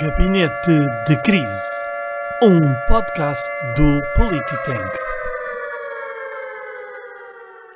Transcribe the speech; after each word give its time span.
Gabinete 0.00 0.80
de 1.06 1.22
Crise, 1.22 1.70
um 2.42 2.60
podcast 2.88 3.48
do 3.76 4.00
Polititank. 4.16 4.98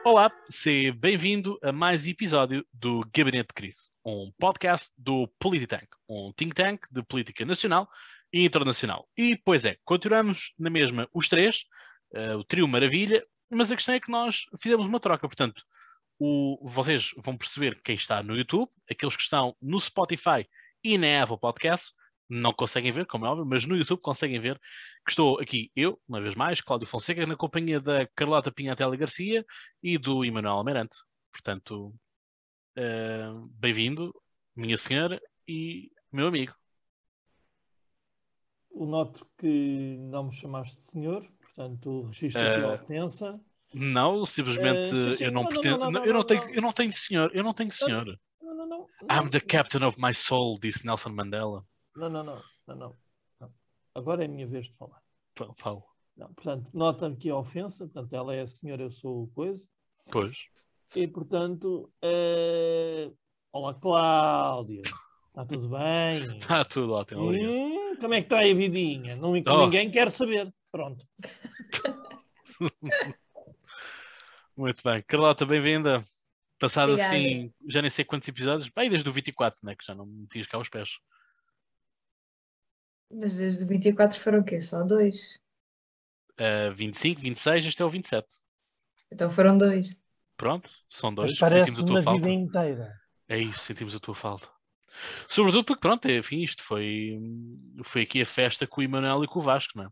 Olá, 0.04 0.32
seja 0.50 0.92
bem-vindo 0.92 1.56
a 1.62 1.70
mais 1.70 2.04
um 2.04 2.10
episódio 2.10 2.66
do 2.72 3.02
Gabinete 3.14 3.48
de 3.48 3.54
Crise, 3.54 3.90
um 4.04 4.32
podcast 4.36 4.90
do 4.98 5.28
Polititank, 5.38 5.86
um 6.08 6.32
think 6.36 6.56
tank 6.56 6.86
de 6.90 7.04
política 7.04 7.44
nacional 7.44 7.88
e 8.32 8.44
internacional. 8.44 9.06
E, 9.16 9.36
pois 9.44 9.64
é, 9.64 9.76
continuamos 9.84 10.52
na 10.58 10.70
mesma 10.70 11.08
os 11.14 11.28
três, 11.28 11.66
uh, 12.14 12.38
o 12.38 12.44
trio 12.44 12.66
Maravilha, 12.66 13.24
mas 13.48 13.70
a 13.70 13.76
questão 13.76 13.94
é 13.94 14.00
que 14.00 14.10
nós 14.10 14.46
fizemos 14.60 14.88
uma 14.88 14.98
troca, 14.98 15.28
portanto, 15.28 15.62
o, 16.18 16.58
vocês 16.64 17.12
vão 17.16 17.36
perceber 17.36 17.80
quem 17.84 17.94
está 17.94 18.24
no 18.24 18.36
YouTube, 18.36 18.68
aqueles 18.90 19.14
que 19.14 19.22
estão 19.22 19.54
no 19.62 19.78
Spotify 19.78 20.44
e 20.82 20.98
na 20.98 21.22
Apple 21.22 21.38
Podcast, 21.38 21.92
não 22.28 22.52
conseguem 22.52 22.92
ver, 22.92 23.06
como 23.06 23.24
é 23.24 23.28
óbvio, 23.28 23.46
mas 23.46 23.64
no 23.64 23.76
YouTube 23.76 24.00
conseguem 24.00 24.38
ver 24.38 24.60
que 25.04 25.10
estou 25.10 25.40
aqui, 25.40 25.70
eu, 25.74 25.98
uma 26.06 26.20
vez 26.20 26.34
mais, 26.34 26.60
Cláudio 26.60 26.86
Fonseca, 26.86 27.24
na 27.26 27.36
companhia 27.36 27.80
da 27.80 28.06
Carlota 28.14 28.52
Pinhatelli 28.52 28.96
Garcia 28.96 29.44
e 29.82 29.96
do 29.96 30.24
Emanuel 30.24 30.54
Almeirante. 30.54 30.98
Portanto, 31.32 31.94
uh, 32.76 33.46
bem-vindo, 33.54 34.14
minha 34.54 34.76
senhora 34.76 35.20
e 35.46 35.90
meu 36.12 36.26
amigo. 36.26 36.54
Eu 38.74 38.86
noto 38.86 39.26
que 39.38 39.96
não 39.98 40.24
me 40.24 40.32
chamaste 40.32 40.76
de 40.76 40.82
senhor, 40.82 41.26
portanto, 41.40 42.02
registro 42.06 42.42
aqui 42.42 42.60
a 42.60 42.68
Uh, 42.68 42.74
ofensa. 42.74 43.40
Não, 43.74 44.24
simplesmente 44.24 44.90
Eh, 44.90 45.26
eu 45.26 45.32
não 45.32 45.46
pretendo. 45.46 45.78
não, 45.78 45.90
não, 45.90 46.04
eu, 46.04 46.14
não 46.14 46.22
tenho, 46.22 46.42
eu 46.50 46.62
não 46.62 46.72
tenho 46.72 46.92
senhor, 46.92 47.30
eu 47.34 47.42
não 47.42 47.52
tenho 47.52 47.70
senhor. 47.70 48.18
Não, 48.40 48.54
não, 48.54 48.66
não. 48.66 48.86
I'm 49.10 49.28
the 49.30 49.40
captain 49.40 49.84
of 49.84 50.00
my 50.00 50.14
soul, 50.14 50.58
disse 50.58 50.86
Nelson 50.86 51.10
Mandela. 51.10 51.66
Não, 51.98 52.08
não, 52.08 52.22
não, 52.24 52.42
não, 52.66 52.76
não, 52.76 52.96
não. 53.40 53.52
Agora 53.94 54.22
é 54.22 54.26
a 54.26 54.30
minha 54.30 54.46
vez 54.46 54.66
de 54.66 54.72
falar. 54.74 55.00
Fa- 55.36 55.52
Falo. 55.56 55.84
Não, 56.16 56.32
portanto, 56.34 56.68
nota 56.72 57.06
aqui 57.06 57.30
a 57.30 57.36
ofensa, 57.36 57.84
portanto, 57.86 58.12
ela 58.12 58.34
é 58.34 58.40
a 58.40 58.46
senhora, 58.46 58.82
eu 58.82 58.90
sou 58.90 59.24
o 59.24 59.28
coisa. 59.28 59.68
Pois. 60.10 60.36
E, 60.96 61.06
portanto, 61.06 61.92
eh, 62.02 63.10
olá, 63.52 63.74
Cláudio. 63.74 64.82
Está 65.28 65.44
tudo 65.46 65.68
bem? 65.68 65.78
Está 66.38 66.64
tudo 66.64 66.92
ótimo. 66.94 67.30
Hum, 67.30 67.96
como 68.00 68.14
é 68.14 68.20
que 68.20 68.26
está 68.26 68.40
a 68.40 68.54
vidinha? 68.54 69.14
Não, 69.16 69.30
Oh. 69.46 69.64
Ninguém 69.64 69.90
quer 69.90 70.10
saber. 70.10 70.52
Pronto. 70.72 71.06
Muito 74.56 74.82
bem. 74.82 75.02
Carlota, 75.06 75.46
bem-vinda. 75.46 76.02
Passado 76.58 76.90
Obrigada. 76.92 77.14
assim, 77.16 77.52
já 77.68 77.80
nem 77.80 77.90
sei 77.90 78.04
quantos 78.04 78.28
episódios. 78.28 78.68
Bem, 78.68 78.90
desde 78.90 79.08
o 79.08 79.12
24, 79.12 79.60
né? 79.62 79.76
Que 79.76 79.84
já 79.84 79.94
não 79.94 80.06
me 80.06 80.22
metias 80.22 80.46
cá 80.46 80.58
aos 80.58 80.68
pés. 80.68 80.98
Mas 83.10 83.36
desde 83.36 83.64
o 83.64 83.66
24 83.66 84.18
foram 84.18 84.40
o 84.40 84.44
quê? 84.44 84.60
Só 84.60 84.82
dois? 84.82 85.40
Uh, 86.38 86.72
25, 86.74 87.20
26, 87.20 87.66
este 87.66 87.82
é 87.82 87.84
o 87.84 87.88
27. 87.88 88.26
Então 89.10 89.30
foram 89.30 89.56
dois. 89.56 89.96
Pronto, 90.36 90.70
são 90.88 91.12
dois. 91.12 91.32
Mas 91.32 91.40
parece 91.40 91.72
sentimos 91.72 91.80
a 91.80 91.86
tua 91.86 91.96
uma 91.96 92.02
falta. 92.02 92.24
vida 92.24 92.30
inteira. 92.30 93.00
É 93.28 93.38
isso, 93.38 93.58
sentimos 93.60 93.94
a 93.94 93.98
tua 93.98 94.14
falta. 94.14 94.48
Sobretudo 95.28 95.64
porque, 95.64 95.80
pronto, 95.80 96.06
é, 96.06 96.18
enfim, 96.18 96.42
isto 96.42 96.62
foi, 96.62 97.18
foi 97.84 98.02
aqui 98.02 98.22
a 98.22 98.26
festa 98.26 98.66
com 98.66 98.80
o 98.80 98.84
Emanuel 98.84 99.24
e 99.24 99.28
com 99.28 99.38
o 99.38 99.42
Vasco, 99.42 99.76
não 99.76 99.84
é? 99.84 99.88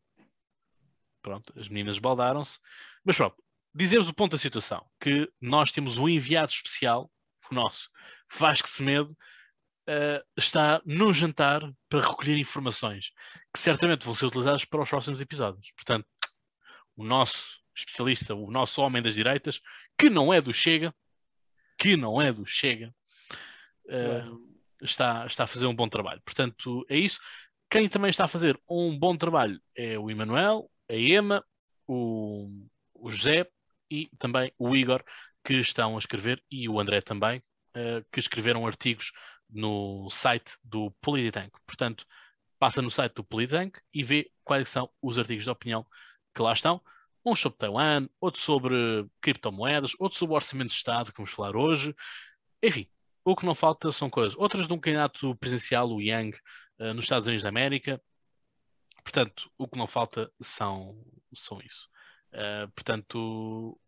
Pronto, 1.21 1.53
as 1.59 1.69
meninas 1.69 1.99
baldaram-se. 1.99 2.59
Mas 3.05 3.17
pronto, 3.17 3.37
dizemos 3.75 4.09
o 4.09 4.15
ponto 4.15 4.33
da 4.33 4.39
situação, 4.39 4.85
que 5.01 5.31
nós 5.41 5.73
temos 5.73 5.99
um 5.99 6.09
enviado 6.09 6.53
especial, 6.53 7.11
o 7.51 7.55
nosso 7.55 7.91
Vasco 8.33 8.69
Semedo, 8.69 9.17
eh, 9.89 10.25
está 10.37 10.83
num 10.85 11.13
jantar 11.13 11.63
para 11.89 12.01
recolher 12.01 12.37
informações 12.37 13.13
que 13.53 13.61
certamente 13.61 14.05
vão 14.05 14.15
ser 14.15 14.27
utilizadas 14.27 14.65
para 14.65 14.83
os 14.83 14.91
próximos 14.91 15.21
episódios. 15.21 15.71
Portanto, 15.77 16.07
o 16.97 17.05
nosso 17.05 17.61
especialista, 17.75 18.35
o 18.35 18.51
nosso 18.51 18.81
homem 18.83 19.03
das 19.03 19.15
direitas, 19.15 19.61
que 19.97 20.11
não 20.11 20.33
é 20.33 20.41
do 20.41 20.53
Chega, 20.53 20.95
que 21.79 21.97
não 21.97 22.21
é 22.21 22.33
do 22.33 22.45
Chega, 22.45 22.93
eh, 23.89 24.25
está, 24.83 25.27
está 25.27 25.45
a 25.45 25.47
fazer 25.47 25.67
um 25.67 25.75
bom 25.75 25.89
trabalho. 25.89 26.21
Portanto, 26.25 26.85
é 26.89 26.97
isso. 26.97 27.21
Quem 27.71 27.89
também 27.89 28.11
está 28.11 28.25
a 28.25 28.29
fazer 28.29 28.59
um 28.69 28.99
bom 28.99 29.17
trabalho 29.17 29.61
é 29.75 29.99
o 29.99 30.11
Emanuel, 30.11 30.71
a 30.89 30.95
Ema, 30.95 31.45
o, 31.87 32.49
o 32.95 33.11
José 33.11 33.47
e 33.91 34.09
também 34.19 34.53
o 34.59 34.75
Igor, 34.75 35.03
que 35.45 35.55
estão 35.55 35.95
a 35.95 35.99
escrever, 35.99 36.43
e 36.51 36.69
o 36.69 36.81
André 36.81 37.01
também, 37.01 37.43
eh, 37.75 38.03
que 38.11 38.19
escreveram 38.19 38.67
artigos 38.67 39.13
no 39.51 40.09
site 40.11 40.57
do 40.63 40.91
Polititank. 41.01 41.53
Portanto, 41.67 42.07
passa 42.59 42.83
no 42.83 42.91
site 42.91 43.15
do 43.15 43.25
Polititank 43.25 43.81
e 43.93 44.03
vê 44.03 44.31
quais 44.45 44.69
são 44.69 44.91
os 45.01 45.19
artigos 45.19 45.45
de 45.45 45.51
opinião 45.51 45.87
que 46.35 46.43
lá 46.43 46.53
estão. 46.53 46.81
Uns 47.25 47.41
sobre 47.41 47.59
Taiwan, 47.59 48.09
outros 48.21 48.45
sobre 48.45 49.07
criptomoedas, 49.21 49.93
outros 49.99 50.19
sobre 50.19 50.33
o 50.33 50.37
orçamento 50.37 50.69
de 50.69 50.75
Estado, 50.75 51.13
que 51.13 51.19
vamos 51.19 51.33
falar 51.33 51.57
hoje. 51.57 51.95
Enfim, 52.63 52.89
o 53.25 53.35
que 53.35 53.45
não 53.45 53.55
falta 53.55 53.91
são 53.91 54.09
coisas. 54.09 54.37
Outras 54.39 54.69
de 54.69 54.73
um 54.73 54.79
candidato 54.79 55.35
presidencial, 55.37 55.91
o 55.91 56.01
Yang, 56.01 56.39
eh, 56.79 56.93
nos 56.93 57.05
Estados 57.05 57.27
Unidos 57.27 57.43
da 57.43 57.49
América. 57.49 58.01
Portanto, 59.03 59.51
o 59.59 59.67
que 59.69 59.79
não 59.79 59.87
falta 59.87 60.31
são, 60.41 60.97
são 61.35 61.61
isso. 61.61 61.89
Eh, 62.33 62.67
portanto, 62.75 63.79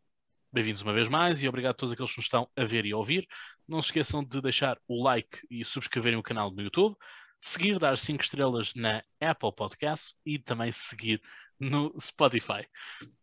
bem-vindos 0.53 0.83
uma 0.83 0.93
vez 0.93 1.09
mais 1.09 1.43
e 1.43 1.49
obrigado 1.49 1.73
a 1.73 1.75
todos 1.75 1.93
aqueles 1.93 2.11
que 2.11 2.19
nos 2.19 2.25
estão 2.25 2.51
a 2.57 2.65
ver 2.65 2.87
e 2.87 2.93
a 2.93 2.97
ouvir. 2.97 3.29
Não 3.69 3.83
se 3.83 3.89
esqueçam 3.89 4.25
de 4.25 4.41
deixar 4.41 4.79
o 4.89 5.03
like 5.03 5.41
e 5.51 5.65
subscreverem 5.65 6.19
o 6.19 6.23
canal 6.23 6.51
no 6.51 6.63
YouTube, 6.63 6.97
seguir, 7.41 7.79
dar 7.79 7.97
5 7.99 8.23
estrelas 8.23 8.75
na 8.75 9.03
Apple 9.21 9.53
Podcast 9.55 10.15
e 10.25 10.39
também 10.39 10.73
seguir 10.73 11.21
no 11.61 11.95
Spotify. 12.01 12.67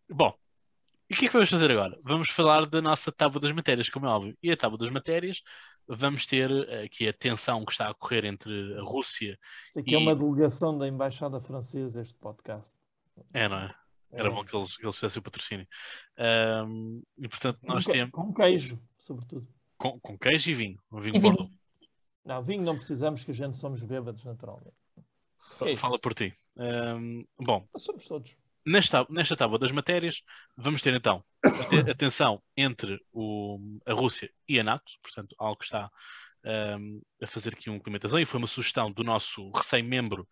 Bom, 0.09 0.37
e 1.09 1.13
o 1.13 1.17
que 1.17 1.25
é 1.25 1.27
que 1.27 1.33
vamos 1.33 1.49
fazer 1.49 1.71
agora? 1.71 1.97
Vamos 2.03 2.29
falar 2.29 2.65
da 2.67 2.81
nossa 2.81 3.11
tábua 3.11 3.39
das 3.41 3.51
matérias, 3.51 3.89
como 3.89 4.05
é 4.05 4.09
óbvio. 4.09 4.37
E 4.41 4.51
a 4.51 4.57
tábua 4.57 4.77
das 4.77 4.89
matérias, 4.89 5.41
vamos 5.87 6.25
ter 6.25 6.49
eh, 6.69 6.83
aqui 6.85 7.07
a 7.07 7.13
tensão 7.13 7.63
que 7.65 7.71
está 7.71 7.87
a 7.87 7.91
ocorrer 7.91 8.25
entre 8.25 8.75
a 8.77 8.81
Rússia. 8.81 9.37
Isto 9.67 9.79
aqui 9.79 9.91
E- 9.91 9.95
é 9.95 9.97
uma 9.97 10.15
delegação 10.15 10.77
da 10.77 10.87
Embaixada 10.87 11.39
Francesa, 11.39 12.01
este 12.01 12.17
podcast. 12.19 12.75
É, 13.33 13.47
não 13.47 13.57
é? 13.57 13.69
Era 14.11 14.27
É. 14.29 14.31
bom 14.31 14.43
que 14.45 14.55
eles, 14.55 14.77
que 14.77 14.85
eles 14.85 14.95
fizessem 14.95 15.19
o 15.19 15.23
patrocínio. 15.23 15.67
Ahm, 16.17 17.01
e 17.17 17.27
portanto, 17.27 17.59
nós 17.63 17.85
temos 17.85 18.11
Com 18.11 18.33
queijo, 18.33 18.79
sobretudo. 18.97 19.47
Com, 19.93 19.99
com 19.99 20.17
queijo 20.17 20.49
e 20.51 20.53
vinho. 20.53 20.79
Um 20.91 20.99
vinho 20.99 21.15
E 21.15 21.19
vinho. 21.19 21.33
Bordeaux. 21.33 21.51
Não, 22.23 22.43
vinho 22.43 22.63
não 22.63 22.75
precisamos, 22.75 23.23
que 23.23 23.31
a 23.31 23.33
gente 23.33 23.55
somos 23.57 23.83
bêbados 23.83 24.23
naturalmente. 24.23 24.75
Queijo. 25.59 25.77
Fala 25.77 25.99
por 25.99 26.13
ti. 26.13 26.33
Ahm, 26.57 27.23
bom, 27.39 27.67
Mas 27.73 27.83
Somos 27.83 28.07
todos. 28.07 28.35
nesta, 28.65 29.05
nesta 29.09 29.35
tábua 29.37 29.59
das 29.59 29.71
matérias, 29.71 30.23
vamos 30.57 30.81
ter 30.81 30.93
então 30.93 31.23
a, 31.43 31.49
te- 31.65 31.91
a 31.91 31.93
tensão 31.95 32.41
entre 32.57 32.99
o- 33.13 33.59
a 33.85 33.93
Rússia 33.93 34.31
e 34.49 34.59
a 34.59 34.63
NATO, 34.63 34.91
portanto, 35.03 35.35
algo 35.37 35.57
que 35.59 35.65
está 35.65 35.91
ahm, 36.43 36.99
a 37.21 37.27
fazer 37.27 37.53
aqui 37.53 37.69
uma 37.69 37.77
implementação, 37.77 38.19
e 38.19 38.25
foi 38.25 38.39
uma 38.39 38.47
sugestão 38.47 38.91
do 38.91 39.03
nosso 39.03 39.51
recém-membro, 39.51 40.27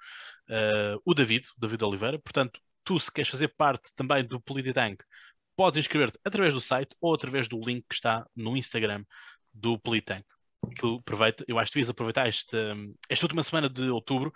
ah, 0.49 0.97
o 1.05 1.13
David, 1.13 1.47
o 1.57 1.59
David 1.59 1.83
Oliveira. 1.83 2.17
Portanto, 2.19 2.59
tu, 2.83 2.99
se 2.99 3.11
queres 3.11 3.29
fazer 3.29 3.49
parte 3.49 3.91
também 3.95 4.25
do 4.25 4.41
Polititank, 4.41 5.03
podes 5.55 5.77
inscrever-te 5.79 6.17
através 6.25 6.53
do 6.55 6.59
site 6.61 6.95
ou 6.99 7.13
através 7.13 7.47
do 7.47 7.59
link 7.63 7.85
que 7.87 7.93
está 7.93 8.25
no 8.35 8.57
Instagram 8.57 9.05
do 9.53 9.77
Politank. 9.79 10.25
Que 10.77 10.95
aproveita, 10.97 11.43
eu 11.47 11.59
acho 11.59 11.71
que 11.71 11.75
devias 11.75 11.89
aproveitar 11.89 12.27
esta, 12.27 12.75
esta 13.09 13.25
última 13.25 13.43
semana 13.43 13.69
de 13.69 13.89
outubro, 13.89 14.33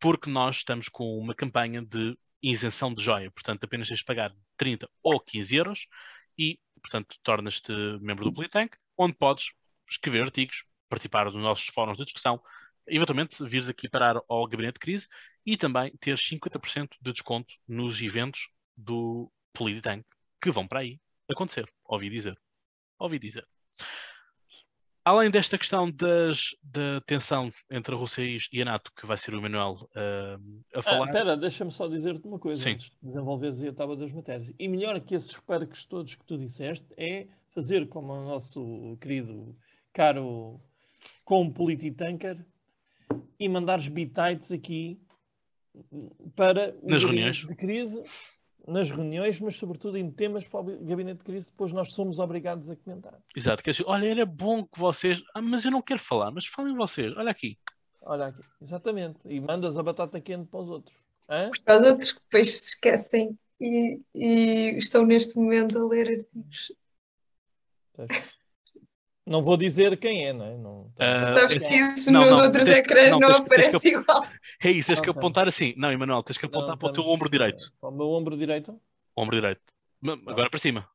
porque 0.00 0.28
nós 0.28 0.56
estamos 0.56 0.88
com 0.88 1.18
uma 1.18 1.34
campanha 1.34 1.82
de 1.82 2.16
isenção 2.42 2.92
de 2.92 3.02
joia. 3.02 3.30
Portanto, 3.30 3.64
apenas 3.64 3.88
tens 3.88 4.00
de 4.00 4.04
pagar 4.04 4.34
30 4.56 4.88
ou 5.02 5.20
15 5.20 5.56
euros 5.56 5.86
e, 6.36 6.58
portanto, 6.80 7.16
tornas-te 7.22 7.72
membro 8.00 8.24
do 8.24 8.32
Politank, 8.32 8.76
onde 8.96 9.14
podes 9.14 9.52
escrever 9.88 10.22
artigos, 10.22 10.64
participar 10.88 11.24
dos 11.24 11.40
nossos 11.40 11.66
fóruns 11.68 11.96
de 11.96 12.04
discussão, 12.04 12.40
eventualmente 12.86 13.44
vires 13.44 13.68
aqui 13.68 13.88
parar 13.88 14.20
ao 14.28 14.46
gabinete 14.46 14.74
de 14.74 14.80
crise 14.80 15.08
e 15.44 15.56
também 15.56 15.92
ter 16.00 16.16
50% 16.16 16.90
de 17.00 17.12
desconto 17.12 17.54
nos 17.66 18.00
eventos 18.00 18.48
do 18.76 19.30
Polititank 19.52 20.04
que 20.40 20.50
vão 20.50 20.66
para 20.66 20.80
aí 20.80 21.00
acontecer. 21.30 21.70
Ouvi 21.84 22.08
dizer. 22.08 22.38
Ouvi 22.98 23.18
dizer. 23.18 23.46
Além 25.08 25.30
desta 25.30 25.56
questão 25.56 25.90
das, 25.90 26.54
da 26.62 27.00
tensão 27.06 27.50
entre 27.70 27.94
a 27.94 27.96
Rússia 27.96 28.22
e 28.52 28.60
a 28.60 28.64
NATO, 28.66 28.92
que 28.94 29.06
vai 29.06 29.16
ser 29.16 29.32
o 29.32 29.38
Emanuel 29.38 29.88
ah, 29.96 30.38
a 30.74 30.78
Ah, 30.80 30.82
falar. 30.82 31.06
Espera, 31.06 31.34
deixa-me 31.34 31.72
só 31.72 31.88
dizer-te 31.88 32.28
uma 32.28 32.38
coisa 32.38 32.62
Sim. 32.62 32.72
antes 32.72 32.90
de 32.90 32.96
desenvolveres 33.02 33.62
a 33.62 33.72
tábua 33.72 33.96
das 33.96 34.12
matérias. 34.12 34.52
E 34.58 34.68
melhor 34.68 35.00
que 35.00 35.14
esses 35.14 35.32
parques 35.40 35.82
todos 35.84 36.14
que 36.14 36.24
tu 36.26 36.36
disseste 36.36 36.86
é 36.98 37.26
fazer 37.54 37.88
como 37.88 38.12
o 38.12 38.22
nosso 38.22 38.98
querido, 39.00 39.56
caro 39.94 40.60
com 41.24 41.50
Polititanker 41.50 42.44
e 43.40 43.48
mandares 43.48 43.88
bitites 43.88 44.52
aqui 44.52 45.00
para 46.36 46.76
o 46.82 46.90
Nas 46.90 47.02
reuniões. 47.02 47.46
de 47.46 47.54
crise, 47.54 48.02
nas 48.66 48.90
reuniões, 48.90 49.40
mas 49.40 49.56
sobretudo 49.56 49.96
em 49.96 50.10
temas 50.10 50.46
para 50.46 50.60
o 50.60 50.84
gabinete 50.84 51.18
de 51.18 51.24
crise, 51.24 51.50
depois 51.50 51.72
nós 51.72 51.92
somos 51.92 52.18
obrigados 52.18 52.70
a 52.70 52.76
comentar. 52.76 53.18
Exato, 53.34 53.62
que 53.62 53.70
é 53.70 53.72
assim, 53.72 53.84
olha, 53.86 54.06
era 54.08 54.26
bom 54.26 54.64
que 54.64 54.78
vocês. 54.78 55.22
Ah, 55.34 55.40
mas 55.40 55.64
eu 55.64 55.70
não 55.70 55.82
quero 55.82 56.00
falar, 56.00 56.30
mas 56.30 56.46
falem 56.46 56.74
vocês, 56.74 57.16
olha 57.16 57.30
aqui. 57.30 57.58
Olha 58.00 58.26
aqui, 58.26 58.42
exatamente. 58.60 59.28
E 59.28 59.40
mandas 59.40 59.78
a 59.78 59.82
batata 59.82 60.20
quente 60.20 60.48
para 60.48 60.60
os 60.60 60.68
outros. 60.70 60.96
Hã? 61.28 61.50
Para 61.64 61.76
os 61.76 61.82
outros 61.84 62.12
que 62.12 62.20
depois 62.20 62.54
se 62.54 62.64
esquecem 62.70 63.38
e, 63.60 64.00
e 64.14 64.78
estão 64.78 65.04
neste 65.04 65.36
momento 65.36 65.78
a 65.78 65.86
ler 65.86 66.08
artigos. 66.08 66.72
Não 69.28 69.42
vou 69.42 69.56
dizer 69.56 69.96
quem 69.98 70.26
é, 70.26 70.32
não 70.32 70.44
é? 70.46 70.56
Não, 70.56 70.92
Ah, 70.98 71.34
Sabes 71.38 71.58
que 71.66 71.74
isso 71.74 72.10
não, 72.12 72.20
nos 72.22 72.30
não, 72.30 72.44
outros 72.44 72.64
tens 72.64 72.74
que- 72.74 72.80
ecrãs 72.80 73.10
não, 73.10 73.18
não, 73.20 73.28
tens 73.28 73.40
que- 73.40 73.48
tens 73.48 73.82
que 73.82 73.88
aparece 73.88 73.88
igual. 73.88 74.26
É 74.64 74.70
isso, 74.70 74.86
tens 74.88 75.00
que 75.00 75.10
Ok. 75.10 75.18
apontar 75.18 75.46
assim. 75.48 75.74
Não, 75.76 75.92
Emanuel, 75.92 76.22
tens 76.22 76.38
que 76.38 76.44
Não, 76.44 76.48
apontar 76.50 76.76
para 76.76 76.88
o 76.88 76.92
teu 76.92 77.04
ombro 77.04 77.28
direito. 77.28 77.72
Para 77.80 77.90
o 77.90 77.92
meu 77.92 78.08
ombro 78.10 78.36
direito, 78.36 78.80
Ombro 79.16 79.36
direito. 79.36 79.60
Ma- 80.00 80.18
Agora 80.26 80.48
para 80.48 80.58
cima. 80.60 80.88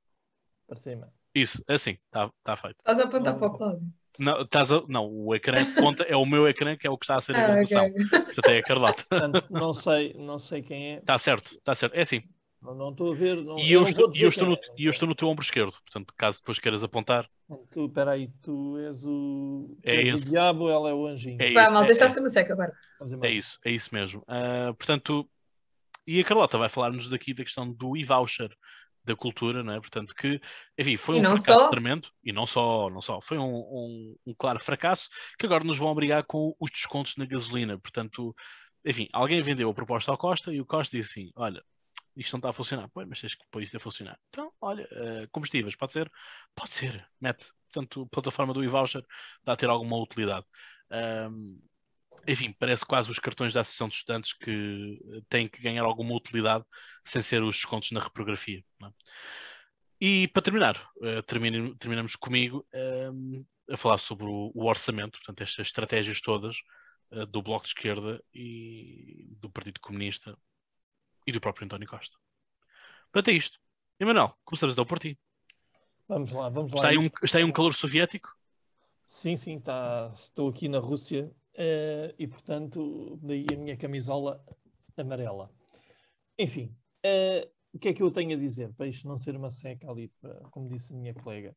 para 0.67 0.77
cima. 0.77 1.11
Isso, 1.35 1.63
assim, 1.67 1.97
está 2.05 2.29
tá 2.43 2.55
feito. 2.55 2.77
Estás 2.79 2.99
a 2.99 3.03
apontar 3.03 3.33
Não. 3.33 3.39
para 3.39 3.47
o 3.49 3.51
Cláudio. 3.57 3.81
Não, 4.19 4.41
estás 4.41 4.71
a- 4.71 4.83
não, 4.87 5.09
o 5.11 5.33
ecrã 5.35 5.65
que 5.65 5.73
conta 5.81 6.03
é 6.03 6.15
o 6.15 6.25
meu 6.25 6.47
ecrã, 6.47 6.77
que 6.77 6.85
é 6.85 6.89
o 6.89 6.97
que 6.97 7.05
está 7.05 7.15
a 7.17 7.21
ser 7.21 7.35
a 7.35 7.39
Ah, 7.43 7.47
gravação. 7.47 7.85
ok. 7.85 8.05
Portanto, 8.09 8.47
é 8.49 8.57
a 8.57 8.63
Carlota. 8.63 9.05
Portanto, 9.09 9.47
não 9.51 9.73
sei, 9.73 10.13
não 10.13 10.39
sei 10.39 10.61
quem 10.61 10.93
é. 10.93 10.97
Está 10.99 11.17
certo, 11.17 11.51
está 11.53 11.73
certo. 11.75 11.95
É 11.95 12.01
assim. 12.01 12.21
Não, 12.63 12.73
não 12.75 12.89
estou 12.91 13.11
a 13.11 13.15
ver. 13.15 13.43
Não, 13.43 13.59
E 13.59 13.71
eu, 13.73 13.81
não 13.81 13.87
estou, 13.87 14.05
e 14.05 14.07
eu, 14.07 14.11
dizer 14.11 14.27
estou 14.29 14.47
no, 14.47 14.53
é. 14.53 14.59
e 14.77 14.85
eu 14.85 14.89
estou 14.89 15.07
no 15.07 15.15
teu 15.15 15.27
ombro 15.27 15.43
esquerdo. 15.43 15.73
Portanto, 15.73 16.13
caso 16.17 16.39
depois 16.39 16.59
queiras 16.59 16.83
apontar, 16.83 17.29
Tu, 17.69 17.89
peraí, 17.89 18.29
tu 18.41 18.77
és 18.79 19.05
o, 19.05 19.77
É 19.83 19.97
és 19.97 20.07
esse. 20.15 20.27
o 20.27 20.31
diabo, 20.31 20.69
ela 20.69 20.89
é 20.89 20.93
o 20.93 21.05
anjinho. 21.05 21.39
É 21.41 21.47
isso, 21.51 21.71
malta, 21.73 21.89
é- 21.89 21.91
está 21.91 22.05
é- 22.05 22.07
a 22.07 22.11
ser 22.11 22.19
uma 22.21 22.29
seca 22.29 22.53
agora. 22.53 22.73
É 23.21 23.29
isso, 23.29 23.59
é 23.65 23.71
isso 23.71 23.93
mesmo. 23.93 24.23
Ah, 24.27 24.73
portanto, 24.77 25.29
e 26.07 26.19
a 26.19 26.23
Carlota 26.23 26.57
vai 26.57 26.69
falar-nos 26.69 27.07
daqui 27.07 27.33
da 27.33 27.43
questão 27.43 27.71
do 27.71 27.95
e-voucher 27.97 28.49
da 29.03 29.15
cultura, 29.15 29.61
não 29.61 29.73
é? 29.73 29.79
Portanto, 29.81 30.15
que, 30.15 30.39
enfim, 30.79 30.95
foi 30.95 31.17
E 31.17 31.19
um 31.19 31.23
fracasso 31.23 31.43
só. 31.65 31.69
tremendo, 31.69 32.07
e 32.23 32.31
não 32.31 32.45
só, 32.45 32.89
não 32.89 33.01
só, 33.01 33.19
foi 33.21 33.37
um, 33.37 33.53
um, 33.53 34.15
um 34.27 34.33
claro 34.33 34.59
fracasso, 34.59 35.09
que 35.37 35.45
agora 35.45 35.63
nos 35.65 35.77
vão 35.77 35.89
obrigar 35.89 36.23
com 36.23 36.55
os 36.59 36.71
descontos 36.71 37.17
na 37.17 37.25
gasolina. 37.25 37.77
Portanto, 37.77 38.33
enfim, 38.85 39.09
alguém 39.11 39.41
vendeu 39.41 39.69
a 39.69 39.73
proposta 39.73 40.09
ao 40.11 40.17
Costa 40.17 40.53
e 40.53 40.61
o 40.61 40.65
Costa 40.65 40.97
disse 40.97 41.19
assim: 41.19 41.31
olha, 41.35 41.61
isto 42.15 42.33
não 42.33 42.39
está 42.39 42.49
a 42.49 42.53
funcionar. 42.53 42.89
Pois, 42.89 43.07
mas 43.07 43.19
tens 43.19 43.35
que 43.35 43.43
pôr 43.51 43.63
isto 43.63 43.77
a 43.77 43.79
funcionar. 43.79 44.19
Então, 44.29 44.51
olha, 44.61 44.87
eh, 44.91 45.27
combustíveis, 45.31 45.75
pode 45.75 45.93
ser? 45.93 46.11
Pode 46.55 46.73
ser, 46.73 47.07
mete. 47.19 47.51
Portanto, 47.71 48.03
a 48.03 48.09
plataforma 48.09 48.53
do 48.53 48.63
e-voucher 48.63 49.03
dá 49.43 49.53
a 49.53 49.55
ter 49.55 49.69
alguma 49.69 49.97
utilidade. 49.97 50.45
Ahm, 50.91 51.57
enfim, 52.27 52.53
parece 52.57 52.85
quase 52.85 53.09
os 53.11 53.19
cartões 53.19 53.53
da 53.53 53.61
Associação 53.61 53.87
de 53.87 53.95
Estudantes 53.95 54.33
que 54.33 54.99
eh, 55.15 55.21
têm 55.29 55.47
que 55.47 55.61
ganhar 55.61 55.83
alguma 55.83 56.13
utilidade 56.15 56.63
sem 57.03 57.21
ser 57.21 57.43
os 57.43 57.55
descontos 57.55 57.91
na 57.91 57.99
reprografia. 57.99 58.63
é? 58.83 58.87
E 59.99 60.27
para 60.27 60.41
terminar, 60.41 60.89
eh, 61.01 61.21
termine- 61.23 61.75
terminamos 61.77 62.15
comigo 62.15 62.65
ahm, 62.73 63.43
a 63.69 63.77
falar 63.77 63.97
sobre 63.97 64.25
o, 64.25 64.51
o 64.53 64.65
orçamento, 64.65 65.17
portanto, 65.19 65.41
estas 65.41 65.67
estratégias 65.67 66.21
todas 66.21 66.57
eh, 67.11 67.25
do 67.25 67.41
Bloco 67.41 67.63
de 67.63 67.69
Esquerda 67.69 68.23
e 68.33 69.27
do 69.39 69.49
Partido 69.49 69.79
Comunista 69.79 70.37
e 71.25 71.31
do 71.31 71.41
próprio 71.41 71.65
António 71.65 71.87
Costa. 71.87 72.17
Portanto, 73.11 73.29
é 73.33 73.37
isto. 73.37 73.59
Emanuel, 73.99 74.35
começamos 74.43 74.73
então 74.73 74.85
por 74.85 74.99
ti. 74.99 75.17
Vamos 76.07 76.31
lá, 76.31 76.49
vamos 76.49 76.71
lá. 76.71 76.77
Está 76.77 76.89
aí, 76.89 76.97
um, 76.97 77.09
está 77.23 77.37
aí 77.37 77.43
um 77.43 77.51
calor 77.51 77.73
soviético? 77.73 78.29
Sim, 79.05 79.35
sim, 79.35 79.59
tá, 79.59 80.11
estou 80.15 80.49
aqui 80.49 80.67
na 80.67 80.79
Rússia 80.79 81.31
eh, 81.53 82.13
e, 82.17 82.27
portanto, 82.27 83.19
daí 83.21 83.45
a 83.53 83.57
minha 83.57 83.77
camisola 83.77 84.43
amarela. 84.97 85.51
Enfim, 86.37 86.75
eh, 87.03 87.49
o 87.73 87.79
que 87.79 87.89
é 87.89 87.93
que 87.93 88.01
eu 88.01 88.11
tenho 88.11 88.35
a 88.35 88.39
dizer 88.39 88.73
para 88.73 88.87
isto 88.87 89.07
não 89.07 89.17
ser 89.17 89.35
uma 89.35 89.51
seca 89.51 89.89
ali, 89.89 90.07
para- 90.19 90.39
como 90.49 90.67
disse 90.67 90.93
a 90.93 90.97
minha 90.97 91.13
colega? 91.13 91.55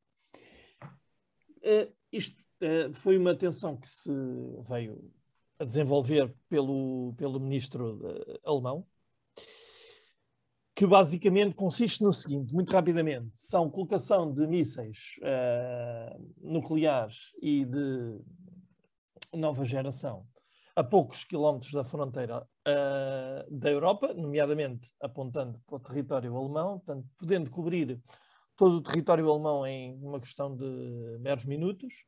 Eh, 1.63 1.89
isto 2.13 2.37
eh, 2.61 2.91
foi 2.95 3.17
uma 3.17 3.35
tensão 3.35 3.77
que 3.77 3.89
se 3.89 4.11
veio 4.69 5.13
a 5.59 5.65
desenvolver 5.65 6.35
pelo, 6.49 7.15
pelo 7.17 7.41
ministro 7.41 7.99
alemão, 8.45 8.87
que 10.75 10.87
basicamente 10.87 11.55
consiste 11.55 12.03
no 12.03 12.13
seguinte, 12.13 12.53
muito 12.53 12.71
rapidamente, 12.71 13.31
são 13.33 13.71
colocação 13.71 14.31
de 14.31 14.47
mísseis 14.47 15.17
eh, 15.23 16.17
nucleares 16.43 17.33
e 17.41 17.65
de 17.65 18.21
nova 19.33 19.65
geração 19.65 20.27
a 20.77 20.85
poucos 20.85 21.25
quilómetros 21.25 21.73
da 21.73 21.83
fronteira 21.83 22.47
eh, 22.67 23.47
da 23.51 23.71
Europa, 23.71 24.13
nomeadamente 24.13 24.93
apontando 25.01 25.59
para 25.67 25.77
o 25.77 25.81
território 25.81 26.37
alemão, 26.37 26.79
portanto, 26.79 27.09
podendo 27.19 27.51
cobrir 27.51 27.99
todo 28.55 28.77
o 28.77 28.83
território 28.83 29.31
alemão 29.31 29.67
em 29.67 29.95
uma 30.03 30.21
questão 30.21 30.55
de 30.55 31.19
meros 31.21 31.47
minutos, 31.47 32.05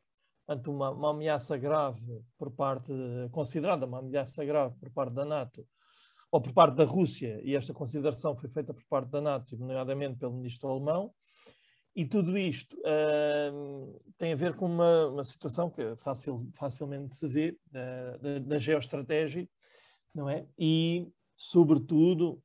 portanto, 0.46 0.70
uma, 0.70 0.90
uma 0.90 1.10
ameaça 1.12 1.56
grave 1.56 2.22
por 2.36 2.50
parte, 2.50 2.92
considerada 3.32 3.86
uma 3.86 4.00
ameaça 4.00 4.44
grave 4.44 4.76
por 4.78 4.90
parte 4.90 5.14
da 5.14 5.24
NATO, 5.24 5.66
ou 6.30 6.40
por 6.40 6.52
parte 6.52 6.76
da 6.76 6.84
Rússia, 6.84 7.40
e 7.42 7.54
esta 7.54 7.72
consideração 7.72 8.36
foi 8.36 8.48
feita 8.48 8.74
por 8.74 8.84
parte 8.84 9.10
da 9.10 9.20
NATO, 9.20 9.56
nomeadamente 9.56 10.18
pelo 10.18 10.34
ministro 10.34 10.68
alemão, 10.68 11.12
e 11.96 12.04
tudo 12.04 12.38
isto 12.38 12.76
hum, 13.52 13.98
tem 14.16 14.32
a 14.32 14.36
ver 14.36 14.54
com 14.54 14.66
uma, 14.66 15.08
uma 15.08 15.24
situação 15.24 15.68
que 15.68 15.96
facil- 15.96 16.48
facilmente 16.54 17.12
se 17.12 17.26
vê 17.26 17.58
eh, 17.74 18.18
da, 18.20 18.38
da 18.38 18.58
geoestratégia, 18.58 19.48
não 20.14 20.28
é? 20.28 20.46
E, 20.56 21.08
sobretudo, 21.36 22.40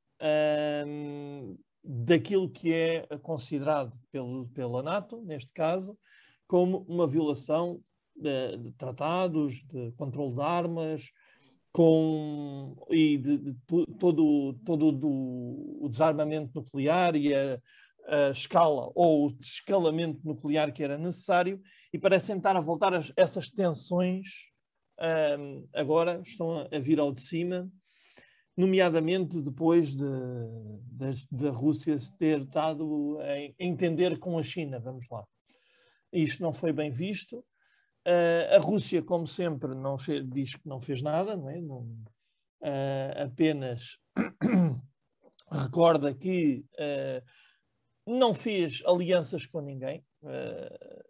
hum, 0.88 1.56
daquilo 1.84 2.50
que 2.50 2.74
é 2.74 3.06
considerado 3.22 3.96
pelo, 4.12 4.48
pela 4.50 4.82
NATO, 4.82 5.22
neste 5.22 5.54
caso, 5.54 5.96
como 6.48 6.80
uma 6.88 7.06
violação 7.06 7.80
de, 8.16 8.58
de 8.58 8.72
tratados, 8.72 9.64
de 9.66 9.92
controle 9.92 10.34
de 10.34 10.42
armas, 10.42 11.12
com, 11.74 12.76
e 12.92 13.18
de, 13.18 13.38
de 13.38 13.54
to- 13.66 13.88
todo, 14.00 14.54
todo 14.64 14.92
do, 14.92 15.80
o 15.82 15.90
desarmamento 15.90 16.52
nuclear 16.54 17.16
e 17.16 17.34
a, 17.34 17.60
a 18.08 18.30
escala 18.30 18.92
ou 18.94 19.26
o 19.26 19.34
desescalamento 19.34 20.22
nuclear 20.24 20.72
que 20.72 20.84
era 20.84 20.98
necessário, 20.98 21.60
e 21.92 21.98
parecem 21.98 22.38
estar 22.38 22.56
a 22.56 22.62
voltar 22.62 22.94
as- 22.94 23.12
essas 23.18 23.50
tensões 23.50 24.28
ahm, 25.00 25.66
agora 25.74 26.22
estão 26.24 26.60
a, 26.60 26.70
a 26.72 26.80
vir 26.80 27.00
ao 27.00 27.12
de 27.12 27.22
cima, 27.24 27.68
nomeadamente 28.56 29.42
depois 29.42 29.96
de, 29.96 30.06
da 31.32 31.50
Rússia 31.50 32.00
se 32.00 32.16
ter 32.20 32.42
estado 32.42 33.18
a 33.20 33.40
entender 33.60 34.20
com 34.20 34.38
a 34.38 34.44
China, 34.44 34.80
vamos 34.80 35.08
lá. 35.10 35.26
Isto 36.12 36.44
não 36.44 36.54
foi 36.54 36.72
bem 36.72 36.92
visto. 36.92 37.44
Ah, 38.06 38.56
a 38.56 38.60
Rússia, 38.60 39.02
como 39.02 39.28
sempre, 39.28 39.74
não 39.74 39.98
fez- 39.98 40.28
diz 40.30 40.56
que 40.56 40.68
não 40.68 40.80
fez 40.80 41.02
nada, 41.02 41.36
não 41.36 41.50
é? 41.50 41.62
Não- 41.62 41.88
ah, 42.62 43.24
apenas 43.24 43.98
recorda 45.52 46.14
que 46.14 46.66
ah, 46.78 47.22
não 48.06 48.34
fez 48.34 48.82
alianças 48.86 49.46
com 49.46 49.62
ninguém, 49.62 50.04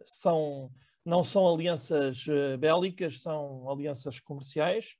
são, 0.04 0.70
não 1.04 1.24
são 1.24 1.52
alianças 1.52 2.24
bélicas, 2.60 3.20
são 3.20 3.68
alianças 3.68 4.20
comerciais 4.20 4.94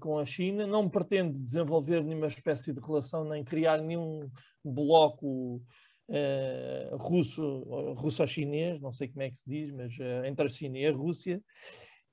com 0.00 0.18
a 0.18 0.24
China, 0.24 0.66
não 0.66 0.88
pretende 0.88 1.38
desenvolver 1.42 2.02
nenhuma 2.02 2.28
espécie 2.28 2.72
de 2.72 2.80
relação 2.80 3.24
nem 3.24 3.44
criar 3.44 3.76
nenhum 3.82 4.30
bloco 4.64 5.62
eh, 6.10 6.90
russo, 6.92 7.60
russo-chinês, 7.96 8.80
não 8.80 8.92
sei 8.92 9.08
como 9.08 9.22
é 9.22 9.30
que 9.30 9.38
se 9.38 9.48
diz, 9.48 9.70
mas 9.72 9.96
eh, 10.00 10.28
entre 10.28 10.46
a 10.46 10.48
China 10.48 10.78
e 10.78 10.86
a 10.86 10.92
Rússia, 10.92 11.42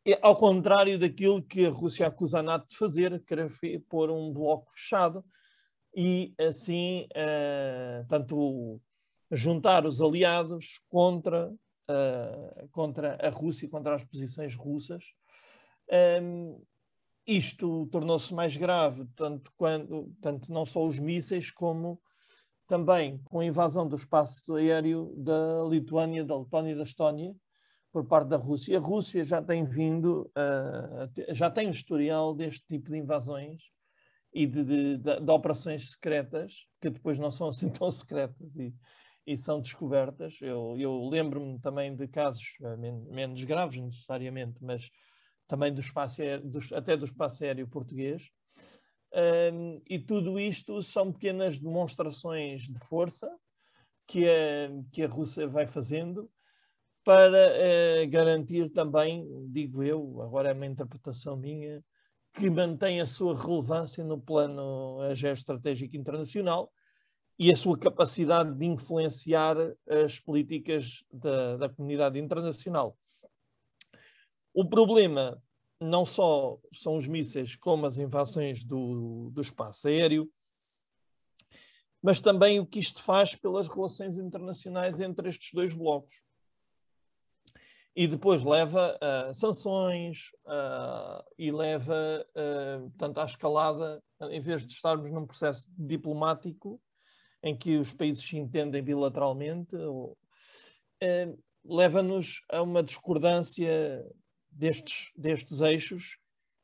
é 0.06 0.18
ao 0.22 0.36
contrário 0.36 0.98
daquilo 0.98 1.42
que 1.44 1.66
a 1.66 1.70
Rússia 1.70 2.08
acusa 2.08 2.40
a 2.40 2.44
NATO 2.44 2.70
de 2.70 2.78
fazer, 2.78 3.24
querer 3.26 3.52
pôr 3.90 4.10
um 4.10 4.32
bloco 4.32 4.72
fechado 4.74 5.26
e 5.96 6.34
assim, 6.40 7.08
eh, 7.16 8.06
tanto 8.08 8.80
juntar 9.32 9.86
os 9.86 10.00
aliados 10.00 10.80
contra, 10.88 11.52
eh, 11.90 12.68
contra 12.72 13.16
a 13.16 13.30
Rússia, 13.30 13.68
contra 13.68 13.96
as 13.96 14.04
posições 14.06 14.56
russas. 14.56 15.04
Ehm, 15.90 16.56
isto 17.26 17.88
tornou-se 17.88 18.34
mais 18.34 18.56
grave, 18.56 19.06
tanto, 19.16 19.52
quando, 19.58 20.14
tanto 20.22 20.52
não 20.54 20.66
só 20.66 20.86
os 20.86 21.00
mísseis, 21.00 21.52
como 21.52 22.00
também 22.68 23.20
com 23.26 23.40
a 23.40 23.46
invasão 23.46 23.88
do 23.88 23.96
espaço 23.96 24.56
aéreo 24.56 25.14
da 25.18 25.64
Lituânia, 25.70 26.26
da 26.26 26.38
Letónia 26.38 26.74
e 26.74 26.76
da 26.78 26.84
Estónia 26.84 27.36
por 27.92 28.06
parte 28.08 28.30
da 28.30 28.38
Rússia. 28.38 28.78
A 28.78 28.82
Rússia 28.82 29.26
já 29.26 29.42
tem 29.42 29.64
vindo, 29.64 30.30
ter- 31.14 31.34
já 31.36 31.50
tem 31.50 31.70
historial 31.70 32.34
deste 32.36 32.66
tipo 32.68 32.92
de 32.92 32.98
invasões 32.98 33.62
e 34.34 34.46
de, 34.46 34.64
de- 34.64 34.98
de- 34.98 35.20
de 35.22 35.32
operações 35.32 35.92
secretas, 35.92 36.68
que 36.82 36.90
depois 36.90 37.18
não 37.20 37.32
são 37.32 37.48
assim 37.50 37.70
tão 37.72 37.92
secretas 37.92 38.56
e, 38.56 38.74
e 39.26 39.38
são 39.38 39.62
descobertas. 39.62 40.38
Eu, 40.42 40.76
eu 40.80 41.08
lembro-me 41.10 41.60
também 41.60 41.96
de 41.96 42.08
casos 42.08 42.46
ah, 42.64 42.78
men- 42.78 43.06
menos 43.12 43.44
graves, 43.44 43.80
necessariamente, 43.82 44.64
mas 44.64 44.90
também 45.48 45.74
do 45.74 45.80
espaço 45.82 46.22
aéreo, 46.22 46.48
dos- 46.50 46.72
até 46.74 46.96
do 46.98 47.06
espaço 47.06 47.44
aéreo 47.44 47.68
português. 47.68 48.30
Um, 49.14 49.82
e 49.88 49.98
tudo 49.98 50.40
isto 50.40 50.82
são 50.84 51.12
pequenas 51.12 51.58
demonstrações 51.58 52.64
de 52.64 52.80
força 52.80 53.34
que 54.06 54.28
a, 54.30 54.70
que 54.92 55.04
a 55.04 55.08
Rússia 55.08 55.48
vai 55.48 55.66
fazendo, 55.66 56.30
para 57.08 57.38
eh, 57.56 58.06
garantir 58.08 58.70
também, 58.70 59.26
digo 59.50 59.82
eu, 59.82 60.22
agora 60.22 60.50
é 60.50 60.54
uma 60.54 60.66
interpretação 60.66 61.38
minha, 61.38 61.82
que 62.34 62.50
mantém 62.50 63.00
a 63.00 63.08
sua 63.08 63.34
relevância 63.34 64.04
no 64.04 64.20
plano 64.20 65.02
eh, 65.04 65.16
geoestratégico 65.16 65.96
internacional 65.96 66.70
e 67.40 67.50
a 67.50 67.56
sua 67.56 67.78
capacidade 67.78 68.54
de 68.54 68.66
influenciar 68.66 69.56
as 69.88 70.20
políticas 70.20 71.02
da, 71.10 71.56
da 71.56 71.70
comunidade 71.70 72.20
internacional. 72.20 72.98
O 74.54 74.68
problema 74.68 75.42
não 75.80 76.06
só 76.06 76.58
são 76.72 76.96
os 76.96 77.08
mísseis, 77.08 77.56
como 77.56 77.86
as 77.86 77.98
invasões 77.98 78.64
do, 78.64 79.30
do 79.32 79.42
espaço 79.42 79.88
aéreo, 79.88 80.32
mas 82.02 82.22
também 82.22 82.60
o 82.60 82.66
que 82.66 82.80
isto 82.80 83.02
faz 83.02 83.36
pelas 83.36 83.68
relações 83.68 84.18
internacionais 84.18 85.00
entre 85.00 85.30
estes 85.30 85.52
dois 85.54 85.74
blocos. 85.74 86.22
E 87.96 88.08
depois 88.08 88.44
leva 88.44 88.96
a 89.02 89.34
sanções 89.34 90.32
e 91.38 91.52
leva, 91.52 92.26
uh, 92.30 92.90
portanto, 92.92 93.18
à 93.18 93.26
escalada, 93.26 94.04
em 94.30 94.40
vez 94.40 94.66
de 94.68 94.74
estarmos 94.74 95.10
num 95.10 95.26
processo 95.26 95.66
diplomático 95.76 96.80
em 97.42 97.58
que 97.58 97.78
os 97.78 97.92
países 97.92 98.24
se 98.24 98.38
entendem 98.38 98.84
bilateralmente, 98.84 99.76
uh, 99.76 100.16
leva-nos 101.66 102.44
a 102.50 102.62
uma 102.62 102.84
discordância 102.84 104.06
destes, 104.58 105.12
destes 105.16 105.62
eixos 105.62 106.18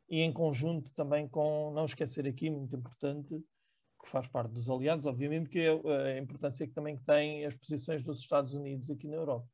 e 0.10 0.22
em 0.22 0.32
conjunto 0.34 0.92
também 0.94 1.28
com, 1.28 1.72
não 1.72 1.86
esquecer 1.86 2.28
aqui, 2.28 2.50
muito 2.50 2.76
importante, 2.76 3.44
que 4.02 4.10
faz 4.10 4.28
parte 4.28 4.52
dos 4.52 4.70
aliados, 4.70 5.06
obviamente, 5.06 5.50
que 5.50 5.60
é 5.60 6.18
a 6.18 6.18
importância 6.18 6.68
que 6.68 6.74
também 6.74 6.98
tem 6.98 7.46
as 7.46 7.56
posições 7.56 8.04
dos 8.04 8.20
Estados 8.20 8.54
Unidos 8.54 8.90
aqui 8.90 9.08
na 9.08 9.16
Europa. 9.16 9.48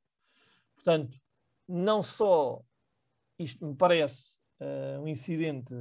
Portanto, 0.74 1.20
não 1.68 2.02
só 2.02 2.64
isto 3.38 3.66
me 3.66 3.76
parece 3.76 4.34
uh, 4.60 5.02
um 5.02 5.08
incidente, 5.08 5.74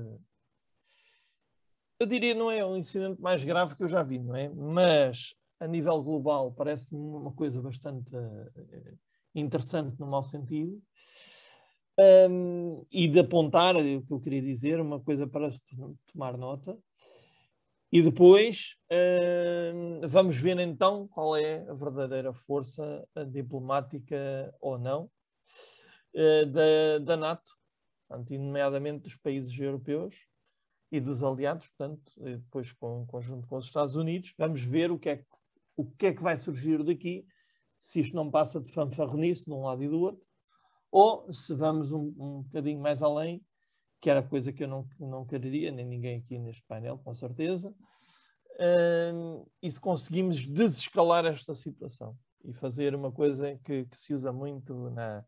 eu 1.98 2.06
diria 2.06 2.34
não 2.34 2.50
é 2.50 2.64
um 2.64 2.76
incidente 2.76 3.20
mais 3.20 3.42
grave 3.42 3.74
que 3.74 3.82
eu 3.82 3.88
já 3.88 4.02
vi, 4.02 4.18
não 4.18 4.36
é? 4.36 4.48
Mas 4.48 5.34
a 5.58 5.66
nível 5.66 6.00
global 6.02 6.52
parece-me 6.52 7.00
uma 7.00 7.32
coisa 7.32 7.60
bastante 7.60 8.14
uh, 8.14 8.98
interessante 9.34 9.98
no 9.98 10.06
mau 10.06 10.22
sentido. 10.22 10.80
Um, 12.00 12.86
e 12.92 13.08
de 13.08 13.18
apontar, 13.18 13.74
é 13.74 13.96
o 13.96 14.02
que 14.02 14.12
eu 14.12 14.20
queria 14.20 14.40
dizer, 14.40 14.80
uma 14.80 15.00
coisa 15.00 15.26
para 15.26 15.50
se 15.50 15.60
tomar 16.12 16.38
nota. 16.38 16.78
E 17.90 18.02
depois 18.02 18.76
uh, 18.92 20.06
vamos 20.06 20.36
ver 20.36 20.58
então 20.60 21.08
qual 21.08 21.36
é 21.36 21.68
a 21.68 21.74
verdadeira 21.74 22.32
força 22.32 23.04
diplomática 23.30 24.54
ou 24.60 24.78
não 24.78 25.10
uh, 26.14 26.46
da, 26.46 26.98
da 27.02 27.16
NATO, 27.16 27.50
portanto, 28.06 28.32
nomeadamente 28.34 29.04
dos 29.04 29.16
países 29.16 29.58
europeus 29.58 30.14
e 30.92 31.00
dos 31.00 31.22
aliados, 31.24 31.68
portanto, 31.68 32.12
depois 32.16 32.72
com, 32.72 33.06
conjunto 33.06 33.46
com 33.48 33.56
os 33.56 33.66
Estados 33.66 33.96
Unidos, 33.96 34.34
vamos 34.38 34.62
ver 34.62 34.90
o 34.90 34.98
que, 34.98 35.08
é 35.08 35.16
que, 35.16 35.26
o 35.76 35.84
que 35.84 36.06
é 36.06 36.14
que 36.14 36.22
vai 36.22 36.36
surgir 36.36 36.84
daqui, 36.84 37.26
se 37.80 38.00
isto 38.00 38.14
não 38.14 38.30
passa 38.30 38.60
de 38.60 38.70
fanfarronice 38.70 39.46
de 39.46 39.52
um 39.52 39.62
lado 39.62 39.82
e 39.82 39.88
do 39.88 40.00
outro, 40.00 40.27
ou 40.90 41.32
se 41.32 41.54
vamos 41.54 41.92
um, 41.92 42.14
um 42.18 42.42
bocadinho 42.42 42.80
mais 42.80 43.02
além, 43.02 43.42
que 44.00 44.08
era 44.08 44.22
coisa 44.22 44.52
que 44.52 44.64
eu 44.64 44.68
não, 44.68 44.88
não 44.98 45.24
quereria, 45.24 45.70
nem 45.70 45.84
ninguém 45.84 46.18
aqui 46.18 46.38
neste 46.38 46.62
painel, 46.64 46.98
com 46.98 47.14
certeza, 47.14 47.74
um, 49.14 49.46
e 49.62 49.70
se 49.70 49.80
conseguimos 49.80 50.46
desescalar 50.46 51.24
esta 51.24 51.54
situação 51.54 52.16
e 52.44 52.52
fazer 52.52 52.94
uma 52.94 53.12
coisa 53.12 53.58
que, 53.64 53.84
que 53.86 53.96
se 53.96 54.14
usa 54.14 54.32
muito 54.32 54.90
na, 54.90 55.24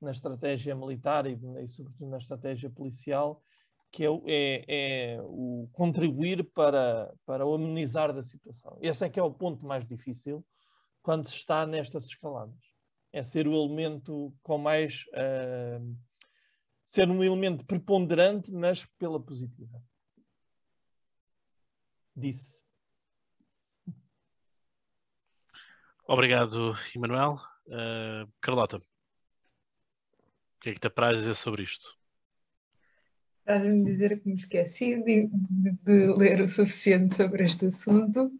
na 0.00 0.10
estratégia 0.10 0.74
militar 0.74 1.26
e, 1.26 1.38
e, 1.62 1.68
sobretudo 1.68 2.10
na 2.10 2.18
estratégia 2.18 2.70
policial, 2.70 3.42
que 3.90 4.04
é, 4.04 4.08
é, 4.26 4.64
é, 4.68 5.22
o 5.22 5.68
contribuir 5.72 6.44
para, 6.52 7.12
para 7.24 7.46
o 7.46 7.54
amenizar 7.54 8.12
da 8.12 8.22
situação. 8.22 8.76
Esse 8.82 9.04
é 9.04 9.08
que 9.08 9.18
é 9.18 9.22
o 9.22 9.32
ponto 9.32 9.64
mais 9.64 9.86
difícil 9.86 10.44
quando 11.02 11.26
se 11.26 11.36
está 11.36 11.66
nestas 11.66 12.04
escaladas. 12.06 12.67
É 13.18 13.24
ser 13.24 13.48
o 13.48 13.52
elemento 13.52 14.32
com 14.44 14.58
mais... 14.58 15.04
Uh, 15.08 15.96
ser 16.86 17.10
um 17.10 17.24
elemento 17.24 17.64
preponderante, 17.64 18.52
mas 18.52 18.86
pela 18.96 19.20
positiva. 19.20 19.82
Disse. 22.14 22.62
Obrigado, 26.06 26.74
Emanuel. 26.94 27.40
Uh, 27.66 28.32
Carlota. 28.40 28.76
O 28.76 28.82
que 30.60 30.70
é 30.70 30.74
que 30.74 30.80
te 30.80 30.86
apraz 30.86 31.18
dizer 31.18 31.34
sobre 31.34 31.64
isto? 31.64 31.98
Estás-me 33.40 33.84
dizer 33.84 34.20
que 34.20 34.28
me 34.28 34.36
esqueci 34.36 35.02
de, 35.02 35.26
de, 35.26 35.72
de, 35.82 36.16
ler 36.16 36.40
o 36.42 36.48
suficiente 36.48 37.16
sobre 37.16 37.46
este 37.46 37.66
assunto. 37.66 38.30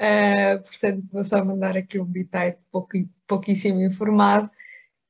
Uh, 0.00 0.62
portanto, 0.62 1.06
vou 1.12 1.24
só 1.24 1.44
mandar 1.44 1.76
aqui 1.76 2.00
um 2.00 2.04
bitite 2.04 2.58
pouco, 2.70 2.92
pouquíssimo 3.26 3.80
informado, 3.80 4.50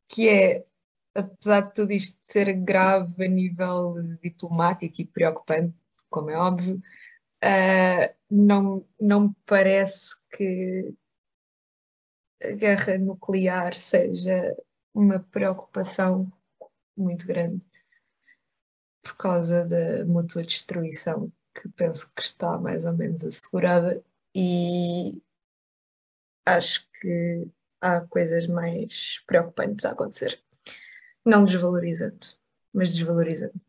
que 0.09 0.29
é, 0.29 0.67
apesar 1.15 1.63
de 1.63 1.75
tudo 1.75 1.93
isto 1.93 2.19
ser 2.23 2.53
grave 2.53 3.25
a 3.25 3.29
nível 3.29 3.95
diplomático 4.23 5.01
e 5.01 5.07
preocupante, 5.07 5.75
como 6.11 6.31
é 6.31 6.37
óbvio, 6.37 6.77
uh, 7.45 8.15
não, 8.31 8.87
não 9.01 9.29
me 9.29 9.35
parece 9.47 10.11
que 10.37 10.95
a 12.43 12.53
guerra 12.53 12.99
nuclear 12.99 13.75
seja 13.75 14.55
uma 14.93 15.19
preocupação 15.19 16.31
muito 16.97 17.27
grande 17.27 17.61
por 19.03 19.17
causa 19.17 19.65
da 19.65 20.05
mútua 20.07 20.43
destruição, 20.43 21.31
que 21.55 21.69
penso 21.71 22.11
que 22.15 22.23
está 22.23 22.59
mais 22.59 22.85
ou 22.85 22.93
menos 22.95 23.25
assegurada, 23.25 24.03
e 24.35 25.23
acho 26.45 26.87
que 27.01 27.51
há 27.81 28.01
coisas 28.03 28.47
mais 28.47 29.23
preocupantes 29.27 29.85
a 29.85 29.93
acontecer. 29.93 30.41
Não 31.25 31.45
desvalorizando, 31.45 32.27
mas 32.73 32.91
desvalorizando. 32.91 33.61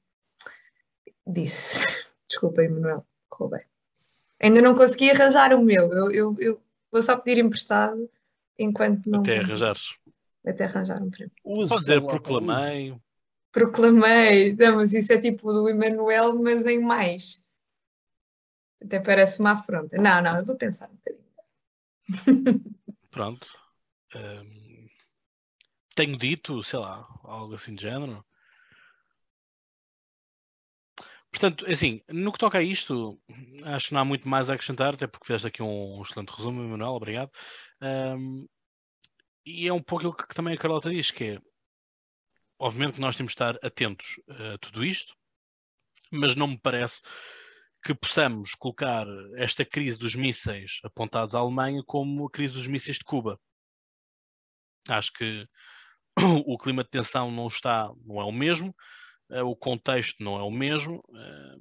Disse. 1.25 1.85
Desculpa, 2.27 2.63
Emanuel, 2.63 3.05
roubei. 3.31 3.61
Ainda 4.41 4.61
não 4.61 4.75
consegui 4.75 5.11
arranjar 5.11 5.53
o 5.53 5.63
meu. 5.63 5.93
Eu, 5.93 6.11
eu, 6.11 6.35
eu 6.39 6.61
vou 6.91 7.01
só 7.01 7.17
pedir 7.17 7.43
emprestado 7.43 8.09
enquanto 8.57 9.09
não. 9.09 9.21
Até 9.21 9.39
arranjares 9.39 9.95
até 10.49 10.65
arranjar 10.65 11.01
um 11.01 11.09
prémio. 11.09 11.31
Pode 11.43 11.79
dizer 11.79 12.01
proclamei. 12.01 12.95
Proclamei. 13.51 14.55
Não, 14.55 14.77
mas 14.77 14.93
isso 14.93 15.11
é 15.13 15.19
tipo 15.19 15.51
do 15.51 15.67
Emanuel, 15.67 16.35
mas 16.41 16.65
em 16.65 16.79
mais. 16.79 17.43
Até 18.83 18.99
parece 18.99 19.39
uma 19.39 19.51
afronta. 19.51 19.97
Não, 19.97 20.21
não, 20.21 20.37
eu 20.37 20.45
vou 20.45 20.57
pensar. 20.57 20.89
Pronto. 23.09 23.47
Um, 24.15 24.87
tenho 25.95 26.17
dito, 26.17 26.61
sei 26.63 26.79
lá, 26.79 27.07
algo 27.23 27.55
assim 27.55 27.73
de 27.73 27.83
género. 27.83 28.25
Portanto, 31.31 31.69
assim, 31.69 32.01
no 32.07 32.31
que 32.31 32.39
toca 32.39 32.57
a 32.59 32.63
isto, 32.63 33.21
acho 33.65 33.89
que 33.89 33.93
não 33.93 34.01
há 34.01 34.05
muito 34.05 34.27
mais 34.27 34.49
a 34.49 34.53
acrescentar, 34.53 34.93
até 34.93 35.05
porque 35.05 35.25
fizeste 35.25 35.47
aqui 35.47 35.61
um, 35.61 35.97
um 35.97 36.01
excelente 36.01 36.29
resumo, 36.29 36.63
Emanuel, 36.63 36.93
obrigado. 36.93 37.29
Um, 37.81 38.47
e 39.45 39.67
é 39.67 39.73
um 39.73 39.81
pouco 39.81 40.07
aquilo 40.07 40.27
que 40.27 40.35
também 40.35 40.53
a 40.53 40.57
Carlota 40.57 40.89
diz, 40.89 41.11
que 41.11 41.23
é 41.23 41.41
obviamente 42.57 42.95
que 42.95 43.01
nós 43.01 43.15
temos 43.15 43.31
de 43.31 43.35
estar 43.35 43.59
atentos 43.61 44.19
a 44.29 44.57
tudo 44.59 44.83
isto, 44.83 45.13
mas 46.11 46.35
não 46.35 46.47
me 46.47 46.57
parece 46.57 47.01
que 47.85 47.93
possamos 47.93 48.55
colocar 48.55 49.05
esta 49.35 49.63
crise 49.63 49.99
dos 49.99 50.15
mísseis 50.15 50.79
apontados 50.83 51.35
à 51.35 51.39
Alemanha 51.39 51.83
como 51.85 52.25
a 52.25 52.31
crise 52.31 52.55
dos 52.55 52.65
mísseis 52.65 52.97
de 52.97 53.03
Cuba. 53.03 53.39
Acho 54.89 55.13
que 55.13 55.47
o 56.47 56.57
clima 56.57 56.83
de 56.83 56.89
tensão 56.89 57.29
não 57.29 57.47
está, 57.47 57.93
não 58.03 58.19
é 58.19 58.23
o 58.23 58.31
mesmo, 58.31 58.75
eh, 59.29 59.43
o 59.43 59.55
contexto 59.55 60.23
não 60.23 60.35
é 60.39 60.41
o 60.41 60.49
mesmo, 60.49 61.03
eh, 61.13 61.55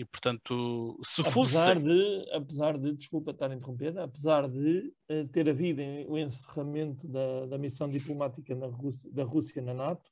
e 0.00 0.04
portanto, 0.06 0.98
se 1.02 1.20
apesar 1.20 1.34
fosse. 1.34 1.82
De, 1.82 2.30
apesar 2.32 2.78
de, 2.78 2.94
desculpa 2.94 3.32
estar 3.32 3.52
interrompida, 3.52 4.02
apesar 4.04 4.48
de 4.48 4.94
uh, 5.10 5.28
ter 5.28 5.48
havido 5.48 5.82
o 6.08 6.16
encerramento 6.16 7.08
da, 7.08 7.46
da 7.46 7.58
missão 7.58 7.88
diplomática 7.88 8.54
Rússia, 8.54 9.10
da 9.12 9.24
Rússia 9.24 9.60
na 9.60 9.74
NATO, 9.74 10.08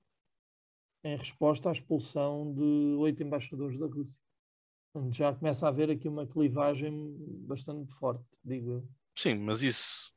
em 1.04 1.16
resposta 1.16 1.68
à 1.68 1.72
expulsão 1.72 2.52
de 2.52 2.96
oito 2.98 3.22
embaixadores 3.22 3.78
da 3.78 3.86
Rússia. 3.86 4.27
Já 5.10 5.32
começa 5.34 5.66
a 5.66 5.68
haver 5.68 5.90
aqui 5.90 6.08
uma 6.08 6.26
clivagem 6.26 7.16
bastante 7.46 7.92
forte, 7.94 8.24
digo 8.44 8.72
eu. 8.72 8.88
Sim, 9.14 9.36
mas 9.36 9.62
isso 9.62 10.12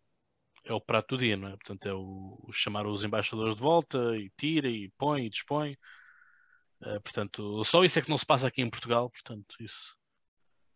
é 0.65 0.73
o 0.73 0.81
prato 0.81 1.15
do 1.15 1.21
dia, 1.21 1.35
não 1.35 1.49
é? 1.49 1.51
Portanto, 1.51 1.85
é 1.87 1.93
o, 1.93 2.39
o 2.43 2.51
chamar 2.51 2.85
os 2.85 3.03
embaixadores 3.03 3.55
de 3.55 3.61
volta 3.61 4.17
e 4.17 4.31
tira 4.37 4.69
e 4.69 4.89
põe 4.97 5.25
e 5.25 5.29
dispõe. 5.29 5.77
Uh, 6.81 7.01
portanto, 7.01 7.63
só 7.63 7.83
isso 7.83 7.99
é 7.99 8.01
que 8.01 8.09
não 8.09 8.17
se 8.17 8.25
passa 8.25 8.47
aqui 8.47 8.61
em 8.61 8.69
Portugal, 8.69 9.09
portanto, 9.09 9.55
isso 9.59 9.95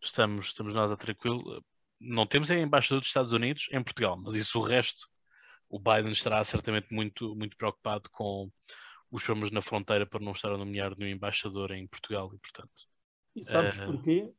estamos, 0.01 0.47
estamos 0.47 0.73
nós 0.73 0.91
a 0.91 0.97
tranquilo. 0.97 1.63
Não 1.99 2.27
temos 2.27 2.51
é 2.51 2.59
embaixador 2.59 2.99
dos 2.99 3.09
Estados 3.09 3.31
Unidos 3.31 3.67
em 3.71 3.83
Portugal, 3.83 4.17
mas 4.17 4.35
isso 4.35 4.59
o 4.59 4.61
resto 4.61 5.07
o 5.69 5.79
Biden 5.79 6.11
estará 6.11 6.43
certamente 6.43 6.93
muito, 6.93 7.35
muito 7.35 7.57
preocupado 7.57 8.09
com 8.11 8.51
os 9.11 9.23
problemas 9.23 9.51
na 9.51 9.61
fronteira 9.61 10.05
para 10.05 10.23
não 10.23 10.31
estar 10.31 10.51
a 10.51 10.57
nomear 10.57 10.95
nenhum 10.97 11.11
embaixador 11.11 11.71
em 11.71 11.87
Portugal 11.87 12.31
e, 12.33 12.37
portanto. 12.37 12.94
E 13.35 13.43
sabes 13.43 13.77
porquê? 13.79 14.31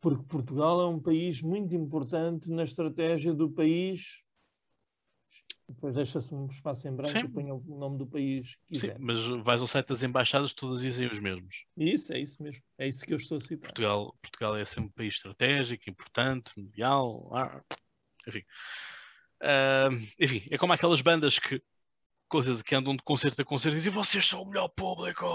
Porque 0.00 0.24
Portugal 0.24 0.80
é 0.80 0.86
um 0.86 1.00
país 1.00 1.42
muito 1.42 1.74
importante 1.74 2.48
na 2.48 2.62
estratégia 2.62 3.34
do 3.34 3.50
país. 3.50 4.22
Depois 5.68 5.94
deixa-se 5.94 6.34
um 6.34 6.46
espaço 6.46 6.88
em 6.88 6.94
branco 6.94 7.12
Sim. 7.12 7.24
e 7.24 7.28
ponha 7.28 7.54
o 7.54 7.78
nome 7.78 7.98
do 7.98 8.06
país 8.06 8.56
que 8.68 8.78
Sim, 8.78 8.88
quiser. 8.88 8.98
mas 8.98 9.24
vais 9.44 9.60
ao 9.60 9.68
site 9.68 9.88
das 9.88 10.02
embaixadas, 10.02 10.52
todas 10.52 10.80
dizem 10.80 11.08
os 11.08 11.20
mesmos. 11.20 11.64
Isso, 11.76 12.12
é 12.12 12.18
isso 12.18 12.42
mesmo. 12.42 12.62
É 12.78 12.88
isso 12.88 13.04
que 13.04 13.12
eu 13.12 13.18
estou 13.18 13.38
a 13.38 13.40
citar. 13.40 13.68
Portugal, 13.68 14.16
Portugal 14.20 14.56
é 14.56 14.64
sempre 14.64 14.86
um 14.86 14.92
país 14.92 15.14
estratégico, 15.14 15.88
importante, 15.88 16.50
mundial, 16.56 17.30
ah, 17.34 17.62
enfim. 18.26 18.42
Ah, 19.40 19.88
enfim, 20.18 20.42
é 20.50 20.58
como 20.58 20.72
aquelas 20.72 21.00
bandas 21.00 21.38
que 21.38 21.62
coisas 22.28 22.62
que 22.62 22.74
andam 22.74 22.96
de 22.96 23.02
concerto 23.02 23.42
a 23.42 23.44
concerto 23.44 23.76
e 23.76 23.78
dizem 23.78 23.92
vocês 23.92 24.26
são 24.26 24.42
o 24.42 24.46
melhor 24.46 24.68
público. 24.68 25.26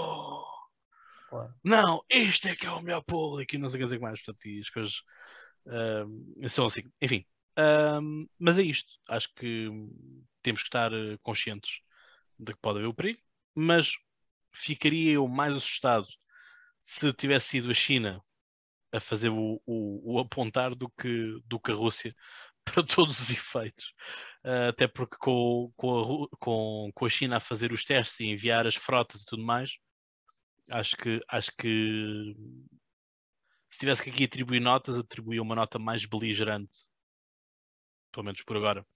Claro. 1.36 1.54
Não, 1.64 2.02
este 2.08 2.48
é 2.48 2.56
que 2.56 2.66
é 2.66 2.70
o 2.70 2.80
melhor 2.80 3.02
público 3.02 3.54
e 3.54 3.58
não 3.58 3.68
sei 3.68 3.82
o 3.84 3.88
que 3.88 3.98
mais. 3.98 4.20
Portanto, 4.22 4.46
e 4.46 4.60
as 4.60 4.70
coisas 4.70 5.02
ah, 5.68 6.48
são 6.48 6.66
assim. 6.66 6.82
Enfim, 7.00 7.26
ah, 7.56 8.00
mas 8.38 8.58
é 8.58 8.62
isto. 8.62 8.92
Acho 9.08 9.32
que 9.34 9.68
temos 10.42 10.62
que 10.62 10.68
estar 10.68 10.92
eh, 10.92 11.18
conscientes 11.22 11.80
de 12.38 12.52
que 12.54 12.60
pode 12.60 12.78
haver 12.78 12.88
o 12.88 12.94
perigo, 12.94 13.20
mas 13.54 13.92
ficaria 14.54 15.12
eu 15.14 15.28
mais 15.28 15.54
assustado 15.54 16.06
se 16.82 17.12
tivesse 17.12 17.48
sido 17.50 17.70
a 17.70 17.74
China 17.74 18.22
a 18.92 19.00
fazer 19.00 19.30
o, 19.30 19.60
o- 19.66 20.14
o 20.14 20.18
apontar 20.20 20.74
do 20.74 20.88
que, 20.90 21.40
do 21.46 21.60
que 21.60 21.72
a 21.72 21.74
Rússia 21.74 22.14
para 22.64 22.82
todos 22.82 23.18
os 23.20 23.30
efeitos. 23.30 23.92
Ah, 24.44 24.68
até 24.68 24.86
porque 24.88 25.16
com, 25.18 25.72
com, 25.76 26.24
a, 26.32 26.38
com, 26.38 26.90
com 26.94 27.06
a 27.06 27.08
China 27.08 27.36
a 27.38 27.40
fazer 27.40 27.72
os 27.72 27.84
testes 27.84 28.20
e 28.20 28.26
enviar 28.26 28.66
as 28.66 28.74
frotas 28.76 29.22
e 29.22 29.26
tudo 29.26 29.42
mais, 29.44 29.72
acho 30.70 30.96
que, 30.96 31.20
acho 31.28 31.52
que 31.56 32.34
se 33.68 33.78
tivesse 33.78 34.02
que 34.02 34.10
aqui 34.10 34.24
atribuir 34.24 34.60
notas, 34.60 34.96
atribuía 34.98 35.42
uma 35.42 35.54
nota 35.54 35.78
mais 35.78 36.04
beligerante, 36.04 36.78
pelo 38.12 38.24
menos 38.24 38.42
por 38.42 38.56
agora, 38.56 38.86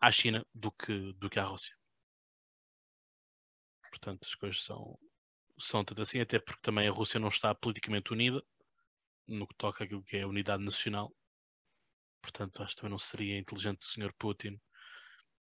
à 0.00 0.10
China 0.10 0.44
do 0.54 0.70
que, 0.70 1.12
do 1.14 1.28
que 1.28 1.38
à 1.38 1.44
Rússia. 1.44 1.76
Portanto, 3.90 4.26
as 4.26 4.34
coisas 4.34 4.62
são, 4.62 4.98
são 5.58 5.84
tanto 5.84 6.02
assim, 6.02 6.20
até 6.20 6.38
porque 6.38 6.60
também 6.62 6.88
a 6.88 6.92
Rússia 6.92 7.20
não 7.20 7.28
está 7.28 7.54
politicamente 7.54 8.12
unida 8.12 8.42
no 9.26 9.46
que 9.46 9.54
toca 9.56 9.84
àquilo 9.84 10.02
que 10.02 10.16
é 10.16 10.22
a 10.22 10.28
unidade 10.28 10.62
nacional. 10.62 11.14
Portanto, 12.20 12.62
acho 12.62 12.74
que 12.74 12.80
também 12.80 12.90
não 12.90 12.98
seria 12.98 13.38
inteligente 13.38 13.78
do 13.78 13.84
Sr. 13.84 14.12
Putin 14.18 14.60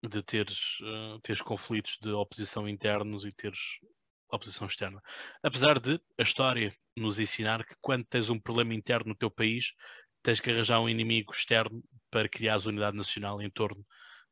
de 0.02 0.22
teres, 0.22 0.78
eh, 0.82 1.20
teres 1.24 1.42
conflitos 1.42 1.98
de 2.02 2.12
oposição 2.12 2.68
internos 2.68 3.26
e 3.26 3.32
teres 3.32 3.80
oposição 4.36 4.68
externa. 4.68 5.02
Apesar 5.42 5.80
de 5.80 6.00
a 6.18 6.24
história 6.24 6.74
nos 6.96 7.20
ensinar 7.20 7.66
que 7.66 7.76
quando 7.82 8.06
tens 8.06 8.30
um 8.30 8.40
problema 8.40 8.74
interno 8.74 9.10
no 9.10 9.16
teu 9.16 9.30
país, 9.30 9.74
tens 10.22 10.40
que 10.40 10.50
arranjar 10.50 10.80
um 10.80 10.90
inimigo 10.90 11.34
externo 11.34 11.84
para 12.10 12.30
criar 12.30 12.56
a 12.56 12.70
unidade 12.70 12.96
nacional 12.96 13.42
em 13.42 13.50
torno 13.50 13.86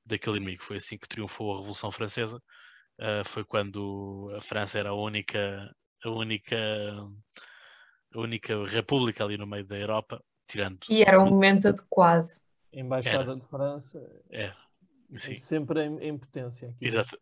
daquele 0.05 0.37
inimigo. 0.37 0.63
Foi 0.63 0.77
assim 0.77 0.97
que 0.97 1.07
triunfou 1.07 1.53
a 1.53 1.57
Revolução 1.57 1.91
Francesa. 1.91 2.41
Uh, 2.99 3.25
foi 3.25 3.43
quando 3.43 4.31
a 4.37 4.41
França 4.41 4.77
era 4.77 4.89
a 4.89 4.93
única, 4.93 5.73
a 6.03 6.09
única, 6.09 6.57
a 8.13 8.19
única 8.19 8.65
república 8.67 9.23
ali 9.23 9.37
no 9.37 9.47
meio 9.47 9.65
da 9.65 9.77
Europa, 9.77 10.23
tirando. 10.47 10.79
E 10.89 11.03
era 11.03 11.19
um 11.19 11.29
momento 11.29 11.67
adequado. 11.67 12.27
Embaixada 12.73 13.35
de 13.35 13.45
França 13.47 13.99
É, 14.29 14.53
sim, 15.15 15.37
sempre 15.37 15.85
em, 15.85 15.97
em 15.99 16.17
potência. 16.17 16.69
Aqui 16.69 16.85
Exato. 16.87 17.17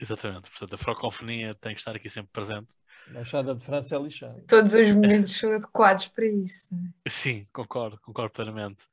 exatamente. 0.00 0.50
Portanto, 0.50 0.74
a 0.74 0.78
francofonia 0.78 1.54
tem 1.56 1.74
que 1.74 1.80
estar 1.80 1.96
aqui 1.96 2.08
sempre 2.08 2.32
presente. 2.32 2.74
A 3.06 3.10
Embaixada 3.10 3.54
de 3.54 3.64
França 3.64 3.96
é 3.96 3.98
lixada. 3.98 4.42
Todos 4.46 4.74
os 4.74 4.92
momentos 4.92 5.32
são 5.36 5.50
adequados 5.52 6.08
para 6.08 6.26
isso. 6.26 6.74
é? 7.06 7.10
Sim, 7.10 7.46
concordo, 7.52 7.98
concordo 8.00 8.32
plenamente. 8.32 8.84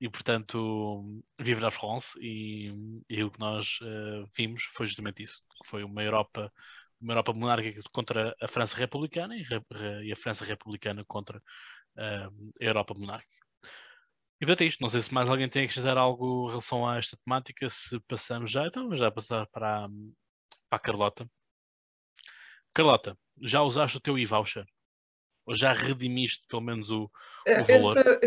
E 0.00 0.08
portanto, 0.08 1.22
vive 1.40 1.60
la 1.60 1.70
France 1.70 2.18
e, 2.20 2.68
e 3.08 3.14
aquilo 3.14 3.30
que 3.30 3.40
nós 3.40 3.78
eh, 3.82 4.24
vimos 4.36 4.62
foi 4.74 4.86
justamente 4.86 5.22
isso. 5.22 5.42
que 5.62 5.68
Foi 5.68 5.82
uma 5.84 6.02
Europa, 6.02 6.52
uma 7.00 7.12
Europa 7.14 7.32
monárquica 7.32 7.80
contra 7.92 8.34
a 8.40 8.48
França 8.48 8.76
republicana 8.76 9.34
e, 9.36 9.42
re- 9.42 9.62
re- 9.72 10.04
e 10.06 10.12
a 10.12 10.16
França 10.16 10.44
republicana 10.44 11.04
contra 11.06 11.42
eh, 11.98 12.26
a 12.62 12.64
Europa 12.64 12.94
monárquica. 12.94 13.45
E 14.40 14.44
portanto 14.46 14.62
é 14.62 14.66
isto. 14.66 14.80
Não 14.80 14.88
sei 14.88 15.00
se 15.00 15.12
mais 15.14 15.30
alguém 15.30 15.48
tem 15.48 15.62
a 15.62 15.64
acrescentar 15.64 15.96
algo 15.96 16.46
em 16.46 16.48
relação 16.50 16.86
a 16.86 16.98
esta 16.98 17.16
temática. 17.16 17.68
Se 17.70 17.98
passamos 18.00 18.50
já, 18.50 18.66
então 18.66 18.84
vamos 18.84 18.98
já 19.00 19.10
passar 19.10 19.46
para 19.48 19.84
a, 19.84 19.88
para 20.68 20.76
a 20.76 20.78
Carlota. 20.78 21.28
Carlota, 22.74 23.16
já 23.40 23.62
usaste 23.62 23.96
o 23.96 24.00
teu 24.00 24.18
e-voucher? 24.18 24.66
Ou 25.46 25.54
já 25.54 25.72
redimiste 25.72 26.46
pelo 26.48 26.62
menos 26.62 26.90
o, 26.90 27.10
Eu, 27.46 27.58
eu 27.58 27.64
valor. 27.64 27.92
sou, 27.94 28.20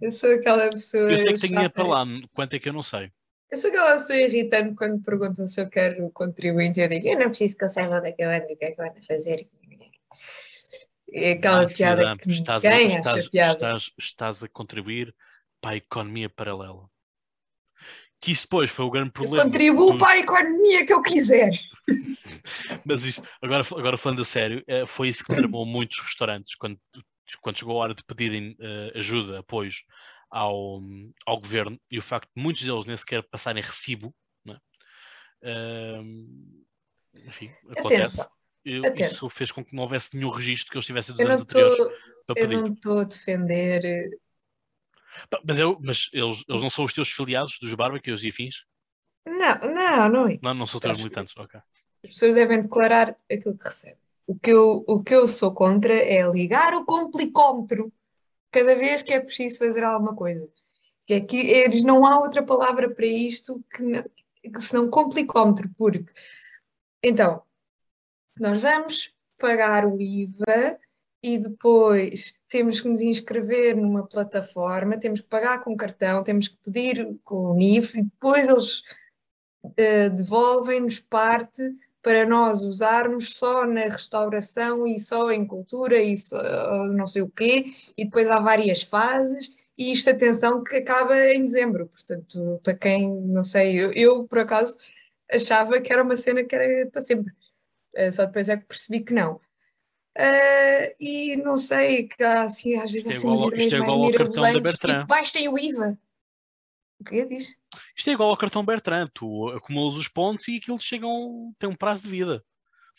eu 0.00 0.12
sou 0.12 0.30
aquela 0.32 0.70
pessoa. 0.70 1.10
Eu 1.10 1.18
sei 1.18 1.32
que 1.32 1.40
tenho 1.40 1.62
chata. 1.62 1.70
para 1.70 1.84
lá, 1.84 2.04
quanto 2.32 2.54
é 2.54 2.58
que 2.58 2.68
eu 2.68 2.72
não 2.72 2.82
sei. 2.82 3.10
Eu 3.50 3.58
sou 3.58 3.70
aquela 3.70 3.94
pessoa 3.94 4.18
irritante 4.18 4.74
quando 4.74 5.02
perguntam 5.02 5.46
se 5.46 5.60
eu 5.60 5.68
quero 5.68 6.10
contribuinte. 6.10 6.80
Eu 6.80 6.88
digo, 6.88 7.08
eu 7.08 7.18
não 7.18 7.28
preciso 7.28 7.56
que 7.56 7.64
eu 7.64 7.70
saiba 7.70 7.98
onde 7.98 8.08
é 8.08 8.12
que 8.12 8.22
eu 8.22 8.30
ando 8.30 8.46
e 8.48 8.54
o 8.54 8.56
que 8.56 8.64
é 8.64 8.70
que 8.70 8.80
eu 8.80 8.84
ando 8.84 8.98
a 8.98 9.02
fazer. 9.02 9.48
É 11.12 11.32
aquela 11.32 11.66
piada 11.66 12.16
que 12.16 12.30
estás, 12.30 12.64
a, 12.64 12.70
ninguém 12.70 12.86
acha 12.86 12.98
estás, 12.98 13.28
piada. 13.28 13.52
estás, 13.52 13.90
estás 13.98 14.44
a 14.44 14.48
contribuir 14.48 15.14
para 15.60 15.72
a 15.72 15.76
economia 15.76 16.28
paralela. 16.30 16.88
Que 18.20 18.30
isso 18.32 18.44
depois 18.44 18.70
foi 18.70 18.84
o 18.84 18.90
grande 18.90 19.08
Eu 19.08 19.12
problema. 19.14 19.44
contribuo 19.44 19.92
do- 19.92 19.98
para 19.98 20.12
a 20.12 20.18
economia 20.18 20.86
que 20.86 20.92
eu 20.92 21.02
quiser. 21.02 21.50
Mas 22.84 23.04
isto, 23.04 23.26
agora, 23.40 23.62
agora 23.76 23.96
falando 23.96 24.22
a 24.22 24.24
sério, 24.24 24.62
eh, 24.66 24.86
foi 24.86 25.08
isso 25.08 25.24
que 25.24 25.34
tramou 25.34 25.66
muitos 25.66 25.98
restaurantes 26.00 26.54
quando, 26.54 26.78
quando 27.40 27.58
chegou 27.58 27.76
a 27.76 27.84
hora 27.84 27.94
de 27.94 28.04
pedirem 28.04 28.56
eh, 28.60 28.92
ajuda, 28.96 29.40
apoios 29.40 29.84
ao, 30.30 30.80
ao 31.26 31.40
governo 31.40 31.78
e 31.90 31.98
o 31.98 32.02
facto 32.02 32.28
de 32.34 32.42
muitos 32.42 32.62
deles 32.62 32.86
nem 32.86 32.96
sequer 32.96 33.22
passarem 33.28 33.62
recibo, 33.62 34.14
né? 34.44 34.58
Ehm, 35.42 36.62
enfim, 37.26 37.50
acontece. 37.70 38.20
Atenção, 38.20 38.30
Eu- 38.64 38.90
isso 38.94 39.28
fez 39.28 39.50
com 39.52 39.64
que 39.64 39.74
não 39.74 39.82
houvesse 39.84 40.16
nenhum 40.16 40.30
registro 40.30 40.70
que 40.70 40.76
eles 40.76 40.86
tivessem 40.86 41.14
dos 41.14 41.24
eu 41.24 41.26
anos 41.26 41.40
anteriores 41.40 41.76
estou. 41.76 41.90
para 42.26 42.36
Eu 42.36 42.48
pedir. 42.48 42.58
não 42.60 42.66
estou 42.66 43.00
a 43.00 43.04
defender. 43.04 44.18
Pá, 45.30 45.40
Mas, 45.44 45.58
eu, 45.58 45.78
mas 45.82 46.08
eles, 46.12 46.44
eles 46.48 46.62
não 46.62 46.70
são 46.70 46.84
os 46.84 46.92
teus 46.92 47.08
filiados 47.10 47.58
dos 47.60 47.74
barbecues 47.74 48.22
e 48.22 48.28
afins? 48.28 48.64
Não, 49.26 49.58
não, 49.74 50.08
não 50.08 50.28
é 50.28 50.38
Não, 50.42 50.54
não 50.54 50.66
são 50.66 50.80
teus 50.80 50.98
militantes, 50.98 51.36
ok. 51.36 51.60
As 52.04 52.10
pessoas 52.10 52.34
devem 52.34 52.62
declarar 52.62 53.16
aquilo 53.30 53.56
que 53.56 53.64
recebem. 53.64 53.98
O 54.26 54.38
que 54.38 54.50
eu, 54.50 54.84
o 54.86 55.02
que 55.02 55.14
eu 55.14 55.26
sou 55.28 55.52
contra 55.52 55.94
é 55.94 56.28
ligar 56.30 56.74
o 56.74 56.84
complicómetro 56.84 57.92
cada 58.50 58.76
vez 58.76 59.02
que 59.02 59.14
é 59.14 59.20
preciso 59.20 59.58
fazer 59.58 59.84
alguma 59.84 60.14
coisa. 60.16 60.50
Que 61.06 61.14
é 61.14 61.20
que 61.22 61.36
eles 61.36 61.84
não 61.84 62.06
há 62.06 62.20
outra 62.20 62.44
palavra 62.44 62.90
para 62.94 63.06
isto 63.06 63.64
que, 63.74 63.82
não, 63.82 64.04
que 64.04 64.60
senão 64.62 64.90
complicómetro, 64.90 65.70
porque 65.78 66.12
então 67.02 67.42
nós 68.38 68.60
vamos 68.60 69.12
pagar 69.38 69.86
o 69.86 70.00
IVA 70.00 70.78
e 71.22 71.38
depois 71.38 72.34
temos 72.48 72.80
que 72.80 72.88
nos 72.88 73.00
inscrever 73.00 73.76
numa 73.76 74.06
plataforma, 74.06 74.98
temos 74.98 75.20
que 75.20 75.28
pagar 75.28 75.62
com 75.62 75.76
cartão, 75.76 76.22
temos 76.22 76.48
que 76.48 76.56
pedir 76.64 77.18
com 77.24 77.52
o 77.52 77.54
NIF 77.54 77.98
e 77.98 78.02
depois 78.02 78.48
eles 78.48 78.82
eh, 79.76 80.08
devolvem-nos 80.08 80.98
parte 80.98 81.62
para 82.02 82.26
nós 82.26 82.62
usarmos 82.62 83.36
só 83.36 83.64
na 83.64 83.82
restauração 83.82 84.86
e 84.86 84.98
só 84.98 85.30
em 85.30 85.46
cultura 85.46 86.02
e 86.02 86.16
só 86.16 86.36
não 86.88 87.06
sei 87.06 87.22
o 87.22 87.30
quê, 87.30 87.66
e 87.96 88.04
depois 88.04 88.28
há 88.28 88.40
várias 88.40 88.82
fases, 88.82 89.50
e 89.78 89.92
isto, 89.92 90.10
atenção, 90.10 90.62
que 90.64 90.76
acaba 90.76 91.16
em 91.32 91.44
dezembro, 91.44 91.86
portanto, 91.86 92.60
para 92.62 92.74
quem, 92.74 93.08
não 93.08 93.44
sei, 93.44 93.80
eu, 93.80 93.92
eu, 93.92 94.24
por 94.26 94.40
acaso 94.40 94.76
achava 95.30 95.80
que 95.80 95.92
era 95.92 96.02
uma 96.02 96.16
cena 96.16 96.44
que 96.44 96.54
era 96.54 96.90
para 96.90 97.00
sempre, 97.00 97.32
só 98.12 98.24
depois 98.26 98.48
é 98.48 98.56
que 98.56 98.66
percebi 98.66 99.04
que 99.04 99.12
não. 99.12 99.40
Eh, 100.14 100.94
e 101.00 101.36
não 101.36 101.56
sei, 101.56 102.06
que 102.08 102.22
há, 102.22 102.42
assim, 102.42 102.76
às 102.76 102.90
vezes 102.92 103.08
há 103.08 103.12
Isto 103.12 103.12
é 103.12 103.12
assim 103.12 103.26
igual 103.26 103.36
umas 103.38 103.52
ao- 103.52 103.58
isto 103.58 103.74
é 103.74 103.78
ideias 103.78 103.82
igual 103.82 104.02
ao 104.02 104.10
cartão 104.10 104.26
da 104.26 104.32
mirabolantes, 104.40 104.72
Bertrand. 104.72 104.94
tipo, 105.00 105.06
baixem 105.06 105.48
o 105.48 105.58
IVA. 105.58 105.98
O 107.00 107.04
que 107.04 107.24
diz? 107.26 107.56
Isto 107.96 108.10
é 108.10 108.12
igual 108.12 108.30
ao 108.30 108.36
cartão 108.36 108.64
Bertrand. 108.64 109.08
Tu 109.14 109.48
acumulas 109.50 109.98
os 109.98 110.08
pontos 110.08 110.46
e 110.48 110.56
aquilo 110.58 110.78
chegam, 110.78 111.52
tem 111.58 111.68
um 111.68 111.74
prazo 111.76 112.02
de 112.02 112.08
vida. 112.10 112.44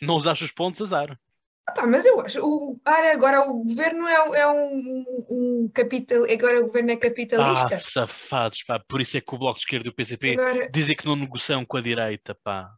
Não 0.01 0.15
usaste 0.15 0.43
os 0.43 0.51
pontos, 0.51 0.82
azar. 0.82 1.17
Ah, 1.65 1.71
pá, 1.71 1.86
mas 1.88 2.06
eu 2.06 2.19
acho, 2.19 2.41
o, 2.43 2.77
agora 2.86 3.39
o 3.49 3.63
governo 3.63 4.06
é, 4.06 4.23
um- 4.29 4.36
é 4.36 4.51
um, 4.51 5.06
um 5.29 5.69
capital, 5.73 6.23
agora 6.29 6.60
o 6.60 6.65
governo 6.65 6.91
é 6.91 6.95
Ah, 6.95 6.99
capitalista. 6.99 7.79
safados, 7.79 8.63
pá. 8.63 8.79
Por 8.79 8.99
isso 8.99 9.15
é 9.15 9.21
que 9.21 9.34
o 9.34 9.38
Bloco 9.38 9.56
de 9.56 9.62
Esquerda 9.62 9.88
e 9.88 9.89
o 9.89 9.95
PCP 9.95 10.34
Agora, 10.34 10.69
dizem 10.69 10.95
que 10.95 11.06
não 11.06 11.15
negociam 11.15 11.63
com 11.65 11.77
a 11.77 11.82
direita, 11.82 12.36
pá. 12.43 12.69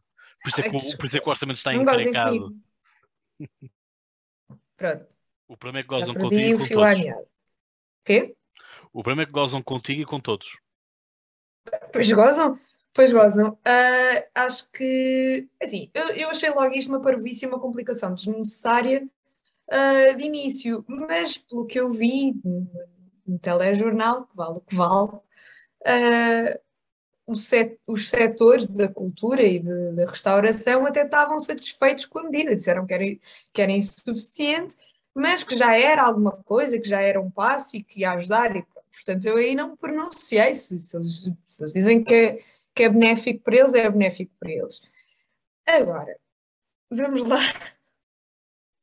Por 0.46 0.50
isso 0.50 0.60
é 0.60 0.62
que, 0.62 0.76
o, 0.76 0.96
por 0.96 1.06
isso 1.06 1.16
é 1.16 1.20
que 1.20 1.26
o 1.26 1.30
orçamento 1.30 1.56
está 1.56 1.74
encrencado. 1.74 2.56
Pronto, 4.76 5.06
O 5.48 5.56
problema 5.56 5.80
é 5.80 5.82
que 5.82 5.88
gozam 5.88 6.14
contigo 6.14 6.40
e 6.40 6.54
o 6.54 6.58
com 6.58 6.68
todos. 6.68 7.00
Quê? 8.04 8.36
O 8.92 9.02
problema 9.02 9.22
é 9.22 9.26
que 9.26 9.32
gozam 9.32 9.60
contigo 9.60 10.02
e 10.02 10.06
com 10.06 10.20
todos. 10.20 10.56
Pois 11.92 12.12
gozam, 12.12 12.56
Pois 12.94 13.12
gozam. 13.12 13.58
Ah, 13.64 14.44
acho 14.44 14.70
que, 14.70 15.48
assim, 15.60 15.90
eu, 15.92 16.10
eu 16.10 16.30
achei 16.30 16.50
logo 16.50 16.72
isto 16.76 16.90
uma 16.90 17.02
parvoíce 17.02 17.44
e 17.44 17.48
uma 17.48 17.58
complicação 17.58 18.14
desnecessária 18.14 19.04
ah, 19.68 20.12
de 20.16 20.22
início, 20.22 20.84
mas 20.86 21.36
pelo 21.36 21.66
que 21.66 21.80
eu 21.80 21.90
vi 21.90 22.34
no, 22.44 22.70
no 23.26 23.38
telejornal, 23.40 24.26
que 24.26 24.36
vale 24.36 24.58
o 24.58 24.60
que 24.60 24.76
vale, 24.76 25.10
o 25.10 25.22
set- 27.34 27.78
os 27.86 28.08
setores 28.08 28.66
da 28.66 28.88
cultura 28.88 29.42
e 29.42 29.58
da 29.58 30.06
restauração 30.06 30.86
até 30.86 31.04
estavam 31.04 31.40
satisfeitos 31.40 32.06
com 32.06 32.20
a 32.20 32.24
medida, 32.24 32.54
disseram 32.54 32.86
que 32.86 32.94
era, 32.94 33.04
que 33.52 33.62
era 33.62 33.72
insuficiente, 33.72 34.76
mas 35.14 35.42
que 35.42 35.56
já 35.56 35.76
era 35.76 36.02
alguma 36.04 36.32
coisa, 36.44 36.78
que 36.78 36.88
já 36.88 37.00
era 37.00 37.20
um 37.20 37.30
passo 37.30 37.76
e 37.76 37.82
que 37.82 38.00
ia 38.00 38.12
ajudar. 38.12 38.54
E, 38.54 38.64
portanto, 38.92 39.26
eu 39.26 39.36
aí 39.36 39.54
não 39.54 39.76
pronunciei. 39.76 40.54
Se, 40.54 40.78
se 40.78 40.96
eles, 40.96 41.30
se 41.46 41.62
eles 41.62 41.72
dizem 41.72 42.04
que 42.04 42.14
é, 42.14 42.38
que 42.74 42.82
é 42.84 42.88
benéfico 42.88 43.42
para 43.42 43.56
eles, 43.56 43.74
é 43.74 43.90
benéfico 43.90 44.32
para 44.38 44.52
eles. 44.52 44.80
Agora, 45.66 46.16
vamos 46.90 47.22
lá 47.22 47.40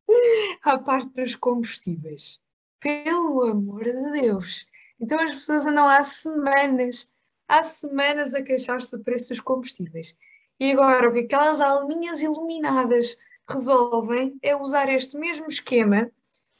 à 0.63 0.77
parte 0.77 1.21
dos 1.21 1.35
combustíveis. 1.35 2.41
Pelo 2.79 3.43
amor 3.43 3.85
de 3.85 4.11
Deus! 4.21 4.65
Então 4.99 5.19
as 5.19 5.35
pessoas 5.35 5.65
andam 5.65 5.87
há 5.87 6.03
semanas, 6.03 7.11
há 7.47 7.63
semanas 7.63 8.33
a 8.33 8.41
queixar-se 8.41 8.95
do 8.95 9.03
preço 9.03 9.29
dos 9.29 9.39
combustíveis. 9.39 10.15
E 10.59 10.71
agora 10.71 11.09
o 11.09 11.13
que 11.13 11.19
aquelas 11.19 11.61
alminhas 11.61 12.21
iluminadas 12.21 13.17
resolvem 13.47 14.37
é 14.41 14.55
usar 14.55 14.89
este 14.89 15.17
mesmo 15.17 15.47
esquema, 15.47 16.09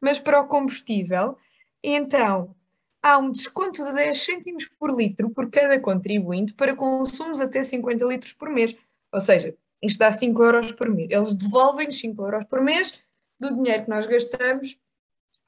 mas 0.01 0.19
para 0.19 0.41
o 0.41 0.47
combustível. 0.47 1.37
Então 1.81 2.55
há 3.01 3.17
um 3.17 3.31
desconto 3.31 3.83
de 3.83 3.93
10 3.93 4.17
cêntimos 4.17 4.67
por 4.79 4.95
litro 4.95 5.29
por 5.29 5.49
cada 5.49 5.79
contribuinte 5.79 6.53
para 6.53 6.75
consumos 6.75 7.41
até 7.41 7.63
50 7.63 8.05
litros 8.05 8.33
por 8.33 8.49
mês. 8.49 8.75
Ou 9.11 9.19
seja, 9.19 9.55
isto 9.81 9.99
dá 9.99 10.11
5 10.11 10.43
euros 10.43 10.71
por 10.71 10.89
mês. 10.89 11.09
Eles 11.11 11.33
devolvem-nos 11.33 11.99
5 11.99 12.23
euros 12.23 12.45
por 12.45 12.61
mês 12.61 12.93
do 13.39 13.53
dinheiro 13.55 13.83
que 13.83 13.89
nós 13.89 14.07
gastamos, 14.07 14.77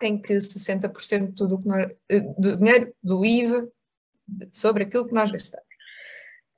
em 0.01 0.21
que 0.21 0.33
60% 0.33 1.47
de 1.47 1.61
que 1.61 1.67
nós, 1.67 1.91
eh, 2.09 2.19
do 2.37 2.57
dinheiro 2.57 2.93
do 3.01 3.25
IVA 3.25 3.71
sobre 4.53 4.83
aquilo 4.83 5.05
que 5.07 5.13
nós 5.13 5.31
gastamos. 5.31 5.67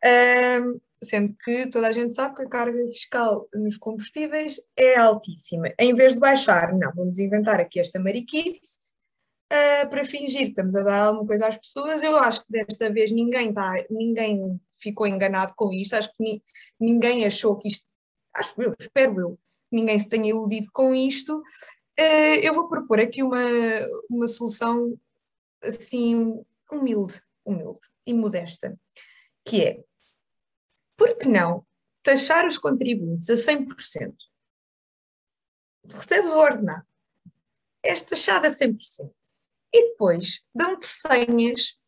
Ahm, 0.03 0.79
sendo 1.03 1.33
que 1.43 1.69
toda 1.69 1.87
a 1.87 1.91
gente 1.91 2.13
sabe 2.13 2.35
que 2.35 2.43
a 2.43 2.49
carga 2.49 2.77
fiscal 2.87 3.47
nos 3.53 3.77
combustíveis 3.77 4.59
é 4.75 4.95
altíssima. 4.97 5.67
Em 5.79 5.93
vez 5.93 6.13
de 6.13 6.19
baixar, 6.19 6.73
não, 6.73 6.91
vamos 6.93 7.19
inventar 7.19 7.59
aqui 7.59 7.79
esta 7.79 7.99
mariquice 7.99 8.77
ah, 9.51 9.85
para 9.87 10.03
fingir 10.03 10.41
que 10.45 10.49
estamos 10.49 10.75
a 10.75 10.83
dar 10.83 11.01
alguma 11.01 11.25
coisa 11.27 11.47
às 11.47 11.57
pessoas. 11.57 12.01
Eu 12.01 12.17
acho 12.17 12.45
que 12.45 12.51
desta 12.51 12.89
vez 12.91 13.11
ninguém, 13.11 13.53
tá, 13.53 13.73
ninguém 13.89 14.59
ficou 14.79 15.07
enganado 15.07 15.53
com 15.55 15.71
isto, 15.71 15.95
acho 15.95 16.11
que 16.13 16.23
ni- 16.23 16.43
ninguém 16.79 17.25
achou 17.25 17.57
que 17.57 17.67
isto, 17.67 17.85
acho 18.35 18.59
eu, 18.61 18.73
espero 18.79 19.19
eu, 19.19 19.39
que 19.69 19.75
ninguém 19.75 19.99
se 19.99 20.09
tenha 20.09 20.29
iludido 20.29 20.67
com 20.71 20.93
isto. 20.93 21.41
Eh, 21.97 22.47
eu 22.47 22.53
vou 22.53 22.69
propor 22.69 22.99
aqui 22.99 23.23
uma, 23.23 23.43
uma 24.09 24.27
solução 24.27 24.95
assim 25.63 26.39
humilde, 26.71 27.19
humilde 27.47 27.87
e 28.05 28.13
modesta, 28.13 28.77
que 29.45 29.63
é, 29.63 29.83
por 30.95 31.17
que 31.17 31.27
não 31.27 31.65
taxar 32.03 32.45
os 32.47 32.57
contribuintes 32.57 33.29
a 33.29 33.33
100%? 33.33 34.13
Recebes 35.89 36.31
o 36.31 36.37
ordenado, 36.37 36.85
és 37.81 38.01
taxado 38.01 38.47
a 38.47 38.49
100%. 38.49 39.11
E 39.73 39.89
depois 39.89 40.43
dão-te 40.53 40.85
senhas 40.85 41.79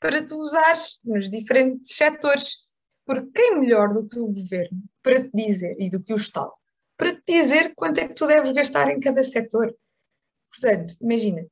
para 0.00 0.24
tu 0.26 0.36
usares 0.36 0.98
nos 1.04 1.30
diferentes 1.30 1.94
setores. 1.94 2.62
Porque 3.04 3.30
quem 3.32 3.60
melhor 3.60 3.92
do 3.92 4.08
que 4.08 4.18
o 4.18 4.28
governo 4.28 4.82
para 5.02 5.22
te 5.22 5.30
dizer, 5.34 5.76
e 5.78 5.90
do 5.90 6.00
que 6.00 6.12
o 6.12 6.16
Estado, 6.16 6.52
para 6.96 7.14
te 7.14 7.32
dizer 7.32 7.74
quanto 7.74 7.98
é 7.98 8.06
que 8.06 8.14
tu 8.14 8.26
deves 8.26 8.52
gastar 8.52 8.88
em 8.90 9.00
cada 9.00 9.24
setor. 9.24 9.76
Portanto, 10.48 10.94
imagina, 11.00 11.44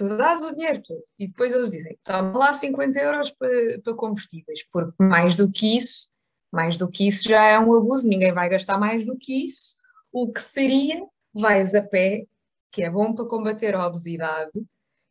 tu 0.00 0.16
dás 0.16 0.42
o 0.42 0.52
dinheiro 0.52 0.82
e 1.18 1.26
depois 1.28 1.52
eles 1.52 1.70
dizem, 1.70 1.98
toma 2.02 2.38
lá 2.38 2.52
50 2.54 2.98
euros 2.98 3.30
para, 3.32 3.50
para 3.84 3.94
combustíveis, 3.94 4.64
porque 4.72 5.02
mais 5.02 5.36
do 5.36 5.50
que 5.50 5.76
isso, 5.76 6.08
mais 6.50 6.78
do 6.78 6.88
que 6.90 7.06
isso 7.06 7.28
já 7.28 7.44
é 7.44 7.58
um 7.58 7.74
abuso, 7.74 8.08
ninguém 8.08 8.32
vai 8.32 8.48
gastar 8.48 8.78
mais 8.78 9.04
do 9.04 9.14
que 9.18 9.44
isso. 9.44 9.76
O 10.10 10.32
que 10.32 10.40
seria, 10.40 11.06
vais 11.34 11.74
a 11.74 11.82
pé, 11.82 12.24
que 12.72 12.82
é 12.82 12.88
bom 12.88 13.14
para 13.14 13.26
combater 13.26 13.74
a 13.74 13.86
obesidade, 13.86 14.50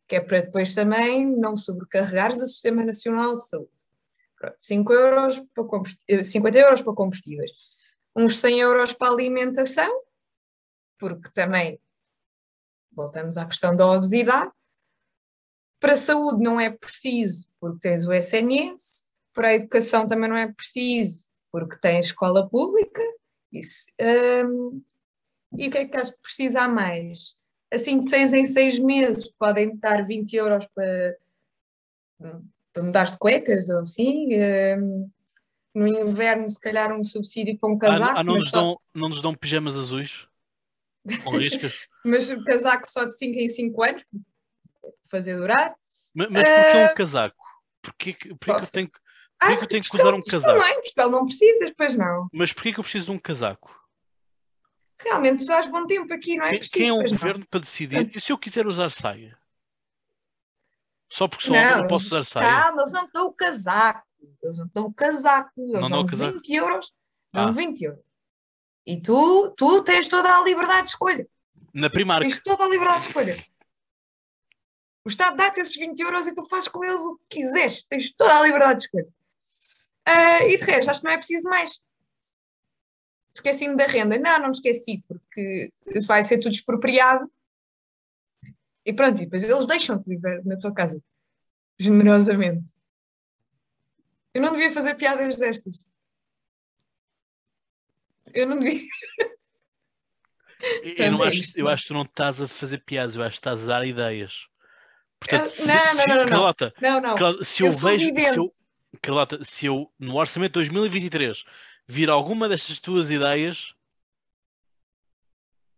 que 0.08 0.16
é 0.16 0.20
para 0.20 0.40
depois 0.40 0.74
também 0.74 1.24
não 1.24 1.56
sobrecarregares 1.56 2.40
o 2.40 2.46
Sistema 2.48 2.84
Nacional 2.84 3.36
de 3.36 3.46
Saúde. 3.48 3.70
Pronto, 4.36 4.56
5 4.58 4.92
euros 4.92 5.40
para 5.54 5.64
combust- 5.64 6.02
eh, 6.08 6.22
50 6.24 6.58
euros 6.58 6.82
para 6.82 6.94
combustíveis, 6.94 7.52
uns 8.16 8.38
100 8.38 8.58
euros 8.58 8.92
para 8.92 9.12
alimentação, 9.12 10.02
porque 10.98 11.30
também 11.32 11.80
voltamos 12.90 13.36
à 13.38 13.46
questão 13.46 13.76
da 13.76 13.86
obesidade. 13.86 14.50
Para 15.80 15.94
a 15.94 15.96
saúde 15.96 16.42
não 16.42 16.60
é 16.60 16.70
preciso, 16.70 17.48
porque 17.58 17.80
tens 17.80 18.06
o 18.06 18.12
SNS, 18.12 19.04
para 19.32 19.48
a 19.48 19.54
educação 19.54 20.06
também 20.06 20.28
não 20.28 20.36
é 20.36 20.52
preciso, 20.52 21.28
porque 21.50 21.78
tens 21.80 22.06
escola 22.06 22.48
pública. 22.48 23.00
Isso, 23.52 23.86
hum, 24.46 24.82
e 25.56 25.68
o 25.68 25.70
que 25.70 25.78
é 25.78 25.86
que 25.86 25.96
acho 25.96 26.12
que 26.12 26.22
precisa 26.22 26.62
a 26.62 26.68
mais? 26.68 27.36
Assim, 27.72 28.00
de 28.00 28.08
seis 28.08 28.32
em 28.32 28.44
seis 28.46 28.78
meses, 28.78 29.28
podem 29.38 29.76
dar 29.76 30.04
20 30.04 30.34
euros 30.34 30.66
para, 30.74 31.16
para 32.72 32.82
mudar 32.82 33.04
de 33.10 33.18
cuecas 33.18 33.68
ou 33.68 33.80
assim. 33.80 34.28
hum, 34.78 35.10
no 35.74 35.86
inverno, 35.86 36.48
se 36.50 36.58
calhar, 36.58 36.92
um 36.92 37.04
subsídio 37.04 37.56
para 37.58 37.70
um 37.70 37.78
casaco. 37.78 38.18
Ah, 38.18 38.24
não, 38.24 38.34
nos 38.34 38.50
só- 38.50 38.58
dão, 38.60 38.80
não 38.94 39.08
nos 39.08 39.20
dão 39.20 39.34
pijamas 39.34 39.76
azuis? 39.76 40.26
Com 41.24 41.36
riscas? 41.36 41.88
mas 42.04 42.28
um 42.30 42.42
casaco 42.44 42.86
só 42.86 43.04
de 43.04 43.16
5 43.16 43.38
em 43.38 43.48
5 43.48 43.82
anos, 43.84 44.04
fazer 45.10 45.36
durar. 45.36 45.74
mas 46.14 46.28
mas 46.30 46.42
porquê 46.48 46.78
Ah. 46.78 46.90
um 46.90 46.94
casaco? 46.94 47.44
Porquê, 47.82 48.12
que- 48.12 48.28
porquê 48.34 48.52
que 48.60 48.64
eu 48.64 48.70
tenho 48.70 48.90
que, 48.90 48.98
Ah, 49.40 49.46
porquê 49.46 49.56
que 49.58 49.64
eu 49.64 49.68
tenho 49.68 49.82
que 49.84 49.96
usar 49.96 50.14
um 50.14 50.22
casaco? 50.22 50.58
Não, 50.58 50.68
em 50.68 50.74
Portugal 50.80 51.10
não 51.10 51.24
precisas, 51.26 51.72
pois 51.76 51.96
não. 51.96 52.28
Mas 52.32 52.52
porquê 52.52 52.72
que 52.72 52.80
eu 52.80 52.84
preciso 52.84 53.06
de 53.06 53.10
um 53.12 53.18
casaco? 53.18 53.74
Realmente 55.02 55.44
já 55.46 55.62
bom 55.66 55.86
tempo 55.86 56.12
aqui, 56.12 56.36
não 56.36 56.44
é 56.44 56.50
Quem, 56.50 56.58
preciso. 56.58 56.76
quem 56.78 56.88
é 56.88 56.92
o 56.92 56.96
pois 56.98 57.10
não. 57.12 57.18
governo 57.18 57.46
para 57.48 57.60
decidir? 57.60 58.10
E 58.14 58.20
se 58.20 58.32
eu 58.32 58.36
quiser 58.38 58.66
usar 58.66 58.90
saia? 58.90 59.38
Só 61.08 61.26
porque 61.26 61.44
sou 61.46 61.54
Não, 61.56 61.62
homem 61.62 61.76
não 61.78 61.88
posso 61.88 62.06
usar 62.06 62.22
saia? 62.24 62.46
Calma, 62.64 62.82
eles 62.82 62.92
não 62.92 63.08
dão 63.12 63.26
o 63.28 63.32
casaco. 63.32 64.06
Eles 64.42 64.58
não 64.58 64.70
dão 64.74 64.84
o 64.86 64.92
casaco. 64.94 65.50
Eles 65.56 65.72
Não 65.72 65.80
dão 65.80 65.88
dão 65.90 66.00
o 66.02 66.06
casaco? 66.06 66.32
20 66.34 66.54
euros. 66.54 66.92
Dão 67.32 67.48
Ah. 67.48 67.50
20 67.50 67.82
euros. 67.82 68.04
E 68.86 69.00
tu, 69.00 69.50
tu 69.56 69.82
tens 69.82 70.06
toda 70.08 70.36
a 70.38 70.42
liberdade 70.44 70.84
de 70.84 70.90
escolha. 70.90 71.26
Na 71.72 71.88
Primark. 71.88 72.22
Tens 72.22 72.40
toda 72.42 72.64
a 72.64 72.68
liberdade 72.68 73.00
de 73.02 73.06
escolha. 73.08 73.44
O 75.04 75.08
Estado 75.08 75.36
dá-te 75.36 75.60
esses 75.60 75.76
20 75.76 75.98
euros 76.00 76.26
e 76.26 76.34
tu 76.34 76.46
fazes 76.48 76.68
com 76.68 76.84
eles 76.84 77.00
o 77.02 77.16
que 77.28 77.40
quiseres. 77.40 77.84
Tens 77.84 78.12
toda 78.12 78.38
a 78.38 78.42
liberdade 78.42 78.80
de 78.80 78.84
escolha. 78.84 79.08
Ah, 80.04 80.44
e 80.44 80.58
de 80.58 80.64
resto, 80.64 80.90
acho 80.90 81.00
que 81.00 81.06
não 81.06 81.12
é 81.12 81.16
preciso 81.16 81.48
mais. 81.48 81.80
Esqueci-me 83.34 83.76
da 83.76 83.86
renda. 83.86 84.18
Não, 84.18 84.38
não 84.38 84.46
me 84.46 84.54
esqueci, 84.54 85.02
porque 85.08 85.72
vai 86.06 86.24
ser 86.24 86.38
tudo 86.38 86.52
expropriado. 86.52 87.30
E 88.84 88.92
pronto, 88.92 89.22
e 89.22 89.24
depois 89.24 89.44
eles 89.44 89.66
deixam-te 89.66 90.08
viver 90.08 90.44
na 90.44 90.58
tua 90.58 90.74
casa. 90.74 91.02
Generosamente. 91.78 92.70
Eu 94.34 94.42
não 94.42 94.52
devia 94.52 94.72
fazer 94.72 94.94
piadas 94.94 95.36
destas. 95.36 95.86
Eu 98.34 98.46
não 98.46 98.58
devia. 98.58 98.86
Eu, 100.82 101.12
não 101.12 101.24
é 101.24 101.28
acho, 101.28 101.58
eu 101.58 101.68
acho 101.68 101.84
que 101.84 101.88
tu 101.88 101.94
não 101.94 102.02
estás 102.02 102.40
a 102.40 102.46
fazer 102.46 102.84
piadas, 102.84 103.16
eu 103.16 103.22
acho 103.22 103.36
que 103.36 103.40
estás 103.40 103.64
a 103.64 103.66
dar 103.66 103.86
ideias. 103.86 104.49
Portanto, 105.20 105.44
Eu- 105.44 105.50
se- 105.50 105.66
não, 105.66 105.74
não, 105.74 105.94
se- 105.94 105.96
não, 105.96 106.06
não, 106.06 106.16
não. 106.16 106.28
Carlota, 106.30 106.74
Não, 106.80 107.00
não. 107.00 107.14
Carlota, 107.16 107.44
se 107.44 107.62
Eu 107.62 107.66
eu, 107.66 107.72
vejo, 107.72 108.08
se 108.08 108.38
eu, 108.38 108.52
Carlota, 109.02 109.44
se 109.44 109.66
eu 109.66 109.92
no 109.98 110.16
orçamento 110.16 110.50
de 110.52 110.54
2023 110.54 111.44
vir 111.86 112.08
alguma 112.10 112.48
destas 112.48 112.78
tuas 112.80 113.10
ideias, 113.10 113.74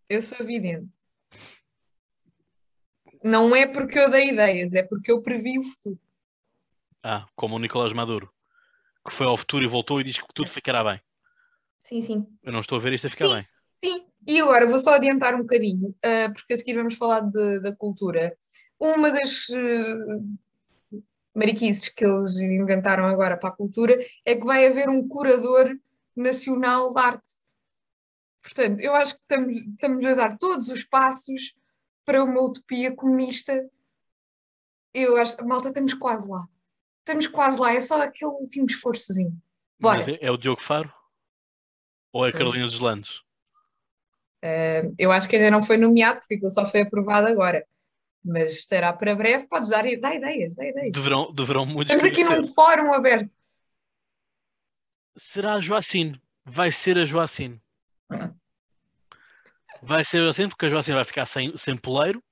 Eu 0.09 0.23
sou 0.23 0.47
vidente. 0.47 0.89
Não 3.25 3.55
é 3.55 3.67
porque 3.67 3.99
eu 3.99 4.11
dei 4.11 4.29
ideias, 4.31 4.75
é 4.75 4.83
porque 4.83 5.11
eu 5.11 5.23
previ 5.23 5.59
o 5.59 5.63
futuro. 5.63 5.99
ah, 7.03 7.27
como 7.35 7.57
o 7.57 7.59
Nicolás 7.59 7.93
Maduro, 7.93 8.33
que 9.07 9.13
foi 9.13 9.27
ao 9.27 9.37
futuro 9.37 9.65
e 9.65 9.69
voltou 9.69 10.01
e 10.01 10.05
diz 10.05 10.19
que 10.19 10.27
tudo 10.35 10.51
ficará 10.51 10.85
bem. 10.85 11.01
Sim, 11.83 12.01
sim. 12.01 12.27
Eu 12.43 12.53
não 12.53 12.61
estou 12.61 12.79
a 12.79 12.81
ver 12.81 12.93
isto 12.93 13.07
a 13.07 13.11
ficar 13.11 13.27
Sim. 13.29 13.35
bem. 13.35 13.49
Sim, 13.75 14.07
e 14.29 14.41
agora 14.41 14.69
vou 14.69 14.79
só 14.79 14.95
adiantar 14.95 15.35
um 15.35 15.39
bocadinho, 15.41 15.95
ah, 16.05 16.31
porque 16.33 16.53
a 16.53 16.57
seguir 16.57 16.75
vamos 16.75 16.95
falar 16.95 17.21
de- 17.21 17.61
da 17.61 17.75
cultura. 17.75 18.37
Uma 18.83 19.13
das 19.13 19.47
ah, 19.51 20.99
mariquices 21.33 21.89
que 21.89 22.05
eles 22.05 22.37
inventaram 22.41 23.07
agora 23.07 23.37
para 23.37 23.51
a 23.51 23.57
cultura 23.57 23.97
é 24.25 24.35
que 24.35 24.45
vai 24.45 24.67
haver 24.67 24.89
um 24.89 25.07
curador 25.07 25.79
nacional 26.17 26.93
de 26.93 27.01
arte. 27.01 27.35
Portanto, 28.43 28.81
eu 28.81 28.93
acho 28.97 29.15
que 29.15 29.21
estamos, 29.21 29.57
estamos 29.57 30.05
a 30.05 30.15
dar 30.15 30.37
todos 30.37 30.69
os 30.69 30.83
passos 30.83 31.55
para 32.05 32.25
uma 32.25 32.43
utopia 32.43 32.93
comunista. 32.93 33.65
Eu 34.93 35.17
acho, 35.17 35.47
malta, 35.47 35.69
estamos 35.69 35.95
quase 35.95 36.29
lá. 36.29 36.45
Estamos 36.99 37.29
quase 37.29 37.61
lá, 37.61 37.73
é 37.73 37.81
só 37.81 38.03
aquele 38.03 38.33
último 38.33 38.67
esforçozinho. 38.67 39.41
Bora. 39.79 39.99
Mas 39.99 40.09
é, 40.09 40.29
o 40.29 40.37
Diogo 40.37 40.61
Faro? 40.61 40.93
Ou 42.13 42.27
é 42.27 42.31
a. 42.31 42.33
Carolina 42.33 42.67
dos 42.67 42.81
Landes? 42.81 43.23
Eh, 44.43 44.91
eu 44.99 45.13
acho 45.13 45.29
que 45.29 45.37
ainda 45.37 45.53
não 45.53 45.63
foi 45.63 45.77
nomeado, 45.77 46.19
porque 46.19 46.35
aquilo 46.35 46.51
só 46.51 46.67
foi 46.67 46.81
aprovado 46.81 47.29
agora. 47.29 47.65
Mas 48.25 48.53
estará 48.53 48.93
para 48.93 49.17
breve, 49.17 49.47
podes 49.49 49.71
dar 49.71 49.83
dá 49.83 50.15
ideias, 50.15 50.55
dá 50.55 50.65
ideias. 50.65 50.93
Deverão, 50.93 51.33
deverão 51.33 51.67
muitos 51.67 51.95
Estamos 51.95 52.05
aqui 52.05 52.23
num 52.23 52.47
fórum 52.47 52.93
aberto. 52.93 53.35
Será 55.17 55.55
a 55.55 55.61
Joacine. 55.61 56.21
Vai 56.45 56.71
ser 56.71 56.99
a 56.99 57.05
Joacine. 57.05 57.61
Ah. 58.11 58.33
Vai 59.85 60.05
ser 60.05 60.19
a 60.19 60.25
Joacine, 60.25 60.49
porque 60.49 60.67
a 60.67 60.71
Joacine 60.71 60.95
vai 60.95 61.05
ficar 61.05 61.27
sem, 61.27 61.57
sem 61.57 61.77
poleiro. 61.77 62.23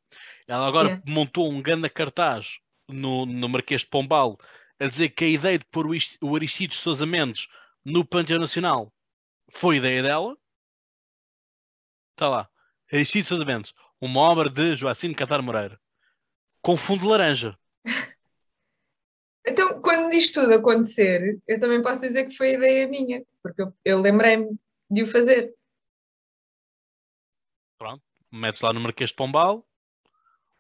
Ela 0.47 0.69
agora 0.69 1.03
montou 1.05 1.51
um 1.51 1.61
grande 1.61 1.89
cartaz 1.89 2.61
no, 2.89 3.27
no 3.27 3.49
Marquês 3.49 3.81
de 3.81 3.89
Pombal 3.89 4.39
a 4.79 4.87
dizer 4.87 5.09
que 5.11 5.25
a 5.25 5.29
ideia 5.29 5.59
de 5.59 5.65
pôr 5.65 5.85
o 5.87 6.37
Aristides 6.37 6.79
Sousa 6.79 7.05
Mendes 7.05 7.49
no 7.85 8.05
Panteão 8.05 8.39
Nacional 8.39 8.93
foi 9.49 9.77
ideia 9.77 10.01
dela. 10.01 10.37
Está 12.13 12.29
lá. 12.29 12.49
Aristides 12.93 13.29
Sousa 13.29 13.45
Mendes. 13.45 13.75
Uma 14.01 14.21
obra 14.21 14.49
de 14.49 14.75
Joacine 14.77 15.15
Catar 15.15 15.43
Moreira. 15.43 15.79
Com 16.63 16.77
fundo 16.77 17.09
laranja. 17.09 17.57
Então, 19.47 19.81
quando 19.81 20.15
isto 20.15 20.41
tudo 20.41 20.55
acontecer, 20.55 21.39
eu 21.47 21.59
também 21.59 21.83
posso 21.83 22.01
dizer 22.01 22.27
que 22.27 22.37
foi 22.37 22.53
ideia 22.53 22.87
minha, 22.89 23.25
porque 23.43 23.63
eu, 23.63 23.75
eu 23.85 24.01
lembrei-me 24.01 24.59
de 24.91 25.03
o 25.03 25.07
fazer. 25.07 25.55
Metes 28.33 28.63
lá 28.63 28.73
no 28.73 28.81
Marquês 28.81 29.11
de 29.11 29.17
Pombal. 29.17 29.67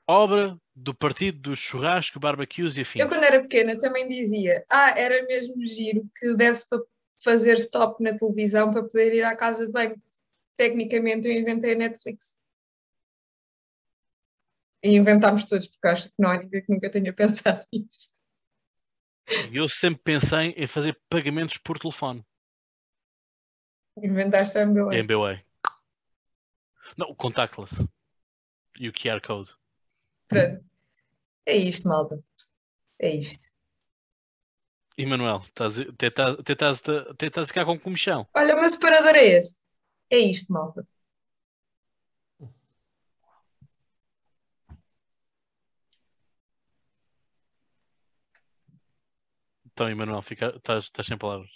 Obra 0.09 0.59
do 0.75 0.93
Partido 0.93 1.39
dos 1.39 1.59
Churrasco, 1.59 2.19
Barbecues 2.19 2.77
e 2.77 2.81
afins. 2.81 3.01
Eu, 3.01 3.09
quando 3.09 3.23
era 3.23 3.41
pequena, 3.41 3.79
também 3.79 4.09
dizia: 4.09 4.65
Ah, 4.69 4.91
era 4.99 5.25
mesmo 5.27 5.55
giro 5.65 6.05
que 6.17 6.37
deve-se 6.37 6.69
pa- 6.69 6.83
fazer 7.23 7.57
stop 7.59 8.03
na 8.03 8.19
televisão 8.19 8.73
para 8.73 8.83
poder 8.83 9.15
ir 9.15 9.23
à 9.23 9.37
casa 9.37 9.67
de 9.67 9.73
banho. 9.73 9.95
Tecnicamente, 10.57 11.29
eu 11.29 11.35
inventei 11.35 11.75
a 11.75 11.77
Netflix. 11.77 12.40
E 14.83 14.97
inventámos 14.97 15.45
todos, 15.45 15.69
porque 15.69 15.89
acho 15.89 16.09
que 16.09 16.15
não 16.19 16.31
há 16.31 16.39
ninguém 16.39 16.63
que 16.65 16.73
nunca 16.73 16.91
tenha 16.91 17.13
pensado 17.15 17.65
nisto. 17.73 18.19
Eu 19.53 19.69
sempre 19.69 20.03
pensei 20.03 20.55
em 20.57 20.67
fazer 20.67 20.99
pagamentos 21.09 21.57
por 21.59 21.79
telefone. 21.79 22.25
Inventaste 24.03 24.59
a 24.59 24.63
MBA. 24.63 24.95
MBWay. 24.97 25.45
Não, 26.97 27.11
o 27.11 27.15
contactless. 27.15 27.87
E 28.79 28.89
o 28.89 28.93
QR 28.93 29.21
Code. 29.21 29.55
Pronto. 30.27 30.65
É 31.47 31.57
isto, 31.57 31.89
malta. 31.89 32.23
É 32.99 33.15
isto. 33.15 33.49
E 34.97 35.07
Manuel, 35.07 35.39
estás 35.45 35.79
a- 35.79 35.83
até 35.83 36.07
estás- 36.09 36.39
até 36.39 36.53
estás 36.53 36.83
até 37.11 37.27
estás 37.27 37.45
a 37.45 37.49
ficar 37.49 37.65
com 37.65 37.79
comichão. 37.79 38.27
Olha, 38.35 38.55
o 38.55 38.61
meu 38.61 38.69
separador 38.69 39.15
é 39.17 39.25
este. 39.25 39.63
É 40.11 40.19
isto, 40.19 40.53
malta. 40.53 40.87
Então, 49.81 49.89
Emanuel, 49.89 50.21
fica, 50.21 50.53
estás, 50.55 50.85
estás 50.85 51.07
sem 51.07 51.17
palavras. 51.17 51.49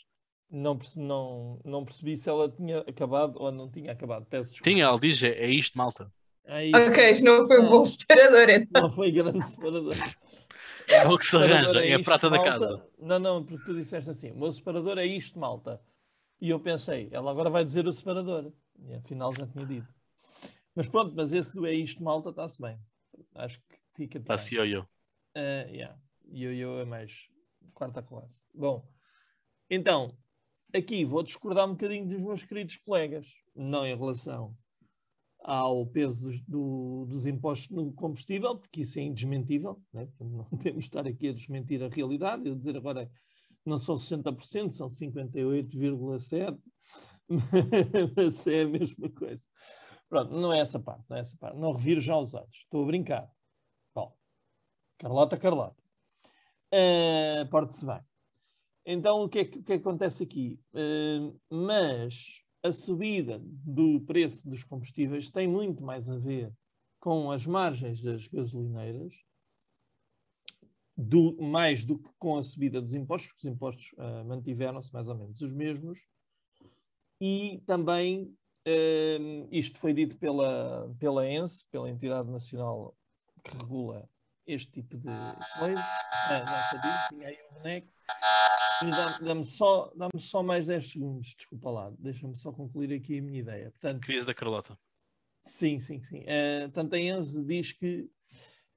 Não, 0.51 0.81
não, 0.97 1.61
não 1.63 1.85
percebi 1.85 2.17
se 2.17 2.31
ela 2.31 2.51
tinha 2.51 2.79
acabado 2.79 3.35
ou 3.37 3.53
não 3.53 3.71
tinha 3.71 3.93
acabado. 3.93 4.25
Peço 4.25 4.49
desculpa. 4.49 4.71
Tinha, 4.71 4.89
ele 4.89 4.99
diz, 4.99 5.23
é, 5.23 5.29
é 5.29 5.51
isto, 5.51 5.77
malta. 5.77 6.11
É 6.47 6.65
isso. 6.65 6.91
Ok, 6.91 7.11
isto 7.11 7.23
não 7.23 7.47
foi 7.47 7.61
um 7.61 7.69
bom 7.69 7.85
separador, 7.85 8.49
então. 8.49 8.83
Não 8.85 8.89
foi 8.89 9.11
grande 9.11 9.45
separador. 9.45 9.95
É 10.89 11.07
o 11.07 11.19
que 11.19 11.27
se 11.27 11.37
arranja, 11.37 11.81
é 11.81 11.93
a 11.93 11.97
isto, 11.97 12.05
prata 12.05 12.31
da 12.31 12.39
malta. 12.39 12.51
casa. 12.51 12.89
Não, 12.99 13.19
não, 13.19 13.45
porque 13.45 13.63
tu 13.67 13.75
disseste 13.75 14.09
assim: 14.09 14.31
o 14.31 14.39
meu 14.39 14.53
separador 14.53 14.97
é 14.97 15.05
isto, 15.05 15.39
malta. 15.39 15.79
E 16.41 16.49
eu 16.49 16.59
pensei, 16.59 17.11
ela 17.13 17.31
agora 17.31 17.51
vai 17.51 17.63
dizer 17.63 17.87
o 17.87 17.93
separador. 17.93 18.51
E 18.89 18.95
afinal 18.95 19.35
já 19.35 19.47
tinha 19.47 19.67
dito. 19.67 19.95
Mas 20.75 20.89
pronto, 20.89 21.13
mas 21.15 21.31
esse 21.35 21.53
do 21.53 21.67
é 21.67 21.75
isto, 21.75 22.03
malta, 22.03 22.31
está-se 22.31 22.59
bem. 22.59 22.79
Acho 23.35 23.59
que 23.69 23.77
fica 23.95 24.17
Está 24.17 24.37
bem. 24.37 24.45
se 24.45 24.55
eu, 24.55 24.65
eu. 24.65 24.81
Uh, 25.37 25.69
yeah. 25.69 25.95
E 26.27 26.43
eu, 26.43 26.55
eu 26.55 26.81
é 26.81 26.87
mais 26.87 27.29
quarta 27.72 28.03
classe. 28.03 28.40
Bom, 28.53 28.87
então, 29.70 30.16
aqui 30.74 31.05
vou 31.05 31.22
discordar 31.22 31.66
um 31.66 31.72
bocadinho 31.72 32.07
dos 32.07 32.20
meus 32.22 32.42
queridos 32.44 32.77
colegas, 32.77 33.27
não 33.55 33.87
em 33.87 33.96
relação 33.96 34.57
ao 35.40 35.87
peso 35.87 36.29
dos, 36.29 36.40
do- 36.42 37.05
dos 37.07 37.27
impostos 37.27 37.68
no 37.70 37.92
combustível, 37.92 38.57
porque 38.57 38.81
isso 38.83 38.98
é 38.98 39.03
indesmentível, 39.03 39.83
né? 39.92 40.09
Não 40.18 40.44
temos 40.59 40.85
de 40.85 40.88
estar 40.88 41.07
aqui 41.07 41.29
a 41.29 41.33
desmentir 41.33 41.83
a 41.83 41.88
realidade, 41.88 42.48
eu 42.48 42.55
dizer 42.55 42.77
agora 42.77 43.11
não 43.64 43.79
são 43.79 43.96
60%, 43.96 44.70
são 44.70 44.88
58,7%, 44.88 46.59
mas 48.16 48.46
é 48.46 48.62
a 48.62 48.68
mesma 48.68 49.09
coisa. 49.11 49.42
Pronto, 50.09 50.33
não 50.33 50.53
é 50.53 50.61
essa 50.61 50.79
parte, 50.79 51.05
não 51.09 51.16
é 51.16 51.20
essa 51.20 51.37
parte. 51.37 51.59
Não 51.59 51.72
reviro 51.72 52.00
já 52.00 52.16
os 52.16 52.33
olhos, 52.35 52.55
estou 52.57 52.83
a 52.83 52.87
brincar. 52.87 53.31
Bom, 53.94 54.16
Carlota, 54.98 55.37
Carlota. 55.37 55.84
Uh, 56.75 57.49
Porte-se 57.51 57.87
bem. 57.87 58.01
Então, 58.85 59.23
o 59.23 59.29
que, 59.29 59.39
é 59.39 59.45
que, 59.45 59.59
é 59.61 59.63
que 59.63 59.73
acontece 59.75 60.25
aqui? 60.25 60.59
Uh, 60.73 61.39
mas 61.49 62.43
a 62.65 62.73
subida 62.73 63.41
do 63.41 64.01
preço 64.01 64.49
dos 64.49 64.65
combustíveis 64.65 65.31
tem 65.31 65.47
muito 65.47 65.85
mais 65.85 66.11
a 66.11 66.19
ver 66.19 66.53
com 66.99 67.31
as 67.31 67.47
margens 67.47 68.03
das 68.03 68.27
gasolineiras, 68.27 69.15
do, 70.97 71.41
mais 71.41 71.85
do 71.85 71.97
que 71.97 72.11
com 72.19 72.37
a 72.37 72.43
subida 72.43 72.81
dos 72.81 72.95
impostos, 72.95 73.31
porque 73.31 73.47
os 73.47 73.55
impostos 73.55 73.93
uh, 73.93 74.25
mantiveram-se 74.25 74.93
mais 74.93 75.07
ou 75.07 75.15
menos 75.15 75.41
os 75.41 75.53
mesmos, 75.53 76.09
e 77.21 77.63
também 77.67 78.35
uh, 78.67 79.49
isto 79.53 79.79
foi 79.79 79.93
dito 79.93 80.17
pela, 80.19 80.93
pela 80.99 81.29
ENSE, 81.29 81.65
pela 81.71 81.89
Entidade 81.89 82.31
Nacional 82.31 82.97
que 83.45 83.57
regula 83.59 84.09
este 84.47 84.71
tipo 84.73 84.97
de 84.99 85.05
coisa. 85.59 85.83
Ah, 86.13 86.39
não 86.41 86.81
sabia, 86.81 87.09
tinha 87.09 87.29
aí 87.29 87.39
um 87.51 87.55
boneco. 87.55 87.89
Dá- 88.91 89.19
Dá-me 89.19 89.45
só, 89.45 89.93
dá 89.97 90.09
só 90.19 90.43
mais 90.43 90.67
10 90.67 90.91
segundos, 90.91 91.35
desculpa 91.37 91.71
lá, 91.71 91.93
deixa-me 91.99 92.37
só 92.37 92.53
concluir 92.53 92.93
aqui 92.93 93.19
a 93.19 93.23
minha 93.23 93.41
ideia. 93.41 93.71
Portanto, 93.71 94.03
Crise 94.05 94.27
da 94.27 94.35
Carlota. 94.35 94.77
Sim, 95.41 95.79
sim, 95.81 96.03
sim. 96.03 96.21
Uh, 96.23 96.71
tanto 96.73 96.95
a 96.95 96.99
Enze 96.99 97.45
diz 97.45 97.73
que 97.73 98.09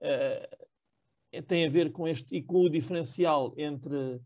uh, 0.01 1.41
tem 1.47 1.65
a 1.65 1.69
ver 1.69 1.91
com 1.91 2.07
este 2.07 2.35
e 2.35 2.41
com 2.43 2.59
o 2.61 2.69
diferencial 2.69 3.53
entre 3.57 3.95
uh, 3.95 4.21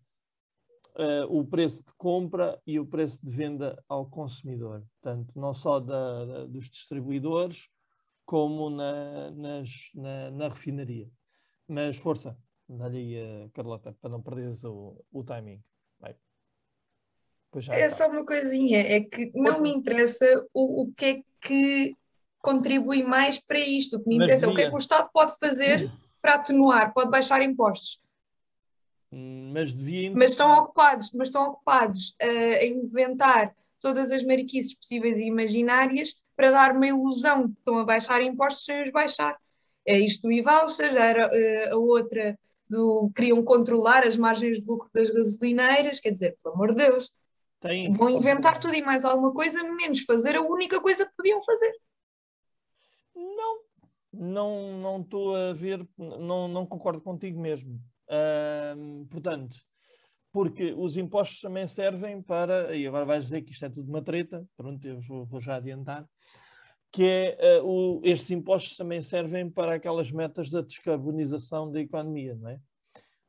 o 1.30 1.46
preço 1.46 1.84
de 1.84 1.94
compra 1.94 2.62
e 2.68 2.80
o 2.80 2.86
preço 2.86 3.24
de 3.26 3.32
venda 3.32 3.82
ao 3.88 4.06
consumidor. 4.06 4.84
Portanto, 5.02 5.32
não 5.40 5.54
só 5.54 5.80
da, 5.80 6.26
da- 6.26 6.46
dos 6.46 6.70
distribuidores, 6.70 7.68
como 8.26 8.70
na, 8.70 9.32
nas- 9.32 9.90
na, 9.96 10.32
na 10.32 10.48
refinaria. 10.50 11.10
Mas 11.72 11.96
força, 11.96 12.38
dá-lhe 12.68 12.98
aí, 12.98 13.50
Carlota, 13.52 13.96
para 14.02 14.10
não 14.10 14.22
perderes 14.22 14.62
o, 14.66 15.02
o 15.10 15.24
timing. 15.24 15.64
Vai. 15.98 16.14
É 17.70 17.88
só 17.88 18.10
uma 18.10 18.26
coisinha, 18.26 18.80
é 18.80 19.00
que 19.00 19.32
não 19.34 19.62
me 19.62 19.70
interessa 19.72 20.26
o, 20.54 20.82
o 20.82 20.94
que 20.94 21.06
é 21.06 21.24
que 21.40 21.96
contribui 22.40 23.04
mais 23.04 23.40
para 23.40 23.58
isto. 23.58 23.96
O 23.96 24.04
que 24.04 24.10
me 24.10 24.16
interessa 24.16 24.48
é 24.48 24.50
o 24.50 24.56
que 24.56 24.64
é 24.64 24.70
que 24.70 24.76
o 24.76 24.78
Estado 24.78 25.10
pode 25.14 25.40
fazer 25.40 25.90
para 26.22 26.34
atenuar, 26.34 26.94
pode 26.94 27.10
baixar 27.10 27.42
impostos. 27.42 28.02
Hum, 29.10 29.52
Mas 29.54 29.74
devia 29.74 30.12
Mas 30.14 30.32
estão 30.32 30.58
ocupados, 30.60 31.14
mas 31.14 31.30
estão 31.30 31.46
ocupados 31.46 32.16
eh, 32.20 32.60
a 32.60 32.66
inventar 32.66 33.56
todas 33.80 34.12
as 34.12 34.24
mariquices 34.24 34.74
possíveis 34.74 35.20
e 35.20 35.26
imaginárias 35.26 36.22
para 36.36 36.52
dar 36.52 36.76
uma 36.76 36.88
ilusão 36.88 37.48
que 37.48 37.60
estão 37.60 37.78
a 37.78 37.86
baixar 37.86 38.22
impostos 38.22 38.66
sem 38.66 38.82
os 38.82 38.92
baixar. 38.92 39.40
É 39.86 39.98
isto 39.98 40.24
do 40.24 40.32
IVAUSA, 40.32 40.92
já 40.92 41.06
era 41.06 41.30
eh, 41.34 41.72
a 41.72 41.78
outra 41.78 42.38
do 42.70 43.12
queriam 43.16 43.44
controlar 43.44 44.06
as 44.06 44.16
margens 44.16 44.60
de 44.62 44.66
lucro 44.66 44.90
das 44.94 45.10
gasolineiras, 45.10 46.00
quer 46.00 46.12
dizer, 46.12 46.38
pelo 46.42 46.56
amor 46.56 46.70
de 46.70 46.86
Deus, 46.86 47.12
Tem- 47.60 47.92
vão 47.92 48.10
inventar 48.10 48.60
tudo 48.60 48.74
e 48.74 48.82
mais 48.82 49.04
alguma 49.04 49.34
coisa, 49.34 49.64
menos 49.64 50.02
fazer 50.02 50.36
a 50.38 50.42
única 50.42 50.80
coisa 50.80 51.06
que 51.06 51.12
podiam 51.18 51.44
fazer. 51.44 51.74
Não, 53.14 53.60
não, 54.14 54.78
não 54.78 55.02
estou 55.02 55.36
a 55.36 55.54
ver, 55.54 55.86
não, 55.98 56.48
não 56.48 56.66
concordo 56.66 57.02
contigo 57.02 57.40
mesmo. 57.40 57.80
Portanto, 59.10 59.58
porque 60.32 60.74
os 60.74 60.96
impostos 60.96 61.42
também 61.42 61.68
servem 61.68 62.22
para, 62.22 62.76
e 62.76 62.88
agora 62.88 63.06
vais 63.06 63.26
dizer 63.26 63.42
que 63.42 63.52
isto 63.52 63.66
é 63.66 63.70
tudo 63.70 63.90
uma 63.90 64.02
treta, 64.02 64.46
pronto, 64.56 64.86
eu 64.88 65.02
vou, 65.02 65.26
vou 65.26 65.42
já 65.42 65.56
adiantar, 65.58 66.08
que 66.92 67.04
é 67.04 67.58
ah, 67.58 67.64
o, 67.64 68.02
estes 68.04 68.30
impostos 68.32 68.76
também 68.76 69.02
servem 69.02 69.50
para 69.50 69.76
aquelas 69.76 70.12
metas 70.12 70.50
da 70.50 70.62
descarbonização 70.62 71.72
da 71.72 71.80
economia, 71.80 72.36
não 72.36 72.50
é? 72.50 72.60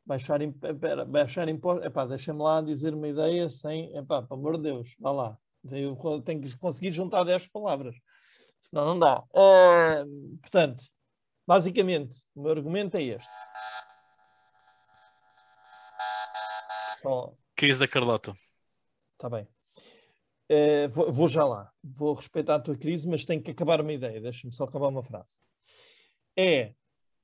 Baixar, 0.04 0.42
im- 0.42 0.54
espera, 0.64 1.04
baixar 1.04 1.48
impostos, 1.48 1.86
epá, 1.86 2.04
deixa-me 2.04 2.42
lá 2.42 2.60
dizer 2.60 2.92
uma 2.92 3.06
ideia 3.08 3.48
sem, 3.48 3.96
epá, 3.96 4.20
pelo 4.22 4.40
amor 4.40 4.56
de 4.56 4.64
Deus, 4.64 4.94
vá 4.98 5.12
lá. 5.12 5.38
Eu 5.70 5.96
tenho 6.24 6.40
que 6.40 6.56
conseguir 6.58 6.90
juntar 6.90 7.22
10 7.22 7.46
palavras 7.46 7.94
senão 8.60 8.84
não 8.84 8.98
dá. 8.98 9.22
Ah, 9.34 10.04
portanto, 10.40 10.82
basicamente, 11.46 12.16
o 12.34 12.42
meu 12.42 12.52
argumento 12.52 12.96
é 12.96 13.02
este. 13.02 13.28
Só, 17.00 17.32
Crise 17.56 17.78
da 17.78 17.88
Carlota. 17.88 18.32
está 19.14 19.28
bem. 19.28 19.46
Eh, 20.48 20.88
vou, 20.88 21.12
vou 21.12 21.28
já 21.28 21.44
lá. 21.44 21.70
Vou 21.82 22.14
respeitar 22.14 22.56
a 22.56 22.60
tua 22.60 22.76
crise, 22.76 23.08
mas 23.08 23.24
tenho 23.24 23.42
que 23.42 23.50
acabar 23.50 23.80
uma 23.80 23.92
ideia. 23.92 24.20
Deixa-me 24.20 24.52
só 24.52 24.64
acabar 24.64 24.88
uma 24.88 25.02
frase. 25.02 25.38
É, 26.36 26.74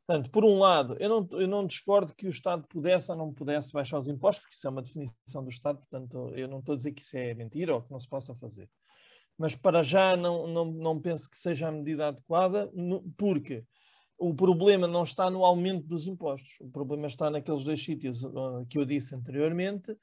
portanto, 0.06 0.30
por 0.30 0.44
um 0.44 0.58
lado, 0.58 0.96
eu 1.00 1.08
não, 1.08 1.28
eu 1.32 1.48
não 1.48 1.66
discordo 1.66 2.14
que 2.14 2.26
o 2.26 2.30
Estado 2.30 2.66
pudesse 2.68 3.10
ou 3.10 3.16
não 3.16 3.32
pudesse 3.32 3.72
baixar 3.72 3.98
os 3.98 4.08
impostos, 4.08 4.42
porque 4.42 4.54
isso 4.54 4.66
é 4.66 4.70
uma 4.70 4.82
definição 4.82 5.42
do 5.42 5.50
Estado, 5.50 5.78
portanto, 5.78 6.32
eu 6.34 6.46
não 6.48 6.58
estou 6.58 6.74
a 6.74 6.76
dizer 6.76 6.92
que 6.92 7.02
isso 7.02 7.16
é 7.16 7.34
mentira 7.34 7.74
ou 7.74 7.82
que 7.82 7.90
não 7.90 7.98
se 7.98 8.08
possa 8.08 8.34
fazer. 8.34 8.68
Mas 9.36 9.54
para 9.54 9.82
já 9.82 10.16
não, 10.16 10.46
não, 10.46 10.64
não 10.66 11.00
penso 11.00 11.30
que 11.30 11.38
seja 11.38 11.68
a 11.68 11.72
medida 11.72 12.08
adequada, 12.08 12.70
porque 13.16 13.64
o 14.18 14.34
problema 14.34 14.86
não 14.88 15.04
está 15.04 15.30
no 15.30 15.44
aumento 15.44 15.86
dos 15.86 16.06
impostos, 16.06 16.56
o 16.60 16.68
problema 16.68 17.06
está 17.06 17.30
naqueles 17.30 17.62
dois 17.62 17.82
sítios 17.82 18.24
ah, 18.24 18.64
que 18.68 18.78
eu 18.78 18.84
disse 18.84 19.14
anteriormente, 19.14 19.96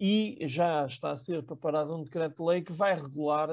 e 0.00 0.38
já 0.48 0.86
está 0.86 1.10
a 1.10 1.16
ser 1.16 1.42
preparado 1.42 1.94
um 1.94 2.02
decreto-lei 2.02 2.62
que 2.62 2.72
vai 2.72 2.94
regular 2.94 3.50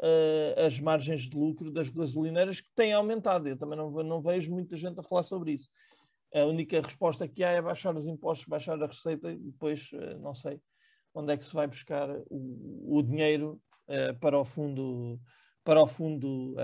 ah, 0.00 0.66
as 0.66 0.78
margens 0.78 1.22
de 1.22 1.36
lucro 1.36 1.70
das 1.72 1.88
gasolineiras 1.88 2.60
que 2.60 2.68
têm 2.74 2.92
aumentado. 2.92 3.48
Eu 3.48 3.56
também 3.56 3.78
não, 3.78 3.90
não 3.90 4.20
vejo 4.20 4.52
muita 4.52 4.76
gente 4.76 5.00
a 5.00 5.02
falar 5.02 5.22
sobre 5.22 5.52
isso. 5.52 5.70
A 6.34 6.44
única 6.44 6.78
resposta 6.82 7.26
que 7.26 7.42
há 7.42 7.52
é 7.52 7.62
baixar 7.62 7.96
os 7.96 8.06
impostos, 8.06 8.46
baixar 8.46 8.80
a 8.82 8.86
receita 8.86 9.32
e 9.32 9.38
depois 9.38 9.90
ah, 9.94 10.18
não 10.18 10.34
sei 10.34 10.60
onde 11.14 11.32
é 11.32 11.36
que 11.38 11.44
se 11.46 11.54
vai 11.54 11.66
buscar 11.66 12.08
o, 12.28 12.98
o 12.98 13.02
dinheiro 13.02 13.58
ah, 13.88 14.14
para 14.20 14.38
o 14.38 14.44
fundo, 14.44 15.18
para 15.64 15.82
o 15.82 15.86
fundo 15.86 16.54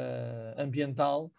ambiental 0.59 1.33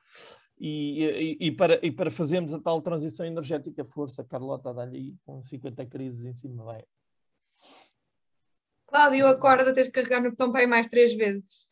e, 0.59 1.03
e- 1.03 1.47
e 1.47 1.51
para, 1.51 1.85
e 1.85 1.91
para 1.91 2.09
fazermos 2.09 2.53
a 2.53 2.59
tal 2.59 2.81
transição 2.81 3.25
energética. 3.25 3.85
Força, 3.85 4.23
Carlota, 4.23 4.73
dá-lhe 4.73 4.97
aí 4.97 5.15
com 5.23 5.41
50 5.43 5.85
crises 5.85 6.25
em 6.25 6.33
cima, 6.33 6.63
vai. 6.63 6.83
Cláudio, 8.87 9.27
acorda, 9.27 9.73
tens 9.73 9.85
de 9.87 9.91
carregar 9.91 10.21
no 10.21 10.29
botão 10.31 10.51
para 10.51 10.61
aí 10.61 10.67
mais 10.67 10.87
três 10.87 11.13
vezes. 11.15 11.71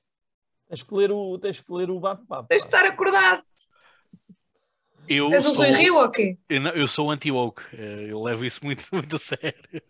Tens 0.67 0.83
que 0.83 0.93
ler 0.95 1.11
o, 1.11 1.37
tens 1.37 1.59
que 1.61 1.71
ler 1.71 1.89
o 1.89 1.99
bate-papo. 1.99 2.47
Tens 2.49 2.61
de 2.63 2.67
estar 2.67 2.85
acordado. 2.85 3.43
Eu 5.07 5.31
És 5.33 5.45
o 5.45 5.53
sou, 5.53 5.63
Rui 5.63 5.71
Rio 5.71 5.95
ou 5.97 6.09
quê? 6.09 6.37
eu, 6.49 6.61
não- 6.61 6.71
eu 6.71 6.87
sou 6.87 7.11
anti-woke. 7.11 7.61
Eh, 7.73 8.05
Eu 8.09 8.21
levo 8.21 8.45
isso 8.45 8.59
muito, 8.63 8.83
muito 8.91 9.15
a 9.15 9.19
sério. 9.19 9.81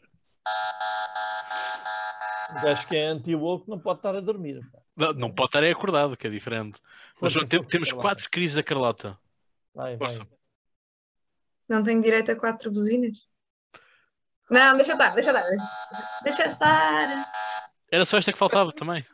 O 2.49 2.53
gajo 2.65 2.88
que 2.88 2.95
é 2.95 3.05
anti-woke 3.05 3.69
não 3.69 3.79
pode 3.79 3.99
estar 3.99 4.15
a 4.15 4.19
dormir. 4.21 4.59
Não, 4.95 5.13
não 5.13 5.31
pode 5.33 5.49
estar 5.49 5.63
aí 5.63 5.71
acordado, 5.71 6.17
que 6.17 6.27
é 6.27 6.29
diferente. 6.29 6.79
Mas 7.21 7.33
Força, 7.33 7.39
força, 7.39 7.71
temos 7.71 7.88
Carlota. 7.89 8.01
quatro 8.09 8.29
crises 8.29 8.55
da 8.55 8.63
Carlota. 8.63 9.17
Vai, 9.73 9.97
vai. 9.97 10.19
Não 11.67 11.81
tenho 11.81 12.01
direito 12.01 12.31
a 12.31 12.36
quatro 12.36 12.71
buzinas? 12.71 13.27
Não, 14.49 14.75
deixa 14.75 14.93
estar, 14.93 15.13
deixa 15.13 15.32
estar. 15.32 15.47
Deixa, 15.49 15.65
deixa 16.23 16.45
estar. 16.45 17.32
Era 17.91 18.06
só 18.06 18.17
esta 18.17 18.34
que 18.34 18.39
faltava 18.39 18.71
também, 18.71 19.06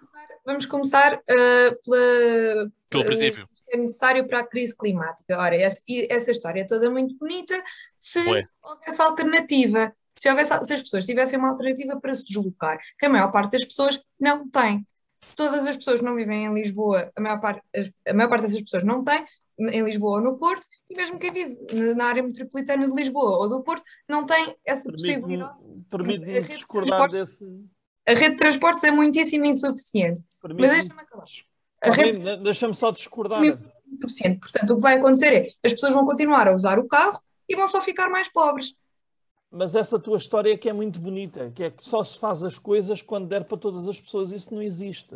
Vamos 0.45 0.65
começar 0.65 1.15
uh, 1.15 1.81
pela, 1.83 2.71
pelo 2.89 3.03
uh, 3.03 3.05
princípio. 3.05 3.47
é 3.71 3.77
necessário 3.77 4.27
para 4.27 4.39
a 4.39 4.47
crise 4.47 4.75
climática. 4.75 5.37
Ora, 5.37 5.55
essa, 5.55 5.83
essa 6.09 6.31
história 6.31 6.61
é 6.61 6.65
toda 6.65 6.89
muito 6.89 7.15
bonita 7.17 7.61
se 7.99 8.19
Ué. 8.19 8.47
houvesse 8.63 9.01
alternativa, 9.01 9.93
se, 10.17 10.29
houvesse, 10.29 10.65
se 10.65 10.73
as 10.73 10.81
pessoas 10.81 11.05
tivessem 11.05 11.37
uma 11.37 11.49
alternativa 11.49 11.99
para 11.99 12.15
se 12.15 12.25
deslocar, 12.25 12.79
que 12.97 13.05
a 13.05 13.09
maior 13.09 13.31
parte 13.31 13.51
das 13.51 13.65
pessoas 13.65 14.01
não 14.19 14.49
tem. 14.49 14.87
Todas 15.35 15.67
as 15.67 15.75
pessoas 15.75 16.01
não 16.01 16.15
vivem 16.15 16.45
em 16.45 16.53
Lisboa, 16.53 17.11
a 17.15 17.21
maior 17.21 17.39
parte, 17.39 17.61
a 18.07 18.13
maior 18.13 18.29
parte 18.29 18.43
dessas 18.43 18.61
pessoas 18.61 18.83
não 18.83 19.03
tem, 19.03 19.23
em 19.59 19.83
Lisboa 19.83 20.17
ou 20.19 20.21
no 20.23 20.37
Porto, 20.37 20.65
e 20.89 20.95
mesmo 20.95 21.19
quem 21.19 21.31
vive 21.31 21.57
na- 21.95 22.05
área 22.05 22.23
metropolitana 22.23 22.87
de 22.87 22.95
Lisboa 22.95 23.37
ou 23.39 23.49
do 23.49 23.61
Porto 23.63 23.83
não 24.07 24.25
tem 24.25 24.55
essa 24.65 24.89
Permite-me 24.91 25.21
possibilidade. 25.21 25.59
permite 25.89 26.23
A 26.25 26.27
rede 26.31 26.47
de 26.47 26.55
discordar 26.55 27.09
transportes- 27.09 27.39
desse. 27.39 27.65
A 28.07 28.13
rede 28.13 28.29
de 28.31 28.37
transportes 28.37 28.83
é 28.85 28.91
muitíssimo 28.91 29.45
insuficiente. 29.45 30.21
Mas 30.41 30.41
permite-me- 30.41 30.69
deixa-me 30.73 31.01
acabar. 31.01 31.25
Rede 31.83 32.37
Deixa-me 32.43 32.75
só 32.75 32.91
discordar. 32.91 33.39
Também 33.41 33.57
suficiente. 34.01 34.39
Portanto, 34.39 34.71
o 34.71 34.75
que 34.77 34.81
vai 34.81 34.97
acontecer 34.97 35.33
é 35.33 35.47
as 35.65 35.73
pessoas 35.73 35.93
vão 35.93 36.05
continuar 36.05 36.47
a 36.47 36.55
usar 36.55 36.79
o 36.79 36.87
carro 36.87 37.19
e 37.47 37.55
vão 37.55 37.67
só 37.67 37.81
ficar 37.81 38.09
mais 38.09 38.27
pobres. 38.31 38.75
Mas 39.51 39.73
essa 39.75 39.97
tua 39.99 40.17
história 40.17 40.53
é 40.53 40.57
que 40.57 40.69
é 40.69 40.73
muito 40.73 40.99
bonita, 40.99 41.51
que 41.51 41.63
é 41.63 41.71
que 41.71 41.83
só 41.83 42.03
se 42.03 42.17
faz 42.19 42.43
as 42.43 42.59
coisas 42.59 43.01
quando 43.01 43.27
der 43.27 43.45
para 43.45 43.57
todas 43.57 43.87
as 43.87 43.99
pessoas. 43.99 44.31
Isso 44.31 44.53
não 44.53 44.61
existe. 44.61 45.15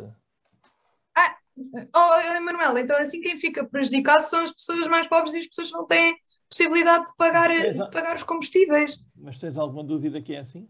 Oh, 1.94 2.36
Emanuel, 2.36 2.78
então 2.78 2.96
assim 2.96 3.20
quem 3.20 3.36
fica 3.36 3.64
prejudicado 3.64 4.22
são 4.22 4.40
as 4.40 4.52
pessoas 4.52 4.88
mais 4.88 5.06
pobres 5.06 5.34
e 5.34 5.38
as 5.38 5.46
pessoas 5.46 5.70
que 5.70 5.76
não 5.76 5.86
têm 5.86 6.16
possibilidade 6.48 7.06
de 7.06 7.16
pagar, 7.16 7.48
de 7.50 7.90
pagar 7.90 8.16
os 8.16 8.22
combustíveis. 8.22 9.04
Mas 9.16 9.38
tens 9.38 9.56
alguma 9.56 9.84
dúvida 9.84 10.20
que 10.20 10.34
é 10.34 10.40
assim? 10.40 10.68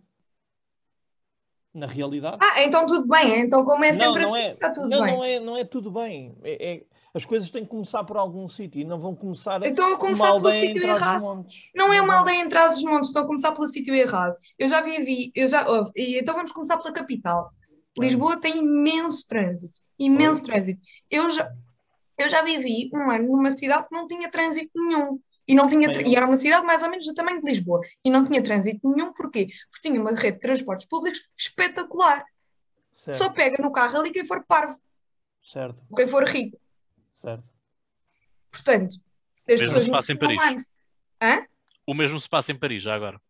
Na 1.72 1.86
realidade? 1.86 2.38
Ah, 2.40 2.62
então 2.62 2.86
tudo 2.86 3.08
bem. 3.08 3.40
Então, 3.40 3.64
como 3.64 3.84
é 3.84 3.92
não, 3.92 3.98
sempre 3.98 4.22
não 4.22 4.34
assim, 4.34 4.44
é. 4.44 4.52
está 4.52 4.70
tudo 4.70 4.88
não, 4.88 5.02
bem. 5.02 5.16
não 5.16 5.24
é, 5.24 5.40
não 5.40 5.56
é 5.58 5.64
tudo 5.64 5.90
bem. 5.90 6.36
É- 6.44 6.74
é- 6.74 6.86
as 7.12 7.24
coisas 7.24 7.50
têm 7.50 7.64
que 7.64 7.70
começar 7.70 8.02
por 8.04 8.16
algum 8.16 8.48
sítio 8.48 8.80
e 8.80 8.84
não 8.84 8.98
vão 8.98 9.14
começar 9.14 9.64
Então, 9.64 9.84
eu 9.84 9.90
numa 9.92 10.00
começar 10.00 10.36
pelo 10.36 10.52
sítio 10.52 10.82
errado. 10.82 11.46
Não 11.74 11.92
é 11.92 12.00
uma 12.00 12.16
aldeia 12.16 12.42
em 12.42 12.48
trás 12.48 12.72
dos 12.72 12.82
montes, 12.84 13.08
estou 13.08 13.22
a 13.22 13.26
começar 13.26 13.52
pelo 13.52 13.66
sítio 13.68 13.94
errado. 13.94 14.36
Eu 14.58 14.68
já 14.68 14.80
vivi, 14.80 15.30
eu 15.34 15.46
já, 15.46 15.64
e 15.96 16.18
então 16.18 16.34
vamos 16.34 16.50
começar 16.52 16.76
pela 16.76 16.92
capital. 16.92 17.50
Lisboa 17.96 18.36
tem 18.40 18.58
imenso 18.58 19.24
trânsito, 19.28 19.80
imenso 19.98 20.42
trânsito. 20.44 20.80
Eu 21.10 21.28
já, 21.30 21.52
eu 22.18 22.28
já 22.28 22.42
vivi 22.42 22.90
um 22.92 23.10
ano 23.10 23.26
numa 23.32 23.50
cidade 23.50 23.86
que 23.88 23.94
não 23.94 24.06
tinha 24.06 24.30
trânsito 24.30 24.70
nenhum. 24.74 25.20
E, 25.46 25.54
não 25.54 25.68
tinha, 25.68 25.88
e 26.06 26.16
era 26.16 26.24
uma 26.26 26.36
cidade 26.36 26.64
mais 26.64 26.82
ou 26.82 26.88
menos 26.90 27.04
do 27.06 27.12
tamanho 27.12 27.38
de 27.40 27.46
Lisboa. 27.46 27.80
E 28.02 28.10
não 28.10 28.24
tinha 28.24 28.42
trânsito 28.42 28.88
nenhum, 28.90 29.12
porquê? 29.12 29.48
Porque 29.70 29.88
tinha 29.88 30.00
uma 30.00 30.12
rede 30.12 30.38
de 30.38 30.40
transportes 30.40 30.86
públicos 30.86 31.22
espetacular. 31.36 32.24
Certo, 32.94 33.18
Só 33.18 33.30
pega 33.30 33.62
no 33.62 33.70
carro 33.72 33.98
ali 33.98 34.10
quem 34.10 34.24
for 34.26 34.42
parvo, 34.46 34.80
certo, 35.42 35.82
ou 35.90 35.96
quem 35.96 36.06
for 36.06 36.24
rico. 36.24 36.58
certo. 37.12 37.44
Portanto, 38.50 38.96
as 39.48 39.60
Mesmo 39.60 39.64
pessoas 39.66 39.84
se 39.84 39.90
passa 39.90 40.12
em 40.12 40.16
Paris. 40.16 40.36
mais. 40.36 40.72
Hã? 41.20 41.46
O 41.86 41.92
mesmo 41.92 42.18
se 42.20 42.28
passa 42.28 42.52
em 42.52 42.58
Paris, 42.58 42.82
já 42.82 42.94
agora. 42.94 43.20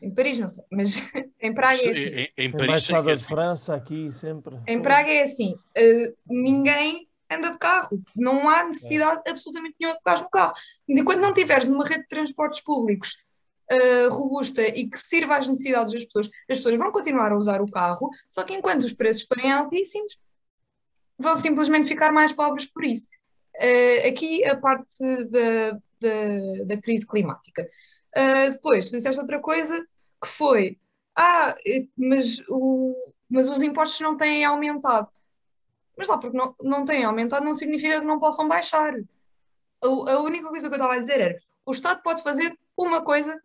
Em 0.00 0.10
Paris 0.14 0.38
não 0.38 0.48
sei, 0.48 0.64
mas 0.70 0.96
em 1.40 1.52
Praga 1.54 1.76
é 1.82 1.90
assim. 1.90 2.08
Em, 2.08 2.22
em- 2.22 2.44
em 2.46 2.52
Paris 2.52 2.90
é 2.90 3.02
de 3.02 3.10
assim. 3.10 3.24
França, 3.26 3.74
aqui 3.74 4.12
sempre. 4.12 4.56
Em 4.66 4.80
Praga 4.80 5.10
é 5.10 5.22
assim, 5.24 5.54
eh, 5.74 6.12
ninguém 6.26 7.08
anda 7.30 7.50
de 7.50 7.58
carro, 7.58 8.00
não 8.14 8.48
há 8.48 8.64
necessidade 8.64 9.22
absolutamente 9.28 9.74
nenhuma 9.80 9.96
de 9.96 10.02
pegares 10.04 10.22
no 10.22 10.30
carro. 10.30 10.52
Enquanto 10.88 11.20
não 11.20 11.32
tiveres 11.34 11.68
uma 11.68 11.84
rede 11.84 12.02
de 12.02 12.08
transportes 12.08 12.60
públicos 12.62 13.16
eh, 13.70 14.06
robusta 14.08 14.62
e 14.62 14.88
que 14.88 14.98
sirva 14.98 15.36
às 15.38 15.48
necessidades 15.48 15.92
das 15.94 16.04
pessoas, 16.04 16.28
as 16.48 16.58
pessoas 16.58 16.76
vão 16.76 16.92
continuar 16.92 17.32
a 17.32 17.36
usar 17.36 17.60
o 17.60 17.70
carro, 17.70 18.10
só 18.30 18.42
que 18.44 18.54
enquanto 18.54 18.84
os 18.84 18.92
preços 18.92 19.22
forem 19.26 19.50
altíssimos, 19.50 20.16
vão 21.18 21.36
simplesmente 21.36 21.88
ficar 21.88 22.12
mais 22.12 22.32
pobres 22.32 22.66
por 22.66 22.84
isso. 22.84 23.08
Eh, 23.56 24.08
aqui 24.08 24.44
a 24.44 24.56
parte 24.56 24.98
da, 25.26 25.70
da, 26.00 26.64
da 26.66 26.76
crise 26.80 27.06
climática. 27.06 27.66
Eh, 28.14 28.50
depois, 28.50 28.90
disseste 28.90 29.20
outra 29.20 29.40
coisa 29.40 29.84
que 30.20 30.28
foi, 30.28 30.78
ah, 31.16 31.54
mas, 31.96 32.38
o, 32.48 32.94
mas 33.28 33.48
os 33.48 33.62
impostos 33.62 34.00
não 34.00 34.16
têm 34.16 34.44
aumentado. 34.44 35.08
Mas 35.96 36.08
lá, 36.08 36.18
porque 36.18 36.36
não, 36.36 36.54
não 36.62 36.84
têm 36.84 37.04
aumentado, 37.04 37.44
não 37.44 37.54
significa 37.54 38.00
que 38.00 38.06
não 38.06 38.18
possam 38.18 38.48
baixar. 38.48 38.94
A, 39.82 39.86
a 39.86 40.20
única 40.20 40.48
coisa 40.48 40.68
que 40.68 40.74
eu 40.74 40.78
estava 40.78 40.94
a 40.94 40.98
dizer 40.98 41.20
era: 41.20 41.38
o 41.66 41.72
Estado 41.72 42.02
pode 42.02 42.22
fazer 42.22 42.56
uma 42.76 43.02
coisa 43.02 43.40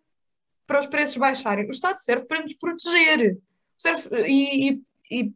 para 0.65 0.79
os 0.79 0.87
preços 0.87 1.17
baixarem. 1.17 1.65
O 1.65 1.71
Estado 1.71 1.99
serve 1.99 2.25
para 2.25 2.41
nos 2.41 2.53
proteger 2.53 3.37
serve, 3.79 4.09
e, 4.27 4.69
e, 4.69 4.81
e, 5.11 5.33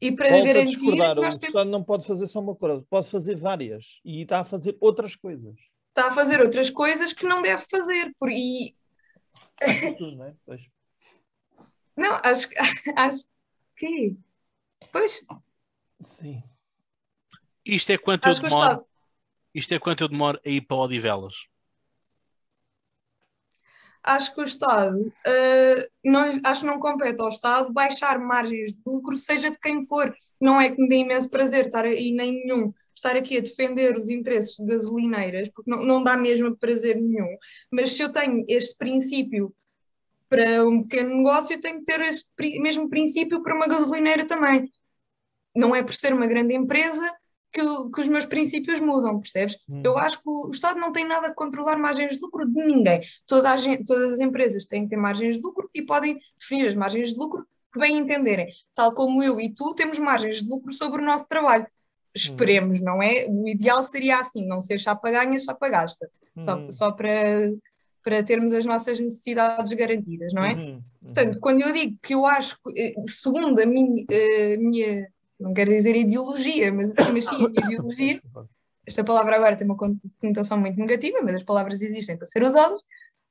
e 0.00 0.12
para 0.12 0.28
Volto 0.28 0.42
a 0.42 0.46
garantir 0.46 0.96
nós 0.96 1.34
O 1.34 1.38
temos, 1.38 1.44
Estado 1.46 1.70
não 1.70 1.82
pode 1.82 2.06
fazer 2.06 2.26
só 2.26 2.40
uma 2.40 2.54
coisa, 2.54 2.84
pode 2.90 3.08
fazer 3.08 3.36
várias. 3.36 4.00
E 4.04 4.22
está 4.22 4.40
a 4.40 4.44
fazer 4.44 4.76
outras 4.80 5.14
coisas. 5.16 5.56
Está 5.98 6.08
a 6.08 6.12
fazer 6.12 6.40
outras 6.40 6.70
coisas 6.70 7.12
que 7.12 7.26
não 7.26 7.42
deve 7.42 7.62
fazer. 7.62 8.14
Por, 8.18 8.30
e, 8.30 8.76
Tudo, 9.98 10.16
não 10.16 10.26
é? 10.26 10.34
Pois. 10.46 10.62
não, 11.96 12.14
acho, 12.22 12.48
acho 12.96 13.24
que. 13.76 14.16
Pois, 14.92 15.24
Sim. 16.00 16.42
Isto 17.64 17.90
é 17.90 17.98
quanto 17.98 18.24
eu 18.24 18.30
acho 18.30 18.46
o 18.46 18.48
demoro. 18.48 18.86
Isto 19.52 19.74
é 19.74 19.78
quanto 19.78 20.04
eu 20.04 20.08
demoro 20.08 20.40
a 20.44 20.48
ir 20.48 20.60
para 20.60 20.76
Odivelas. 20.76 21.34
Acho 24.08 24.34
que 24.34 24.40
o 24.40 24.44
Estado, 24.44 25.12
eh, 25.26 25.88
não, 26.04 26.40
acho 26.44 26.62
que 26.62 26.66
não 26.66 26.78
compete 26.78 27.20
ao 27.20 27.28
Estado 27.28 27.72
baixar 27.72 28.18
margens 28.18 28.72
de 28.72 28.82
lucro, 28.86 29.16
seja 29.16 29.50
de 29.50 29.58
quem 29.58 29.84
for. 29.84 30.14
Não 30.40 30.60
é 30.60 30.70
que 30.70 30.80
me 30.80 30.88
dê 30.88 30.96
imenso 30.96 31.30
prazer 31.30 31.66
estar 31.66 31.84
aí, 31.84 32.12
nem 32.12 32.32
nenhum, 32.32 32.72
estar 32.94 33.16
aqui 33.16 33.36
a 33.36 33.40
defender 33.40 33.96
os 33.96 34.08
interesses 34.08 34.56
de 34.56 34.64
gasolineiras, 34.64 35.48
porque 35.50 35.70
não, 35.70 35.84
não 35.84 36.02
dá 36.02 36.16
mesmo 36.16 36.56
prazer 36.56 36.96
nenhum. 36.96 37.36
Mas 37.70 37.92
se 37.92 38.02
eu 38.02 38.10
tenho 38.10 38.44
este 38.48 38.76
princípio 38.76 39.54
para 40.28 40.66
um 40.66 40.82
pequeno 40.82 41.16
negócio, 41.16 41.54
eu 41.54 41.60
tenho 41.60 41.78
que 41.78 41.84
ter 41.84 42.00
este 42.02 42.28
mesmo 42.60 42.88
princípio 42.88 43.42
para 43.42 43.54
uma 43.54 43.68
gasolineira 43.68 44.26
também. 44.26 44.70
Não 45.54 45.74
é 45.74 45.82
por 45.82 45.94
ser 45.94 46.14
uma 46.14 46.26
grande 46.26 46.54
empresa 46.54 47.14
que, 47.52 47.60
que 47.94 48.00
os 48.00 48.08
meus 48.08 48.26
princípios 48.26 48.80
mudam, 48.80 49.18
percebes? 49.20 49.56
Hum. 49.68 49.82
Eu 49.84 49.96
acho 49.98 50.18
que 50.18 50.28
o 50.28 50.50
Estado 50.50 50.78
não 50.78 50.92
tem 50.92 51.06
nada 51.06 51.28
a 51.28 51.34
controlar 51.34 51.78
margens 51.78 52.16
de 52.16 52.20
lucro 52.20 52.46
de 52.46 52.64
ninguém. 52.66 53.00
Toda 53.26 53.50
a 53.52 53.56
gen- 53.56 53.82
todas 53.84 54.12
as 54.12 54.20
empresas 54.20 54.66
têm 54.66 54.82
que 54.84 54.90
ter 54.90 54.96
margens 54.96 55.36
de 55.36 55.42
lucro 55.42 55.68
e 55.74 55.82
podem 55.82 56.18
definir 56.38 56.68
as 56.68 56.74
margens 56.74 57.12
de 57.12 57.18
lucro 57.18 57.46
que 57.72 57.78
bem 57.80 57.96
entenderem. 57.98 58.48
Tal 58.74 58.94
como 58.94 59.22
eu 59.22 59.40
e 59.40 59.52
tu 59.54 59.74
temos 59.74 59.98
margens 59.98 60.42
de 60.42 60.48
lucro 60.48 60.72
sobre 60.72 61.02
o 61.02 61.04
nosso 61.04 61.26
trabalho. 61.26 61.66
Esperemos, 62.14 62.80
não 62.80 63.02
é? 63.02 63.26
O 63.28 63.46
ideal 63.48 63.82
seria 63.82 64.18
assim, 64.18 64.46
não 64.46 64.60
ser 64.60 64.78
chapa 64.78 65.10
ganha, 65.10 65.38
chapa 65.38 65.68
gasta. 65.68 66.10
Só, 66.38 66.56
Uhum. 66.56 66.72
só 66.72 66.92
para, 66.92 67.10
para 68.02 68.22
termos 68.22 68.52
as 68.52 68.64
nossas 68.64 68.98
necessidades 68.98 69.72
garantidas, 69.72 70.32
não 70.32 70.44
é? 70.44 70.54
Uhum, 70.54 70.70
uhum. 70.74 70.82
Portanto, 71.04 71.40
quando 71.40 71.60
eu 71.62 71.72
digo 71.72 71.96
que 72.02 72.14
eu 72.14 72.24
acho, 72.26 72.56
eh, 72.76 72.94
segundo 73.06 73.60
a 73.60 73.66
minha, 73.66 74.04
eh, 74.10 74.56
minha 74.56 75.06
não 75.38 75.54
quero 75.54 75.70
dizer 75.70 75.94
ideologia, 75.96 76.72
mas, 76.72 76.92
mas 77.12 77.24
sim 77.24 77.44
ideologia, 77.44 78.20
esta 78.86 79.04
palavra 79.04 79.36
agora 79.36 79.56
tem 79.56 79.66
uma 79.66 79.76
conotação 79.76 80.58
muito 80.58 80.78
negativa, 80.78 81.18
mas 81.22 81.36
as 81.36 81.42
palavras 81.42 81.80
existem 81.82 82.16
para 82.16 82.26
ser 82.26 82.42
usadas, 82.42 82.80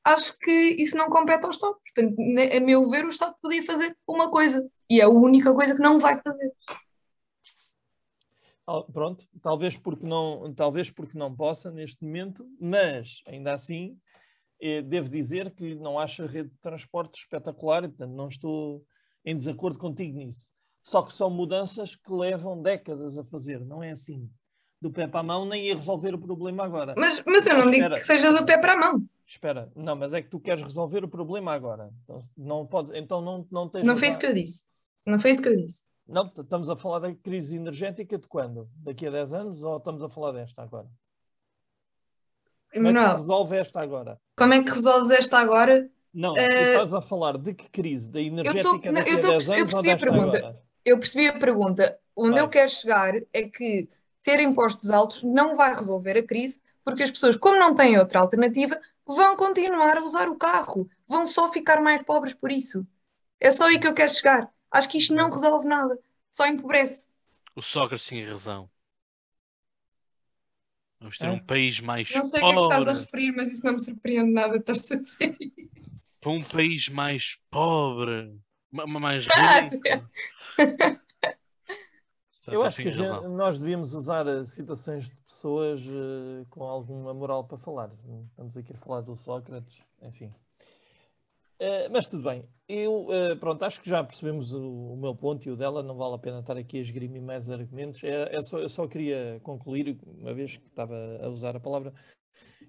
acho 0.04 0.38
que 0.40 0.52
isso 0.80 0.96
não 0.98 1.10
compete 1.10 1.44
ao 1.46 1.52
Estado. 1.52 1.76
Portanto, 1.82 2.16
ne- 2.18 2.56
a 2.56 2.60
meu 2.62 2.90
ver, 2.90 3.06
o 3.06 3.10
Estado 3.10 3.36
podia 3.42 3.64
fazer 3.64 3.98
uma 4.08 4.30
coisa, 4.30 4.70
e 4.90 5.02
é 5.02 5.04
a 5.04 5.10
única 5.10 5.54
coisa 5.54 5.76
que 5.76 5.82
não 5.82 6.00
vai 6.00 6.20
fazer. 6.22 6.52
Pronto, 8.92 9.26
talvez 9.42 9.78
porque 9.78 10.06
não, 10.06 10.54
talvez 10.54 10.92
porque 10.92 11.18
não 11.18 11.34
possa 11.34 11.72
neste 11.72 12.04
momento, 12.04 12.46
mas 12.60 13.22
ainda 13.26 13.54
assim 13.54 13.98
eh, 14.62 14.82
devo 14.82 15.10
dizer 15.10 15.52
que 15.52 15.74
não 15.76 15.98
acho 15.98 16.24
a 16.24 16.28
rede 16.28 16.50
de 16.50 16.58
transporte 16.60 17.18
espetacular 17.18 17.86
e 17.86 17.88
portanto 17.88 18.12
não 18.12 18.28
estou 18.28 18.84
em 19.24 19.38
desacordo 19.38 19.80
contigo 19.80 20.18
nisso. 20.18 20.52
Só 20.88 21.02
que 21.02 21.14
são 21.14 21.30
mudanças 21.30 21.96
que 21.98 22.14
levam 22.14 22.62
décadas 22.62 23.18
a 23.18 23.24
fazer, 23.26 23.60
não 23.60 23.84
é 23.84 23.92
assim. 23.92 24.32
Do 24.82 24.90
pé 24.90 25.06
para 25.06 25.20
a 25.20 25.24
mão 25.24 25.46
nem 25.46 25.66
ia 25.68 25.76
resolver 25.76 26.14
o 26.16 26.18
problema 26.18 26.64
agora. 26.64 26.94
Mas, 26.98 27.22
mas 27.26 27.46
eu 27.46 27.56
não 27.58 27.66
digo 27.66 27.76
Espera. 27.84 27.96
que 27.96 28.06
seja 28.06 28.32
do 28.32 28.46
pé 28.46 28.58
para 28.58 28.72
a 28.72 28.78
mão. 28.78 29.04
Espera, 29.28 29.70
não, 29.76 29.98
mas 29.98 30.14
é 30.14 30.22
que 30.22 30.30
tu 30.30 30.40
queres 30.40 30.64
resolver 30.64 31.04
o 31.04 31.10
problema 31.10 31.52
agora. 31.52 31.92
Então 32.06 32.20
não 32.38 32.66
podes, 32.66 32.94
então 32.96 33.20
não, 33.20 33.46
não 33.52 33.68
tens 33.68 33.84
Não 33.86 33.98
foi 33.98 34.08
isso 34.08 34.18
que 34.18 34.28
eu 34.28 34.34
disse. 34.34 34.64
Não 35.06 35.20
foi 35.20 35.32
isso 35.32 35.42
que 35.42 35.50
eu 35.50 35.58
disse. 35.58 35.84
Não, 36.08 36.26
estamos 36.38 36.70
a 36.70 36.78
falar 36.78 37.00
da 37.00 37.14
crise 37.14 37.58
energética 37.58 38.18
de 38.18 38.26
quando? 38.26 38.70
Daqui 38.78 39.08
a 39.08 39.12
10 39.12 39.34
anos 39.34 39.64
ou 39.64 39.76
estamos 39.76 40.02
a 40.02 40.08
falar 40.08 40.32
desta 40.32 40.62
agora? 40.64 40.88
Como 42.72 42.88
é 42.88 42.94
que 42.94 43.00
resolve 43.18 43.58
esta 43.58 43.82
agora? 43.82 44.22
como 44.38 44.54
é 44.54 44.64
que 44.64 44.70
resolves 44.72 45.10
esta 45.12 45.38
agora? 45.38 45.90
Não, 46.14 46.34
tu 46.34 46.40
Eh, 46.40 46.72
estás 46.76 46.94
a 46.94 47.02
falar 47.02 47.38
de 47.38 47.54
que 47.54 47.68
crise? 47.70 48.10
Da 48.10 48.22
energética 48.22 48.90
não, 48.90 48.94
daqui 48.94 49.12
eu 49.12 49.18
a 49.18 49.20
tô 49.20 49.28
a 49.28 49.32
10 49.32 49.48
perce- 49.48 49.52
eu 49.52 49.64
anos 49.64 49.74
ou 49.74 49.82
percebi 49.84 49.92
a 49.92 49.98
pergunta. 49.98 50.38
agora? 50.38 50.67
Eu 50.86 51.00
percebi 51.00 51.28
a 51.28 51.38
pergunta. 51.38 52.00
Onde 52.16 52.40
Vai. 52.40 52.42
eu 52.42 52.50
quero 52.50 52.70
chegar 52.72 53.14
é 53.34 53.44
que 53.50 53.88
ter 54.24 54.40
impostos 54.40 54.90
altos 54.92 55.24
não 55.24 55.56
vai 55.56 55.74
resolver 55.74 56.18
a 56.18 56.24
crise, 56.26 56.60
porque 56.84 57.04
as 57.04 57.12
pessoas, 57.12 57.36
como 57.38 57.60
não 57.60 57.76
têm 57.76 57.98
outra 58.00 58.20
alternativa, 58.22 58.80
vão 59.06 59.36
continuar 59.36 59.98
a 59.98 60.04
usar 60.04 60.28
o 60.30 60.38
carro. 60.38 60.90
Vão 61.08 61.26
só 61.26 61.52
ficar 61.52 61.82
mais 61.82 62.02
pobres 62.04 62.34
por 62.34 62.52
isso. 62.52 62.86
É 63.40 63.52
só 63.52 63.68
aí 63.68 63.80
que 63.80 63.88
eu 63.88 63.94
quero 63.94 64.12
chegar. 64.12 64.52
Acho 64.72 64.90
que 64.90 64.98
isto 64.98 65.14
não 65.16 65.30
resolve 65.30 65.68
nada. 65.68 65.98
Só 66.32 66.46
empobrece. 66.48 67.10
O 67.56 67.62
Sócrates 67.62 68.06
tinha 68.08 68.30
razão. 68.30 68.70
Vamos 71.00 71.18
ter 71.18 71.28
É? 71.28 71.32
um 71.32 71.40
país 71.44 71.80
mais 71.80 72.10
Não 72.12 72.24
sei 72.24 72.42
o 72.42 72.46
que 72.48 72.54
é 72.54 72.58
que 72.58 72.64
estás 72.64 72.88
a 72.88 72.94
pobre. 72.94 73.00
referir, 73.02 73.32
mas 73.34 73.52
isso 73.52 73.66
não 73.66 73.74
me 73.74 73.80
surpreende 73.80 74.32
nada 74.32 74.58
estar-se 74.58 74.94
a 74.94 74.98
dizer. 75.00 75.38
Para 76.20 76.32
um 76.32 76.44
país 76.44 76.90
mais 76.90 77.38
pobre, 77.50 78.40
mais 78.86 79.28
Ah, 79.36 79.62
rico. 79.62 80.10
Eu 82.50 82.62
acho 82.64 82.78
que 82.82 82.88
a 82.88 82.92
tinha 82.92 83.04
gente- 83.04 83.14
razão. 83.14 83.36
nós 83.36 83.60
devíamos 83.60 83.94
usar 83.94 84.26
eh, 84.26 84.44
citações 84.46 85.08
de 85.08 85.16
pessoas 85.18 85.82
eh, 85.82 86.46
com 86.50 86.64
alguma 86.64 87.14
moral 87.14 87.44
para 87.44 87.58
falar. 87.58 87.92
Estamos 88.30 88.56
aqui 88.56 88.74
a 88.74 88.78
falar 88.78 89.02
do 89.02 89.18
Sócrates, 89.18 89.82
enfim. 90.02 90.34
Eh, 91.60 91.90
mas 91.90 92.08
tudo 92.08 92.24
bem. 92.24 92.48
Eu, 92.70 93.08
eh, 93.12 93.36
pronto, 93.36 93.64
acho 93.66 93.82
que 93.82 93.90
já 93.90 94.02
percebemos 94.04 94.54
o, 94.54 94.94
o 94.94 94.96
meu 94.98 95.14
ponto 95.14 95.46
e 95.46 95.52
o 95.52 95.58
dela. 95.58 95.84
Não 95.84 95.96
vale 95.98 96.16
a 96.16 96.20
pena 96.20 96.40
estar 96.40 96.56
aqui 96.56 96.78
a 96.78 96.82
esgrimir 96.82 97.22
mais 97.22 97.50
argumentos. 97.50 98.02
É, 98.04 98.34
é 98.36 98.42
só, 98.42 98.60
eu 98.60 98.70
só 98.70 98.88
queria 98.88 99.40
concluir, 99.44 99.98
uma 100.06 100.34
vez 100.34 100.56
que 100.56 100.68
estava 100.68 100.96
a 101.22 101.28
usar 101.28 101.54
a 101.56 101.60
palavra, 101.60 101.94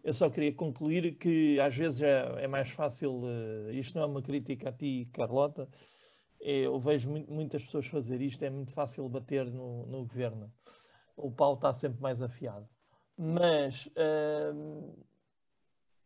eu 0.03 0.13
só 0.15 0.29
queria 0.29 0.53
concluir 0.53 1.17
que 1.19 1.61
às 1.61 1.77
vezes 1.77 2.01
é, 2.03 2.43
é 2.45 2.49
mais 2.49 2.69
fácil. 2.71 3.23
eh, 3.69 3.75
isto 3.75 3.95
não 3.97 4.03
é 4.03 4.07
uma 4.07 4.23
crítica 4.23 4.71
a 4.71 4.73
ti, 4.73 5.09
Carlota. 5.13 5.69
Eu 6.41 6.79
vejo 6.79 7.11
mu- 7.11 7.27
muitas 7.29 7.65
pessoas 7.65 7.87
fazer 7.87 8.21
isto, 8.21 8.43
é 8.45 8.51
muito 8.51 8.73
fácil 8.73 9.09
bater 9.09 9.47
no, 9.51 9.87
no 9.87 10.01
governo. 10.07 10.53
O 11.17 11.31
pau 11.31 11.55
está 11.55 11.73
sempre 11.73 12.01
mais 12.01 12.23
afiado. 12.23 12.69
Mas 13.17 13.89
hum, 14.55 14.95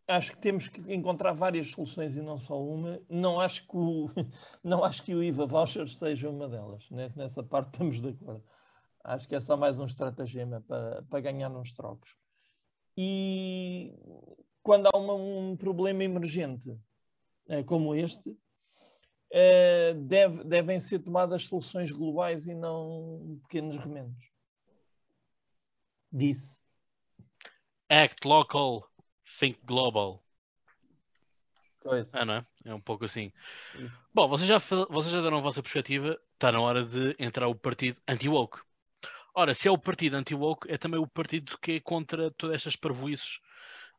acho 0.09 0.33
que 0.33 0.39
temos 0.39 0.69
que 0.69 0.81
encontrar 0.93 1.33
várias 1.33 1.71
soluções 1.71 2.17
e 2.17 2.23
não 2.23 2.39
só 2.39 2.61
uma. 2.63 3.01
Não 3.09 3.41
acho 3.41 3.67
que 3.67 3.77
o, 3.77 4.09
não 4.65 4.85
acho 4.85 5.03
que 5.03 5.15
o 5.15 5.23
IVA 5.23 5.47
vouchers 5.47 5.97
seja 5.97 6.29
uma 6.31 6.49
delas. 6.49 6.91
né? 6.91 7.13
Nessa 7.17 7.43
parte 7.43 7.69
estamos 7.75 8.01
de 8.01 8.09
acordo. 8.09 8.43
Acho 9.05 9.29
que 9.29 9.35
é 9.35 9.41
só 9.41 9.57
mais 9.57 9.81
um 9.81 9.85
estratagema 9.87 10.61
para, 10.67 11.03
para 11.03 11.21
ganhar 11.21 11.51
uns 11.51 11.73
trocos. 11.73 12.17
E 12.97 13.95
quando 14.63 14.87
há 14.87 14.97
uma- 14.97 15.15
um 15.15 15.57
problema 15.57 16.05
emergente 16.05 16.77
eh, 17.49 17.63
como 17.65 17.95
este, 17.95 18.37
eh, 19.33 19.95
deve- 19.95 20.45
devem 20.45 20.79
ser 20.79 20.99
tomadas 20.99 21.47
soluções 21.47 21.91
globais 21.91 22.47
e 22.47 22.55
não 22.55 23.41
pequenos 23.43 23.77
remendos. 23.79 24.31
Disse. 26.13 26.61
Act 27.89 28.27
local, 28.29 28.87
think 29.39 29.59
global. 29.65 30.23
Coisa. 31.81 32.21
Ah, 32.21 32.25
não 32.25 32.35
é? 32.35 32.47
É 32.67 32.75
um 32.75 32.81
pouco 32.81 33.07
assim. 33.07 33.33
Isso. 33.79 34.09
Bom, 34.15 34.29
vocês 34.29 34.47
já, 34.47 34.59
vocês 34.59 35.13
já 35.13 35.21
deram 35.23 35.39
a 35.39 35.41
vossa 35.41 35.63
perspectiva. 35.63 36.21
Está 36.35 36.53
na 36.53 36.61
hora 36.61 36.85
de 36.85 37.17
entrar 37.19 37.49
o 37.49 37.55
partido 37.55 38.01
anti-woke. 38.07 38.61
Ora, 39.35 39.55
se 39.55 39.67
é 39.67 39.71
o 39.71 39.79
partido 39.79 40.17
anti-woke, 40.17 40.71
é 40.71 40.77
também 40.77 41.01
o 41.01 41.07
partido 41.07 41.59
que 41.59 41.73
é 41.73 41.81
contra 41.81 42.31
todas 42.33 42.57
estas 42.57 42.77
parvoices 42.77 43.41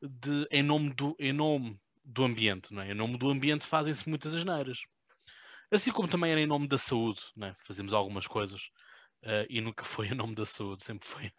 de, 0.02 0.48
em, 0.52 0.62
nome 0.62 0.94
do, 0.94 1.16
em 1.20 1.34
nome 1.34 1.80
do 2.06 2.24
ambiente. 2.24 2.74
Não 2.74 2.84
é? 2.84 2.92
Em 2.92 2.94
nome 2.94 3.18
do 3.18 3.30
ambiente 3.30 3.66
fazem-se 3.66 4.08
muitas 4.08 4.36
asneiras. 4.36 4.86
Assim 5.72 5.92
como 5.92 6.08
também 6.08 6.32
era 6.32 6.42
em 6.42 6.48
nome 6.48 6.68
da 6.68 6.78
saúde. 6.78 7.22
É? 7.42 7.54
Fazemos 7.66 7.94
algumas 7.94 8.28
coisas 8.28 8.62
eh, 9.24 9.48
e 9.50 9.62
nunca 9.62 9.84
foi 9.86 10.08
em 10.08 10.16
nome 10.16 10.36
da 10.36 10.46
saúde. 10.46 10.84
Sempre 10.84 11.08
foi, 11.08 11.32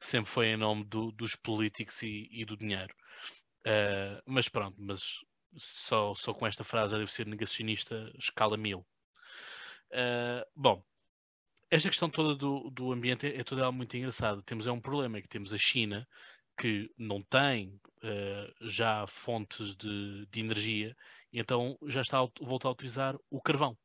sempre 0.00 0.30
foi 0.30 0.46
em 0.48 0.56
nome 0.56 0.84
do- 0.86 1.12
dos 1.12 1.36
políticos 1.36 2.02
e, 2.02 2.28
e 2.32 2.44
do 2.44 2.56
dinheiro. 2.56 2.94
Eh, 3.66 4.22
mas 4.26 4.48
pronto, 4.48 4.76
mas 4.80 5.02
só, 5.58 6.14
só 6.14 6.34
com 6.34 6.46
esta 6.46 6.64
frase 6.64 6.92
já 6.92 6.98
devo 6.98 7.10
ser 7.10 7.26
negacionista 7.26 8.12
escala 8.18 8.56
mil. 8.56 8.86
Uh, 9.92 10.44
bom, 10.54 10.84
esta 11.70 11.88
questão 11.88 12.10
toda 12.10 12.36
do, 12.36 12.70
do 12.70 12.92
ambiente 12.92 13.26
é, 13.26 13.40
é 13.40 13.44
toda 13.44 13.62
ela 13.62 13.72
muito 13.72 13.96
engraçada. 13.96 14.42
Temos 14.44 14.66
é 14.66 14.72
um 14.72 14.80
problema, 14.80 15.18
é 15.18 15.22
que 15.22 15.28
temos 15.28 15.52
a 15.54 15.58
China 15.58 16.08
que 16.58 16.90
não 16.98 17.22
tem 17.22 17.80
uh, 18.04 18.68
já 18.68 19.06
fontes 19.08 19.76
de, 19.76 20.26
de 20.26 20.40
energia 20.40 20.96
e 21.32 21.40
então 21.40 21.78
já 21.86 22.00
está 22.00 22.18
voltar 22.40 22.68
a 22.68 22.72
utilizar 22.72 23.16
o 23.30 23.40
carvão. 23.40 23.76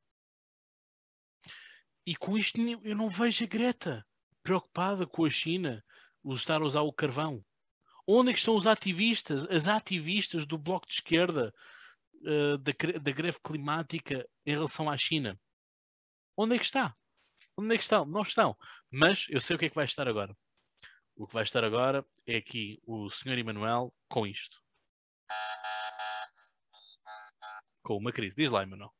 E 2.05 2.15
com 2.15 2.37
isto 2.37 2.59
eu 2.83 2.95
não 2.95 3.09
vejo 3.09 3.43
a 3.43 3.47
Greta 3.47 4.05
preocupada 4.41 5.07
com 5.07 5.25
a 5.25 5.29
China 5.29 5.83
o 6.21 6.33
estar 6.33 6.61
a 6.61 6.65
usar 6.65 6.81
o 6.81 6.93
carvão. 6.93 7.43
Onde 8.05 8.31
é 8.31 8.33
que 8.33 8.39
estão 8.39 8.55
os 8.55 8.67
ativistas, 8.67 9.45
as 9.49 9.67
ativistas 9.67 10.45
do 10.45 10.57
Bloco 10.57 10.85
de 10.87 10.93
Esquerda 10.93 11.53
eh, 12.25 12.57
da, 12.57 12.99
da 12.99 13.11
greve 13.11 13.39
climática 13.41 14.27
em 14.45 14.51
relação 14.51 14.89
à 14.89 14.97
China? 14.97 15.39
Onde 16.35 16.55
é 16.55 16.59
que 16.59 16.65
está? 16.65 16.95
Onde 17.57 17.75
é 17.75 17.77
que 17.77 17.83
estão? 17.83 18.05
Não 18.05 18.21
estão. 18.21 18.57
Mas 18.91 19.27
eu 19.29 19.39
sei 19.39 19.55
o 19.55 19.59
que 19.59 19.65
é 19.65 19.69
que 19.69 19.75
vai 19.75 19.85
estar 19.85 20.07
agora. 20.07 20.35
O 21.15 21.27
que 21.27 21.33
vai 21.33 21.43
estar 21.43 21.63
agora 21.63 22.05
é 22.25 22.37
aqui 22.37 22.81
o 22.85 23.09
Sr. 23.09 23.37
Emanuel 23.37 23.93
com 24.09 24.25
isto. 24.25 24.62
Com 27.83 27.97
uma 27.97 28.11
crise. 28.11 28.35
Diz 28.35 28.49
lá, 28.49 28.63
Emanuel. 28.63 28.91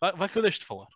Vai, 0.00 0.12
vai 0.12 0.28
que 0.28 0.38
eu 0.38 0.42
deixo 0.42 0.60
de 0.60 0.66
falar. 0.66 0.86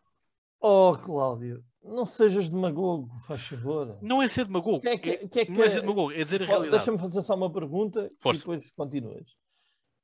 Oh, 0.60 0.92
Cláudio, 0.92 1.64
não 1.82 2.04
sejas 2.04 2.50
demagogo, 2.50 3.08
faz 3.26 3.40
favor. 3.46 3.98
Não 4.02 4.22
é 4.22 4.28
ser 4.28 4.44
demagogo. 4.44 4.80
Que 4.80 4.88
é 4.90 4.98
que- 4.98 5.10
É- 5.10 5.16
que 5.28 5.40
é 5.40 5.46
que- 5.46 5.52
não 5.52 5.64
é 5.64 5.70
ser 5.70 5.80
demagogo, 5.80 6.12
é 6.12 6.22
dizer 6.22 6.42
a 6.42 6.44
Oh, 6.44 6.48
realidade. 6.48 6.76
Deixa-me 6.76 6.98
fazer 6.98 7.22
só 7.22 7.34
uma 7.34 7.50
pergunta 7.50 8.10
Força. 8.20 8.38
e 8.38 8.40
depois 8.40 8.70
continuas. 8.72 9.26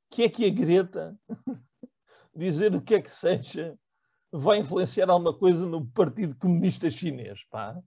Que 0.09 0.23
é 0.23 0.29
que 0.29 0.45
a 0.45 0.49
Greta 0.49 1.15
dizer 2.35 2.73
o 2.75 2.81
que 2.81 2.95
é 2.95 3.01
que 3.01 3.11
seja 3.11 3.77
vai 4.31 4.57
influenciar 4.59 5.09
alguma 5.09 5.33
coisa 5.37 5.65
no 5.65 5.85
Partido 5.85 6.35
Comunista 6.35 6.89
Chinês, 6.89 7.43
pá? 7.51 7.77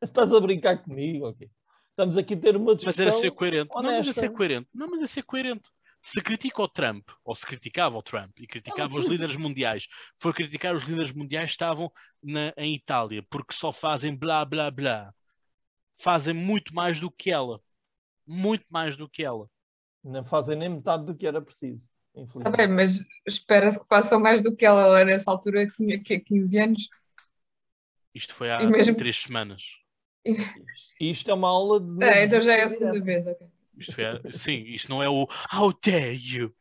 Estás 0.00 0.32
a 0.32 0.40
brincar 0.40 0.82
comigo, 0.82 1.26
ok? 1.28 1.50
Estamos 1.90 2.16
aqui 2.16 2.34
a 2.34 2.36
ter 2.40 2.56
uma 2.56 2.66
Mas 2.66 2.76
discussão. 2.76 3.02
era 3.06 3.12
ser 3.12 3.30
coerente. 3.32 3.70
Não, 3.74 3.82
mas 3.82 3.90
é 3.90 3.94
honesta. 4.00 4.20
ser 4.20 4.30
coerente. 4.30 4.68
Não, 4.74 4.88
mas 4.88 5.02
é 5.02 5.06
ser 5.06 5.22
coerente. 5.22 5.70
Se 6.06 6.20
critica 6.20 6.60
o 6.60 6.68
Trump, 6.68 7.08
ou 7.24 7.34
se 7.34 7.46
criticava 7.46 7.96
o 7.96 8.02
Trump 8.02 8.38
e 8.38 8.46
criticava 8.46 8.94
os 8.94 9.06
líderes 9.06 9.36
mundiais, 9.36 9.88
foi 10.18 10.34
criticar 10.34 10.76
os 10.76 10.82
líderes 10.82 11.12
mundiais 11.12 11.46
que 11.46 11.52
estavam 11.52 11.90
na, 12.22 12.52
em 12.58 12.74
Itália, 12.74 13.24
porque 13.30 13.54
só 13.54 13.72
fazem 13.72 14.14
blá 14.14 14.44
blá 14.44 14.70
blá. 14.70 15.14
Fazem 15.96 16.34
muito 16.34 16.74
mais 16.74 17.00
do 17.00 17.10
que 17.10 17.30
ela. 17.30 17.58
Muito 18.26 18.66
mais 18.68 18.98
do 18.98 19.08
que 19.08 19.24
ela. 19.24 19.48
Não 20.04 20.22
fazem 20.22 20.56
nem 20.56 20.68
metade 20.68 21.06
do 21.06 21.14
que 21.16 21.26
era 21.26 21.40
preciso. 21.40 21.90
Está 22.14 22.20
infelizmente. 22.20 22.56
bem, 22.58 22.68
mas 22.68 23.06
espera-se 23.26 23.80
que 23.80 23.88
façam 23.88 24.20
mais 24.20 24.42
do 24.42 24.54
que 24.54 24.66
ela. 24.66 24.82
Ela 24.82 25.04
nessa 25.06 25.30
altura 25.30 25.66
tinha 25.66 25.98
que 25.98 26.20
15 26.20 26.58
anos. 26.58 26.88
Isto 28.14 28.34
foi 28.34 28.50
há 28.50 28.60
E 28.60 28.66
mesmo- 28.66 28.94
três 28.94 29.22
semanas. 29.22 29.62
E 31.00 31.10
Isto 31.10 31.30
é 31.30 31.34
uma 31.34 31.48
aula 31.48 31.80
de. 31.80 32.04
Ah, 32.04 32.22
então 32.24 32.42
já 32.42 32.52
é 32.52 32.64
a 32.64 32.68
segunda 32.68 33.02
vez, 33.02 33.26
ok. 33.26 33.53
Isto 33.78 34.00
há- 34.00 34.32
Sim, 34.32 34.62
isto 34.64 34.88
não 34.90 35.02
é 35.02 35.08
o 35.08 35.26
How 35.52 35.72
dare 35.84 36.16
you? 36.16 36.54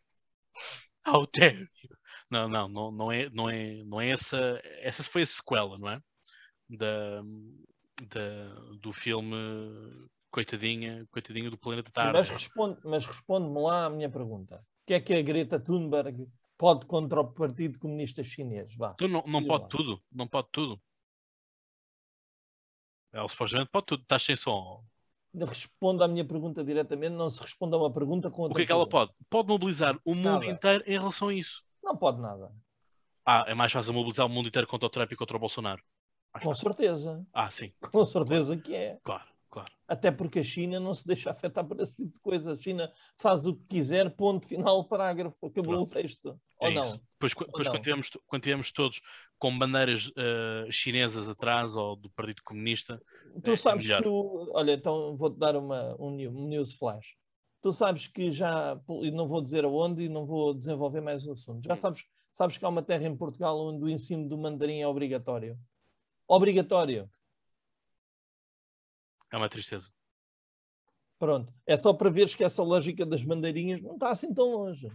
How 1.06 1.28
dare 1.34 1.70
you? 1.84 1.98
Não, 2.30 2.48
não, 2.48 2.68
não, 2.68 2.92
não 2.92 3.12
é, 3.12 3.30
não 3.30 3.50
é, 3.50 3.84
não 3.84 4.02
é 4.02 4.10
essa. 4.10 4.60
Essa 4.82 5.04
foi 5.04 5.22
a 5.22 5.26
sequela, 5.26 5.78
não 5.78 5.90
é? 5.90 6.02
Da, 6.70 7.22
da, 8.10 8.54
do 8.82 8.92
filme 8.92 9.36
Coitadinha, 10.32 11.06
Coitadinha 11.12 11.50
do 11.50 11.58
Planeta 11.58 11.92
Mas 11.96 12.28
Tarde. 12.28 12.34
responde- 12.34 12.80
mas 12.84 13.06
responde-me 13.06 13.62
lá 13.62 13.86
a 13.86 13.90
minha 13.90 14.10
pergunta. 14.10 14.56
O 14.58 14.86
que 14.88 14.94
é 14.96 15.00
que 15.00 15.14
a 15.14 15.22
Greta 15.22 15.60
Thunberg 15.60 16.28
pode 16.58 16.86
contra 16.88 17.22
o 17.22 17.32
Partido 17.32 17.78
Comunista 17.78 18.24
Chinês? 18.24 18.74
Vá. 18.76 18.94
Então 18.96 19.08
não, 19.08 19.24
não 19.28 19.46
pode 19.46 19.64
lá. 19.64 19.70
tudo, 19.70 20.02
não 20.12 20.28
pode 20.28 20.48
tudo. 20.52 20.82
Ela 23.12 23.30
supostamente 23.30 23.70
pode 23.72 23.86
tudo, 23.86 24.02
estás 24.02 24.24
sem 24.24 24.36
som. 24.36 24.84
Responda 25.36 26.06
à 26.06 26.08
minha 26.08 26.24
pergunta 26.24 26.64
diretamente, 26.64 27.16
não 27.16 27.28
se 27.30 27.42
responda 27.42 27.76
a 27.76 27.80
uma 27.80 27.92
pergunta 27.92 28.30
com 28.30 28.42
O 28.42 28.46
outra 28.46 28.58
que 28.58 28.64
é 28.64 28.66
que 28.68 28.72
ela 28.72 28.88
pode? 28.88 29.12
Pode 29.30 29.48
mobilizar 29.48 30.00
o 30.06 30.14
mundo 30.14 30.44
Nada. 30.44 30.46
inteiro 30.46 30.84
em 30.86 30.92
relação 30.92 31.30
a 31.30 31.34
isso. 31.34 31.64
Não 31.84 31.98
pode 31.98 32.22
nada. 32.22 32.52
Ah, 33.26 33.44
é 33.48 33.56
mais 33.56 33.72
fácil 33.72 33.94
mobilizar 33.94 34.26
o 34.28 34.30
mundo 34.30 34.48
inteiro 34.48 34.68
contra 34.68 34.86
o 34.86 34.90
Trump 34.90 35.12
e 35.12 35.16
contra 35.16 35.36
o 35.36 35.40
Bolsonaro. 35.40 35.82
Mais 36.34 36.44
Com 36.44 36.52
fácil. 36.52 36.68
certeza. 36.68 37.26
Ah, 37.34 37.50
sim, 37.50 37.74
Com 37.92 38.06
certeza 38.06 38.56
que 38.58 38.76
é. 38.76 39.00
claro, 39.04 39.26
claro. 39.54 39.72
Até 39.88 40.10
porque 40.12 40.40
a 40.40 40.44
China 40.44 40.80
não 40.80 40.94
se 40.94 41.06
deixa 41.06 41.30
afetar 41.30 41.64
por 41.66 41.80
esse 41.80 41.96
tipo 41.96 42.12
de 42.12 42.20
coisa. 42.20 42.54
A 42.54 42.56
China 42.56 42.92
faz 43.18 43.46
o 43.46 43.56
que 43.56 43.66
quiser, 43.68 44.10
ponto 44.16 44.48
final, 44.48 44.84
parágrafo, 44.88 45.46
acabou 45.46 45.76
o 45.82 45.86
texto. 45.88 46.40
É 46.60 46.66
Ou 46.66 46.72
isso. 46.72 46.82
não? 46.82 46.92
Depois, 47.14 47.34
qu- 47.34 47.42
Ou 47.44 47.48
depois 47.48 47.68
não? 47.68 47.74
quando, 47.76 47.84
tivemos, 47.84 48.10
quando 48.26 48.42
tivemos 48.42 48.72
todos 48.72 49.02
com 49.38 49.58
bandeiras 49.58 50.12
eh, 50.18 50.68
chinesas 50.72 51.30
atrás 51.30 51.76
ou 51.76 51.96
do 51.96 52.10
Partido 52.10 52.42
Comunista, 52.44 53.00
Tu 53.44 53.50
É, 53.52 53.54
é 53.54 53.56
sabes 53.56 53.86
melhor. 53.86 54.02
que. 54.02 54.08
Olha, 54.10 54.72
então 54.74 55.16
vou-te 55.16 55.38
dar 55.38 55.56
uma, 55.56 55.96
um, 56.00 56.08
um 56.30 56.48
news 56.48 56.74
flash. 56.74 57.16
Tu 57.62 57.72
sabes 57.72 58.08
que 58.08 58.32
já. 58.32 58.80
E 59.02 59.12
não 59.12 59.28
vou 59.28 59.42
dizer 59.42 59.64
aonde 59.66 60.04
e 60.04 60.10
não 60.10 60.26
vou 60.26 60.54
desenvolver 60.54 61.02
mais 61.02 61.26
o 61.28 61.32
assunto. 61.34 61.64
Já 61.66 61.76
sabes, 61.76 62.06
sabes 62.32 62.58
que 62.58 62.66
há 62.66 62.70
uma 62.70 62.82
terra 62.82 63.06
em 63.06 63.16
Portugal 63.16 63.58
onde 63.60 63.84
o 63.86 63.90
ensino 63.90 64.28
do 64.28 64.38
mandarim 64.38 64.82
é 64.82 64.88
obrigatório. 64.88 65.58
Obrigatório. 66.28 67.10
É 69.34 69.38
uma 69.38 69.50
tristeza. 69.50 69.90
Pronto. 71.20 71.52
É 71.66 71.76
só 71.76 71.94
para 71.94 72.10
veres 72.10 72.36
que 72.36 72.44
essa 72.44 72.62
lógica 72.62 73.06
das 73.06 73.24
bandeirinhas 73.24 73.82
não 73.82 73.94
está 73.96 74.10
assim 74.12 74.34
tão 74.34 74.52
longe. 74.52 74.88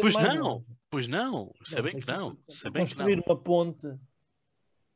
Pois 0.00 0.14
não, 0.14 0.48
longe. 0.54 0.66
pois 0.90 1.08
não, 1.08 1.54
sei 1.64 1.82
bem 1.82 1.92
tem 1.92 2.00
que 2.00 2.06
não, 2.08 2.36
que 2.36 2.52
sei 2.52 2.70
bem 2.70 2.84
que 2.84 2.90
Construir 2.90 3.16
não. 3.16 3.24
uma 3.26 3.36
ponte 3.40 3.86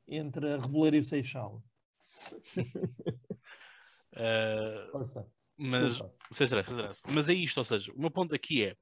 entre 0.09 0.55
a 0.55 0.57
Reboleira 0.59 0.97
e 0.97 1.01
o 1.01 1.05
Seixal. 1.05 1.63
Força. 4.91 5.27
mas, 5.57 5.97
sem 6.33 6.45
stress, 6.47 6.69
sem 6.69 6.77
stress. 6.79 7.03
mas 7.09 7.29
é 7.29 7.35
isto, 7.35 7.59
ou 7.59 7.65
seja, 7.65 7.93
o 7.93 8.01
meu 8.01 8.11
ponto 8.11 8.35
aqui 8.35 8.65
é 8.65 8.77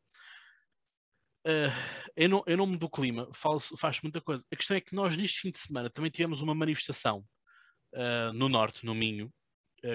eh, 1.45 1.69
em, 2.17 2.29
no- 2.29 2.45
em 2.47 2.57
nome 2.57 2.77
do 2.77 2.89
clima 2.91 3.29
faz, 3.35 3.71
muita 4.03 4.21
coisa. 4.21 4.45
A 4.53 4.57
questão 4.57 4.77
é 4.77 4.81
que 4.81 4.95
nós 4.95 5.17
neste 5.17 5.41
fim 5.41 5.51
de 5.51 5.59
semana 5.59 5.91
também 5.91 6.11
tivemos 6.11 6.41
uma 6.41 6.55
manifestação 6.55 7.25
eh, 7.95 8.33
no 8.33 8.49
norte, 8.49 8.85
no 8.85 8.95
Minho, 8.95 9.33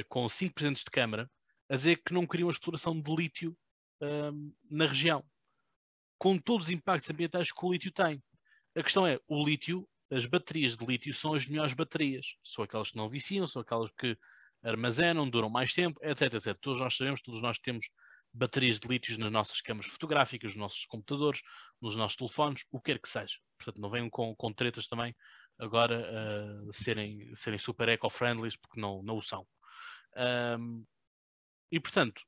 com 0.09 0.27
cinco 0.29 0.55
presidentes 0.55 0.83
de 0.83 0.91
Câmara, 0.91 1.29
a 1.69 1.75
dizer 1.75 2.01
que 2.03 2.13
não 2.13 2.27
queriam 2.27 2.49
a 2.49 2.51
exploração 2.51 2.99
de 2.99 3.15
lítio 3.15 3.57
eh, 4.01 4.31
na 4.69 4.85
região, 4.85 5.23
com 6.17 6.37
todos 6.37 6.67
os 6.67 6.71
impactos 6.71 7.09
ambientais 7.09 7.51
que 7.51 7.65
o 7.65 7.71
lítio 7.71 7.91
tem. 7.91 8.21
A 8.75 8.83
questão 8.83 9.05
é, 9.07 9.19
o 9.27 9.43
lítio, 9.43 9.87
as 10.11 10.25
baterias 10.25 10.75
de 10.75 10.85
lítio 10.85 11.13
são 11.13 11.33
as 11.33 11.45
melhores 11.45 11.73
baterias. 11.73 12.35
São 12.43 12.63
aquelas 12.63 12.91
que 12.91 12.97
não 12.97 13.09
viciam, 13.09 13.47
são 13.47 13.61
aquelas 13.61 13.89
que 13.97 14.17
armazenam, 14.63 15.29
duram 15.29 15.49
mais 15.49 15.73
tempo, 15.73 15.99
etc, 16.03 16.33
etc. 16.33 16.57
Todos 16.59 16.79
nós 16.79 16.95
sabemos, 16.95 17.21
todos 17.21 17.41
nós 17.41 17.59
temos 17.59 17.87
baterias 18.33 18.79
de 18.79 18.87
lítios 18.87 19.17
nas 19.17 19.31
nossas 19.31 19.61
câmaras 19.61 19.89
fotográficas, 19.89 20.51
nos 20.51 20.59
nossos 20.59 20.85
computadores, 20.85 21.41
nos 21.81 21.95
nossos 21.95 22.17
telefones, 22.17 22.65
o 22.71 22.81
que 22.81 22.91
quer 22.91 22.99
que 22.99 23.07
seja. 23.07 23.37
Portanto, 23.57 23.79
não 23.79 23.89
venham 23.89 24.09
com, 24.09 24.35
com 24.35 24.51
tretas 24.51 24.87
também 24.87 25.15
agora 25.57 26.01
uh, 26.01 26.73
serem, 26.73 27.33
serem 27.35 27.57
super 27.57 27.87
eco-friendly, 27.87 28.49
porque 28.59 28.79
não, 28.79 29.01
não 29.03 29.17
o 29.17 29.21
são. 29.21 29.47
Um, 30.15 30.85
e, 31.71 31.79
portanto, 31.79 32.21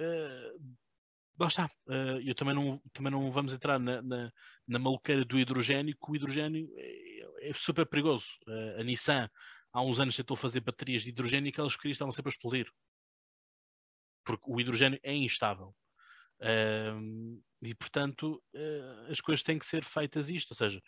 uh, 0.00 0.76
lá 1.38 1.46
está. 1.46 1.66
Uh, 1.86 2.20
eu 2.24 2.34
também 2.34 2.54
não, 2.54 2.78
também 2.92 3.12
não 3.12 3.30
vamos 3.30 3.52
entrar 3.52 3.78
na, 3.78 4.02
na, 4.02 4.32
na 4.66 4.78
maluqueira 4.78 5.24
do 5.24 5.38
hidrogênio, 5.38 5.96
que 5.96 6.10
o 6.10 6.16
hidrogênio 6.16 6.68
é, 6.76 7.48
é 7.50 7.52
super 7.54 7.86
perigoso. 7.86 8.26
Uh, 8.46 8.80
a 8.80 8.82
Nissan 8.82 9.28
há 9.72 9.82
uns 9.82 10.00
anos 10.00 10.16
tentou 10.16 10.36
fazer 10.36 10.60
baterias 10.60 11.02
de 11.02 11.10
hidrogênio 11.10 11.48
e 11.48 11.50
aquelas 11.50 11.74
baterias 11.74 11.96
estavam 11.96 12.12
sempre 12.12 12.30
a 12.30 12.34
explodir. 12.34 12.70
Porque 14.24 14.44
o 14.46 14.60
hidrogênio 14.60 15.00
é 15.02 15.14
instável. 15.14 15.74
Uh, 16.40 17.40
e, 17.62 17.74
portanto, 17.74 18.42
as 19.08 19.20
coisas 19.20 19.44
têm 19.44 19.56
que 19.56 19.66
ser 19.66 19.84
feitas 19.84 20.28
isto. 20.28 20.50
Ou 20.50 20.56
seja, 20.56 20.82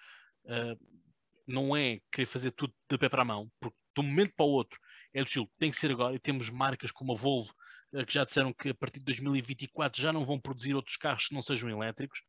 não 1.47 1.77
é 1.77 2.01
querer 2.11 2.27
fazer 2.27 2.51
tudo 2.51 2.75
de 2.91 2.99
pé 2.99 3.09
para 3.09 3.23
a 3.23 3.25
mão, 3.25 3.49
porque 3.61 3.77
de 3.97 4.01
um 4.01 4.09
momento 4.09 4.33
para 4.35 4.45
o 4.45 4.51
outro 4.51 4.77
é 5.15 5.21
do 5.23 5.27
estilo, 5.27 5.51
tem 5.59 5.71
que 5.71 5.77
ser 5.77 5.91
agora. 5.91 6.15
E 6.15 6.19
temos 6.19 6.51
marcas 6.51 6.91
como 6.91 7.13
a 7.13 7.17
Volvo 7.17 7.55
uh, 7.93 8.05
que 8.05 8.13
já 8.13 8.25
disseram 8.25 8.53
que 8.53 8.71
a 8.71 8.75
partir 8.75 8.99
de 8.99 9.07
2024 9.07 10.03
já 10.03 10.13
não 10.13 10.25
vão 10.25 10.41
produzir 10.41 10.75
outros 10.75 10.97
carros 10.97 11.29
que 11.29 11.35
não 11.35 11.41
sejam 11.41 11.71
elétricos. 11.71 12.21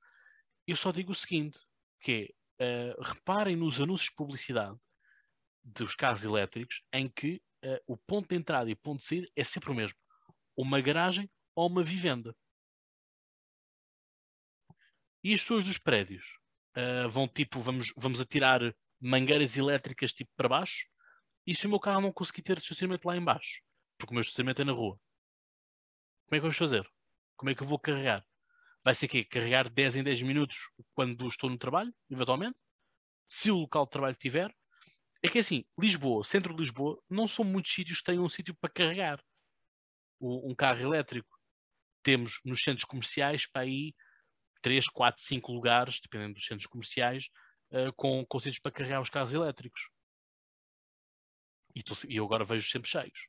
Eu 0.67 0.75
só 0.75 0.91
digo 0.91 1.11
o 1.11 1.15
seguinte, 1.15 1.59
que 1.99 2.33
é, 2.57 2.95
reparem 3.01 3.55
nos 3.55 3.81
anúncios 3.81 4.09
de 4.09 4.15
publicidade 4.15 4.77
dos 5.63 5.95
carros 5.95 6.23
elétricos 6.23 6.83
em 6.93 7.09
que 7.09 7.41
uh, 7.63 7.81
o 7.87 7.97
ponto 7.97 8.29
de 8.29 8.35
entrada 8.35 8.69
e 8.69 8.75
ponto 8.75 8.99
de 8.99 9.05
saída 9.05 9.27
é 9.35 9.43
sempre 9.43 9.71
o 9.71 9.75
mesmo. 9.75 9.97
Uma 10.55 10.79
garagem 10.79 11.29
ou 11.55 11.67
uma 11.67 11.83
vivenda. 11.83 12.35
E 15.23 15.33
as 15.33 15.41
pessoas 15.41 15.65
dos 15.65 15.77
prédios 15.77 16.37
uh, 16.77 17.09
vão 17.09 17.27
tipo, 17.27 17.59
vamos, 17.59 17.91
vamos 17.97 18.21
atirar 18.21 18.61
mangueiras 19.01 19.57
elétricas 19.57 20.13
tipo 20.13 20.31
para 20.37 20.47
baixo 20.47 20.85
e 21.45 21.55
se 21.55 21.67
o 21.67 21.69
meu 21.69 21.79
carro 21.79 22.01
não 22.01 22.11
conseguir 22.11 22.41
ter 22.41 22.57
estacionamento 22.57 23.07
lá 23.07 23.15
em 23.15 23.23
baixo, 23.23 23.61
porque 23.97 24.11
o 24.11 24.15
meu 24.15 24.21
estacionamento 24.21 24.61
é 24.61 24.65
na 24.65 24.73
rua, 24.73 24.99
como 26.25 26.35
é 26.35 26.37
que 26.37 26.41
vamos 26.41 26.57
fazer? 26.57 26.87
Como 27.35 27.49
é 27.49 27.55
que 27.55 27.61
eu 27.61 27.67
vou 27.67 27.79
carregar? 27.79 28.25
Vai 28.83 28.95
ser 28.95 29.07
quê? 29.07 29.23
Carregar 29.23 29.69
10 29.69 29.97
em 29.97 30.03
10 30.03 30.21
minutos 30.23 30.57
quando 30.93 31.27
estou 31.27 31.49
no 31.49 31.57
trabalho, 31.57 31.93
eventualmente? 32.09 32.59
Se 33.27 33.51
o 33.51 33.57
local 33.57 33.85
de 33.85 33.91
trabalho 33.91 34.15
tiver, 34.15 34.53
é 35.23 35.29
que 35.29 35.39
assim, 35.39 35.65
Lisboa, 35.79 36.23
centro 36.23 36.53
de 36.53 36.61
Lisboa, 36.61 37.01
não 37.09 37.27
são 37.27 37.43
muitos 37.43 37.73
sítios 37.73 37.97
que 37.99 38.05
tenham 38.05 38.23
um 38.23 38.29
sítio 38.29 38.55
para 38.55 38.71
carregar 38.71 39.19
um 40.21 40.53
carro 40.55 40.81
elétrico. 40.81 41.29
Temos 42.03 42.39
nos 42.45 42.63
centros 42.63 42.85
comerciais 42.85 43.47
para 43.47 43.63
aí 43.63 43.93
3, 44.61 44.87
4, 44.87 45.23
5 45.23 45.51
lugares, 45.51 45.99
dependendo 45.99 46.35
dos 46.35 46.45
centros 46.45 46.67
comerciais, 46.67 47.29
uh, 47.71 47.91
com, 47.95 48.25
com 48.27 48.39
sítios 48.39 48.59
para 48.59 48.71
carregar 48.71 49.01
os 49.01 49.09
carros 49.09 49.33
elétricos. 49.33 49.89
E, 51.75 51.83
tô, 51.83 51.93
e 52.07 52.15
eu 52.15 52.25
agora 52.25 52.45
vejo 52.45 52.69
sempre 52.69 52.89
cheios. 52.89 53.27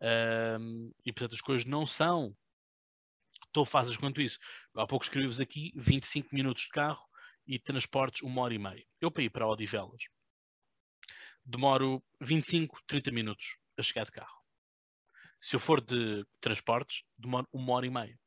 Um, 0.00 0.92
e 1.04 1.12
portanto 1.12 1.34
as 1.34 1.40
coisas 1.40 1.64
não 1.64 1.86
são 1.86 2.36
tão 3.52 3.64
fáceis 3.64 3.96
quanto 3.96 4.20
isso. 4.20 4.38
Há 4.74 4.86
pouco 4.86 5.04
escrevi-vos 5.04 5.40
aqui 5.40 5.72
25 5.76 6.34
minutos 6.34 6.64
de 6.64 6.68
carro 6.68 7.04
e 7.46 7.58
transportes 7.58 8.22
uma 8.22 8.42
hora 8.42 8.54
e 8.54 8.58
meia. 8.58 8.84
Eu 9.00 9.10
para 9.10 9.22
ir 9.22 9.30
para 9.30 9.46
Odivelas 9.46 10.02
demoro 11.48 12.04
25, 12.20 12.78
30 12.86 13.10
minutos 13.10 13.56
a 13.78 13.82
chegar 13.82 14.04
de 14.04 14.12
carro. 14.12 14.38
Se 15.40 15.56
eu 15.56 15.60
for 15.60 15.80
de 15.80 16.24
transportes, 16.40 17.02
demoro 17.16 17.48
uma 17.52 17.72
hora 17.72 17.86
e 17.86 17.90
meia. 17.90 18.18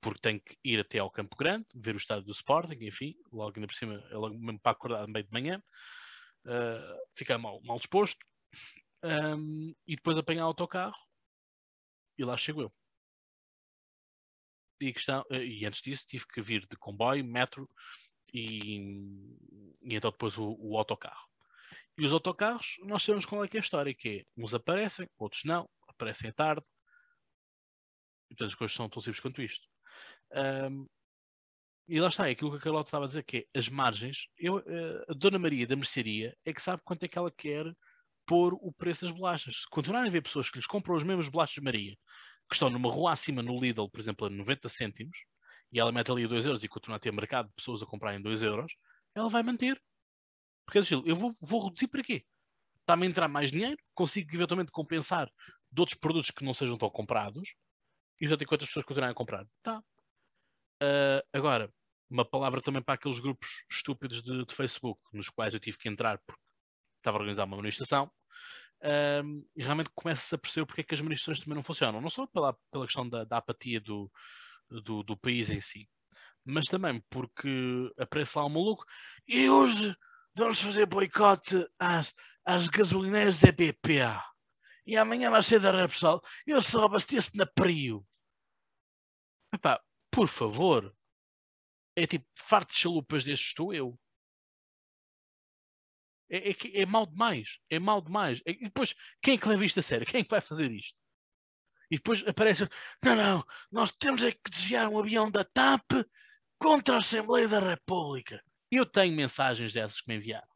Porque 0.00 0.20
tenho 0.20 0.40
que 0.40 0.56
ir 0.64 0.80
até 0.80 0.98
ao 0.98 1.10
Campo 1.10 1.36
Grande, 1.36 1.66
ver 1.74 1.94
o 1.94 1.98
estado 1.98 2.24
do 2.24 2.30
Sporting, 2.30 2.78
enfim, 2.80 3.14
logo 3.30 3.52
ainda 3.56 3.66
por 3.66 3.74
cima, 3.74 3.94
é 4.10 4.14
logo 4.14 4.38
mesmo 4.38 4.60
para 4.60 4.72
acordar 4.72 5.06
meio 5.08 5.26
de 5.26 5.32
manhã, 5.32 5.62
uh, 6.46 7.00
ficar 7.14 7.38
mal, 7.38 7.60
mal 7.62 7.78
disposto, 7.78 8.24
um, 9.02 9.74
e 9.86 9.96
depois 9.96 10.16
apanhar 10.16 10.44
o 10.44 10.48
autocarro, 10.48 10.96
e 12.18 12.24
lá 12.24 12.36
chego 12.36 12.62
eu. 12.62 12.72
E, 14.80 14.92
questão, 14.92 15.22
uh, 15.30 15.34
e 15.34 15.66
antes 15.66 15.82
disso 15.82 16.06
tive 16.06 16.26
que 16.26 16.40
vir 16.40 16.66
de 16.66 16.76
comboio, 16.76 17.24
metro, 17.24 17.68
e, 18.32 18.78
e 19.82 19.94
então 19.94 20.10
depois 20.10 20.36
o, 20.38 20.56
o 20.58 20.76
autocarro. 20.76 21.26
E 21.98 22.04
os 22.04 22.12
autocarros, 22.12 22.76
nós 22.80 23.02
sabemos 23.02 23.24
qual 23.24 23.44
é 23.44 23.48
que 23.48 23.56
é 23.56 23.60
a 23.60 23.62
história, 23.62 23.94
que 23.94 24.08
é, 24.08 24.24
uns 24.36 24.52
aparecem, 24.52 25.08
outros 25.18 25.44
não, 25.44 25.68
aparecem 25.88 26.28
à 26.28 26.32
tarde. 26.32 26.66
E 28.28 28.34
portanto 28.34 28.48
as 28.48 28.54
coisas 28.54 28.76
são 28.76 28.88
tão 28.88 29.00
simples 29.00 29.20
quanto 29.20 29.40
isto. 29.40 29.66
Um, 30.32 30.86
e 31.88 32.00
lá 32.00 32.08
está, 32.08 32.28
é 32.28 32.32
aquilo 32.32 32.50
que 32.50 32.56
a 32.56 32.60
Carlota 32.60 32.88
estava 32.88 33.04
a 33.04 33.08
dizer, 33.08 33.22
que 33.22 33.46
é 33.54 33.58
as 33.58 33.68
margens. 33.68 34.26
Eu, 34.36 34.58
a 35.08 35.14
Dona 35.14 35.38
Maria 35.38 35.66
da 35.66 35.76
mercearia 35.76 36.36
é 36.44 36.52
que 36.52 36.60
sabe 36.60 36.82
quanto 36.84 37.04
é 37.04 37.08
que 37.08 37.16
ela 37.16 37.30
quer 37.30 37.64
pôr 38.26 38.54
o 38.54 38.72
preço 38.72 39.06
das 39.06 39.14
bolachas. 39.14 39.62
Se 39.62 39.70
continuarem 39.70 40.08
a 40.08 40.12
ver 40.12 40.22
pessoas 40.22 40.50
que 40.50 40.58
lhes 40.58 40.66
compram 40.66 40.96
os 40.96 41.04
mesmos 41.04 41.28
bolachas 41.28 41.54
de 41.54 41.60
Maria, 41.60 41.96
que 42.48 42.54
estão 42.54 42.68
numa 42.68 42.90
rua 42.90 43.12
acima 43.12 43.42
no 43.42 43.58
Lidl, 43.58 43.88
por 43.88 44.00
exemplo, 44.00 44.26
a 44.26 44.30
90 44.30 44.68
cêntimos, 44.68 45.16
e 45.72 45.78
ela 45.78 45.92
mete 45.92 46.10
ali 46.10 46.26
2 46.26 46.46
euros 46.46 46.64
e 46.64 46.68
continua 46.68 46.96
a 46.96 47.00
ter 47.00 47.12
mercado 47.12 47.48
de 47.48 47.54
pessoas 47.54 47.82
a 47.82 47.86
comprarem 47.86 48.20
2 48.20 48.42
euros, 48.42 48.72
ela 49.14 49.28
vai 49.28 49.42
manter. 49.42 49.80
Porque 50.64 50.78
é 50.78 50.82
estilo, 50.82 51.04
eu 51.06 51.14
vou, 51.14 51.36
vou 51.40 51.64
reduzir 51.64 51.86
para 51.86 52.02
quê? 52.02 52.24
Está-me 52.80 53.06
a 53.06 53.10
entrar 53.10 53.28
mais 53.28 53.50
dinheiro, 53.52 53.76
consigo 53.94 54.34
eventualmente 54.34 54.72
compensar 54.72 55.30
de 55.70 55.80
outros 55.80 55.98
produtos 55.98 56.30
que 56.30 56.44
não 56.44 56.54
sejam 56.54 56.76
tão 56.76 56.90
comprados 56.90 57.48
e 58.20 58.26
já 58.26 58.36
tem 58.36 58.46
quantas 58.46 58.68
pessoas 58.68 58.84
continuarem 58.84 59.12
a 59.12 59.14
comprar. 59.16 59.46
Tá. 59.62 59.82
Uh, 60.82 61.22
agora, 61.32 61.72
uma 62.10 62.24
palavra 62.24 62.60
também 62.60 62.82
para 62.82 62.94
aqueles 62.94 63.18
grupos 63.18 63.64
estúpidos 63.70 64.22
de, 64.22 64.44
de, 64.44 64.54
Facebook, 64.54 65.00
nos 65.12 65.28
quais 65.28 65.54
eu 65.54 65.60
tive 65.60 65.78
que 65.78 65.88
entrar 65.88 66.18
porque 66.26 66.42
estava 66.98 67.16
a 67.16 67.20
organizar 67.20 67.44
uma 67.44 67.56
manifestação, 67.56 68.10
uh, 68.82 69.46
e 69.56 69.62
realmente 69.62 69.90
começa-se 69.94 70.34
a 70.34 70.38
perceber 70.38 70.66
porque 70.66 70.80
é 70.82 70.84
que 70.84 70.94
as 70.94 71.00
manifestações 71.00 71.40
também 71.40 71.56
não 71.56 71.62
funcionam. 71.62 72.00
Não 72.00 72.10
só 72.10 72.26
pela, 72.26 72.56
pela 72.70 72.84
questão 72.84 73.08
da, 73.08 73.24
da 73.24 73.38
apatia 73.38 73.80
do, 73.80 74.10
do, 74.68 75.02
do, 75.02 75.16
país 75.16 75.50
em 75.50 75.60
si, 75.60 75.88
mas 76.44 76.66
também 76.66 77.02
porque 77.10 77.92
aparece 77.98 78.38
lá 78.38 78.46
um 78.46 78.50
maluco 78.50 78.84
e 79.26 79.48
hoje 79.48 79.96
vamos 80.34 80.60
fazer 80.60 80.86
boicote 80.86 81.66
às, 81.78 82.14
às 82.44 82.68
gasolineiras 82.68 83.38
da 83.38 83.50
BP. 83.50 84.00
E 84.86 84.96
amanhã 84.96 85.30
vai 85.30 85.42
ser 85.42 85.58
da 85.58 85.72
Repsol. 85.72 86.22
Eu 86.46 86.62
só 86.62 86.84
abasteço 86.84 87.32
na 87.34 87.44
Prio. 87.44 88.06
Epá, 89.52 89.80
por 90.16 90.28
favor. 90.28 90.96
É 91.94 92.06
tipo, 92.06 92.26
farto 92.34 92.72
de 92.72 92.80
chalupas 92.80 93.22
destes 93.22 93.48
estou 93.48 93.74
eu. 93.74 94.00
É, 96.30 96.50
é, 96.50 96.56
é 96.82 96.86
mau 96.86 97.04
demais. 97.04 97.58
É 97.68 97.78
mau 97.78 98.00
demais. 98.00 98.40
É, 98.46 98.52
e 98.52 98.64
depois, 98.64 98.94
quem 99.20 99.34
é 99.34 99.38
que 99.38 99.46
leva 99.46 99.66
isto 99.66 99.80
a 99.80 99.82
sério? 99.82 100.06
Quem 100.06 100.22
é 100.22 100.24
que 100.24 100.30
vai 100.30 100.40
fazer 100.40 100.72
isto? 100.72 100.96
E 101.90 101.96
depois 101.96 102.26
aparece, 102.26 102.66
não, 103.02 103.14
não, 103.14 103.44
nós 103.70 103.92
temos 103.92 104.24
é 104.24 104.32
que 104.32 104.50
desviar 104.50 104.88
um 104.88 104.98
avião 104.98 105.30
da 105.30 105.44
TAP 105.44 105.84
contra 106.58 106.96
a 106.96 107.00
Assembleia 107.00 107.46
da 107.46 107.60
República. 107.60 108.42
Eu 108.70 108.86
tenho 108.86 109.14
mensagens 109.14 109.74
dessas 109.74 110.00
que 110.00 110.08
me 110.08 110.16
enviaram. 110.16 110.48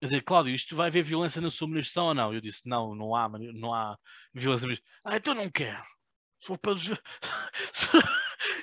Quer 0.00 0.06
dizer, 0.06 0.22
Cláudio, 0.22 0.54
isto 0.54 0.76
vai 0.76 0.88
haver 0.88 1.02
violência 1.02 1.40
na 1.40 1.50
sua 1.50 1.66
ministração 1.66 2.08
ou 2.08 2.14
não? 2.14 2.34
Eu 2.34 2.42
disse, 2.42 2.68
não, 2.68 2.94
não 2.94 3.16
há, 3.16 3.28
não 3.28 3.72
há 3.72 3.98
violência. 4.34 4.78
Ah, 5.02 5.16
então 5.16 5.34
não 5.34 5.50
quero. 5.50 5.97
Se 6.40 6.46
for 6.46 6.58
para... 6.58 6.74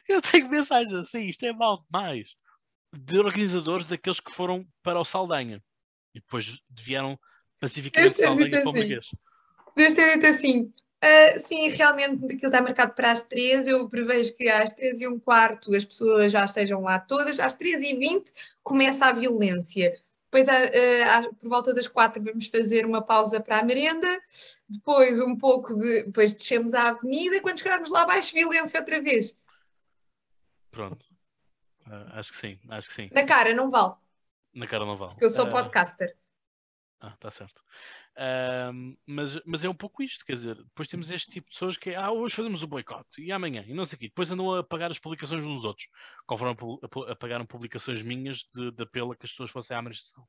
Eu 0.07 0.21
tenho 0.21 0.49
mensagens 0.49 0.93
assim, 0.93 1.27
isto 1.27 1.43
é 1.45 1.51
mal 1.51 1.83
demais. 1.85 2.35
De 2.93 3.19
organizadores 3.19 3.85
daqueles 3.85 4.19
que 4.19 4.31
foram 4.31 4.65
para 4.81 4.99
o 4.99 5.05
Saldanha. 5.05 5.61
E 6.13 6.19
depois 6.19 6.61
vieram 6.69 7.19
pacificamente 7.59 8.15
de 8.15 8.21
Saldanha 8.21 8.49
para 8.49 8.65
o 8.65 8.69
assim. 8.69 8.79
Marquês. 8.79 9.09
Deves 9.75 9.93
ter 9.93 10.13
dito 10.13 10.27
assim, 10.27 10.73
Uh, 11.05 11.39
sim, 11.39 11.69
realmente 11.69 12.25
aquilo 12.25 12.47
está 12.47 12.61
marcado 12.61 12.93
para 12.93 13.11
as 13.11 13.21
13. 13.21 13.69
Eu 13.69 13.87
prevejo 13.87 14.33
que 14.35 14.49
às 14.49 14.73
13 14.73 15.03
e 15.03 15.07
um 15.07 15.19
quarto 15.19 15.75
as 15.75 15.85
pessoas 15.85 16.31
já 16.31 16.43
estejam 16.43 16.81
lá 16.81 16.99
todas. 16.99 17.39
Às 17.39 17.53
13 17.53 17.91
e 17.91 17.95
20 17.95 18.31
começa 18.63 19.05
a 19.05 19.11
violência. 19.11 19.93
Depois, 20.35 20.47
uh, 20.47 21.35
por 21.35 21.49
volta 21.49 21.73
das 21.73 21.87
4, 21.87 22.21
vamos 22.21 22.47
fazer 22.47 22.85
uma 22.85 23.01
pausa 23.01 23.39
para 23.39 23.59
a 23.59 23.63
merenda. 23.63 24.21
Depois, 24.67 25.21
um 25.21 25.37
pouco 25.37 25.73
de. 25.75 26.03
Depois 26.03 26.33
descemos 26.33 26.73
à 26.73 26.89
avenida. 26.89 27.41
Quando 27.41 27.59
chegarmos 27.59 27.89
lá 27.89 28.01
abaixo, 28.01 28.33
violência 28.33 28.79
outra 28.79 29.01
vez. 29.01 29.37
Pronto. 30.71 31.05
Uh, 31.87 32.19
acho 32.19 32.33
que 32.33 32.37
sim, 32.37 32.59
acho 32.69 32.89
que 32.89 32.93
sim. 32.95 33.09
Na 33.13 33.23
cara, 33.23 33.53
não 33.53 33.69
vale. 33.69 33.93
Na 34.53 34.67
cara 34.67 34.85
não 34.85 34.97
vale. 34.97 35.11
Porque 35.11 35.25
eu 35.25 35.29
sou 35.29 35.47
podcaster. 35.47 36.17
Ah, 36.99 37.15
tá 37.19 37.31
certo. 37.31 37.63
Um, 38.17 38.95
mas, 39.05 39.37
mas 39.45 39.63
é 39.65 39.69
um 39.69 39.75
pouco 39.75 40.01
isto, 40.01 40.25
quer 40.25 40.33
dizer, 40.33 40.55
depois 40.55 40.87
temos 40.87 41.11
este 41.11 41.29
tipo 41.29 41.49
de 41.49 41.53
pessoas 41.53 41.75
que 41.75 41.89
é, 41.89 41.95
ah, 41.95 42.11
hoje 42.11 42.33
fazemos 42.33 42.63
o 42.63 42.67
boicote 42.67 43.21
e 43.21 43.29
amanhã, 43.29 43.65
e 43.67 43.73
não 43.73 43.85
sei 43.85 43.97
o 43.97 43.99
quê, 43.99 44.07
depois 44.07 44.31
andam 44.31 44.55
a 44.55 44.63
pagar 44.63 44.89
as 44.89 44.97
publicações 44.97 45.45
uns 45.45 45.65
outros, 45.65 45.89
conforme 46.25 46.55
apagaram 47.09 47.45
publicações 47.45 48.01
minhas 48.01 48.47
de, 48.53 48.71
de 48.71 48.83
apelo 48.83 49.11
a 49.11 49.15
que 49.17 49.25
as 49.25 49.31
pessoas 49.31 49.51
fossem 49.51 49.75
à 49.75 49.79
administração. 49.79 50.25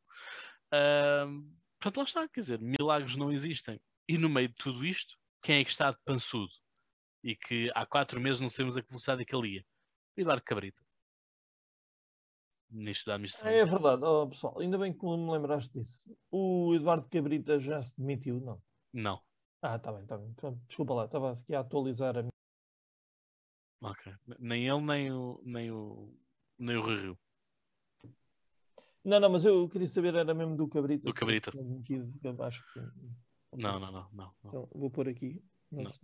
Um, 1.28 1.55
portanto, 1.78 1.97
lá 1.99 2.05
está, 2.05 2.28
quer 2.28 2.41
dizer, 2.41 2.61
milagres 2.61 3.14
não 3.14 3.32
existem. 3.32 3.80
E 4.09 4.18
no 4.18 4.28
meio 4.28 4.49
de 4.49 4.55
tudo 4.57 4.84
isto, 4.84 5.16
quem 5.43 5.61
é 5.61 5.64
que 5.64 5.70
está 5.70 5.91
de 5.93 5.99
pançudo? 6.05 6.53
E 7.22 7.37
que 7.37 7.70
há 7.74 7.87
quatro 7.87 8.20
meses 8.20 8.41
não 8.41 8.49
sabemos 8.49 8.76
a 8.76 8.82
que 8.82 8.89
velocidade 8.89 9.22
é 9.22 9.24
que 9.24 9.34
ele 9.34 9.55
ia? 9.55 9.64
Eduardo 10.16 10.43
Cabrita. 10.45 10.86
Ministro 12.71 13.07
da 13.07 13.14
Administração. 13.14 13.49
É, 13.49 13.59
é 13.59 13.64
verdade, 13.64 14.05
oh, 14.05 14.29
pessoal, 14.29 14.59
ainda 14.59 14.77
bem 14.79 14.93
que 14.93 15.05
me 15.05 15.31
lembraste 15.31 15.73
disso. 15.73 16.11
O 16.31 16.75
Eduardo 16.75 17.09
Cabrita 17.09 17.59
já 17.59 17.83
se 17.83 17.99
demitiu, 17.99 18.41
não? 18.41 18.61
Não. 18.93 19.21
Ah, 19.62 19.77
está 19.77 19.93
bem, 19.93 20.03
está 20.03 20.19
bem. 20.19 20.35
Desculpa 20.67 20.95
lá, 20.95 21.05
estava 21.05 21.33
aqui 21.33 21.55
a 21.55 21.61
atualizar 21.61 22.17
a 22.17 22.23
minha. 22.23 22.33
Ok. 23.81 24.12
Nem 24.39 24.67
ele, 24.67 24.81
nem 24.81 25.12
o, 25.12 25.41
nem 25.45 25.71
o, 25.71 26.14
nem 26.59 26.77
o 26.77 26.81
Rio. 26.83 27.19
Não, 29.05 29.21
não, 29.21 29.31
mas 29.31 29.45
eu 29.45 29.69
queria 29.69 29.87
saber, 29.87 30.14
era 30.14 30.35
mesmo 30.35 30.57
do 30.57 30.67
Cabrita. 30.67 31.05
Do 31.05 31.14
Cabrita. 31.14 31.53
acho 32.41 32.64
que... 32.73 32.81
Não, 33.53 33.79
não, 33.79 33.93
não, 33.93 34.09
não, 34.12 34.35
Então, 34.45 34.69
vou 34.75 34.91
pôr 34.91 35.09
aqui. 35.09 35.41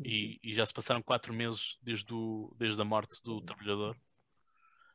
E, 0.05 0.41
e, 0.43 0.55
já 0.55 0.65
se 0.67 0.73
passaram 0.73 1.03
quatro 1.03 1.33
meses 1.33 1.79
desde, 1.83 2.13
o, 2.13 2.55
desde 2.59 2.81
a 2.81 2.85
morte 2.85 3.21
do 3.23 3.41
trabalhador 3.41 3.97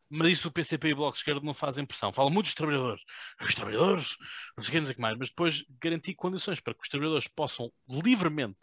mas 0.09 0.33
isso 0.33 0.47
o 0.47 0.51
PCP 0.51 0.89
e 0.89 0.93
o 0.93 0.95
Bloco 0.95 1.13
de 1.13 1.19
Esquerda 1.19 1.41
não 1.41 1.53
fazem 1.53 1.85
pressão. 1.85 2.13
Falam 2.13 2.31
muito 2.31 2.45
dos 2.45 2.53
trabalhadores. 2.53 3.03
Os 3.41 3.53
trabalhadores, 3.53 4.15
não 4.55 4.63
sei 4.63 4.69
o 4.69 4.71
que, 4.71 4.79
não 4.79 4.85
sei 4.85 4.93
o 4.93 4.95
que 4.95 5.01
mais, 5.01 5.17
mas 5.17 5.29
depois 5.29 5.65
garantir 5.81 6.15
condições 6.15 6.59
para 6.59 6.73
que 6.73 6.83
os 6.83 6.89
trabalhadores 6.89 7.27
possam 7.27 7.71
livremente 7.89 8.59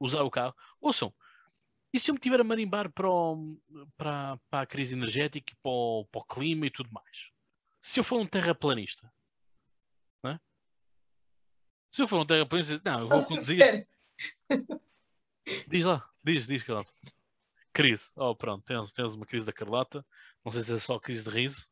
usar 0.00 0.22
o 0.22 0.30
carro. 0.30 0.54
Ouçam, 0.80 1.14
e 1.94 2.00
se 2.00 2.10
eu 2.10 2.14
me 2.14 2.20
tiver 2.20 2.40
a 2.40 2.44
marimbar 2.44 2.90
para, 2.90 3.08
o, 3.08 3.56
para, 3.96 4.36
para 4.50 4.62
a 4.62 4.66
crise 4.66 4.94
energética 4.94 5.52
e 5.52 5.56
para 5.62 5.70
o, 5.70 6.04
para 6.10 6.20
o, 6.20 6.24
clima 6.24 6.66
e 6.66 6.70
tudo 6.70 6.90
mais? 6.90 7.30
Se 7.80 8.00
eu 8.00 8.04
for 8.04 8.20
um 8.20 8.26
terraplanista, 8.26 9.08
não 10.20 10.32
é? 10.32 10.40
Se 11.92 12.02
eu 12.02 12.08
for 12.08 12.20
um 12.20 12.26
terraplanista, 12.26 12.80
não, 12.84 13.00
eu 13.02 13.08
vou 13.08 13.24
conduzir. 13.24 13.86
diz 15.68 15.84
lá, 15.84 16.04
diz, 16.24 16.48
diz, 16.48 16.64
Carlota. 16.64 16.92
Crise. 17.72 18.10
Oh, 18.16 18.34
pronto, 18.34 18.64
tens, 18.64 18.92
tens 18.92 19.14
uma 19.14 19.24
crise 19.24 19.46
da 19.46 19.52
Carlota. 19.52 20.04
Não 20.44 20.52
sei 20.52 20.62
se 20.62 20.74
é 20.74 20.78
só 20.78 20.98
crise 20.98 21.24
de 21.24 21.30
riso. 21.30 21.66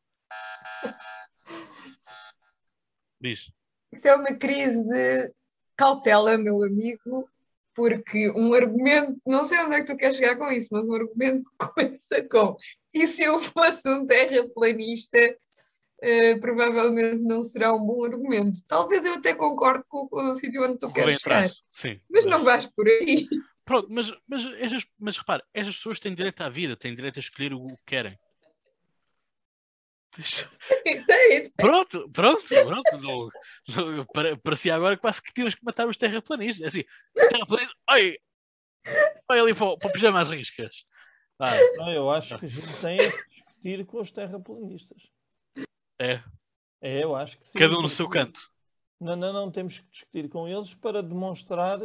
Diz. 3.21 3.51
Isto 3.91 4.07
é 4.07 4.15
uma 4.15 4.35
crise 4.35 4.83
de 4.83 5.33
cautela, 5.77 6.37
meu 6.37 6.63
amigo, 6.63 7.29
porque 7.75 8.31
um 8.31 8.53
argumento, 8.53 9.19
não 9.25 9.45
sei 9.45 9.59
onde 9.59 9.75
é 9.75 9.81
que 9.81 9.91
tu 9.91 9.97
queres 9.97 10.17
chegar 10.17 10.35
com 10.35 10.51
isso, 10.51 10.69
mas 10.71 10.83
um 10.85 10.93
argumento 10.93 11.49
começa 11.57 12.23
com 12.23 12.57
e 12.93 13.07
se 13.07 13.23
eu 13.23 13.39
fosse 13.39 13.89
um 13.89 14.05
terraplanista, 14.05 15.17
uh, 15.17 16.39
provavelmente 16.39 17.23
não 17.23 17.43
será 17.43 17.73
um 17.73 17.83
bom 17.83 18.05
argumento. 18.05 18.59
Talvez 18.67 19.03
eu 19.05 19.15
até 19.15 19.33
concorde 19.33 19.83
com, 19.87 20.07
com 20.07 20.29
o 20.29 20.35
sítio 20.35 20.63
onde 20.63 20.77
tu 20.77 20.87
Vou 20.87 20.93
queres 20.93 21.19
chegar, 21.19 21.49
Sim, 21.71 21.99
mas, 22.09 22.23
mas 22.23 22.25
não 22.25 22.43
vais 22.43 22.67
por 22.67 22.87
aí. 22.87 23.27
Pronto, 23.65 23.87
mas, 23.89 24.11
mas, 24.27 24.45
mas, 24.45 24.87
mas 24.99 25.17
repara, 25.17 25.43
estas 25.53 25.75
pessoas 25.77 25.99
têm 25.99 26.13
direito 26.13 26.41
à 26.41 26.49
vida, 26.49 26.75
têm 26.75 26.93
direito 26.93 27.17
a 27.17 27.21
escolher 27.21 27.53
o 27.53 27.67
que 27.67 27.83
querem. 27.85 28.19
Pronto, 31.57 32.09
pronto, 32.11 32.43
pronto. 32.47 33.31
para, 34.13 34.37
parecia 34.37 34.75
agora 34.75 34.97
quase 34.97 35.21
que 35.21 35.33
tínhamos 35.33 35.55
que 35.55 35.63
matar 35.63 35.87
os 35.87 35.97
terraplanistas. 35.97 36.67
Assim, 36.67 36.83
terraplanistas, 37.13 37.75
oi, 37.91 38.17
oi 39.29 39.39
ali 39.39 39.53
para, 39.53 39.77
para 39.77 39.89
o 39.89 39.93
pijama 39.93 40.21
às 40.21 40.27
riscas. 40.27 40.85
Ah, 41.39 41.51
não, 41.77 41.91
eu 41.91 42.09
acho 42.09 42.37
que 42.37 42.45
a 42.45 42.49
gente 42.49 42.81
tem 42.81 42.97
que 42.97 43.29
discutir 43.29 43.85
com 43.85 44.01
os 44.01 44.11
terraplanistas. 44.11 45.01
É. 45.99 46.21
É, 46.81 47.03
eu 47.03 47.15
acho 47.15 47.37
que 47.37 47.45
sim. 47.45 47.57
Cada 47.57 47.77
um 47.77 47.81
no 47.81 47.89
seu 47.89 48.07
canto. 48.07 48.41
Não, 48.99 49.15
não, 49.15 49.33
não, 49.33 49.51
temos 49.51 49.79
que 49.79 49.89
discutir 49.89 50.29
com 50.29 50.47
eles 50.47 50.73
para 50.75 51.01
demonstrar 51.01 51.79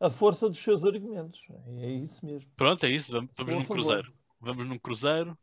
a 0.00 0.10
força 0.10 0.48
dos 0.48 0.58
seus 0.58 0.84
argumentos. 0.84 1.40
É 1.78 1.90
isso 1.90 2.24
mesmo. 2.24 2.50
Pronto, 2.56 2.84
é 2.86 2.88
isso. 2.88 3.12
Vamos, 3.12 3.30
vamos 3.36 3.54
num 3.54 3.64
cruzeiro. 3.64 4.12
Vamos 4.40 4.66
num 4.66 4.78
cruzeiro 4.78 5.38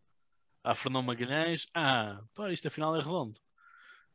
a 0.71 0.75
Fernão 0.75 1.01
Magalhães, 1.01 1.65
ah, 1.73 2.19
pá, 2.33 2.51
isto 2.51 2.67
afinal 2.67 2.95
é 2.95 2.99
redondo. 2.99 3.39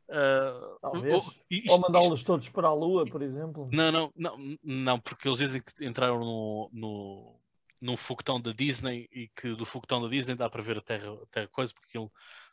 Uh, 0.07 0.79
Talvez. 0.81 1.13
Ou, 1.13 1.33
isto, 1.49 1.71
ou 1.71 1.79
mandá-los 1.79 2.23
todos 2.23 2.49
para 2.49 2.67
a 2.67 2.73
Lua, 2.73 3.05
por 3.05 3.21
exemplo. 3.21 3.69
Não, 3.71 3.91
não, 3.91 4.13
não, 4.15 4.57
não 4.63 4.99
porque 4.99 5.27
eles 5.27 5.39
dizem 5.39 5.61
que 5.61 5.85
entraram 5.85 6.19
no, 6.19 6.69
no, 6.71 7.39
num 7.81 7.97
foguetão 7.97 8.39
da 8.39 8.51
Disney 8.51 9.09
e 9.11 9.29
que 9.29 9.55
do 9.55 9.65
foguetão 9.65 10.01
da 10.01 10.07
Disney 10.07 10.35
dá 10.35 10.49
para 10.49 10.61
ver 10.61 10.77
a 10.77 10.81
Terra, 10.81 11.13
a 11.13 11.25
terra 11.31 11.47
coisa, 11.47 11.73
porque 11.73 11.97
ele 11.97 12.09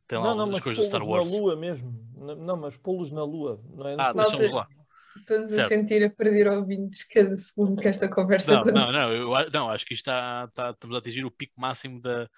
tem 0.07 0.19
lá 0.19 0.35
não, 0.35 0.47
não, 0.47 0.57
as 0.57 0.63
coisas 0.63 0.83
do 0.83 0.89
Star 0.89 1.07
Wars. 1.07 1.31
na 1.31 1.39
Lua 1.39 1.57
mesmo. 1.57 1.93
Não, 2.17 2.57
mas 2.57 2.77
pô-los 2.79 3.13
na 3.13 3.25
Lua. 3.25 3.61
Não 3.75 3.87
é 3.87 3.97
ah, 3.99 4.13
deixamos 4.13 4.51
lá. 4.51 4.69
Estou-nos 5.17 5.53
a 5.55 5.67
sentir 5.67 6.03
a 6.05 6.09
perder 6.09 6.49
ouvintes 6.49 7.05
cada 7.05 7.35
segundo 7.37 7.81
que 7.81 7.89
esta 7.89 8.09
conversa 8.09 8.55
Não, 8.55 8.65
não, 8.65 8.93
não, 8.93 9.13
eu, 9.13 9.51
não, 9.51 9.69
acho 9.69 9.85
que 9.85 9.93
isto 9.93 10.03
está, 10.03 10.47
está, 10.49 10.71
estamos 10.71 10.97
a 10.97 10.99
atingir 11.01 11.25
o 11.25 11.31
pico 11.31 11.61
máximo 11.61 12.01
da, 12.01 12.31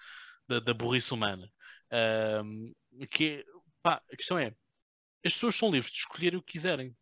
da, 0.49 0.61
da 0.61 0.75
burrice 0.75 1.13
humana. 1.13 1.51
Um, 2.45 2.73
que, 3.11 3.45
pá, 3.83 4.03
a 4.11 4.17
questão 4.17 4.39
é, 4.39 4.55
as 5.25 5.35
pessoas 5.35 5.57
são 5.57 5.71
livres 5.71 5.93
de 5.93 5.99
escolher 5.99 6.35
o 6.35 6.43
que 6.43 6.53
quiserem. 6.53 6.97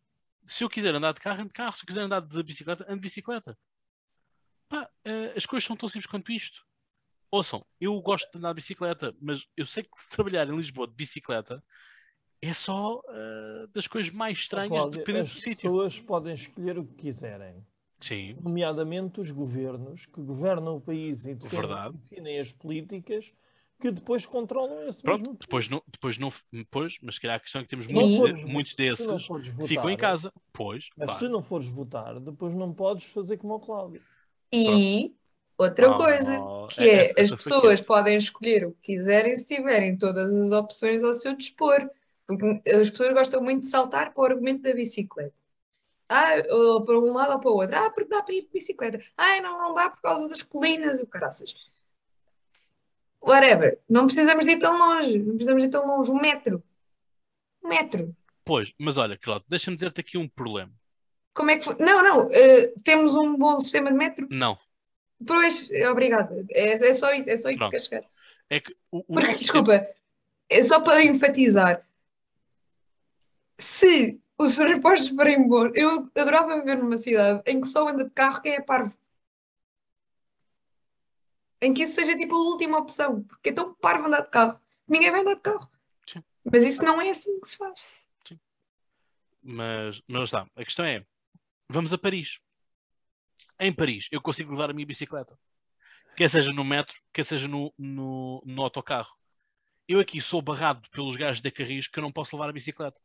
Se 0.45 0.63
eu 0.63 0.69
quiser 0.69 0.93
andar 0.93 1.13
de 1.13 1.21
carro, 1.21 1.41
ando 1.41 1.49
de 1.49 1.53
carro. 1.53 1.75
Se 1.75 1.83
eu 1.83 1.87
quiser 1.87 2.01
andar 2.01 2.21
de 2.21 2.43
bicicleta, 2.43 2.83
ando 2.85 2.95
de 2.95 3.01
bicicleta. 3.01 3.57
Pá, 4.69 4.83
uh, 4.83 5.37
as 5.37 5.45
coisas 5.45 5.65
são 5.65 5.75
tão 5.75 5.89
simples 5.89 6.09
quanto 6.09 6.31
isto. 6.31 6.65
ouçam, 7.31 7.65
eu 7.79 7.99
gosto 8.01 8.29
de 8.31 8.37
andar 8.37 8.49
de 8.49 8.55
bicicleta, 8.55 9.15
mas 9.21 9.45
eu 9.55 9.65
sei 9.65 9.83
que 9.83 9.89
trabalhar 10.09 10.47
em 10.47 10.55
Lisboa 10.55 10.87
de 10.87 10.93
bicicleta 10.93 11.63
é 12.41 12.53
só 12.53 12.99
uh, 12.99 13.67
das 13.73 13.87
coisas 13.87 14.11
mais 14.11 14.39
estranhas, 14.39 14.69
Cláudio, 14.69 14.99
dependendo 14.99 15.25
as 15.25 15.33
do 15.33 15.39
sítio. 15.39 15.55
pessoas 15.55 15.99
podem 15.99 16.33
escolher 16.33 16.77
o 16.77 16.85
que 16.85 16.95
quiserem, 16.95 17.65
Sim, 18.01 18.35
nomeadamente 18.41 19.19
os 19.19 19.29
governos 19.31 20.05
que 20.07 20.21
governam 20.21 20.77
o 20.77 20.81
país 20.81 21.25
e 21.25 21.35
definem, 21.35 21.91
definem 21.93 22.39
as 22.39 22.51
políticas 22.51 23.31
que 23.79 23.91
depois 23.91 24.25
controlam 24.25 24.87
esse 24.87 25.01
pronto, 25.01 25.21
mesmo 25.21 25.37
depois 25.39 25.67
não, 25.69 25.83
depois 25.87 26.17
não, 26.17 26.31
depois, 26.51 26.97
mas 27.01 27.15
se 27.15 27.21
calhar 27.21 27.37
a 27.37 27.39
questão 27.39 27.61
é 27.61 27.63
que 27.63 27.69
temos 27.69 27.87
muitos, 27.87 28.43
muitos 28.45 28.75
desses 28.75 29.25
fores 29.25 29.47
ficam 29.67 29.89
em 29.89 29.93
votar, 29.93 29.97
casa. 29.97 30.33
Pois, 30.53 30.89
Mas 30.95 31.05
claro. 31.07 31.19
se 31.19 31.29
não 31.29 31.41
fores 31.41 31.67
votar, 31.67 32.19
depois 32.19 32.53
não 32.53 32.73
podes 32.73 33.05
fazer 33.05 33.37
como 33.37 33.55
o 33.55 33.59
Cláudio. 33.59 34.01
E 34.53 35.13
outra 35.57 35.91
Oh, 35.91 35.95
coisa, 35.95 36.31
que 36.69 36.83
é- 36.83 36.87
é, 36.87 36.95
essa- 37.01 37.11
as 37.13 37.17
essa 37.25 37.37
pessoas 37.37 37.79
quente. 37.79 37.87
podem 37.87 38.17
escolher 38.17 38.65
o 38.67 38.71
que 38.73 38.93
quiserem 38.93 39.35
se 39.35 39.45
tiverem 39.45 39.97
todas 39.97 40.33
as 40.33 40.51
opções 40.51 41.03
ao 41.03 41.13
seu 41.13 41.35
dispor. 41.35 41.89
Porque 42.27 42.69
as 42.69 42.89
pessoas 42.89 43.13
gostam 43.13 43.41
muito 43.41 43.61
de 43.61 43.67
saltar 43.67 44.13
para 44.13 44.21
o 44.21 44.25
argumento 44.25 44.61
da 44.61 44.73
bicicleta. 44.73 45.33
Ah, 46.13 46.33
ou 46.49 46.83
para 46.83 46.99
um 46.99 47.13
lado 47.13 47.33
ou 47.33 47.39
para 47.39 47.49
o 47.51 47.55
outro. 47.55 47.75
Ah, 47.77 47.89
porque 47.89 48.09
dá 48.09 48.21
para 48.21 48.35
ir 48.35 48.41
de 48.41 48.49
bicicleta. 48.49 49.01
Ah, 49.17 49.39
não, 49.41 49.57
não 49.57 49.73
dá 49.73 49.89
por 49.89 50.01
causa 50.01 50.27
das 50.27 50.43
colinas 50.43 50.99
e 50.99 51.03
o 51.03 51.07
caraças. 51.07 51.53
Whatever. 53.21 53.79
Não 53.89 54.05
precisamos 54.05 54.45
de 54.45 54.53
ir 54.53 54.59
tão 54.59 54.77
longe. 54.77 55.17
Não 55.19 55.33
precisamos 55.35 55.61
de 55.63 55.67
ir 55.69 55.71
tão 55.71 55.87
longe. 55.87 56.11
Um 56.11 56.19
metro. 56.19 56.63
Um 57.63 57.69
metro. 57.69 58.15
Pois, 58.43 58.73
mas 58.77 58.97
olha, 58.97 59.17
Cláudio, 59.17 59.47
deixa-me 59.47 59.77
dizer-te 59.77 60.01
aqui 60.01 60.17
um 60.17 60.27
problema. 60.27 60.71
Como 61.33 61.49
é 61.51 61.57
que 61.57 61.63
foi? 61.63 61.75
Não, 61.79 62.03
não. 62.03 62.27
eh, 62.31 62.73
temos 62.83 63.15
um 63.15 63.37
bom 63.37 63.59
sistema 63.59 63.89
de 63.91 63.97
metro. 63.97 64.27
Não, 64.29 64.57
Pois, 65.25 65.69
obrigada. 65.89 66.33
É, 66.51 66.73
é 66.73 66.93
só 66.93 67.13
isso. 67.13 67.29
É 67.29 67.37
só 67.37 67.49
isso 67.51 67.59
que 67.59 67.69
quero 67.69 67.83
chegar. 67.83 68.03
é 68.49 68.59
que 68.59 68.75
o, 68.91 68.99
o 68.99 69.03
Porque, 69.13 69.35
desculpa, 69.35 69.87
é 70.49 70.63
só 70.63 70.81
para 70.81 71.03
enfatizar. 71.03 71.87
Se 73.57 74.19
os 74.43 74.55
transportes 74.55 75.09
forem 75.09 75.47
bons, 75.47 75.71
eu 75.75 76.09
adorava 76.15 76.59
viver 76.59 76.77
numa 76.77 76.97
cidade 76.97 77.41
em 77.45 77.61
que 77.61 77.67
só 77.67 77.87
anda 77.87 78.03
de 78.03 78.11
carro 78.11 78.41
quem 78.41 78.53
é 78.53 78.61
parvo. 78.61 78.97
Em 81.61 81.73
que 81.73 81.83
isso 81.83 81.95
seja 81.95 82.17
tipo 82.17 82.35
a 82.35 82.39
última 82.39 82.79
opção, 82.79 83.23
porque 83.23 83.49
é 83.49 83.53
tão 83.53 83.73
parvo 83.75 84.07
andar 84.07 84.21
de 84.21 84.29
carro. 84.29 84.59
Ninguém 84.87 85.11
vai 85.11 85.21
andar 85.21 85.35
de 85.35 85.41
carro. 85.41 85.69
Sim. 86.07 86.23
Mas 86.43 86.65
isso 86.65 86.83
não 86.83 86.99
é 86.99 87.09
assim 87.09 87.39
que 87.39 87.47
se 87.47 87.57
faz. 87.57 87.85
Mas, 89.43 90.01
mas 90.07 90.17
lá 90.17 90.23
está. 90.23 90.47
A 90.55 90.63
questão 90.63 90.85
é: 90.85 91.05
vamos 91.69 91.93
a 91.93 91.97
Paris. 91.97 92.39
Em 93.59 93.73
Paris, 93.73 94.07
eu 94.11 94.21
consigo 94.21 94.51
levar 94.51 94.69
a 94.69 94.73
minha 94.73 94.85
bicicleta. 94.85 95.37
Quer 96.15 96.29
seja 96.29 96.51
no 96.51 96.63
metro, 96.63 96.99
quer 97.13 97.23
seja 97.23 97.47
no, 97.47 97.73
no, 97.77 98.41
no 98.45 98.61
autocarro. 98.63 99.15
Eu 99.87 99.99
aqui 99.99 100.19
sou 100.21 100.41
barrado 100.41 100.89
pelos 100.89 101.15
gajos 101.15 101.41
da 101.41 101.51
Carris 101.51 101.87
que 101.87 101.99
eu 101.99 102.03
não 102.03 102.11
posso 102.11 102.35
levar 102.35 102.49
a 102.49 102.53
bicicleta. 102.53 102.99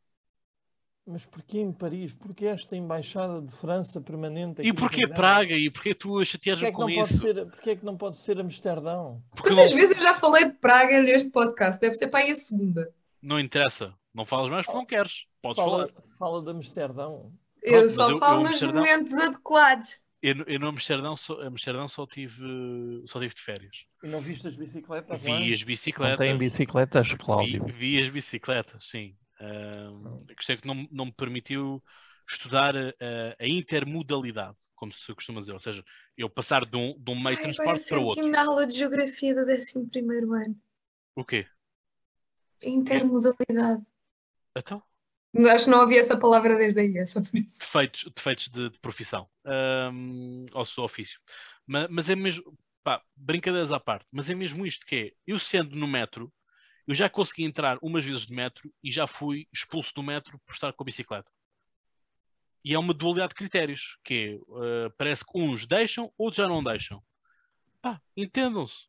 Mas 1.09 1.25
porquê 1.25 1.59
em 1.59 1.71
Paris? 1.71 2.11
Porquê 2.13 2.47
esta 2.47 2.75
embaixada 2.75 3.41
de 3.41 3.53
França 3.53 4.01
permanente 4.01 4.59
aqui 4.59 4.69
E 4.69 4.73
porquê? 4.73 5.07
Praga? 5.07 5.55
E 5.55 5.69
porquê 5.69 5.95
tu 5.95 6.09
Porquê 6.09 6.25
chateas-me 6.25 6.67
é, 6.67 6.69
que 6.71 6.75
com 6.75 6.81
não 6.87 6.93
pode 6.95 7.13
isso? 7.13 7.19
ser, 7.21 7.45
porquê 7.45 7.69
é 7.69 7.75
que 7.77 7.85
não 7.85 7.95
pode 7.97 8.17
ser 8.17 8.39
Amsterdão? 8.39 9.23
Porque 9.33 9.49
Quantas 9.49 9.69
não, 9.69 9.77
vezes 9.77 9.95
eu 9.95 10.03
já 10.03 10.13
falei 10.13 10.45
de 10.45 10.53
Praga 10.57 11.01
neste 11.01 11.29
podcast? 11.29 11.79
Deve 11.79 11.95
ser 11.95 12.07
para 12.07 12.19
aí 12.25 12.31
a 12.31 12.35
segunda. 12.35 12.93
não 13.21 13.39
interessa. 13.39 13.93
Não 14.13 14.25
falas 14.25 14.49
mais 14.49 14.65
porque 14.65 14.77
não 14.77 14.85
queres. 14.85 15.25
Podes 15.41 15.63
Fala, 15.63 15.87
falar. 15.87 16.01
fala 16.19 16.41
de 16.43 16.49
Amsterdão. 16.49 17.31
Eu 17.63 17.81
mas 17.83 17.91
só 17.95 18.09
eu- 18.11 18.17
falo 18.17 18.39
eu, 18.39 18.41
nos 18.43 18.51
Amsterdão- 18.53 18.75
momentos 18.81 19.13
adequados. 19.13 20.01
Eu, 20.21 20.35
no- 20.35 20.43
eu 20.47 20.59
no 20.59 20.67
Amsterdão, 20.67 21.15
só, 21.15 21.41
Amsterdão 21.43 21.87
só, 21.87 22.05
tive, 22.07 22.43
só 23.05 23.19
tive 23.19 23.33
de 23.35 23.41
férias. 23.41 23.85
E 24.03 24.07
não 24.07 24.19
viste 24.19 24.47
as 24.47 24.55
bicicletas 24.55 25.23
lá? 25.23 25.37
Vi 25.37 25.53
as 25.53 25.59
Não 25.61 25.67
bicicletas. 25.67 26.17
tem 26.17 26.37
bicicletas, 26.37 27.07
Vi, 27.07 27.17
Cláudio. 27.17 27.65
vi 27.67 28.01
as 28.01 28.09
bicicletas, 28.09 28.83
sim. 28.89 29.15
Ahm, 29.39 30.23
a 30.29 30.35
questão 30.35 30.55
é 30.55 30.57
que 30.57 30.67
não, 30.67 30.87
não 30.91 31.05
me 31.05 31.11
permitiu 31.13 31.83
estudar 32.29 32.75
a, 32.75 32.91
a 33.39 33.47
intermodalidade, 33.47 34.57
como 34.75 34.91
se 34.91 35.13
costuma 35.13 35.39
dizer. 35.39 35.53
Ou 35.53 35.59
seja, 35.59 35.83
eu 36.17 36.29
passar 36.29 36.65
de 36.65 36.75
um, 36.77 36.93
de 36.99 37.11
um 37.11 37.19
meio 37.21 37.35
de 37.37 37.43
transporte 37.43 37.87
para 37.89 37.99
outro. 37.99 38.15
senti-me 38.23 38.31
na 38.31 38.45
aula 38.45 38.67
de 38.67 38.75
Geografia 38.75 39.33
do 39.33 39.45
11º 39.45 40.33
ano. 40.33 40.55
O 41.15 41.23
quê? 41.23 41.47
Intermodalidade. 42.61 43.83
Então? 44.55 44.81
Acho 45.53 45.65
que 45.65 45.71
não 45.71 45.81
havia 45.81 45.99
essa 45.99 46.17
palavra 46.17 46.55
desde 46.55 46.79
aí, 46.81 46.97
é 46.97 47.05
só 47.05 47.21
por 47.21 47.35
isso. 47.37 47.59
Defeitos, 47.59 48.09
defeitos 48.15 48.47
de, 48.47 48.69
de 48.71 48.79
profissão. 48.79 49.29
Ahm, 49.45 50.45
ao 50.53 50.65
seu 50.65 50.83
ofício. 50.83 51.19
Ma- 51.65 51.87
Mas, 51.89 52.09
é 52.09 52.15
mesmo... 52.15 52.57
Pá, 52.83 53.01
brincadeiras 53.15 53.71
à 53.71 53.79
parte. 53.79 54.07
Mas 54.11 54.29
é 54.29 54.35
mesmo 54.35 54.65
isto 54.65 54.85
que 54.85 54.95
é. 54.95 55.11
Eu 55.27 55.37
sendo 55.37 55.75
no 55.75 55.87
metro, 55.87 56.31
eu 56.87 56.95
já 56.95 57.09
consegui 57.09 57.43
entrar 57.43 57.77
umas 57.81 58.05
vezes 58.05 58.25
de 58.25 58.33
metro 58.33 58.73
e 58.81 58.89
já 58.89 59.05
fui 59.05 59.47
expulso 59.51 59.93
do 59.93 60.01
metro 60.01 60.39
por 60.45 60.53
estar 60.53 60.71
com 60.71 60.83
a 60.83 60.85
bicicleta. 60.85 61.29
E 62.63 62.73
é 62.73 62.79
uma 62.79 62.93
dualidade 62.93 63.29
de 63.29 63.35
critérios, 63.35 63.97
que 64.03 64.39
eh, 64.63 64.89
parece 64.97 65.25
que 65.25 65.37
uns 65.37 65.65
deixam, 65.65 66.11
outros 66.17 66.37
já 66.37 66.47
não 66.47 66.63
deixam. 66.63 67.03
Pá, 67.81 68.01
entendam-se. 68.15 68.87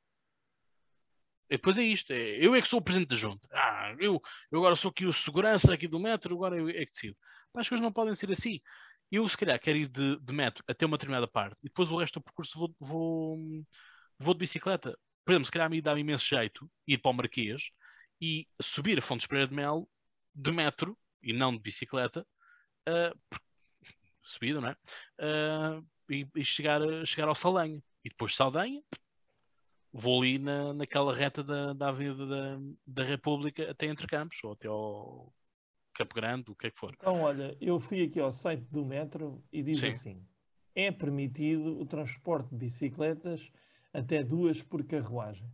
E 1.50 1.56
depois 1.56 1.78
é 1.78 1.82
isto, 1.82 2.12
é, 2.12 2.44
eu 2.44 2.54
é 2.54 2.60
que 2.62 2.68
sou 2.68 2.78
o 2.78 2.82
presidente 2.82 3.10
da 3.10 3.16
junta. 3.16 3.48
Ah, 3.52 3.94
eu, 3.98 4.20
eu 4.50 4.58
agora 4.58 4.76
sou 4.76 4.90
aqui 4.90 5.06
o 5.06 5.12
segurança 5.12 5.72
aqui 5.72 5.88
do 5.88 5.98
metro, 5.98 6.34
agora 6.34 6.56
eu 6.56 6.68
é 6.68 6.84
que 6.86 6.92
decido. 6.92 7.16
Pá, 7.52 7.60
as 7.60 7.68
coisas 7.68 7.82
não 7.82 7.92
podem 7.92 8.14
ser 8.14 8.30
assim. 8.30 8.60
Eu, 9.10 9.28
se 9.28 9.36
calhar, 9.36 9.58
quero 9.58 9.78
ir 9.78 9.88
de, 9.88 10.18
de 10.20 10.32
metro 10.32 10.62
até 10.68 10.84
uma 10.86 10.96
determinada 10.98 11.26
parte 11.26 11.58
e 11.60 11.68
depois 11.68 11.90
o 11.90 11.98
resto 11.98 12.20
do 12.20 12.24
percurso 12.24 12.58
vou, 12.58 12.74
vou, 12.78 13.38
vou 14.18 14.34
de 14.34 14.40
bicicleta. 14.40 14.96
Por 15.24 15.32
exemplo, 15.32 15.46
se 15.46 15.52
calhar 15.52 15.70
me 15.70 15.80
dá 15.80 15.98
imenso 15.98 16.26
jeito 16.26 16.70
ir 16.86 16.98
para 16.98 17.10
o 17.10 17.14
Marquês 17.14 17.70
e 18.20 18.46
subir 18.60 18.98
a 18.98 19.02
Fontes 19.02 19.26
Pereira 19.26 19.48
de 19.48 19.54
Melo 19.54 19.88
de 20.34 20.52
metro 20.52 20.96
e 21.22 21.32
não 21.32 21.52
de 21.52 21.58
bicicleta, 21.58 22.26
ah, 22.86 23.12
por- 23.28 23.40
subida, 24.22 24.60
não 24.60 24.68
é? 24.68 24.76
Ah, 25.18 25.82
e, 26.10 26.26
e 26.36 26.44
chegar, 26.44 26.80
chegar 27.06 27.28
ao 27.28 27.34
Saldanha. 27.34 27.82
E 28.04 28.08
depois 28.08 28.32
de 28.32 28.36
Saldanha, 28.36 28.82
vou 29.92 30.20
ali 30.20 30.38
na, 30.38 30.72
naquela 30.72 31.14
reta 31.14 31.42
da, 31.42 31.72
da 31.72 31.88
Avenida 31.88 32.26
da, 32.26 32.58
da 32.86 33.04
República 33.04 33.70
até 33.70 33.86
Entre 33.86 34.06
Campos 34.06 34.38
ou 34.44 34.52
até 34.52 34.68
ao 34.68 35.32
Campo 35.94 36.14
Grande, 36.14 36.50
o 36.50 36.54
que 36.54 36.68
é 36.68 36.70
que 36.70 36.78
for. 36.78 36.94
Então, 36.94 37.22
olha, 37.22 37.56
eu 37.60 37.80
fui 37.80 38.02
aqui 38.02 38.20
ao 38.20 38.32
site 38.32 38.62
do 38.70 38.84
metro 38.84 39.42
e 39.52 39.62
diz 39.62 39.80
Sim. 39.80 39.88
assim: 39.88 40.26
é 40.74 40.92
permitido 40.92 41.78
o 41.78 41.84
transporte 41.84 42.50
de 42.50 42.56
bicicletas 42.56 43.50
até 43.92 44.22
duas 44.22 44.62
por 44.62 44.84
carruagem. 44.84 45.50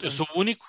Eu 0.00 0.10
sou 0.10 0.26
o 0.34 0.40
único. 0.40 0.64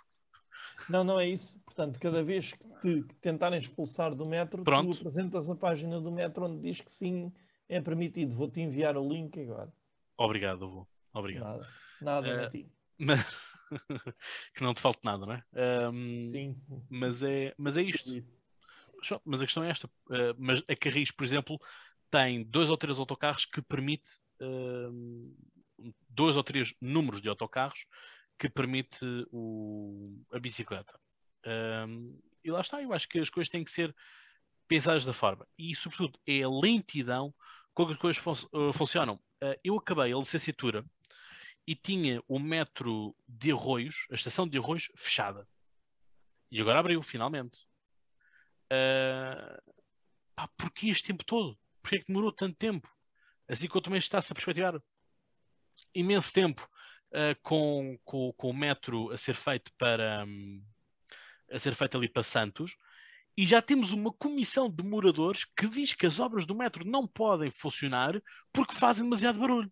Não, 0.89 1.03
não 1.03 1.19
é 1.19 1.28
isso. 1.28 1.59
Portanto, 1.65 1.99
cada 1.99 2.24
vez 2.24 2.53
que 2.53 2.67
te 2.82 3.03
que 3.03 3.15
tentarem 3.15 3.59
expulsar 3.59 4.15
do 4.15 4.26
metro, 4.26 4.63
Pronto. 4.63 4.91
tu 4.91 4.97
apresentas 4.99 5.49
a 5.49 5.55
página 5.55 5.99
do 5.99 6.11
metro 6.11 6.45
onde 6.45 6.61
diz 6.61 6.82
que 6.82 6.91
sim, 6.91 7.32
é 7.69 7.80
permitido. 7.80 8.36
Vou-te 8.36 8.59
enviar 8.59 8.97
o 8.97 9.07
link 9.07 9.39
agora. 9.39 9.72
Obrigado, 10.17 10.65
avô. 10.65 10.88
Obrigado. 11.13 11.65
Nada, 12.01 12.28
nada 12.30 12.45
a 12.45 12.49
ti. 12.49 12.72
Mas- 12.97 13.26
que 14.53 14.63
não 14.63 14.74
te 14.74 14.82
falte 14.82 14.99
nada, 15.03 15.26
não 15.26 15.34
é? 15.34 15.43
Ahm, 15.53 16.28
Sim. 16.30 16.61
mas 16.89 17.24
é, 17.24 17.53
mas 17.57 17.78
é 17.78 17.82
isto. 17.82 18.09
Mas 19.26 19.41
a 19.41 19.45
questão 19.45 19.63
é 19.63 19.69
esta. 19.69 19.88
Uh, 20.07 20.36
mas 20.38 20.61
a 20.67 20.76
Carris, 20.76 21.09
por 21.09 21.24
exemplo, 21.24 21.59
tem 22.09 22.43
dois 22.43 22.69
ou 22.69 22.78
três 22.78 22.99
autocarros 22.99 23.45
que 23.45 23.61
permite 23.61 24.19
um, 24.39 25.34
dois 26.09 26.38
ou 26.38 26.43
três 26.43 26.74
números 26.80 27.22
de 27.22 27.30
autocarros 27.30 27.86
que 28.42 28.50
permite 28.50 29.06
o, 29.32 30.20
a 30.34 30.39
bicicleta. 30.39 31.00
Um, 31.46 32.20
e 32.44 32.50
lá 32.50 32.62
está, 32.62 32.82
eu 32.82 32.92
acho 32.92 33.08
que 33.08 33.20
as 33.20 33.30
coisas 33.30 33.52
têm 33.52 33.64
que 33.64 33.70
ser 33.70 33.96
pensadas 34.68 35.06
da 35.06 35.14
forma. 35.14 35.48
E, 35.56 35.76
sobretudo, 35.76 36.20
é 36.26 36.42
a 36.42 36.50
lentidão 36.50 37.32
com 37.72 37.86
que 37.86 37.92
as 37.92 38.00
coisas 38.00 38.18
fun- 38.20 38.50
uh, 38.52 38.74
funcionam. 38.74 39.18
Uh, 39.44 39.54
eu 39.64 39.76
acabei 39.76 40.12
a 40.12 40.18
licenciatura 40.18 40.84
e 41.68 41.76
tinha 41.76 42.20
o 42.28 42.39
metro 42.39 43.16
de 43.28 43.52
Arroios, 43.52 44.08
a 44.10 44.16
estação 44.16 44.48
de 44.48 44.58
Arroios, 44.58 44.92
fechada. 44.96 45.48
E 46.50 46.60
agora 46.60 46.80
abriu, 46.80 47.00
finalmente. 47.04 47.60
Uh, 48.74 49.74
pá, 50.36 50.48
porquê 50.58 50.88
este 50.88 51.04
tempo 51.04 51.24
todo? 51.24 51.56
Porquê 51.80 51.98
é 51.98 52.00
que 52.00 52.08
demorou 52.08 52.32
tanto 52.32 52.58
tempo? 52.58 52.92
Assim 53.48 53.68
que 53.68 53.78
eu 53.78 53.82
também 53.82 54.00
está-se 54.00 54.32
a 54.32 54.36
perspectivar 54.36 54.82
imenso 55.94 56.34
tempo 56.34 56.68
uh, 57.12 57.39
com, 57.41 57.97
com, 58.03 58.34
com 58.34 58.49
o 58.49 58.53
metro 58.53 59.12
a 59.12 59.18
ser 59.18 59.36
feito 59.36 59.72
para 59.78 60.26
hum, 60.26 60.64
a 61.51 61.59
ser 61.59 61.76
feito 61.76 61.97
ali 61.97 62.07
para 62.07 62.24
Santos 62.24 62.76
e 63.38 63.45
já 63.45 63.62
temos 63.62 63.91
uma 63.91 64.12
comissão 64.12 64.70
de 64.70 64.84
moradores 64.84 65.45
que 65.45 65.68
diz 65.68 65.93
que 65.93 66.05
as 66.05 66.20
obras 66.20 66.45
do 66.45 66.55
metro 66.55 66.86
não 66.86 67.07
podem 67.07 67.51
funcionar 67.51 68.22
porque 68.51 68.76
fazem 68.76 69.03
demasiado 69.03 69.39
barulho. 69.39 69.72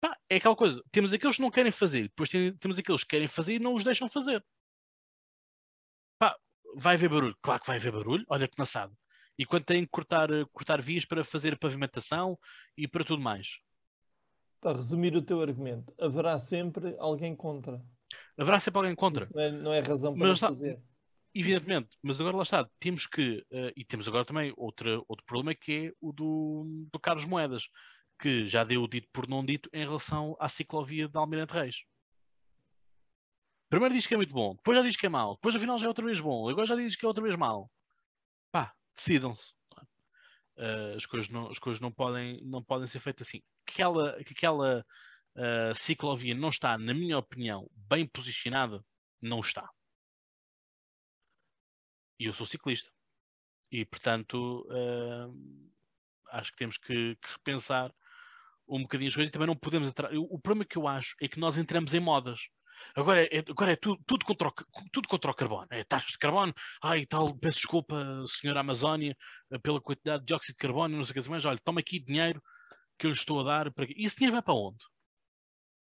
Pá, 0.00 0.16
é 0.28 0.36
aquela 0.36 0.56
coisa, 0.56 0.82
temos 0.90 1.12
aqueles 1.12 1.36
que 1.36 1.42
não 1.42 1.50
querem 1.50 1.72
fazer, 1.72 2.04
depois 2.04 2.28
tem- 2.28 2.56
temos 2.56 2.78
aqueles 2.78 3.02
que 3.02 3.10
querem 3.10 3.28
fazer 3.28 3.54
e 3.54 3.58
não 3.58 3.74
os 3.74 3.84
deixam 3.84 4.08
fazer. 4.08 4.44
Pá, 6.18 6.36
vai 6.76 6.94
haver 6.94 7.08
barulho? 7.08 7.36
Claro 7.42 7.60
que 7.60 7.66
vai 7.66 7.76
haver 7.76 7.92
barulho, 7.92 8.24
olha 8.28 8.48
que 8.48 8.58
naçado. 8.58 8.96
E 9.36 9.44
quando 9.44 9.64
têm 9.64 9.84
que 9.84 9.90
cortar, 9.90 10.30
eh, 10.30 10.44
cortar 10.52 10.80
vias 10.80 11.04
para 11.04 11.24
fazer 11.24 11.58
pavimentação 11.58 12.38
e 12.76 12.88
para 12.88 13.04
tudo 13.04 13.22
mais. 13.22 13.58
Para 14.60 14.76
resumir 14.76 15.16
o 15.16 15.22
teu 15.22 15.40
argumento, 15.40 15.92
haverá 16.00 16.38
sempre 16.38 16.94
alguém 16.98 17.34
contra. 17.34 17.82
Haverá 18.36 18.60
sempre 18.60 18.78
alguém 18.78 18.94
contra. 18.94 19.22
Isso 19.22 19.34
não 19.34 19.42
é, 19.42 19.50
não 19.50 19.72
é 19.72 19.80
razão 19.80 20.16
para 20.16 20.32
está- 20.32 20.48
fazer. 20.48 20.80
Evidentemente, 21.34 21.96
mas 22.02 22.20
agora 22.20 22.36
lá 22.36 22.42
está, 22.42 22.68
temos 22.80 23.06
que, 23.06 23.44
eh, 23.50 23.72
e 23.76 23.84
temos 23.84 24.08
agora 24.08 24.24
também 24.24 24.52
outra, 24.56 24.98
outro 25.06 25.24
problema 25.26 25.54
que 25.54 25.72
é 25.72 25.92
o 26.00 26.12
do, 26.12 26.88
do 26.92 26.98
Carlos 26.98 27.26
Moedas, 27.26 27.68
que 28.18 28.46
já 28.46 28.64
deu 28.64 28.82
o 28.82 28.88
dito 28.88 29.08
por 29.12 29.28
não 29.28 29.44
dito 29.44 29.68
em 29.72 29.84
relação 29.84 30.36
à 30.40 30.48
ciclovia 30.48 31.06
de 31.06 31.16
Almirante 31.16 31.52
Reis. 31.52 31.76
Primeiro 33.68 33.94
diz 33.94 34.06
que 34.06 34.14
é 34.14 34.16
muito 34.16 34.32
bom, 34.32 34.54
depois 34.54 34.78
já 34.78 34.82
diz 34.82 34.96
que 34.96 35.06
é 35.06 35.08
mau, 35.08 35.34
depois 35.34 35.54
afinal 35.54 35.78
já 35.78 35.84
é 35.84 35.88
outra 35.88 36.04
vez 36.04 36.18
bom, 36.20 36.48
agora 36.48 36.66
já 36.66 36.74
diz 36.74 36.96
que 36.96 37.04
é 37.04 37.08
outra 37.08 37.22
vez 37.22 37.36
mau. 37.36 37.70
Pá, 38.50 38.74
decidam-se. 38.96 39.52
Eh, 40.58 40.94
as, 40.96 41.06
coisas 41.06 41.28
não, 41.30 41.48
as 41.50 41.58
coisas 41.58 41.80
não 41.80 41.92
podem, 41.92 42.40
não 42.44 42.62
podem 42.62 42.86
ser 42.86 43.00
feitas 43.00 43.28
assim. 43.28 43.40
Que 43.66 43.74
aquela, 43.74 44.24
que 44.24 44.32
aquela 44.32 44.84
eh, 45.36 45.72
ciclovia 45.74 46.34
não 46.34 46.48
está, 46.50 46.76
na 46.78 46.94
minha 46.94 47.18
opinião, 47.18 47.70
bem 47.74 48.06
posicionada, 48.06 48.84
não 49.20 49.40
está 49.40 49.68
e 52.18 52.26
eu 52.26 52.32
sou 52.32 52.46
ciclista. 52.46 52.90
E, 53.70 53.84
portanto, 53.84 54.66
hum, 54.70 55.70
acho 56.30 56.50
que 56.52 56.58
temos 56.58 56.78
que, 56.78 57.16
que 57.16 57.32
repensar 57.32 57.94
um 58.66 58.82
bocadinho 58.82 59.08
as 59.08 59.14
coisas 59.14 59.30
e 59.30 59.32
também 59.32 59.46
não 59.46 59.56
podemos 59.56 59.88
entrar. 59.88 60.10
O 60.14 60.38
problema 60.38 60.64
que 60.64 60.76
eu 60.76 60.88
acho 60.88 61.14
é 61.20 61.28
que 61.28 61.40
nós 61.40 61.56
entramos 61.56 61.94
em 61.94 62.00
modas. 62.00 62.48
Agora 62.94 63.24
é, 63.24 63.38
agora 63.38 63.72
é 63.72 63.76
tudo, 63.76 64.02
tudo, 64.06 64.24
contra 64.24 64.48
o, 64.48 64.52
tudo 64.92 65.08
contra 65.08 65.30
o 65.30 65.34
carbono. 65.34 65.66
É 65.70 65.84
taxas 65.84 66.12
de 66.12 66.18
carbono. 66.18 66.54
Ai, 66.82 67.06
tal, 67.06 67.36
peço 67.36 67.58
desculpa, 67.58 67.96
senhora 68.26 68.60
Amazónia, 68.60 69.16
eh, 69.50 69.58
pela 69.58 69.80
quantidade 69.80 70.20
de 70.20 70.26
dióxido 70.26 70.54
de 70.54 70.58
carbono, 70.58 70.96
não 70.96 71.04
sei 71.04 71.18
o 71.18 71.22
que 71.22 71.30
mais. 71.30 71.44
Olha, 71.44 71.60
toma 71.64 71.80
aqui 71.80 71.98
dinheiro 72.00 72.42
que 72.98 73.06
eu 73.06 73.10
lhe 73.10 73.16
estou 73.16 73.40
a 73.40 73.44
dar. 73.44 73.72
Para... 73.72 73.86
E 73.86 74.04
esse 74.04 74.16
dinheiro 74.16 74.34
vai 74.34 74.42
para 74.42 74.54
onde? 74.54 74.78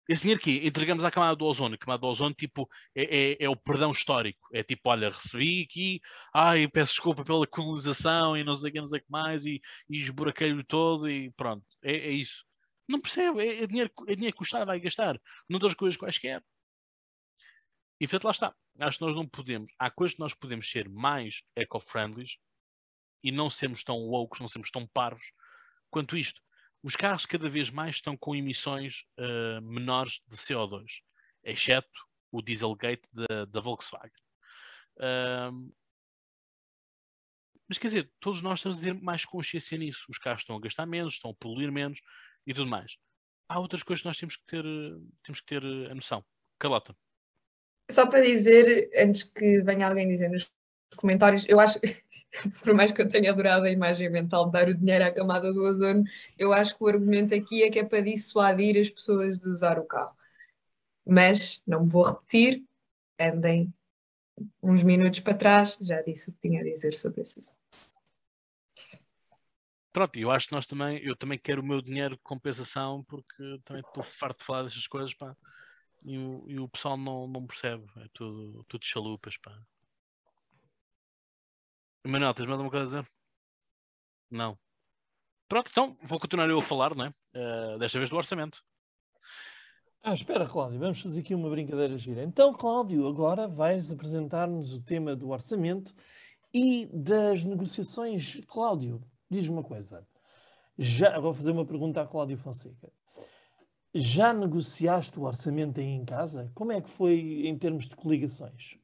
Esse 0.08 0.22
dinheiro 0.22 0.40
que 0.40 0.66
entregamos 0.66 1.04
à 1.04 1.10
camada 1.10 1.36
do 1.36 1.44
ozono. 1.46 1.74
A 1.74 1.78
camada 1.78 2.00
do 2.00 2.06
ozono, 2.08 2.34
tipo, 2.34 2.68
é, 2.94 3.32
é, 3.32 3.44
é 3.44 3.48
o 3.48 3.56
perdão 3.56 3.90
histórico. 3.90 4.48
É 4.52 4.62
tipo, 4.62 4.88
olha, 4.90 5.08
recebi 5.08 5.62
aqui, 5.62 6.00
ai, 6.34 6.68
peço 6.68 6.92
desculpa 6.94 7.24
pela 7.24 7.46
colonização 7.46 8.36
e 8.36 8.44
não 8.44 8.54
sei 8.54 8.70
o 8.70 8.72
que, 8.72 8.78
não 8.80 8.86
sei 8.86 9.00
o 9.00 9.02
que 9.02 9.10
mais, 9.10 9.46
e, 9.46 9.60
e 9.88 9.98
esburaquei-o 9.98 10.64
todo 10.64 11.08
e 11.08 11.30
pronto. 11.32 11.64
É, 11.82 11.92
é 11.92 12.10
isso. 12.10 12.44
Não 12.88 13.00
percebe, 13.00 13.42
é, 13.42 13.62
é 13.62 13.66
dinheiro, 13.66 13.90
é 14.08 14.14
dinheiro 14.14 14.36
que 14.36 14.42
o 14.42 14.44
Estado 14.44 14.66
vai 14.66 14.80
gastar, 14.80 15.18
não 15.48 15.58
das 15.58 15.74
coisas 15.74 15.96
quaisquer. 15.96 16.42
E 18.00 18.06
portanto, 18.06 18.24
lá 18.24 18.30
está. 18.30 18.54
Acho 18.80 18.98
que 18.98 19.04
nós 19.04 19.14
não 19.14 19.28
podemos. 19.28 19.72
Há 19.78 19.90
coisas 19.90 20.14
que 20.14 20.20
nós 20.20 20.34
podemos 20.34 20.68
ser 20.68 20.88
mais 20.88 21.42
eco-friendly 21.54 22.26
e 23.22 23.30
não 23.30 23.48
sermos 23.48 23.84
tão 23.84 23.98
loucos, 23.98 24.40
não 24.40 24.48
sermos 24.48 24.70
tão 24.70 24.86
parvos 24.88 25.30
quanto 25.90 26.16
isto. 26.16 26.40
Os 26.82 26.96
carros 26.96 27.26
cada 27.26 27.48
vez 27.48 27.70
mais 27.70 27.96
estão 27.96 28.16
com 28.16 28.34
emissões 28.34 29.04
eh, 29.16 29.60
menores 29.60 30.20
de 30.26 30.36
CO2, 30.36 30.84
exceto 31.44 31.88
o 32.32 32.42
Dieselgate 32.42 33.08
da, 33.12 33.44
da 33.44 33.60
Volkswagen. 33.60 34.10
Ahm, 34.98 35.70
mas 37.68 37.78
quer 37.78 37.86
dizer, 37.86 38.12
todos 38.20 38.42
nós 38.42 38.60
temos 38.60 38.78
de 38.78 38.84
ter 38.84 38.94
mais 38.94 39.24
consciência 39.24 39.78
nisso. 39.78 40.04
Os 40.08 40.18
carros 40.18 40.42
estão 40.42 40.56
a 40.56 40.60
gastar 40.60 40.86
menos, 40.86 41.14
estão 41.14 41.30
a 41.30 41.34
poluir 41.34 41.70
menos 41.70 42.00
e 42.46 42.52
tudo 42.52 42.68
mais. 42.68 42.96
Há 43.48 43.60
outras 43.60 43.82
coisas 43.82 44.02
que 44.02 44.08
nós 44.08 44.18
temos 44.18 44.36
que 44.36 44.44
ter, 44.46 44.64
temos 45.22 45.40
que 45.40 45.46
ter 45.46 45.62
eh, 45.62 45.90
a 45.90 45.94
noção. 45.94 46.24
Carlota, 46.58 46.96
Só 47.90 48.06
para 48.06 48.22
dizer, 48.22 48.90
antes 48.96 49.22
que 49.22 49.62
venha 49.62 49.86
alguém 49.86 50.08
dizer 50.08 50.30
nos 50.30 50.50
comentários, 50.96 51.44
eu 51.48 51.60
acho, 51.60 51.78
por 52.64 52.74
mais 52.74 52.90
que 52.90 53.02
eu 53.02 53.08
tenha 53.08 53.30
adorado 53.30 53.66
a 53.66 53.70
imagem 53.70 54.10
mental 54.10 54.46
de 54.46 54.52
dar 54.52 54.68
o 54.68 54.74
dinheiro 54.74 55.04
à 55.04 55.10
camada 55.10 55.52
do 55.52 55.64
ozono, 55.64 56.04
eu 56.38 56.52
acho 56.52 56.76
que 56.76 56.84
o 56.84 56.88
argumento 56.88 57.34
aqui 57.34 57.62
é 57.62 57.70
que 57.70 57.78
é 57.78 57.84
para 57.84 58.00
dissuadir 58.00 58.80
as 58.80 58.88
pessoas 58.88 59.38
de 59.38 59.48
usar 59.48 59.78
o 59.78 59.84
carro. 59.84 60.16
Mas, 61.06 61.62
não 61.66 61.84
me 61.84 61.90
vou 61.90 62.04
repetir, 62.04 62.64
andem 63.18 63.72
uns 64.62 64.82
minutos 64.82 65.20
para 65.20 65.34
trás, 65.34 65.76
já 65.80 66.00
disse 66.02 66.30
o 66.30 66.32
que 66.32 66.40
tinha 66.40 66.60
a 66.60 66.64
dizer 66.64 66.94
sobre 66.94 67.22
esse 67.22 67.38
assunto. 67.38 67.62
pronto, 69.92 70.18
eu 70.18 70.30
acho 70.30 70.48
que 70.48 70.54
nós 70.54 70.66
também, 70.66 70.98
eu 71.04 71.14
também 71.14 71.38
quero 71.38 71.60
o 71.60 71.64
meu 71.64 71.82
dinheiro 71.82 72.16
de 72.16 72.22
compensação 72.22 73.04
porque 73.04 73.60
também 73.64 73.82
estou 73.86 74.02
farto 74.02 74.38
de 74.38 74.44
falar 74.44 74.62
destas 74.62 74.86
coisas, 74.86 75.12
pá. 75.14 75.36
E 76.04 76.18
o, 76.18 76.44
e 76.48 76.58
o 76.58 76.68
pessoal 76.68 76.96
não, 76.96 77.28
não 77.28 77.46
percebe, 77.46 77.84
é 77.96 78.08
tudo, 78.12 78.64
tudo 78.64 78.84
chalupas, 78.84 79.36
pá. 79.38 79.56
Manuel, 82.04 82.34
tens 82.34 82.46
mais 82.46 82.58
alguma 82.58 82.70
coisa 82.70 82.98
a 82.98 83.02
dizer? 83.02 83.14
Não. 84.30 84.58
Pronto, 85.48 85.70
então 85.70 85.96
vou 86.02 86.18
continuar 86.18 86.48
eu 86.48 86.58
a 86.58 86.62
falar, 86.62 86.96
não 86.96 87.06
é? 87.06 87.14
Eh, 87.34 87.78
desta 87.78 87.98
vez 87.98 88.10
do 88.10 88.16
orçamento. 88.16 88.64
Ah, 90.02 90.14
espera, 90.14 90.46
Cláudio, 90.46 90.80
vamos 90.80 91.00
fazer 91.00 91.20
aqui 91.20 91.34
uma 91.34 91.48
brincadeira 91.48 91.96
gira. 91.96 92.24
Então, 92.24 92.52
Cláudio, 92.52 93.06
agora 93.06 93.46
vais 93.46 93.90
apresentar-nos 93.92 94.74
o 94.74 94.82
tema 94.82 95.14
do 95.14 95.30
orçamento 95.30 95.94
e 96.52 96.86
das 96.86 97.44
negociações. 97.44 98.40
Cláudio, 98.48 99.00
diz-me 99.30 99.54
uma 99.54 99.62
coisa. 99.62 100.04
Já, 100.76 101.20
vou 101.20 101.32
fazer 101.32 101.52
uma 101.52 101.64
pergunta 101.64 102.02
a 102.02 102.06
Cláudio 102.06 102.36
Fonseca. 102.36 102.92
Já 103.94 104.32
negociaste 104.32 105.18
o 105.18 105.24
orçamento 105.24 105.78
aí 105.78 105.86
em 105.86 106.04
casa? 106.04 106.50
Como 106.54 106.72
é 106.72 106.80
que 106.80 106.88
foi 106.88 107.46
em 107.46 107.58
termos 107.58 107.88
de 107.88 107.94
coligações? 107.94 108.78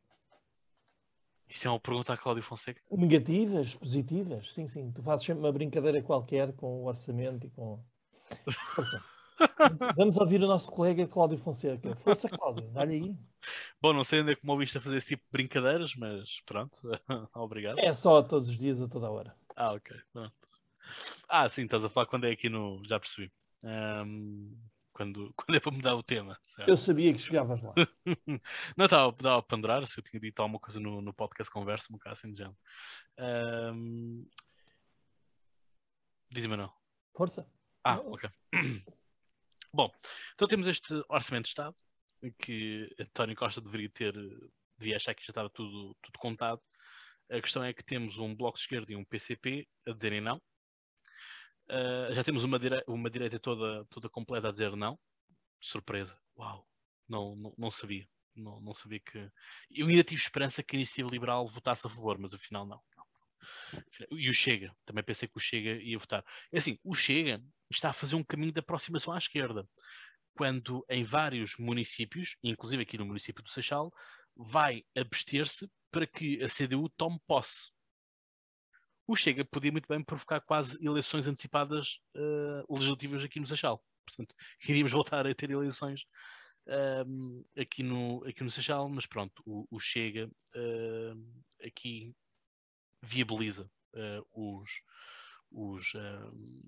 Isso 1.49 1.67
é 1.67 1.71
uma 1.71 1.81
pergunta 1.81 2.13
a 2.13 2.17
Cláudio 2.17 2.43
Fonseca. 2.43 2.81
Negativas, 2.91 3.75
positivas? 3.75 4.53
Sim, 4.53 4.67
sim. 4.67 4.93
Tu 4.93 5.03
fazes 5.03 5.25
sempre 5.25 5.43
uma 5.43 5.53
brincadeira 5.53 6.03
qualquer 6.03 6.53
com 6.53 6.83
o 6.83 6.87
orçamento 6.87 7.47
e 7.47 7.51
com. 7.51 7.83
Vamos 9.97 10.17
ouvir 10.19 10.43
o 10.43 10.47
nosso 10.47 10.71
colega 10.71 11.07
Cláudio 11.07 11.39
Fonseca. 11.39 11.97
Força, 11.97 12.29
Cláudio, 12.29 12.69
dá-lhe 12.71 12.95
aí. 12.97 13.17
Bom, 13.81 13.95
não 13.95 14.05
sei 14.05 14.21
onde 14.21 14.33
é 14.33 14.35
que 14.35 14.45
me 14.45 14.51
ouviste 14.51 14.77
a 14.77 14.81
fazer 14.81 14.99
esse 14.99 15.09
tipo 15.09 15.23
de 15.25 15.31
brincadeiras, 15.31 15.95
mas 15.95 16.43
pronto, 16.45 16.77
obrigado. 17.35 17.79
É 17.79 17.95
só 17.95 18.23
todos 18.23 18.51
os 18.51 18.59
dias, 18.59 18.83
a 18.83 18.89
toda 18.89 19.07
a 19.07 19.11
hora. 19.11 19.35
Ah, 19.57 19.73
ok. 19.73 19.97
Pronto. 20.13 20.35
Ah, 21.29 21.49
sim, 21.49 21.63
estás 21.63 21.85
a 21.85 21.89
falar 21.89 22.07
quando 22.07 22.27
é 22.27 22.31
aqui 22.31 22.49
no. 22.49 22.83
Já 22.85 22.99
percebi. 22.99 23.33
Ahm, 23.63 24.55
quando, 24.99 25.32
quando 25.38 25.57
é 25.57 25.61
para 25.61 25.72
mudar 25.72 25.94
o 25.94 26.03
tema. 26.03 26.36
certo? 26.44 26.68
Eu 26.68 26.76
sabia 26.76 27.12
que 27.12 27.20
chegavas 27.20 27.62
lá. 27.62 27.72
Não, 28.76 28.84
estava 28.86 29.11
estava 29.11 29.38
a 29.38 29.42
ponderar 29.42 29.86
se 29.86 29.99
eu 29.99 30.03
tinha 30.03 30.20
dito 30.20 30.40
alguma 30.40 30.59
coisa 30.59 30.80
no, 30.80 31.01
no 31.01 31.14
podcast 31.14 31.53
conversa, 31.53 31.86
um 31.90 31.92
bocado 31.96 32.14
assim 32.14 32.32
de 32.32 32.38
género. 32.38 32.57
Ahm, 33.16 34.26
Diz-me 36.30 36.57
não. 36.57 36.70
Força. 37.16 37.51
Ah, 37.82 37.96
Não. 37.96 38.12
ok. 38.12 38.28
Bom, 39.72 39.90
então 40.34 40.46
temos 40.49 40.66
este 40.66 40.92
Orçamento 41.09 41.44
de 41.44 41.49
Estado 41.51 41.74
que 42.38 42.94
António 43.01 43.36
Costa 43.36 43.61
deveria 43.61 43.88
ter, 43.88 44.12
devia 44.76 44.96
achar 44.96 45.14
que 45.14 45.22
já 45.24 45.30
estava 45.30 45.49
tudo, 45.49 45.94
tudo 46.03 46.18
contado. 46.18 46.61
A 47.30 47.40
questão 47.40 47.62
é 47.64 47.72
que 47.72 47.84
temos 47.84 48.18
um 48.18 48.34
Bloco 48.34 48.57
de 48.59 48.62
Esquerda 48.64 48.92
e 48.92 48.96
um 48.96 49.05
PCP 49.05 49.66
a 49.86 49.92
dizerem 49.92 50.20
não. 50.20 50.40
Ah, 51.69 52.09
já 52.12 52.25
temos 52.25 52.45
uma, 52.45 52.59
uma 52.87 53.11
direita 53.11 53.39
toda, 53.39 53.85
toda 53.87 54.09
completa 54.09 54.49
a 54.49 54.53
dizer 54.53 54.75
não. 54.77 54.99
Surpresa. 55.61 56.19
Uau. 56.37 56.66
Não, 57.09 57.37
não, 57.37 57.55
não 57.57 57.71
sabia. 57.71 58.07
Não, 58.35 58.61
não 58.61 58.75
sabia 58.75 59.01
que. 59.01 59.19
Eu 59.71 59.89
ainda 59.89 60.05
tive 60.05 60.21
esperança 60.21 60.62
que 60.62 60.77
a 60.77 60.79
Iniciativa 60.79 61.11
Liberal 61.11 61.47
votasse 61.47 61.87
a 61.87 61.91
favor, 61.91 62.19
mas 62.19 62.33
afinal 62.33 62.66
não. 62.66 62.81
não. 62.97 64.19
E 64.19 64.31
o 64.31 64.35
Chega. 64.35 64.75
Também 64.85 65.05
pensei 65.05 65.29
que 65.29 65.37
o 65.37 65.41
Chega 65.41 65.83
ia 65.83 65.99
votar. 65.99 66.25
É 66.53 66.59
assim, 66.59 66.79
o 66.85 66.95
Chega 66.95 67.43
está 67.71 67.91
a 67.91 67.95
fazer 67.95 68.16
um 68.16 68.25
caminho 68.25 68.53
de 68.53 68.61
aproximação 68.61 69.12
à 69.12 69.19
esquerda. 69.19 69.66
Quando 70.35 70.85
em 70.89 71.03
vários 71.03 71.57
municípios, 71.59 72.37
inclusive 72.43 72.83
aqui 72.83 72.97
no 72.97 73.05
município 73.05 73.43
do 73.43 73.49
Seixal, 73.49 73.93
vai 74.37 74.85
abster-se 74.97 75.69
para 75.91 76.07
que 76.07 76.41
a 76.43 76.47
CDU 76.49 76.89
tome 76.91 77.19
posse. 77.27 77.73
O 79.09 79.17
Chega 79.17 79.43
podia 79.43 79.73
muito 79.73 79.89
bem 79.89 80.05
provocar 80.05 80.39
quase 80.43 80.77
eleições 80.85 81.27
antecipadas 81.27 81.99
eh, 82.15 82.63
legislativas 82.69 83.25
aqui 83.25 83.41
no 83.41 83.47
Seixal. 83.47 83.83
Portanto, 84.05 84.35
iríamos 84.69 84.93
voltar 84.93 85.27
a 85.27 85.35
ter 85.35 85.51
eleições 85.51 86.05
ehm, 86.67 87.43
aqui, 87.59 87.83
no, 87.83 88.23
aqui 88.27 88.45
no 88.45 88.51
Seixal, 88.51 88.87
mas 88.91 89.07
pronto, 89.07 89.43
o, 89.47 89.67
o 89.71 89.81
Chega 89.81 90.31
ehm, 90.55 91.43
aqui 91.65 92.15
viabiliza 93.03 93.71
eh, 93.95 94.23
os, 94.31 94.83
os, 95.51 95.95
ehm, 95.95 96.61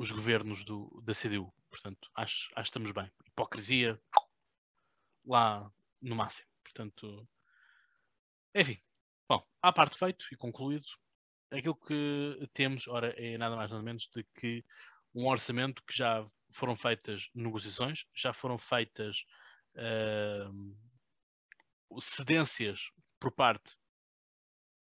os 0.00 0.10
governos 0.10 0.64
do, 0.64 1.00
da 1.04 1.14
CDU. 1.14 1.54
Portanto, 1.70 2.10
acho, 2.16 2.50
acho 2.56 2.72
que 2.72 2.78
estamos 2.78 2.90
bem. 2.90 3.08
Hipocrisia 3.24 4.02
lá 5.24 5.70
no 6.02 6.16
máximo. 6.16 6.48
Portanto, 6.64 7.28
enfim. 8.52 8.80
Bom, 9.28 9.46
à 9.62 9.72
parte 9.72 9.96
feito 9.96 10.26
e 10.32 10.36
concluído, 10.36 10.86
aquilo 11.50 11.76
que 11.76 12.48
temos, 12.52 12.88
ora, 12.88 13.14
é 13.16 13.38
nada 13.38 13.56
mais 13.56 13.70
nada 13.70 13.82
menos 13.82 14.08
de 14.14 14.24
que 14.34 14.64
um 15.14 15.26
orçamento 15.26 15.82
que 15.84 15.96
já 15.96 16.26
foram 16.50 16.74
feitas 16.76 17.30
negociações, 17.34 18.04
já 18.14 18.32
foram 18.32 18.58
feitas 18.58 19.24
ehm, 19.74 20.74
cedências 22.00 22.90
por 23.18 23.32
parte 23.32 23.76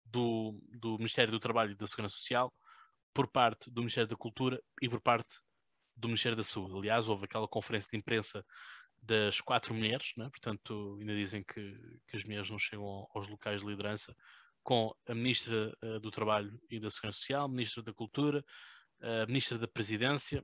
do, 0.05 0.61
do 0.79 0.97
Ministério 0.99 1.33
do 1.33 1.41
Trabalho 1.41 1.73
e 1.73 1.77
da 1.77 1.87
Segurança 1.87 2.17
Social, 2.17 2.53
por 3.13 3.29
parte 3.29 3.71
do 3.71 3.81
Ministério 3.81 4.09
da 4.09 4.17
Cultura 4.17 4.61
e 4.83 4.89
por 4.89 5.01
parte 5.01 5.39
do 5.97 6.09
Ministério 6.09 6.37
da 6.37 6.43
Saúde. 6.43 6.77
Aliás, 6.77 7.09
houve 7.09 7.25
aquela 7.25 7.49
conferência 7.49 7.89
de 7.91 7.97
imprensa 7.97 8.45
das 9.03 9.41
quatro 9.41 9.75
mulheres, 9.75 10.13
né? 10.17 10.29
portanto, 10.31 10.97
ainda 11.01 11.15
dizem 11.15 11.45
que, 11.45 11.79
que, 12.09 12.17
as 12.17 12.25
mulheres 12.25 12.51
não 12.51 12.59
chegam 12.59 13.07
aos 13.15 13.29
locais 13.29 13.61
de 13.61 13.67
liderança, 13.67 14.17
com 14.65 14.93
a 15.07 15.15
Ministra 15.15 15.73
uh, 15.85 16.01
do 16.01 16.11
Trabalho 16.11 16.59
e 16.71 16.81
da 16.81 16.91
Segurança 16.91 17.19
Social, 17.19 17.45
a 17.45 17.49
Ministra 17.49 17.83
da 17.83 17.93
Cultura, 17.93 18.45
a 19.01 19.27
Ministra 19.27 19.59
da 19.59 19.69
Presidência 19.69 20.43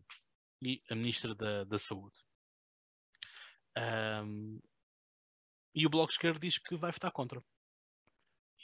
e 0.63 0.83
a 0.91 0.95
Ministra 0.95 1.35
da, 1.35 1.65
da 1.65 1.79
Saúde. 1.79 2.21
Um, 3.77 4.61
e 5.75 5.87
o 5.87 5.91
Bloco 5.91 6.13
Esquerdo 6.13 6.41
diz 6.41 6.59
que 6.59 6.77
vai 6.77 6.93
votar 6.93 7.11
contra. 7.13 7.43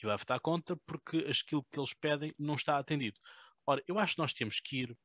E 0.03 0.07
vai 0.07 0.17
votar 0.17 0.39
contra 0.41 0.77
porque 0.87 1.19
aquilo 1.19 1.65
que 1.73 1.79
eles 1.79 1.95
pedem 1.95 2.35
não 2.39 2.55
está 2.55 2.79
atendido. 2.79 3.19
Ora, 3.67 3.83
eu 3.89 3.99
acho 3.99 4.15
que 4.15 4.21
nós 4.21 4.35
temos 4.35 4.61
que 4.61 4.83
ir 4.83 4.99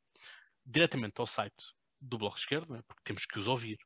diretamente 0.66 1.20
ao 1.20 1.28
site 1.28 1.64
do 2.00 2.18
Bloco 2.18 2.38
Esquerdo, 2.38 2.76
é? 2.76 2.82
porque 2.82 3.02
temos 3.04 3.26
que 3.26 3.40
os 3.40 3.48
ouvir. 3.48 3.78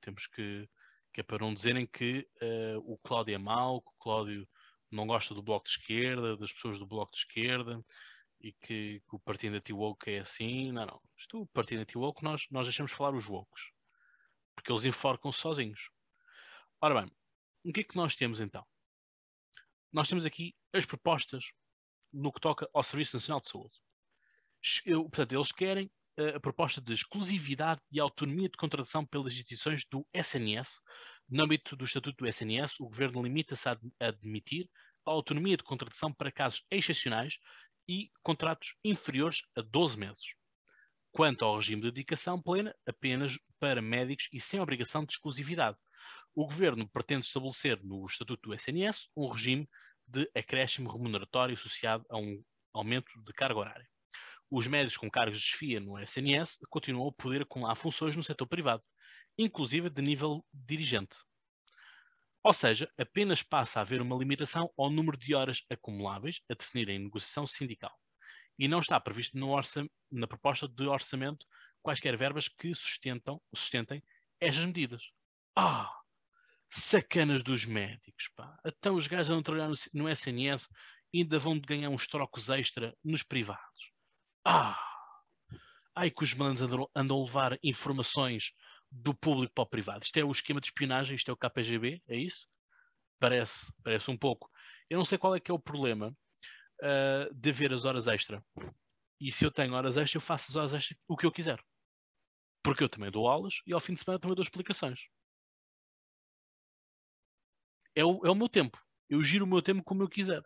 Temos 0.00 0.26
que, 0.26 0.68
que 1.14 1.20
é 1.20 1.24
para 1.24 1.38
não 1.38 1.54
dizerem 1.54 1.86
que 1.86 2.28
uh, 2.42 2.92
o 2.92 2.98
Cláudio 2.98 3.34
é 3.34 3.38
mau, 3.38 3.80
que 3.80 3.88
o 3.88 3.98
Cláudio 3.98 4.48
não 4.90 5.06
gosta 5.06 5.34
do 5.34 5.42
Bloco 5.42 5.64
de 5.64 5.70
Esquerda, 5.72 6.36
das 6.36 6.52
pessoas 6.52 6.78
do 6.78 6.86
Bloco 6.86 7.12
de 7.12 7.18
Esquerda, 7.18 7.84
e 8.40 8.52
que, 8.52 9.00
que 9.00 9.16
o 9.16 9.18
partido 9.18 9.56
anti-woke 9.56 10.10
é 10.10 10.20
assim. 10.20 10.72
Não, 10.72 10.86
não. 10.86 11.00
Isto, 11.16 11.42
o 11.42 11.46
partido 11.48 11.80
anti-woke, 11.80 12.22
nós, 12.22 12.46
nós 12.50 12.66
deixamos 12.66 12.92
falar 12.92 13.14
os 13.14 13.28
wokes. 13.28 13.70
Porque 14.54 14.72
eles 14.72 14.84
enforcam-se 14.84 15.38
sozinhos. 15.38 15.90
Ora 16.80 17.02
bem, 17.02 17.12
o 17.64 17.72
que 17.72 17.80
é 17.80 17.84
que 17.84 17.96
nós 17.96 18.16
temos 18.16 18.40
então? 18.40 18.66
Nós 19.92 20.08
temos 20.08 20.24
aqui 20.24 20.54
as 20.72 20.86
propostas 20.86 21.44
no 22.12 22.32
que 22.32 22.40
toca 22.40 22.68
ao 22.72 22.82
Serviço 22.82 23.16
Nacional 23.16 23.40
de 23.40 23.48
Saúde. 23.48 23.78
Eu, 24.84 25.02
portanto, 25.02 25.32
eles 25.32 25.52
querem 25.52 25.90
a 26.36 26.40
proposta 26.40 26.80
de 26.80 26.92
exclusividade 26.92 27.80
e 27.90 28.00
autonomia 28.00 28.48
de 28.48 28.56
contratação 28.56 29.06
pelas 29.06 29.32
instituições 29.32 29.84
do 29.90 30.06
SNS. 30.12 30.80
No 31.30 31.44
âmbito 31.44 31.76
do 31.76 31.84
Estatuto 31.84 32.24
do 32.24 32.28
SNS, 32.28 32.80
o 32.80 32.86
Governo 32.86 33.22
limita-se 33.22 33.68
a 33.68 33.78
admitir 34.00 34.68
a 35.06 35.12
autonomia 35.12 35.56
de 35.56 35.62
contratação 35.62 36.12
para 36.12 36.32
casos 36.32 36.64
excepcionais 36.68 37.38
e 37.88 38.10
contratos 38.20 38.74
inferiores 38.84 39.42
a 39.56 39.62
12 39.62 39.96
meses. 39.96 40.24
Quanto 41.12 41.44
ao 41.44 41.54
regime 41.54 41.82
de 41.82 41.92
dedicação 41.92 42.42
plena, 42.42 42.74
apenas 42.84 43.38
para 43.60 43.80
médicos 43.80 44.28
e 44.32 44.40
sem 44.40 44.58
obrigação 44.58 45.04
de 45.04 45.12
exclusividade. 45.12 45.78
O 46.34 46.46
Governo 46.46 46.88
pretende 46.88 47.24
estabelecer 47.24 47.80
no 47.84 48.04
Estatuto 48.06 48.48
do 48.48 48.54
SNS 48.54 49.08
um 49.16 49.28
regime 49.28 49.68
de 50.08 50.28
acréscimo 50.34 50.90
remuneratório 50.90 51.54
associado 51.54 52.04
a 52.10 52.18
um 52.18 52.42
aumento 52.74 53.12
de 53.24 53.32
carga 53.32 53.60
horária. 53.60 53.88
Os 54.50 54.66
médicos 54.66 54.96
com 54.96 55.08
cargos 55.08 55.38
de 55.38 55.44
chefia 55.44 55.78
no 55.78 55.96
SNS 55.96 56.58
continuam 56.68 57.08
a 57.08 57.12
poder 57.12 57.42
acumular 57.42 57.76
funções 57.76 58.16
no 58.16 58.22
setor 58.24 58.48
privado, 58.48 58.82
inclusive 59.42 59.88
de 59.88 60.02
nível 60.02 60.44
dirigente. 60.52 61.16
Ou 62.44 62.52
seja, 62.52 62.90
apenas 62.98 63.42
passa 63.42 63.78
a 63.78 63.82
haver 63.82 64.02
uma 64.02 64.16
limitação 64.16 64.70
ao 64.78 64.90
número 64.90 65.16
de 65.16 65.34
horas 65.34 65.64
acumuláveis 65.70 66.42
a 66.50 66.54
definir 66.54 66.90
em 66.90 66.98
negociação 66.98 67.46
sindical. 67.46 67.94
E 68.58 68.68
não 68.68 68.80
está 68.80 69.00
previsto 69.00 69.38
na 70.10 70.26
proposta 70.26 70.68
de 70.68 70.86
orçamento 70.86 71.46
quaisquer 71.82 72.16
verbas 72.18 72.48
que 72.48 72.74
sustentam, 72.74 73.40
sustentem 73.54 74.02
estas 74.38 74.64
medidas. 74.66 75.02
Ah! 75.56 75.90
Sacanas 76.68 77.42
dos 77.42 77.64
médicos, 77.64 78.28
pá. 78.36 78.58
Então 78.64 78.94
os 78.94 79.06
gajos 79.06 79.28
vão 79.28 79.42
trabalhar 79.42 79.68
no, 79.68 79.74
no 79.94 80.08
SNS 80.08 80.68
ainda 81.14 81.38
vão 81.38 81.58
ganhar 81.58 81.88
uns 81.88 82.06
trocos 82.06 82.50
extra 82.50 82.94
nos 83.02 83.22
privados. 83.22 83.90
Ah! 84.44 84.78
Ai 85.94 86.10
que 86.10 86.22
os 86.22 86.34
malandros 86.34 86.62
andam, 86.62 86.90
andam 86.94 87.18
a 87.18 87.24
levar 87.24 87.58
informações 87.62 88.52
do 88.90 89.14
público 89.14 89.54
para 89.54 89.62
o 89.62 89.66
privado. 89.66 90.04
Isto 90.04 90.18
é 90.18 90.24
o 90.24 90.32
esquema 90.32 90.60
de 90.60 90.66
espionagem, 90.68 91.16
isto 91.16 91.30
é 91.30 91.34
o 91.34 91.36
KGB, 91.36 92.02
é 92.08 92.16
isso? 92.16 92.48
Parece, 93.18 93.72
parece 93.82 94.10
um 94.10 94.16
pouco. 94.16 94.50
Eu 94.88 94.98
não 94.98 95.04
sei 95.04 95.18
qual 95.18 95.34
é 95.34 95.40
que 95.40 95.50
é 95.50 95.54
o 95.54 95.58
problema 95.58 96.16
uh, 96.82 97.34
de 97.34 97.52
ver 97.52 97.72
as 97.72 97.84
horas 97.84 98.08
extra. 98.08 98.44
E 99.20 99.30
se 99.30 99.44
eu 99.44 99.50
tenho 99.50 99.74
horas 99.74 99.96
extra, 99.96 100.16
eu 100.16 100.22
faço 100.22 100.50
as 100.50 100.56
horas 100.56 100.74
extra 100.74 100.96
o 101.06 101.16
que 101.16 101.26
eu 101.26 101.32
quiser. 101.32 101.62
Porque 102.62 102.82
eu 102.82 102.88
também 102.88 103.10
dou 103.10 103.28
aulas 103.28 103.60
e 103.66 103.72
ao 103.72 103.80
fim 103.80 103.94
de 103.94 104.00
semana 104.00 104.18
também 104.18 104.34
dou 104.34 104.42
explicações. 104.42 105.00
É 107.94 108.04
o, 108.04 108.24
é 108.24 108.30
o 108.30 108.34
meu 108.34 108.48
tempo. 108.48 108.82
Eu 109.08 109.22
giro 109.22 109.44
o 109.44 109.48
meu 109.48 109.62
tempo 109.62 109.82
como 109.82 110.02
eu 110.02 110.08
quiser. 110.08 110.42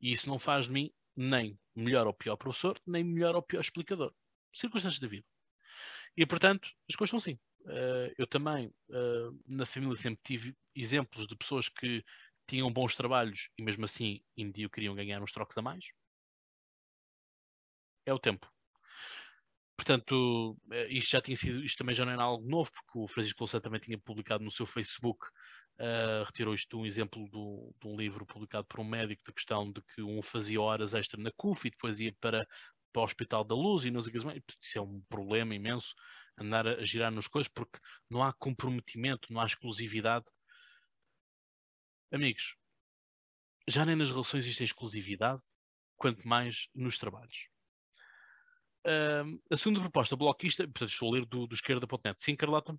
E 0.00 0.10
isso 0.10 0.28
não 0.28 0.38
faz 0.38 0.66
de 0.66 0.72
mim 0.72 0.92
nem 1.16 1.58
melhor 1.74 2.06
ou 2.06 2.14
pior 2.14 2.36
professor, 2.36 2.80
nem 2.86 3.04
melhor 3.04 3.34
ou 3.34 3.42
pior 3.42 3.60
explicador. 3.60 4.14
Circunstâncias 4.52 5.00
da 5.00 5.08
vida. 5.08 5.26
E 6.16 6.26
portanto, 6.26 6.70
as 6.88 6.96
coisas 6.96 7.10
são 7.10 7.18
assim. 7.18 7.38
Uh, 7.64 8.12
eu 8.18 8.26
também, 8.26 8.68
uh, 8.88 9.38
na 9.46 9.66
família, 9.66 9.96
sempre 9.96 10.20
tive 10.24 10.56
exemplos 10.74 11.26
de 11.26 11.36
pessoas 11.36 11.68
que 11.68 12.04
tinham 12.46 12.72
bons 12.72 12.96
trabalhos 12.96 13.48
e 13.56 13.62
mesmo 13.62 13.84
assim, 13.84 14.20
em 14.36 14.50
dia, 14.50 14.68
queriam 14.68 14.94
ganhar 14.94 15.22
uns 15.22 15.32
trocos 15.32 15.56
a 15.58 15.62
mais. 15.62 15.84
É 18.06 18.12
o 18.12 18.18
tempo. 18.18 18.50
Portanto, 19.76 20.58
eh, 20.72 20.88
isto 20.90 21.10
já 21.12 21.22
tinha 21.22 21.36
sido, 21.36 21.64
isto 21.64 21.78
também 21.78 21.94
já 21.94 22.04
não 22.04 22.12
era 22.12 22.22
algo 22.22 22.46
novo, 22.46 22.70
porque 22.70 22.98
o 22.98 23.06
Francisco 23.06 23.40
Louçã 23.40 23.58
também 23.60 23.80
tinha 23.80 23.98
publicado 23.98 24.44
no 24.44 24.50
seu 24.50 24.66
Facebook, 24.66 25.26
uh, 25.80 26.24
retirou 26.26 26.52
isto 26.52 26.68
de 26.68 26.82
um 26.82 26.84
exemplo 26.84 27.26
do, 27.30 27.74
de 27.80 27.88
um 27.88 27.96
livro 27.96 28.26
publicado 28.26 28.66
por 28.66 28.80
um 28.80 28.84
médico 28.84 29.22
da 29.24 29.32
questão 29.32 29.72
de 29.72 29.80
que 29.82 30.02
um 30.02 30.20
fazia 30.20 30.60
horas 30.60 30.92
extra 30.92 31.20
na 31.22 31.30
CUF 31.32 31.66
e 31.66 31.70
depois 31.70 31.98
ia 31.98 32.14
para, 32.20 32.46
para 32.92 33.00
o 33.00 33.04
Hospital 33.04 33.42
da 33.42 33.54
Luz 33.54 33.86
e 33.86 33.90
não 33.90 34.02
sei 34.02 34.12
mais. 34.22 34.42
Isso 34.60 34.78
é 34.78 34.82
um 34.82 35.00
problema 35.08 35.54
imenso 35.54 35.94
andar 36.40 36.66
a 36.66 36.84
girar 36.84 37.10
nas 37.12 37.28
coisas 37.28 37.50
porque 37.52 37.78
não 38.08 38.22
há 38.22 38.32
comprometimento, 38.32 39.32
não 39.32 39.40
há 39.40 39.46
exclusividade. 39.46 40.26
Amigos, 42.12 42.56
já 43.68 43.84
nem 43.84 43.94
nas 43.96 44.10
relações 44.10 44.44
existe 44.44 44.64
exclusividade, 44.64 45.40
quanto 45.96 46.26
mais 46.26 46.68
nos 46.74 46.98
trabalhos. 46.98 47.48
Uh, 48.86 49.38
a 49.50 49.56
segunda 49.56 49.80
proposta 49.80 50.16
bloquista, 50.16 50.64
portanto, 50.64 50.88
estou 50.88 51.10
a 51.10 51.18
ler 51.18 51.26
do, 51.26 51.46
do 51.46 51.54
esquerda.net. 51.54 52.22
Sim, 52.22 52.34
Carlota? 52.34 52.74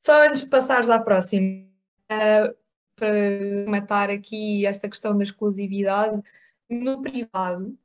Só 0.00 0.26
antes 0.26 0.44
de 0.44 0.50
passares 0.50 0.88
à 0.88 0.98
próxima, 0.98 1.68
uh, 2.10 2.56
para 2.96 3.70
matar 3.70 4.10
aqui 4.10 4.64
esta 4.64 4.88
questão 4.88 5.16
da 5.16 5.22
exclusividade, 5.22 6.20
no 6.68 7.02
privado, 7.02 7.78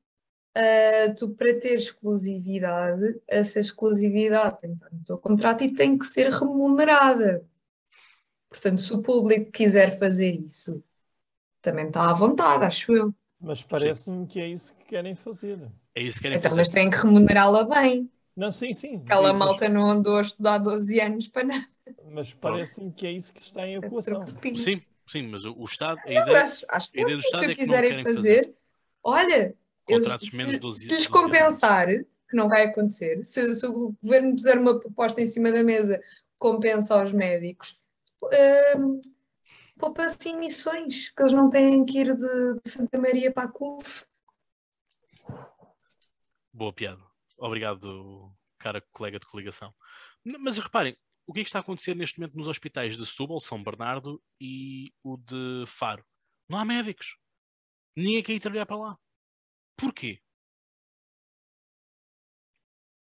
uh, 0.57 1.15
tu 1.15 1.29
para 1.29 1.59
ter 1.59 1.75
exclusividade, 1.75 3.21
essa 3.27 3.59
exclusividade 3.59 4.59
tem 4.59 4.71
que 4.71 4.75
estar 4.77 4.91
no 4.91 5.03
teu 5.03 5.17
contrato 5.17 5.63
e 5.63 5.73
tem 5.73 5.97
que 5.97 6.05
ser 6.05 6.31
remunerada. 6.31 7.45
Portanto, 8.49 8.81
se 8.81 8.93
o 8.93 9.01
público 9.01 9.51
quiser 9.51 9.97
fazer 9.97 10.35
isso, 10.35 10.83
também 11.61 11.87
está 11.87 12.09
à 12.09 12.13
vontade, 12.13 12.65
acho 12.65 12.93
eu. 12.93 13.13
Mas 13.39 13.63
parece-me 13.63 14.27
que 14.27 14.39
é 14.39 14.47
isso 14.47 14.73
que 14.75 14.85
querem 14.85 15.15
fazer. 15.15 15.57
É 15.95 16.03
isso 16.03 16.17
que 16.17 16.23
querem 16.23 16.37
então, 16.37 16.51
fazer. 16.51 16.61
Mas 16.61 16.69
têm 16.69 16.89
que 16.89 16.97
remunerá-la 16.97 17.63
bem. 17.63 18.09
Não, 18.35 18.51
sim, 18.51 18.73
sim. 18.73 18.97
Aquela 18.97 19.31
sim, 19.31 19.37
malta 19.37 19.69
não 19.69 19.89
andou 19.89 20.17
a 20.17 20.21
estudar 20.21 20.57
12 20.57 20.99
anos 20.99 21.27
para 21.27 21.43
nada. 21.45 21.67
Mas 22.11 22.33
parece-me 22.33 22.91
que 22.91 23.07
é 23.07 23.11
isso 23.11 23.33
que 23.33 23.41
está 23.41 23.67
em 23.67 23.75
equação. 23.75 24.25
Sim, 24.55 24.81
sim, 25.07 25.27
mas 25.27 25.45
o, 25.45 25.63
Estado. 25.65 25.99
A 25.99 26.05
não, 26.05 26.11
ideia, 26.11 26.25
mas 26.25 26.65
acho 26.69 26.91
que 26.91 27.21
se 27.21 27.45
é 27.45 27.55
quiserem 27.55 28.03
fazer, 28.03 28.15
fazer, 28.15 28.55
olha, 29.03 29.55
eles, 29.88 30.07
se, 30.07 30.59
12, 30.59 30.84
se 30.84 30.95
lhes 30.95 31.07
compensar, 31.07 31.88
que 31.88 32.36
não 32.36 32.47
vai 32.47 32.63
acontecer, 32.63 33.23
se, 33.25 33.55
se, 33.55 33.65
o 33.65 33.95
governo 34.01 34.36
puser 34.36 34.57
uma 34.57 34.79
proposta 34.79 35.21
em 35.21 35.25
cima 35.25 35.51
da 35.51 35.63
mesa 35.63 36.01
compensa 36.38 36.99
aos 36.99 37.11
médicos, 37.11 37.79
um, 38.77 39.01
poupa-se 39.77 40.29
emissões, 40.29 41.09
que 41.09 41.21
eles 41.21 41.34
não 41.34 41.49
têm 41.49 41.86
que 41.86 41.99
ir 41.99 42.15
de, 42.15 42.61
de 42.63 42.69
Santa 42.69 42.99
Maria 42.99 43.32
para 43.32 43.49
a 43.49 43.51
CUF. 43.51 44.05
Boa 46.53 46.73
piada. 46.73 47.01
Obrigado, 47.38 48.32
cara 48.59 48.82
colega 48.91 49.19
de 49.19 49.25
coligação. 49.25 49.73
Mas 50.23 50.57
reparem, 50.57 50.95
o 51.25 51.34
que 51.34 51.39
é 51.39 51.43
que 51.43 51.49
está 51.49 51.59
a 51.59 51.61
acontecer 51.61 51.95
neste 51.95 52.19
momento 52.19 52.38
nos 52.38 52.47
hospitais 52.47 52.97
de 52.97 53.05
Setúbal, 53.05 53.39
São 53.39 53.63
Bernardo 53.63 54.21
e 54.39 54.93
o 55.03 55.17
de 55.17 55.63
Faro? 55.65 56.05
Não 56.47 56.57
há 56.57 56.65
médicos. 56.65 57.17
Ninguém 57.95 58.23
quer 58.23 58.34
ir 58.34 58.39
trabalhar 58.39 58.65
para 58.65 58.77
lá. 58.77 58.97
Porquê? 59.82 60.21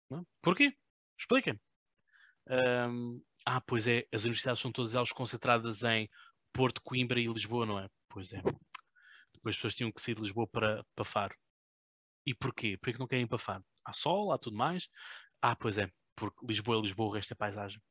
Não? 0.08 0.24
Porquê? 0.40 0.78
Expliquem. 1.18 1.60
Um, 2.48 3.20
ah, 3.44 3.60
pois 3.60 3.88
é, 3.88 4.08
as 4.14 4.22
universidades 4.22 4.62
são 4.62 4.72
todas 4.72 4.94
elas 4.94 5.12
concentradas 5.12 5.82
em 5.82 6.08
Porto, 6.54 6.80
Coimbra 6.84 7.20
e 7.20 7.26
Lisboa, 7.26 7.66
não 7.66 7.80
é? 7.80 7.90
Pois 8.08 8.32
é. 8.34 8.42
Depois 9.34 9.54
as 9.54 9.56
pessoas 9.56 9.74
tinham 9.74 9.92
que 9.92 10.00
sair 10.00 10.14
de 10.14 10.22
Lisboa 10.22 10.48
para, 10.48 10.86
para 10.94 11.06
Faro. 11.06 11.36
E 12.24 12.36
porquê? 12.36 12.78
Porquê 12.78 12.94
que 12.94 13.00
não 13.00 13.08
querem 13.08 13.26
ir 13.26 13.28
para 13.28 13.40
Faro? 13.40 13.66
Há 13.84 13.92
sol, 13.92 14.32
há 14.32 14.38
tudo 14.38 14.56
mais. 14.56 14.88
Ah, 15.42 15.56
pois 15.56 15.76
é, 15.80 15.92
porque 16.16 16.46
Lisboa 16.46 16.78
é 16.78 16.82
Lisboa, 16.82 17.10
o 17.10 17.14
resto 17.14 17.34
é 17.34 17.36
paisagem. 17.36 17.82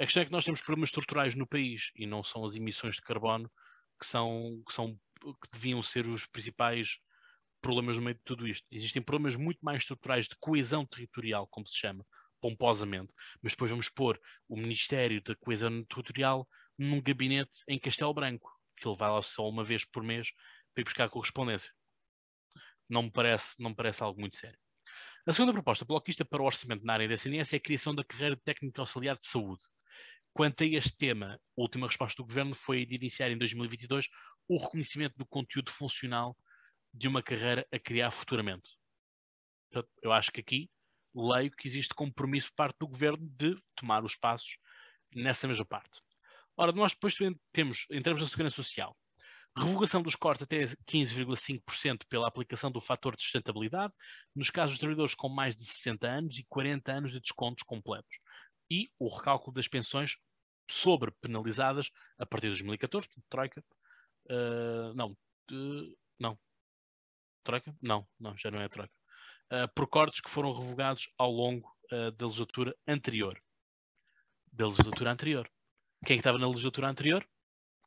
A 0.00 0.04
questão 0.04 0.22
é 0.22 0.26
que 0.26 0.32
nós 0.32 0.46
temos 0.46 0.62
problemas 0.62 0.88
estruturais 0.88 1.34
no 1.34 1.46
país 1.46 1.90
e 1.94 2.06
não 2.06 2.22
são 2.22 2.46
as 2.46 2.56
emissões 2.56 2.94
de 2.94 3.02
carbono 3.02 3.52
que 4.00 4.06
são, 4.06 4.62
que 4.66 4.72
são 4.72 4.98
que 5.20 5.50
deviam 5.52 5.82
ser 5.82 6.08
os 6.08 6.26
principais 6.26 6.98
problemas 7.64 7.96
no 7.96 8.02
meio 8.02 8.14
de 8.14 8.20
tudo 8.22 8.46
isto. 8.46 8.66
Existem 8.70 9.00
problemas 9.00 9.36
muito 9.36 9.58
mais 9.62 9.78
estruturais 9.78 10.28
de 10.28 10.36
coesão 10.38 10.84
territorial, 10.84 11.46
como 11.46 11.66
se 11.66 11.78
chama, 11.78 12.04
pomposamente, 12.38 13.10
mas 13.42 13.52
depois 13.52 13.70
vamos 13.70 13.88
pôr 13.88 14.20
o 14.46 14.54
Ministério 14.54 15.22
da 15.22 15.34
Coesão 15.34 15.82
Territorial 15.86 16.46
num 16.78 17.00
gabinete 17.00 17.62
em 17.66 17.78
Castelo 17.78 18.12
Branco, 18.12 18.52
que 18.76 18.86
ele 18.86 18.98
vai 18.98 19.10
lá 19.10 19.22
só 19.22 19.48
uma 19.48 19.64
vez 19.64 19.82
por 19.82 20.02
mês 20.02 20.30
para 20.74 20.82
ir 20.82 20.84
buscar 20.84 21.08
correspondência. 21.08 21.72
Não 22.86 23.04
me 23.04 23.10
parece, 23.10 23.54
não 23.58 23.70
me 23.70 23.76
parece 23.76 24.02
algo 24.02 24.20
muito 24.20 24.36
sério. 24.36 24.58
A 25.26 25.32
segunda 25.32 25.54
proposta 25.54 25.86
bloquista 25.86 26.22
para 26.22 26.42
o 26.42 26.44
orçamento 26.44 26.84
na 26.84 26.92
área 26.92 27.08
da 27.08 27.16
CNS 27.16 27.54
é 27.54 27.56
a 27.56 27.60
criação 27.60 27.94
da 27.94 28.04
carreira 28.04 28.36
de 28.36 28.42
técnico 28.42 28.78
auxiliar 28.78 29.16
de 29.16 29.26
saúde. 29.26 29.64
Quanto 30.34 30.64
a 30.64 30.66
este 30.66 30.94
tema, 30.94 31.40
a 31.56 31.62
última 31.62 31.86
resposta 31.86 32.22
do 32.22 32.26
Governo 32.26 32.54
foi 32.54 32.84
de 32.84 32.94
iniciar 32.96 33.30
em 33.30 33.38
2022 33.38 34.06
o 34.46 34.58
reconhecimento 34.58 35.16
do 35.16 35.24
conteúdo 35.24 35.70
funcional 35.70 36.36
de 36.94 37.08
uma 37.08 37.22
carreira 37.22 37.66
a 37.72 37.78
criar 37.78 38.10
futuramente. 38.10 38.70
Portanto, 39.70 39.92
eu 40.00 40.12
acho 40.12 40.30
que 40.30 40.40
aqui 40.40 40.70
leio 41.14 41.50
que 41.50 41.66
existe 41.66 41.94
compromisso 41.94 42.48
por 42.48 42.56
parte 42.56 42.78
do 42.78 42.88
Governo 42.88 43.18
de 43.20 43.56
tomar 43.74 44.04
os 44.04 44.14
passos 44.14 44.56
nessa 45.14 45.46
mesma 45.46 45.66
parte. 45.66 46.00
Ora, 46.56 46.72
nós 46.72 46.92
depois 46.92 47.16
temos, 47.52 47.86
em 47.90 48.00
termos 48.00 48.22
da 48.22 48.28
segurança 48.28 48.56
social, 48.56 48.96
revogação 49.56 50.02
dos 50.02 50.16
cortes 50.16 50.42
até 50.42 50.64
15,5% 50.86 52.04
pela 52.08 52.28
aplicação 52.28 52.70
do 52.70 52.80
fator 52.80 53.16
de 53.16 53.22
sustentabilidade, 53.22 53.92
nos 54.34 54.50
casos 54.50 54.74
de 54.74 54.80
trabalhadores 54.80 55.14
com 55.14 55.28
mais 55.28 55.54
de 55.54 55.64
60 55.64 56.06
anos 56.06 56.38
e 56.38 56.44
40 56.48 56.92
anos 56.92 57.12
de 57.12 57.20
descontos 57.20 57.62
completos 57.62 58.18
e 58.70 58.88
o 58.98 59.08
recálculo 59.08 59.54
das 59.54 59.68
pensões 59.68 60.16
sobre 60.68 61.12
penalizadas 61.20 61.90
a 62.18 62.26
partir 62.26 62.46
de 62.46 62.54
2014, 62.54 63.08
Troika. 63.28 63.62
Uh, 64.26 64.94
não, 64.94 65.16
não. 66.18 66.38
Troika? 67.44 67.76
Não, 67.80 68.06
não, 68.18 68.36
já 68.36 68.50
não 68.50 68.60
é 68.60 68.68
Troika. 68.68 68.92
Uh, 69.52 69.68
por 69.74 69.86
cortes 69.88 70.20
que 70.20 70.30
foram 70.30 70.52
revogados 70.52 71.12
ao 71.18 71.30
longo 71.30 71.72
da 72.16 72.26
legislatura 72.26 72.74
anterior. 72.88 73.40
Da 74.50 74.66
legislatura 74.66 75.12
anterior. 75.12 75.48
Quem 76.04 76.16
é 76.16 76.18
estava 76.18 76.38
na 76.38 76.48
legislatura 76.48 76.88
anterior? 76.88 77.28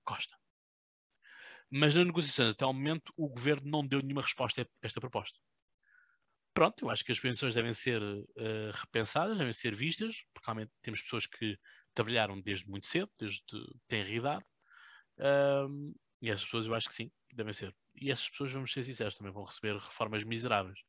Costa. 0.06 0.38
Mas 1.70 1.96
nas 1.96 2.06
negociações 2.06 2.54
até 2.54 2.64
ao 2.64 2.72
momento 2.72 3.12
o 3.18 3.28
governo 3.28 3.70
não 3.70 3.86
deu 3.86 4.00
nenhuma 4.02 4.22
resposta 4.22 4.62
a 4.62 4.66
esta 4.82 5.02
proposta 5.02 5.40
pronto, 6.58 6.84
eu 6.84 6.90
acho 6.90 7.06
que 7.06 7.12
as 7.12 7.20
pensões 7.20 7.54
devem 7.54 7.72
ser 7.72 8.02
uh, 8.02 8.72
repensadas, 8.74 9.38
devem 9.38 9.54
ser 9.54 9.76
vistas, 9.76 10.24
porque 10.34 10.48
realmente 10.48 10.72
temos 10.82 11.04
pessoas 11.04 11.28
que 11.28 11.56
trabalharam 11.94 12.42
desde 12.42 12.68
muito 12.68 12.88
cedo, 12.88 13.12
desde 13.20 13.44
tenra 13.88 14.10
idade, 14.10 14.44
uh, 15.20 15.96
e 16.20 16.32
essas 16.32 16.46
pessoas 16.46 16.66
eu 16.66 16.74
acho 16.74 16.88
que 16.88 16.96
sim, 16.96 17.12
devem 17.32 17.54
ser. 17.54 17.76
E 18.00 18.12
essas 18.12 18.30
pessoas, 18.30 18.54
vamos 18.54 18.72
ser 18.72 18.84
sinceros, 18.84 19.16
também 19.16 19.34
vão 19.34 19.44
receber 19.44 19.76
reformas 19.76 20.24
miseráveis. 20.24 20.80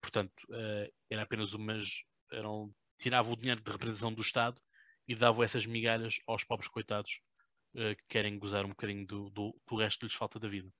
Portanto, 0.00 0.32
uh, 0.50 0.92
era 1.10 1.22
apenas 1.22 1.52
umas. 1.52 2.02
Eram, 2.32 2.74
tiravam 2.98 3.32
o 3.32 3.36
dinheiro 3.36 3.60
de 3.60 3.70
representação 3.70 4.12
do 4.12 4.22
Estado 4.22 4.60
e 5.06 5.14
davam 5.14 5.42
essas 5.42 5.66
migalhas 5.66 6.18
aos 6.26 6.44
pobres 6.44 6.68
coitados 6.68 7.20
uh, 7.74 7.96
que 7.96 8.04
querem 8.08 8.38
gozar 8.38 8.64
um 8.64 8.70
bocadinho 8.70 9.06
do, 9.06 9.30
do, 9.30 9.60
do 9.66 9.76
resto 9.76 10.00
que 10.00 10.06
lhes 10.06 10.14
falta 10.14 10.38
da 10.38 10.48
vida. 10.48 10.72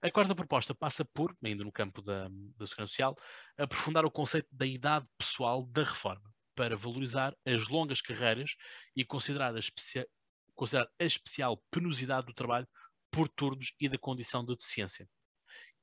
A 0.00 0.10
quarta 0.10 0.34
proposta 0.34 0.74
passa 0.74 1.04
por, 1.04 1.36
ainda 1.44 1.62
no 1.62 1.70
campo 1.70 2.02
da, 2.02 2.28
da 2.56 2.66
segurança 2.66 2.88
social, 2.88 3.16
aprofundar 3.56 4.04
o 4.04 4.10
conceito 4.10 4.48
da 4.50 4.66
idade 4.66 5.06
pessoal 5.16 5.64
da 5.66 5.84
reforma, 5.84 6.28
para 6.56 6.76
valorizar 6.76 7.36
as 7.46 7.68
longas 7.68 8.00
carreiras 8.00 8.56
e 8.96 9.04
considerar 9.04 9.54
a, 9.54 9.58
especia, 9.58 10.06
considerar 10.54 10.90
a 10.98 11.04
especial 11.04 11.62
penosidade 11.70 12.26
do 12.26 12.34
trabalho 12.34 12.66
por 13.12 13.28
turnos 13.28 13.72
e 13.78 13.88
da 13.88 13.98
condição 13.98 14.44
de 14.44 14.56
deficiência. 14.56 15.08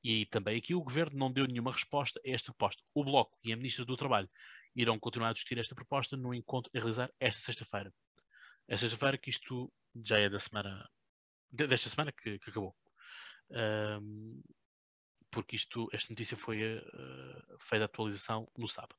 E 0.04 0.26
também 0.26 0.58
aqui 0.58 0.74
o 0.74 0.82
Governo 0.82 1.18
não 1.18 1.32
deu 1.32 1.46
nenhuma 1.46 1.72
resposta 1.72 2.20
a 2.26 2.30
esta 2.30 2.52
proposta. 2.52 2.82
O 2.94 3.04
Bloco 3.04 3.38
e 3.42 3.52
a 3.52 3.56
Ministra 3.56 3.84
do 3.84 3.96
Trabalho 3.96 4.28
irão 4.74 4.98
continuar 4.98 5.30
a 5.30 5.32
discutir 5.32 5.58
esta 5.58 5.74
proposta 5.74 6.16
no 6.16 6.34
encontro 6.34 6.70
a 6.74 6.78
realizar 6.78 7.10
esta 7.18 7.40
sexta-feira. 7.40 7.92
Esta 8.68 8.88
sexta-feira 8.88 9.16
que 9.16 9.30
isto 9.30 9.72
já 10.04 10.18
é 10.18 10.28
da 10.28 10.38
semana, 10.38 10.86
desta 11.50 11.88
semana 11.88 12.12
que, 12.12 12.38
que 12.38 12.50
acabou 12.50 12.76
um, 13.50 14.42
porque 15.30 15.56
isto, 15.56 15.88
esta 15.92 16.12
notícia 16.12 16.36
foi 16.36 16.78
uh, 16.78 17.58
feita 17.60 17.84
a 17.84 17.86
atualização 17.86 18.50
no 18.56 18.68
sábado. 18.68 18.98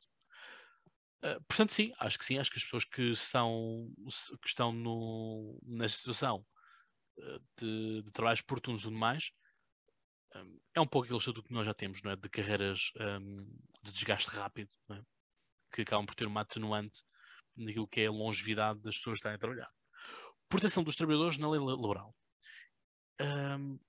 Uh, 1.24 1.42
portanto, 1.48 1.74
sim, 1.74 1.94
acho 2.00 2.18
que 2.18 2.26
sim, 2.26 2.38
acho 2.38 2.50
que 2.50 2.58
as 2.58 2.64
pessoas 2.64 2.86
que, 2.86 3.16
são, 3.16 3.92
que 4.42 4.48
estão 4.48 4.72
no, 4.72 5.60
na 5.64 5.88
situação 5.88 6.46
de, 7.58 8.02
de, 8.04 8.12
trabalhos 8.12 8.42
oportunos 8.42 8.82
e 8.82 8.84
tudo 8.86 8.98
mais, 8.98 9.32
um, 10.36 10.60
é 10.76 10.82
um 10.82 10.88
pouco 10.88 11.06
aquele 11.06 11.20
estatuto 11.20 11.48
que 11.48 11.54
nós 11.54 11.66
já 11.66 11.74
temos, 11.74 12.02
não 12.02 12.12
é? 12.12 12.16
de 12.16 12.30
carreiras 12.30 12.92
um, 13.00 13.46
de 13.84 13.92
desgaste 13.92 14.30
rápido, 14.30 14.70
é? 14.92 15.02
que 15.74 15.82
acabam 15.82 16.06
por 16.06 16.16
ter 16.16 16.26
uma 16.26 16.42
atenuante 16.42 17.02
naquilo 17.56 17.88
que 17.88 18.02
é 18.02 18.08
a 18.08 18.12
longevidade 18.12 18.80
das 18.82 18.98
pessoas 18.98 19.16
que 19.16 19.20
estarem 19.20 19.36
a 19.36 19.40
trabalhar. 19.40 19.70
Proteção 20.50 20.84
dos 20.84 20.96
trabalhadores 20.96 21.38
na 21.38 21.50
lei 21.50 21.60
laboral. 21.60 22.16
Um, 23.20 23.80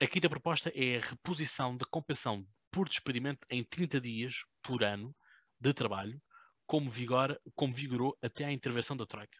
a 0.00 0.06
quinta 0.06 0.28
proposta 0.28 0.72
é 0.74 0.96
a 0.96 1.00
reposição 1.00 1.76
da 1.76 1.86
compensação 1.86 2.46
por 2.70 2.88
despedimento 2.88 3.46
em 3.48 3.62
30 3.64 4.00
dias 4.00 4.44
por 4.62 4.82
ano 4.82 5.14
de 5.60 5.72
trabalho, 5.72 6.20
como, 6.66 6.90
vigor, 6.90 7.40
como 7.54 7.74
vigorou 7.74 8.16
até 8.20 8.44
à 8.44 8.52
intervenção 8.52 8.96
da 8.96 9.06
Troika. 9.06 9.38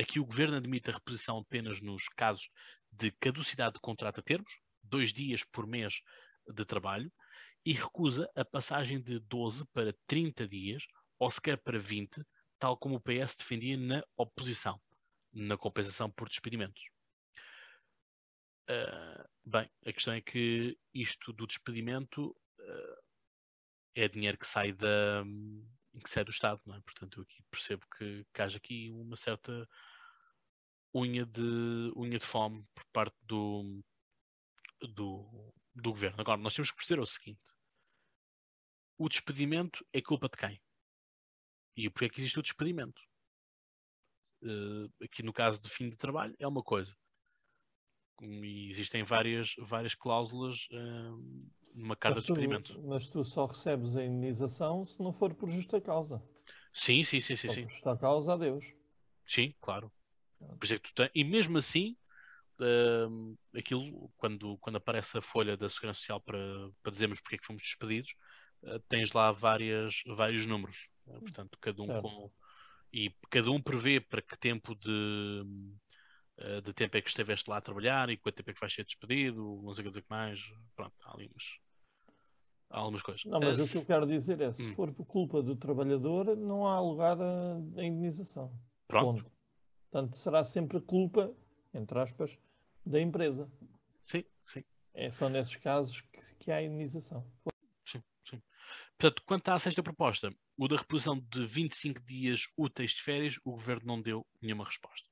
Aqui 0.00 0.20
o 0.20 0.24
Governo 0.24 0.56
admite 0.56 0.90
a 0.90 0.94
reposição 0.94 1.38
apenas 1.38 1.80
nos 1.80 2.08
casos 2.10 2.50
de 2.92 3.10
caducidade 3.12 3.74
de 3.74 3.80
contrato 3.80 4.20
a 4.20 4.22
termos, 4.22 4.52
dois 4.82 5.12
dias 5.12 5.42
por 5.44 5.66
mês 5.66 6.00
de 6.46 6.64
trabalho, 6.64 7.12
e 7.66 7.72
recusa 7.72 8.30
a 8.36 8.44
passagem 8.44 9.02
de 9.02 9.18
12 9.18 9.66
para 9.72 9.92
30 10.06 10.46
dias, 10.46 10.86
ou 11.18 11.30
sequer 11.30 11.58
para 11.58 11.78
20, 11.78 12.22
tal 12.58 12.76
como 12.76 12.96
o 12.96 13.00
PS 13.00 13.34
defendia 13.36 13.76
na 13.76 14.04
oposição, 14.16 14.80
na 15.32 15.56
compensação 15.56 16.10
por 16.10 16.28
despedimentos. 16.28 16.82
Uh, 18.70 19.28
bem, 19.44 19.68
a 19.84 19.92
questão 19.92 20.14
é 20.14 20.20
que 20.20 20.78
isto 20.94 21.32
do 21.32 21.46
despedimento 21.46 22.36
uh, 22.60 23.02
é 23.94 24.08
dinheiro 24.08 24.38
que 24.38 24.46
sai 24.46 24.72
da 24.72 25.24
que 26.02 26.10
sai 26.10 26.24
do 26.24 26.30
Estado, 26.30 26.60
não 26.64 26.76
é? 26.76 26.80
Portanto, 26.80 27.18
eu 27.18 27.22
aqui 27.24 27.42
percebo 27.50 27.84
que, 27.96 28.24
que 28.32 28.42
haja 28.42 28.58
aqui 28.58 28.90
uma 28.92 29.16
certa 29.16 29.68
unha 30.98 31.24
de 31.26 31.92
unha 31.96 32.18
de 32.18 32.26
fome 32.26 32.64
por 32.74 32.84
parte 32.92 33.16
do, 33.22 33.82
do, 34.94 35.52
do 35.74 35.90
governo. 35.90 36.20
Agora, 36.20 36.40
nós 36.40 36.54
temos 36.54 36.70
que 36.70 36.76
perceber 36.76 37.00
o 37.00 37.06
seguinte: 37.06 37.52
o 38.96 39.08
despedimento 39.08 39.84
é 39.92 40.00
culpa 40.00 40.28
de 40.28 40.36
quem? 40.36 40.60
E 41.76 41.88
porquê 41.90 42.06
é 42.06 42.08
que 42.08 42.20
existe 42.20 42.38
o 42.38 42.42
despedimento? 42.42 43.00
Uh, 44.42 44.88
aqui 45.02 45.22
no 45.22 45.32
caso 45.32 45.60
de 45.60 45.68
fim 45.68 45.88
de 45.88 45.96
trabalho 45.96 46.34
é 46.38 46.46
uma 46.46 46.62
coisa 46.62 46.96
e 48.20 48.68
existem 48.70 49.02
várias, 49.02 49.54
várias 49.58 49.94
cláusulas 49.94 50.66
uh, 50.72 51.48
numa 51.74 51.96
carta 51.96 52.20
de 52.20 52.30
experimento. 52.30 52.80
Mas 52.82 53.06
tu 53.06 53.24
só 53.24 53.46
recebes 53.46 53.96
a 53.96 54.04
indenização 54.04 54.84
se 54.84 55.00
não 55.02 55.12
for 55.12 55.34
por 55.34 55.48
justa 55.48 55.80
causa. 55.80 56.22
Sim, 56.72 57.02
sim, 57.02 57.20
sim, 57.20 57.36
sim. 57.36 57.48
sim. 57.48 57.62
Por 57.62 57.70
justa 57.70 57.96
causa, 57.96 58.34
adeus. 58.34 58.64
Sim, 59.26 59.54
claro. 59.60 59.92
Por 60.38 60.64
isso 60.64 60.74
é 60.74 60.78
que 60.78 60.88
tu 60.88 60.94
tens... 60.94 61.10
E 61.14 61.24
mesmo 61.24 61.58
assim, 61.58 61.96
uh, 62.60 63.38
aquilo, 63.56 64.10
quando, 64.16 64.58
quando 64.58 64.76
aparece 64.76 65.18
a 65.18 65.22
folha 65.22 65.56
da 65.56 65.68
Segurança 65.68 66.00
Social 66.00 66.20
para, 66.20 66.38
para 66.82 66.92
dizermos 66.92 67.20
porque 67.20 67.36
é 67.36 67.38
que 67.38 67.46
fomos 67.46 67.62
despedidos, 67.62 68.14
uh, 68.62 68.78
tens 68.88 69.12
lá 69.12 69.32
várias, 69.32 70.02
vários 70.06 70.46
números. 70.46 70.88
Uh, 71.06 71.20
portanto, 71.20 71.58
cada 71.60 71.82
um 71.82 72.02
com. 72.02 72.30
E 72.92 73.12
cada 73.28 73.50
um 73.50 73.60
prevê 73.60 74.00
para 74.00 74.22
que 74.22 74.38
tempo 74.38 74.74
de 74.74 75.44
uh, 76.38 76.62
de 76.62 76.72
tempo 76.72 76.96
é 76.96 77.02
que 77.02 77.08
estiveste 77.08 77.50
lá 77.50 77.58
a 77.58 77.60
trabalhar 77.60 78.08
e 78.08 78.16
quanto 78.16 78.36
tempo 78.36 78.50
é 78.50 78.54
que 78.54 78.60
vais 78.60 78.72
ser 78.72 78.84
despedido, 78.84 79.60
não 79.62 79.74
sei 79.74 79.86
o 79.86 79.92
que 79.92 80.04
mais. 80.08 80.40
Pronto, 80.74 80.94
há 81.04 81.12
ali 81.12 81.26
umas, 81.26 81.44
há 82.70 82.78
algumas 82.78 83.02
coisas. 83.02 83.24
Não, 83.26 83.40
mas 83.40 83.60
o 83.60 83.70
que 83.70 83.76
eu 83.76 83.84
quero 83.84 84.06
dizer 84.06 84.40
é, 84.40 84.50
se 84.52 84.62
hum. 84.62 84.74
for 84.74 84.90
por 84.92 85.04
culpa 85.04 85.42
do 85.42 85.54
trabalhador, 85.54 86.34
não 86.34 86.66
há 86.66 86.80
lugar 86.80 87.20
a, 87.20 87.56
a 87.76 87.84
indenização. 87.84 88.50
Pronto. 88.86 89.22
Ponto. 89.22 89.37
Portanto, 89.90 90.16
será 90.16 90.44
sempre 90.44 90.80
culpa, 90.80 91.34
entre 91.72 91.98
aspas, 91.98 92.38
da 92.84 93.00
empresa. 93.00 93.50
Sim, 94.04 94.24
sim. 94.46 94.64
É 94.92 95.10
só 95.10 95.28
nesses 95.28 95.56
casos 95.56 96.02
que, 96.02 96.34
que 96.36 96.52
há 96.52 96.62
indenização. 96.62 97.26
Sim, 97.86 98.02
sim. 98.28 98.42
Portanto, 98.98 99.22
quanto 99.24 99.48
à 99.48 99.58
sexta 99.58 99.82
proposta, 99.82 100.30
o 100.56 100.68
da 100.68 100.76
reposição 100.76 101.18
de 101.18 101.46
25 101.46 102.00
dias 102.02 102.48
úteis 102.56 102.92
de 102.92 103.02
férias, 103.02 103.38
o 103.44 103.52
governo 103.52 103.86
não 103.86 104.02
deu 104.02 104.26
nenhuma 104.42 104.64
resposta. 104.64 105.08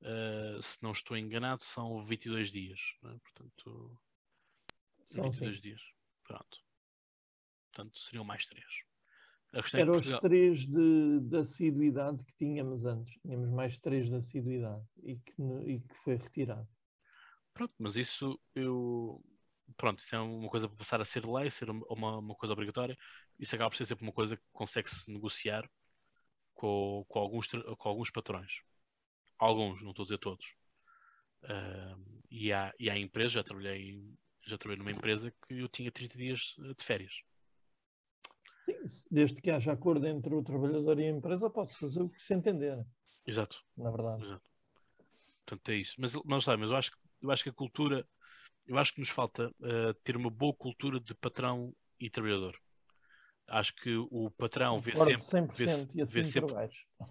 Uh, 0.00 0.60
se 0.60 0.82
não 0.82 0.90
estou 0.90 1.16
enganado, 1.16 1.62
são 1.62 2.04
22 2.04 2.50
dias. 2.50 2.80
É? 3.04 3.18
Portanto, 3.18 4.00
são 5.04 5.24
22 5.24 5.56
sim. 5.56 5.62
dias. 5.62 5.80
Pronto. 6.24 6.58
Portanto, 7.70 8.00
seriam 8.00 8.24
mais 8.24 8.44
3. 8.46 8.64
Eram 9.74 9.92
os 9.92 10.18
3 10.18 10.66
de, 10.66 11.20
de 11.20 11.36
assiduidade 11.36 12.24
que 12.24 12.34
tínhamos 12.34 12.86
antes. 12.86 13.18
Tínhamos 13.20 13.50
mais 13.50 13.78
3 13.78 14.08
de 14.08 14.16
assiduidade 14.16 14.84
e 15.02 15.16
que, 15.16 15.34
e 15.66 15.80
que 15.80 15.94
foi 15.96 16.16
retirado. 16.16 16.66
Pronto, 17.52 17.74
mas 17.78 17.96
isso 17.96 18.40
eu. 18.54 19.22
Pronto, 19.76 20.00
isso 20.00 20.14
é 20.14 20.20
uma 20.20 20.48
coisa 20.48 20.68
para 20.68 20.76
passar 20.76 21.00
a 21.00 21.04
ser 21.04 21.26
lei, 21.26 21.50
ser 21.50 21.68
uma, 21.70 22.18
uma 22.18 22.34
coisa 22.34 22.52
obrigatória. 22.52 22.96
Isso 23.38 23.54
acaba 23.54 23.70
por 23.70 23.76
ser 23.76 23.84
sempre 23.84 24.04
uma 24.04 24.12
coisa 24.12 24.36
que 24.36 24.42
consegue-se 24.52 25.10
negociar 25.10 25.68
com, 26.54 27.04
com, 27.08 27.18
alguns, 27.18 27.48
com 27.48 27.88
alguns 27.88 28.10
patrões. 28.10 28.52
Alguns, 29.38 29.82
não 29.82 29.90
estou 29.90 30.04
a 30.04 30.06
dizer 30.06 30.18
todos. 30.18 30.46
Ah, 31.44 31.96
e, 32.30 32.52
há, 32.52 32.72
e 32.78 32.88
há 32.88 32.98
empresas, 32.98 33.32
já 33.32 33.42
trabalhei, 33.42 34.00
já 34.46 34.56
trabalhei 34.56 34.78
numa 34.78 34.96
empresa 34.96 35.30
que 35.46 35.54
eu 35.54 35.68
tinha 35.68 35.90
30 35.90 36.16
dias 36.16 36.54
de 36.58 36.84
férias. 36.84 37.12
Sim, 38.64 38.74
desde 39.10 39.40
que 39.40 39.50
haja 39.50 39.72
acordo 39.72 40.06
entre 40.06 40.34
o 40.34 40.42
trabalhador 40.42 40.98
e 40.98 41.04
a 41.06 41.10
empresa, 41.10 41.50
pode 41.50 41.74
fazer 41.74 42.02
o 42.02 42.08
que 42.08 42.22
se 42.22 42.34
entender, 42.34 42.84
Exato. 43.26 43.60
na 43.76 43.90
verdade. 43.90 44.24
Exato. 44.24 44.42
Portanto, 45.44 45.68
é 45.70 45.74
isso. 45.76 45.94
Mas, 45.98 46.12
mas, 46.24 46.44
sabe, 46.44 46.62
mas 46.62 46.70
eu, 46.70 46.76
acho, 46.76 46.90
que- 46.92 46.98
eu 47.22 47.30
acho 47.30 47.42
que 47.42 47.50
a 47.50 47.52
cultura, 47.52 48.06
eu 48.66 48.78
acho 48.78 48.94
que 48.94 49.00
nos 49.00 49.08
falta 49.08 49.50
eh, 49.62 49.92
ter 50.04 50.16
uma 50.16 50.30
boa 50.30 50.54
cultura 50.54 51.00
de 51.00 51.14
patrão 51.14 51.74
e 51.98 52.08
trabalhador. 52.08 52.56
Acho 53.48 53.74
que 53.74 53.96
o 53.96 54.30
patrão 54.30 54.78
vê 54.78 54.92
Concordo 54.92 55.20
sempre, 55.20 55.56
100% 55.56 55.56
vê, 55.56 55.68
se- 55.68 55.98
e 55.98 56.02
assim 56.02 56.12
vê 56.14 56.24
sempre, 56.24 56.54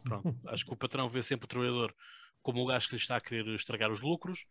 pronto, 0.03 0.39
acho 0.47 0.65
que 0.65 0.73
o 0.73 0.77
patrão 0.77 1.09
vê 1.09 1.21
sempre 1.21 1.45
o 1.45 1.47
trabalhador 1.47 1.93
como 2.41 2.61
o 2.61 2.65
gajo 2.65 2.87
que 2.87 2.95
lhe 2.95 3.01
está 3.01 3.17
a 3.17 3.21
querer 3.21 3.47
estragar 3.53 3.91
os 3.91 4.01
lucros 4.01 4.45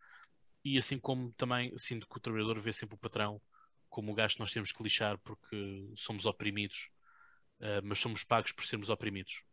e 0.63 0.77
assim 0.77 0.99
como 0.99 1.33
também 1.33 1.75
sinto 1.77 2.07
que 2.07 2.17
o 2.17 2.21
trabalhador 2.21 2.59
vê 2.59 2.71
sempre 2.71 2.95
o 2.95 2.99
patrão 2.99 3.41
como 3.91 4.13
o 4.13 4.15
que 4.15 4.39
nós 4.39 4.51
temos 4.51 4.71
que 4.71 4.81
lixar 4.81 5.19
porque 5.19 5.91
somos 5.95 6.25
oprimidos, 6.25 6.89
eh, 7.59 7.81
mas 7.81 7.99
somos 7.99 8.23
pagos 8.23 8.51
por 8.53 8.65
sermos 8.65 8.89
oprimidos. 8.89 9.43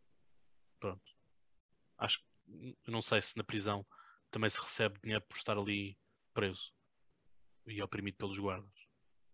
Pronto. 0.79 1.11
Acho 1.97 2.19
que 2.19 2.91
não 2.91 3.01
sei 3.01 3.21
se 3.21 3.37
na 3.37 3.43
prisão 3.43 3.85
também 4.31 4.49
se 4.49 4.59
recebe 4.59 4.97
dinheiro 5.03 5.23
por 5.27 5.35
estar 5.37 5.57
ali 5.57 5.97
preso 6.33 6.71
e 7.67 7.81
oprimido 7.81 8.15
pelos 8.17 8.39
guardas. 8.39 8.71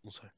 Não 0.03 0.11
sei. 0.11 0.29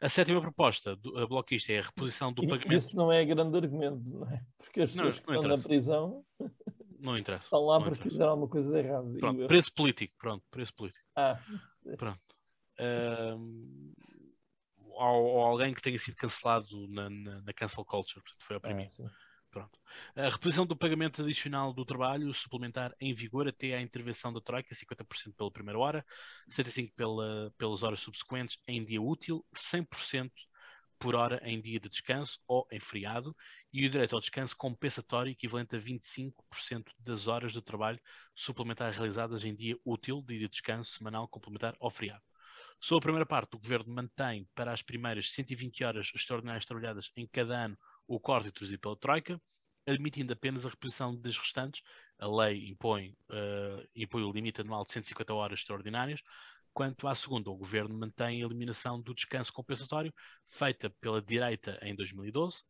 A 0.00 0.08
sétima 0.08 0.40
proposta 0.40 0.94
do 0.96 1.16
a 1.18 1.26
bloquista 1.26 1.72
é 1.72 1.78
a 1.78 1.82
reposição 1.82 2.32
do 2.32 2.42
pagamento. 2.46 2.72
Isso 2.74 2.96
não 2.96 3.10
é 3.10 3.24
grande 3.24 3.56
argumento, 3.56 4.02
não 4.08 4.28
é? 4.30 4.44
Porque 4.58 4.80
as 4.82 4.94
Não, 4.94 5.04
pessoas 5.04 5.20
que 5.20 5.26
não 5.28 5.34
estão 5.36 5.56
na 5.56 5.62
prisão 5.62 6.26
Não 6.98 7.16
interessa. 7.18 7.44
estão 7.44 7.64
lá 7.64 7.78
porque 7.78 7.94
interessa. 7.94 8.10
fizeram 8.10 8.30
alguma 8.32 8.48
coisa 8.48 8.78
errada. 8.78 9.18
Pronto, 9.18 9.40
eu- 9.40 9.46
preço 9.48 9.72
político. 9.72 10.14
Pronto, 10.18 10.44
preço 10.50 10.74
político. 10.74 11.04
Ah, 11.16 11.40
Pronto. 11.96 12.27
Ou 15.00 15.40
alguém 15.40 15.74
que 15.74 15.82
tenha 15.82 15.98
sido 15.98 16.16
cancelado 16.16 16.88
na, 16.88 17.08
na, 17.08 17.42
na 17.42 17.52
cancel 17.52 17.84
culture, 17.84 18.20
portanto, 18.20 18.44
foi 18.44 18.56
oprimido. 18.56 18.92
ah. 19.00 19.28
Pronto. 19.50 19.78
A 20.14 20.28
reposição 20.28 20.66
do 20.66 20.76
pagamento 20.76 21.22
adicional 21.22 21.72
do 21.72 21.84
trabalho 21.84 22.32
suplementar 22.34 22.94
em 23.00 23.14
vigor 23.14 23.48
até 23.48 23.74
à 23.74 23.80
intervenção 23.80 24.32
da 24.32 24.40
Troika, 24.40 24.74
50% 24.74 25.34
pela 25.36 25.50
primeira 25.50 25.78
hora, 25.78 26.04
75% 26.48 26.94
pela, 26.94 27.52
pelas 27.56 27.82
horas 27.82 28.00
subsequentes 28.00 28.58
em 28.66 28.84
dia 28.84 29.00
útil, 29.00 29.44
100% 29.54 30.30
por 30.98 31.14
hora 31.14 31.40
em 31.44 31.60
dia 31.60 31.78
de 31.80 31.88
descanso 31.88 32.38
ou 32.46 32.66
em 32.70 32.80
feriado, 32.80 33.34
e 33.72 33.86
o 33.86 33.90
direito 33.90 34.14
ao 34.14 34.20
descanso 34.20 34.56
compensatório 34.56 35.30
equivalente 35.30 35.76
a 35.76 35.78
25% 35.78 36.92
das 36.98 37.26
horas 37.26 37.52
de 37.52 37.62
trabalho 37.62 38.00
suplementar 38.34 38.92
realizadas 38.92 39.44
em 39.44 39.54
dia 39.54 39.78
útil, 39.84 40.22
dia 40.26 40.40
de 40.40 40.48
descanso 40.48 40.92
semanal 40.98 41.28
complementar 41.28 41.74
ou 41.78 41.88
feriado. 41.88 42.27
Sobre 42.80 42.98
a 42.98 43.06
primeira 43.06 43.26
parte, 43.26 43.56
o 43.56 43.58
Governo 43.58 43.92
mantém 43.92 44.48
para 44.54 44.72
as 44.72 44.82
primeiras 44.82 45.32
120 45.32 45.82
horas 45.82 46.12
extraordinárias 46.14 46.64
trabalhadas 46.64 47.10
em 47.16 47.26
cada 47.26 47.64
ano 47.64 47.76
o 48.06 48.20
corte 48.20 48.48
introduzido 48.48 48.80
pela 48.80 48.96
Troika, 48.96 49.40
admitindo 49.84 50.32
apenas 50.32 50.64
a 50.64 50.68
reposição 50.68 51.16
das 51.16 51.36
restantes. 51.36 51.82
A 52.20 52.28
lei 52.28 52.68
impõe, 52.68 53.16
eh, 53.30 53.88
impõe 53.96 54.22
o 54.22 54.32
limite 54.32 54.60
anual 54.60 54.84
de 54.84 54.92
150 54.92 55.34
horas 55.34 55.58
extraordinárias. 55.58 56.22
Quanto 56.72 57.08
à 57.08 57.14
segunda, 57.16 57.50
o 57.50 57.56
Governo 57.56 57.98
mantém 57.98 58.42
a 58.42 58.46
eliminação 58.46 59.00
do 59.02 59.12
descanso 59.12 59.52
compensatório, 59.52 60.14
feita 60.46 60.88
pela 61.00 61.20
direita 61.20 61.78
em 61.82 61.96
2012. 61.96 62.62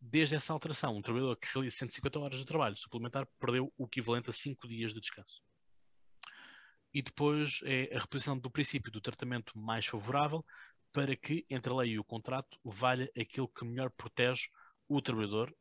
Desde 0.00 0.36
essa 0.36 0.52
alteração, 0.52 0.96
um 0.96 1.02
trabalhador 1.02 1.36
que 1.36 1.48
realiza 1.52 1.78
150 1.78 2.20
horas 2.20 2.38
de 2.38 2.44
trabalho 2.44 2.76
suplementar 2.76 3.26
perdeu 3.40 3.72
o 3.76 3.86
equivalente 3.86 4.30
a 4.30 4.32
5 4.32 4.68
dias 4.68 4.94
de 4.94 5.00
descanso. 5.00 5.42
E 6.92 7.02
depois 7.02 7.60
é 7.64 7.94
a 7.94 8.00
reposição 8.00 8.38
do 8.38 8.50
princípio 8.50 8.90
do 8.90 9.00
tratamento 9.00 9.58
mais 9.58 9.86
favorável 9.86 10.44
para 10.92 11.14
que, 11.14 11.44
entre 11.50 11.72
a 11.72 11.76
lei 11.76 11.90
e 11.92 11.98
o 11.98 12.04
contrato, 12.04 12.58
valha 12.64 13.10
aquilo 13.18 13.48
que 13.48 13.64
melhor 13.64 13.90
protege 13.90 14.48
o 14.88 15.00
trabalhador 15.02 15.54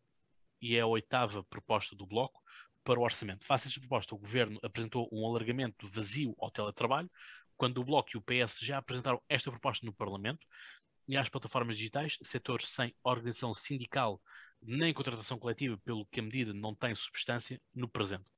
e 0.62 0.76
é 0.76 0.82
a 0.82 0.88
oitava 0.88 1.44
proposta 1.44 1.96
do 1.96 2.08
Bloco 2.08 2.42
para 2.84 3.00
o 3.00 3.04
orçamento. 3.04 3.46
Face 3.46 3.68
a 3.68 3.70
esta 3.70 3.80
proposta, 3.82 4.16
o 4.16 4.18
Governo 4.18 4.60
apresentou 4.64 5.10
um 5.12 5.26
alargamento 5.28 5.88
vazio 5.88 6.34
ao 6.40 6.50
teletrabalho, 6.50 7.12
quando 7.58 7.80
o 7.80 7.84
Bloco 7.84 8.12
e 8.14 8.18
o 8.18 8.22
PS 8.22 8.60
já 8.62 8.78
apresentaram 8.78 9.22
esta 9.28 9.52
proposta 9.52 9.86
no 9.86 9.94
Parlamento, 9.94 10.48
e 11.08 11.18
às 11.18 11.30
plataformas 11.30 11.78
digitais, 11.78 12.18
setores 12.22 12.70
sem 12.70 12.94
organização 13.04 13.54
sindical 13.54 14.22
nem 14.62 14.94
contratação 14.94 15.38
coletiva, 15.38 15.78
pelo 15.78 16.06
que 16.08 16.20
a 16.20 16.24
medida 16.24 16.54
não 16.54 16.74
tem 16.74 16.94
substância 16.96 17.62
no 17.74 17.88
presente. 17.88 18.32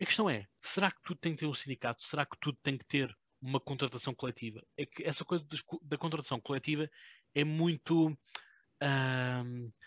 A 0.00 0.04
questão 0.04 0.28
é, 0.28 0.46
será 0.60 0.90
que 0.90 1.00
tudo 1.02 1.18
tem 1.18 1.32
que 1.32 1.40
ter 1.40 1.46
um 1.46 1.54
sindicato? 1.54 2.04
Será 2.04 2.26
que 2.26 2.36
tudo 2.38 2.58
tem 2.62 2.76
que 2.76 2.84
ter 2.84 3.16
uma 3.40 3.58
contratação 3.58 4.14
coletiva? 4.14 4.62
É 4.76 4.84
que 4.84 5.02
essa 5.02 5.24
coisa 5.24 5.44
da 5.82 5.96
contratação 5.96 6.40
coletiva 6.40 6.88
é 7.34 7.44
muito 7.44 8.16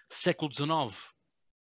século 0.10 0.52
XIX, 0.52 0.68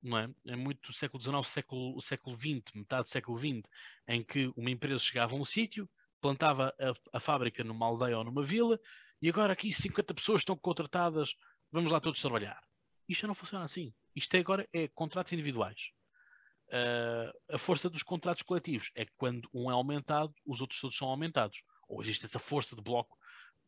não 0.01 0.17
é? 0.17 0.30
É 0.47 0.55
muito 0.55 0.91
século 0.93 1.21
XIX, 1.21 1.47
século, 1.47 2.01
século 2.01 2.35
XX, 2.35 2.73
metade 2.73 3.03
do 3.03 3.09
século 3.09 3.38
XX, 3.38 3.69
em 4.07 4.23
que 4.23 4.51
uma 4.55 4.71
empresa 4.71 5.03
chegava 5.03 5.35
a 5.35 5.38
um 5.38 5.45
sítio, 5.45 5.89
plantava 6.19 6.73
a, 6.80 7.17
a 7.17 7.19
fábrica 7.19 7.63
numa 7.63 7.85
aldeia 7.85 8.17
ou 8.17 8.23
numa 8.23 8.43
vila, 8.43 8.80
e 9.21 9.30
agora 9.30 9.53
aqui 9.53 9.71
50 9.71 10.13
pessoas 10.13 10.41
estão 10.41 10.57
contratadas, 10.57 11.35
vamos 11.71 11.91
lá 11.91 11.99
todos 11.99 12.21
trabalhar. 12.21 12.59
Isto 13.07 13.27
não 13.27 13.35
funciona 13.35 13.65
assim. 13.65 13.93
Isto 14.15 14.35
é 14.35 14.39
agora 14.39 14.67
é 14.73 14.88
contratos 14.88 15.34
individuais. 15.34 15.91
Ah, 16.72 17.32
a 17.52 17.58
força 17.58 17.90
dos 17.90 18.04
contratos 18.04 18.44
coletivos 18.44 18.91
é 18.96 19.06
que 19.06 19.14
quando 19.18 19.50
um 19.54 19.70
é 19.70 19.74
aumentado, 19.74 20.34
os 20.46 20.62
outros 20.62 20.80
todos 20.80 20.98
são 20.98 21.10
aumentados. 21.10 21.62
Ou 21.88 22.02
existe 22.02 22.26
essa 22.26 22.40
força 22.40 22.76
de 22.76 22.82
bloco 22.82 23.18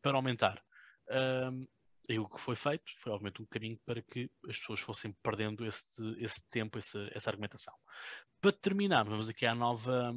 para 0.00 0.16
aumentar. 0.16 0.62
Ahm, 1.10 1.66
aquilo 2.04 2.28
que 2.28 2.40
foi 2.40 2.54
feito 2.56 2.84
foi, 3.00 3.12
obviamente, 3.12 3.42
um 3.42 3.46
caminho 3.46 3.78
para 3.84 4.02
que 4.02 4.30
as 4.48 4.58
pessoas 4.58 4.80
fossem 4.80 5.12
perdendo 5.22 5.66
esse 5.66 6.42
tempo, 6.50 6.78
essa, 6.78 7.08
essa 7.12 7.30
argumentação. 7.30 7.74
Para 8.40 8.52
terminar, 8.52 9.04
vamos 9.04 9.28
aqui 9.28 9.46
à 9.46 9.54
nova, 9.54 10.12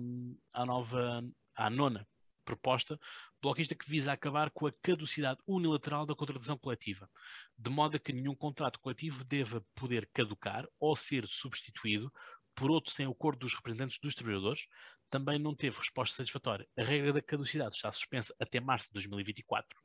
à 0.54 0.66
nova, 0.66 1.24
à 1.56 1.70
nona 1.70 2.08
proposta, 2.44 3.00
bloquista 3.42 3.74
que 3.74 3.90
visa 3.90 4.12
acabar 4.12 4.52
com 4.52 4.68
a 4.68 4.72
caducidade 4.84 5.40
unilateral 5.48 6.06
da 6.06 6.16
contratação 6.16 6.58
coletiva, 6.58 7.10
de 7.58 7.72
modo 7.72 7.98
a 7.98 8.00
que 8.00 8.14
nenhum 8.14 8.36
contrato 8.36 8.80
coletivo 8.80 9.24
deva 9.24 9.66
poder 9.74 10.08
caducar 10.14 10.68
ou 10.80 10.96
ser 10.96 11.26
substituído 11.26 12.12
por 12.56 12.72
outro 12.72 12.92
sem 12.92 13.06
acordo 13.06 13.40
dos 13.40 13.54
representantes 13.54 14.00
dos 14.00 14.16
trabalhadores, 14.16 14.68
também 15.10 15.38
não 15.38 15.56
teve 15.56 15.78
resposta 15.78 16.16
satisfatória. 16.16 16.68
A 16.78 16.84
regra 16.84 17.14
da 17.14 17.22
caducidade 17.22 17.76
está 17.76 17.92
suspensa 17.92 18.36
até 18.40 18.60
março 18.60 18.88
de 18.88 18.94
2024 18.94 19.78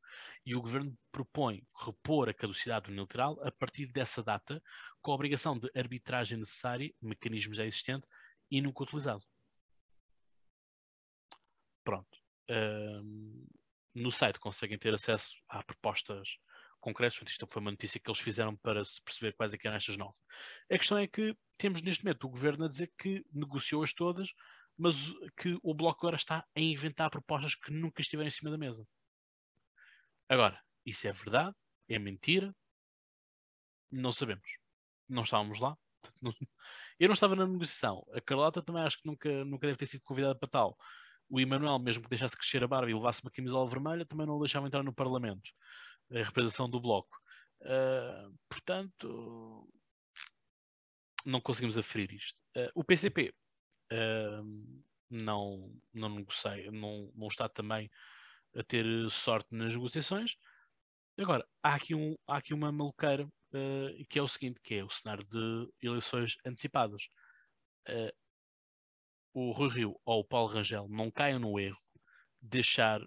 e 0.46 0.54
o 0.54 0.60
Governo 0.60 0.96
propõe 1.12 1.62
repor 1.84 2.28
a 2.28 2.34
caducidade 2.34 2.90
unilateral 2.90 3.38
a 3.46 3.52
partir 3.52 3.86
dessa 3.86 4.22
data, 4.22 4.62
com 5.02 5.12
a 5.12 5.14
obrigação 5.14 5.58
de 5.58 5.70
arbitragem 5.74 6.38
necessária, 6.38 6.92
mecanismo 7.00 7.54
já 7.54 7.64
existente 7.64 8.06
e 8.50 8.60
nunca 8.60 8.82
utilizado. 8.82 9.24
Pronto. 11.84 12.18
Ahm, 12.48 13.46
no 13.94 14.10
site 14.10 14.38
conseguem 14.38 14.78
ter 14.78 14.94
acesso 14.94 15.34
a 15.48 15.62
propostas 15.62 16.28
portanto, 16.80 17.28
isto 17.28 17.46
foi 17.46 17.60
uma 17.60 17.70
notícia 17.70 18.00
que 18.00 18.10
eles 18.10 18.20
fizeram 18.20 18.56
para 18.56 18.84
se 18.84 19.00
perceber 19.02 19.32
quais 19.34 19.52
é 19.52 19.58
que 19.58 19.66
eram 19.66 19.76
estas 19.76 19.96
nove. 19.96 20.14
A 20.70 20.78
questão 20.78 20.98
é 20.98 21.06
que 21.06 21.36
temos 21.58 21.82
neste 21.82 22.04
momento 22.04 22.24
o 22.24 22.30
Governo 22.30 22.64
a 22.64 22.68
dizer 22.68 22.90
que 22.98 23.24
negociou-as 23.32 23.92
todas, 23.92 24.28
mas 24.76 24.96
que 25.36 25.58
o 25.62 25.74
Bloco 25.74 26.00
agora 26.06 26.16
está 26.16 26.46
a 26.56 26.60
inventar 26.60 27.10
propostas 27.10 27.54
que 27.54 27.70
nunca 27.70 28.00
estiveram 28.00 28.28
em 28.28 28.30
cima 28.30 28.50
da 28.50 28.58
mesa. 28.58 28.86
Agora, 30.28 30.58
isso 30.86 31.06
é 31.06 31.12
verdade? 31.12 31.54
É 31.88 31.98
mentira? 31.98 32.54
Não 33.90 34.12
sabemos. 34.12 34.48
Não 35.08 35.22
estávamos 35.22 35.58
lá. 35.58 35.76
Eu 36.98 37.08
não 37.08 37.14
estava 37.14 37.36
na 37.36 37.46
negociação. 37.46 38.06
A 38.14 38.20
Carlota 38.20 38.62
também 38.62 38.82
acho 38.82 38.98
que 39.00 39.06
nunca, 39.06 39.44
nunca 39.44 39.66
deve 39.66 39.78
ter 39.78 39.86
sido 39.86 40.02
convidada 40.02 40.38
para 40.38 40.48
tal. 40.48 40.76
O 41.28 41.40
Emanuel, 41.40 41.78
mesmo 41.78 42.02
que 42.02 42.08
deixasse 42.08 42.36
crescer 42.36 42.62
a 42.64 42.68
barba 42.68 42.90
e 42.90 42.94
levasse 42.94 43.22
uma 43.22 43.30
camisola 43.30 43.68
vermelha, 43.68 44.06
também 44.06 44.26
não 44.26 44.36
o 44.36 44.40
deixava 44.40 44.66
entrar 44.66 44.82
no 44.82 44.94
Parlamento. 44.94 45.50
A 46.12 46.22
representação 46.22 46.68
do 46.68 46.80
Bloco. 46.80 47.20
Ah, 47.62 48.28
portanto, 48.48 49.68
não 51.24 51.40
conseguimos 51.40 51.76
aferir 51.78 52.12
isto. 52.12 52.40
Ah, 52.56 52.70
o 52.74 52.84
PCP 52.84 53.34
ah, 53.92 54.42
não, 55.10 55.72
não 55.92 56.08
negocia, 56.08 56.70
não, 56.70 57.10
não 57.14 57.28
está 57.28 57.48
também 57.48 57.90
a 58.56 58.62
ter 58.62 58.84
sorte 59.10 59.54
nas 59.54 59.74
negociações. 59.74 60.34
Agora, 61.18 61.46
há 61.62 61.74
aqui, 61.74 61.94
um, 61.94 62.16
há 62.26 62.38
aqui 62.38 62.54
uma 62.54 62.72
maluqueira 62.72 63.28
eh, 63.52 64.04
que 64.08 64.18
é 64.18 64.22
o 64.22 64.28
seguinte, 64.28 64.60
que 64.62 64.76
é 64.76 64.84
o 64.84 64.90
cenário 64.90 65.24
de 65.24 65.68
eleições 65.82 66.36
antecipadas. 66.46 67.02
O 69.34 69.50
Rui 69.52 69.68
Rio 69.68 70.00
ou 70.04 70.20
o 70.20 70.24
Paulo 70.24 70.48
Rangel 70.48 70.88
não 70.88 71.10
caiam 71.10 71.38
no 71.38 71.58
erro 71.58 71.78
de 72.40 72.48
deixar, 72.48 73.00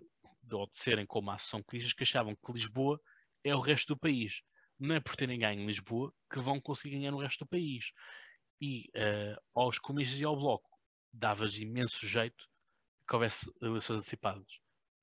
de, 0.44 0.56
ou 0.56 0.68
de 0.68 0.78
serem 0.78 1.06
como 1.06 1.32
a 1.32 1.36
Associação 1.36 1.64
que 1.64 2.04
achavam 2.04 2.36
que 2.36 2.52
Lisboa 2.52 3.00
é 3.44 3.56
o 3.56 3.60
resto 3.60 3.94
do 3.94 4.00
país. 4.00 4.42
Não 4.80 4.96
é 4.96 5.00
por 5.00 5.16
terem 5.16 5.40
ganho 5.40 5.62
em 5.62 5.66
Lisboa 5.66 6.14
que 6.32 6.40
vão 6.40 6.60
conseguir 6.60 6.98
ganhar 6.98 7.12
no 7.12 7.22
resto 7.22 7.46
do 7.46 7.50
país. 7.50 7.92
E 8.62 8.90
uh, 8.96 9.42
aos 9.56 9.80
comunistas 9.80 10.20
e 10.20 10.24
ao 10.24 10.36
Bloco 10.36 10.70
dava-lhes 11.12 11.58
imenso 11.58 12.08
jeito 12.08 12.46
que 13.08 13.16
houvesse 13.16 13.52
eleições 13.62 13.98
antecipadas, 13.98 14.48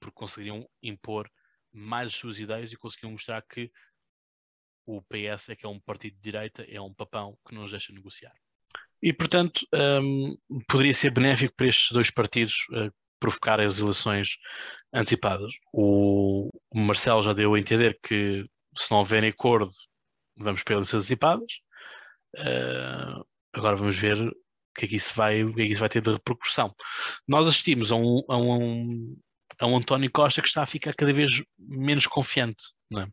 porque 0.00 0.14
conseguiriam 0.14 0.68
impor 0.82 1.30
mais 1.72 2.08
as 2.08 2.16
suas 2.16 2.38
ideias 2.38 2.72
e 2.72 2.76
conseguiam 2.76 3.12
mostrar 3.12 3.42
que 3.42 3.70
o 4.86 5.02
PS 5.02 5.50
é 5.50 5.56
que 5.56 5.66
é 5.66 5.68
um 5.68 5.78
partido 5.78 6.16
de 6.16 6.22
direita, 6.22 6.64
é 6.68 6.80
um 6.80 6.92
papão 6.92 7.38
que 7.46 7.54
não 7.54 7.62
nos 7.62 7.70
deixa 7.70 7.92
negociar. 7.92 8.34
E, 9.02 9.12
portanto, 9.12 9.66
um, 10.02 10.36
poderia 10.68 10.94
ser 10.94 11.10
benéfico 11.10 11.54
para 11.56 11.68
estes 11.68 11.92
dois 11.92 12.10
partidos 12.10 12.66
uh, 12.70 12.92
provocar 13.20 13.60
as 13.60 13.78
eleições 13.78 14.36
antecipadas. 14.92 15.52
O, 15.72 16.48
Marcelo 16.74 17.22
já 17.22 17.32
deu 17.32 17.54
a 17.54 17.60
entender 17.60 17.98
que, 18.02 18.44
se 18.74 18.90
não 18.90 18.98
houver 18.98 19.24
acordo, 19.24 19.70
vamos 20.36 20.62
para 20.62 20.74
eleições 20.74 21.00
antecipadas. 21.00 21.52
Uh, 22.36 23.24
agora 23.52 23.76
vamos 23.76 23.96
ver 23.96 24.16
o 24.20 24.32
que, 24.74 24.86
é 24.86 24.88
que 24.88 24.96
isso 24.96 25.12
vai, 25.14 25.44
o 25.44 25.54
que 25.54 25.62
é 25.62 25.66
que 25.66 25.72
isso 25.72 25.80
vai 25.80 25.88
ter 25.88 26.02
de 26.02 26.12
repercussão. 26.12 26.74
Nós 27.28 27.46
assistimos 27.46 27.92
a 27.92 27.96
um, 27.96 28.22
a 28.28 28.36
um, 28.36 29.16
a 29.60 29.66
um 29.66 29.76
António 29.76 30.10
Costa 30.10 30.40
que 30.40 30.48
está 30.48 30.62
a 30.62 30.66
ficar 30.66 30.94
cada 30.94 31.12
vez 31.12 31.42
menos 31.58 32.06
confiante. 32.06 32.64
Não 32.90 33.02
é? 33.02 33.06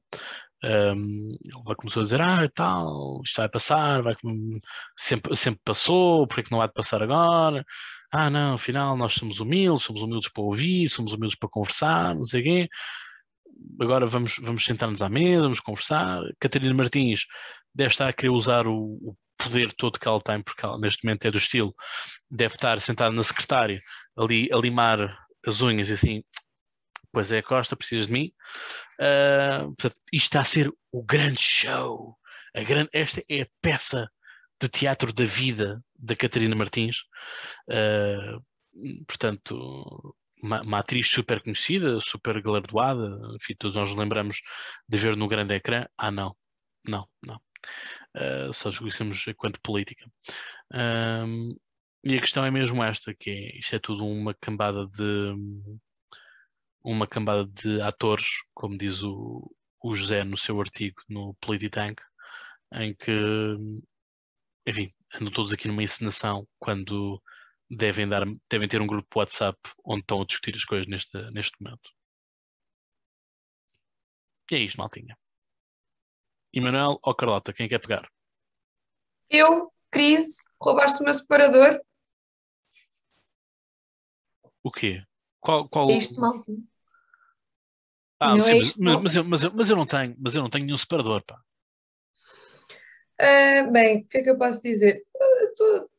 Um, 0.63 1.29
ele 1.43 1.63
vai 1.63 1.75
começar 1.75 1.99
a 1.99 2.03
dizer, 2.03 2.21
ah, 2.21 2.49
tal, 2.49 3.21
isto 3.23 3.37
vai 3.37 3.49
passar, 3.49 4.01
vai, 4.01 4.15
sempre, 4.95 5.35
sempre 5.35 5.61
passou, 5.63 6.25
porque 6.27 6.41
é 6.41 6.43
que 6.45 6.51
não 6.51 6.57
vai 6.59 6.67
passar 6.67 7.03
agora? 7.03 7.63
Ah, 8.11 8.29
não, 8.29 8.53
afinal 8.53 8.95
nós 8.95 9.13
somos 9.13 9.39
humildes, 9.39 9.83
somos 9.83 10.01
humildes 10.01 10.29
para 10.29 10.43
ouvir, 10.43 10.87
somos 10.89 11.13
humildes 11.13 11.37
para 11.37 11.49
conversar, 11.49 12.15
não 12.15 12.23
sei 12.23 12.43
quê. 12.43 12.69
Agora 13.81 14.05
vamos, 14.05 14.37
vamos 14.41 14.63
sentar-nos 14.63 15.01
à 15.01 15.09
mesa, 15.09 15.43
vamos 15.43 15.59
conversar. 15.59 16.21
Catarina 16.39 16.73
Martins 16.73 17.25
deve 17.73 17.91
estar 17.91 18.07
a 18.07 18.13
querer 18.13 18.29
usar 18.29 18.67
o, 18.67 18.97
o 19.01 19.17
poder 19.37 19.71
todo 19.73 19.99
que 19.99 20.07
ela 20.07 20.21
tem, 20.21 20.41
porque 20.41 20.65
ela, 20.65 20.79
neste 20.79 21.03
momento 21.05 21.25
é 21.25 21.31
do 21.31 21.37
estilo, 21.37 21.75
deve 22.29 22.55
estar 22.55 22.79
sentada 22.81 23.11
na 23.11 23.23
secretária, 23.23 23.81
ali 24.17 24.49
a 24.51 24.57
limar 24.57 25.17
as 25.45 25.61
unhas 25.61 25.89
e 25.89 25.93
assim, 25.93 26.23
pois 27.11 27.31
é, 27.31 27.41
Costa, 27.41 27.75
precisas 27.75 28.07
de 28.07 28.13
mim. 28.13 28.31
Uh, 28.99 29.67
portanto, 29.75 29.95
isto 30.11 30.25
está 30.25 30.41
a 30.41 30.45
ser 30.45 30.71
o 30.91 31.03
grande 31.03 31.41
show. 31.41 32.17
A 32.55 32.63
grande, 32.63 32.89
esta 32.93 33.23
é 33.29 33.41
a 33.41 33.47
peça 33.61 34.09
de 34.59 34.69
teatro 34.69 35.13
da 35.13 35.25
vida 35.25 35.83
da 35.97 36.15
Catarina 36.15 36.55
Martins. 36.55 36.97
Uh, 37.69 39.03
portanto, 39.05 40.15
uma, 40.41 40.61
uma, 40.61 40.79
atriz 40.79 41.09
super 41.09 41.41
conhecida, 41.41 41.99
super 41.99 42.41
galardoada, 42.41 43.19
enfim, 43.35 43.55
todos 43.57 43.75
nós 43.75 43.93
lembramos 43.93 44.41
de 44.87 44.97
ver 44.97 45.15
no 45.15 45.27
grande 45.27 45.55
ecrã. 45.55 45.85
Ah, 45.97 46.11
não, 46.11 46.35
não, 46.85 47.07
não. 47.23 47.39
Uh, 48.15 48.53
só 48.53 48.71
conhecemos 48.71 49.25
enquanto 49.27 49.61
política. 49.61 50.05
e 52.03 52.15
a 52.15 52.21
questão 52.21 52.45
é 52.45 52.51
mesmo 52.51 52.83
esta, 52.83 53.13
que 53.13 53.29
é, 53.29 53.59
isto 53.59 53.75
é 53.75 53.79
tudo 53.79 54.05
uma 54.05 54.33
cambada 54.33 54.87
de 54.87 55.33
uma 56.83 57.05
cambada 57.05 57.45
de 57.45 57.81
atores, 57.81 58.25
como 58.53 58.77
diz 58.77 59.03
o, 59.03 59.51
o 59.83 59.93
José 59.93 60.23
no 60.23 60.37
seu 60.37 60.59
artigo 60.61 60.95
no 61.09 61.35
Polititank, 61.41 62.01
em 62.73 62.93
que, 62.95 63.11
enfim, 64.67 64.93
andam 65.15 65.31
todos 65.31 65.53
aqui 65.53 65.67
numa 65.69 65.81
encenação 65.81 66.45
quando 66.59 67.23
devem, 67.69 68.05
dar, 68.05 68.25
devem 68.49 68.67
ter 68.67 68.81
um 68.81 68.87
grupo 68.87 69.19
WhatsApp 69.19 69.57
onde 69.85 70.01
estão 70.01 70.21
a 70.21 70.25
discutir 70.25 70.55
as 70.57 70.65
coisas 70.65 70.87
neste, 70.87 71.17
neste 71.31 71.55
momento. 71.61 71.89
E 74.51 74.55
é 74.55 74.59
isto, 74.59 74.77
maltinha. 74.77 75.17
Emanuel 76.53 76.99
ou 77.01 77.15
Carlota, 77.15 77.53
quem 77.53 77.69
quer 77.69 77.79
pegar? 77.79 78.09
Eu, 79.29 79.71
Cris, 79.89 80.49
roubaste 80.61 81.01
o 81.01 81.03
meu 81.03 81.13
separador. 81.13 81.81
O 84.63 84.71
quê? 84.71 85.01
Qual, 85.39 85.69
qual... 85.69 85.89
É 85.89 85.97
isto, 85.97 86.19
maltinha. 86.19 86.63
Ah, 88.19 88.35
não 88.35 88.43
sim, 88.43 88.51
é 88.51 88.57
mas, 88.57 88.75
mas, 88.75 89.15
eu, 89.15 89.23
mas, 89.23 89.43
eu, 89.43 89.53
mas 89.53 89.69
eu 89.69 89.75
não 89.75 89.85
tenho, 89.85 90.15
mas 90.19 90.35
eu 90.35 90.41
não 90.41 90.49
tenho 90.49 90.65
nenhum 90.65 90.77
separador, 90.77 91.23
pá. 91.23 91.41
Uh, 93.19 93.71
bem, 93.71 93.99
o 93.99 94.05
que 94.07 94.19
é 94.19 94.23
que 94.23 94.29
eu 94.29 94.37
posso 94.37 94.61
dizer? 94.61 95.03
Uh, 95.15 95.55
tu 95.55 95.89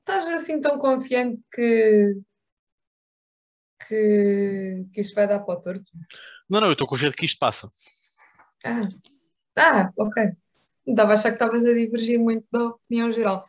estás 0.00 0.28
assim 0.28 0.60
tão 0.60 0.78
confiante 0.78 1.40
que, 1.52 2.20
que, 3.88 4.88
que 4.92 5.00
isto 5.00 5.14
vai 5.14 5.26
dar 5.26 5.40
para 5.40 5.54
o 5.54 5.60
torto? 5.60 5.90
Não, 6.48 6.60
não, 6.60 6.68
eu 6.68 6.72
estou 6.72 6.86
confiante 6.86 7.16
que 7.16 7.26
isto 7.26 7.38
passa. 7.38 7.70
Ah, 8.64 8.88
ah 9.56 9.92
ok. 9.96 10.32
Estava 10.86 11.12
a 11.12 11.14
achar 11.14 11.30
que 11.30 11.34
estavas 11.34 11.64
a 11.64 11.72
divergir 11.72 12.18
muito 12.18 12.46
da 12.50 12.66
opinião 12.66 13.10
geral. 13.10 13.44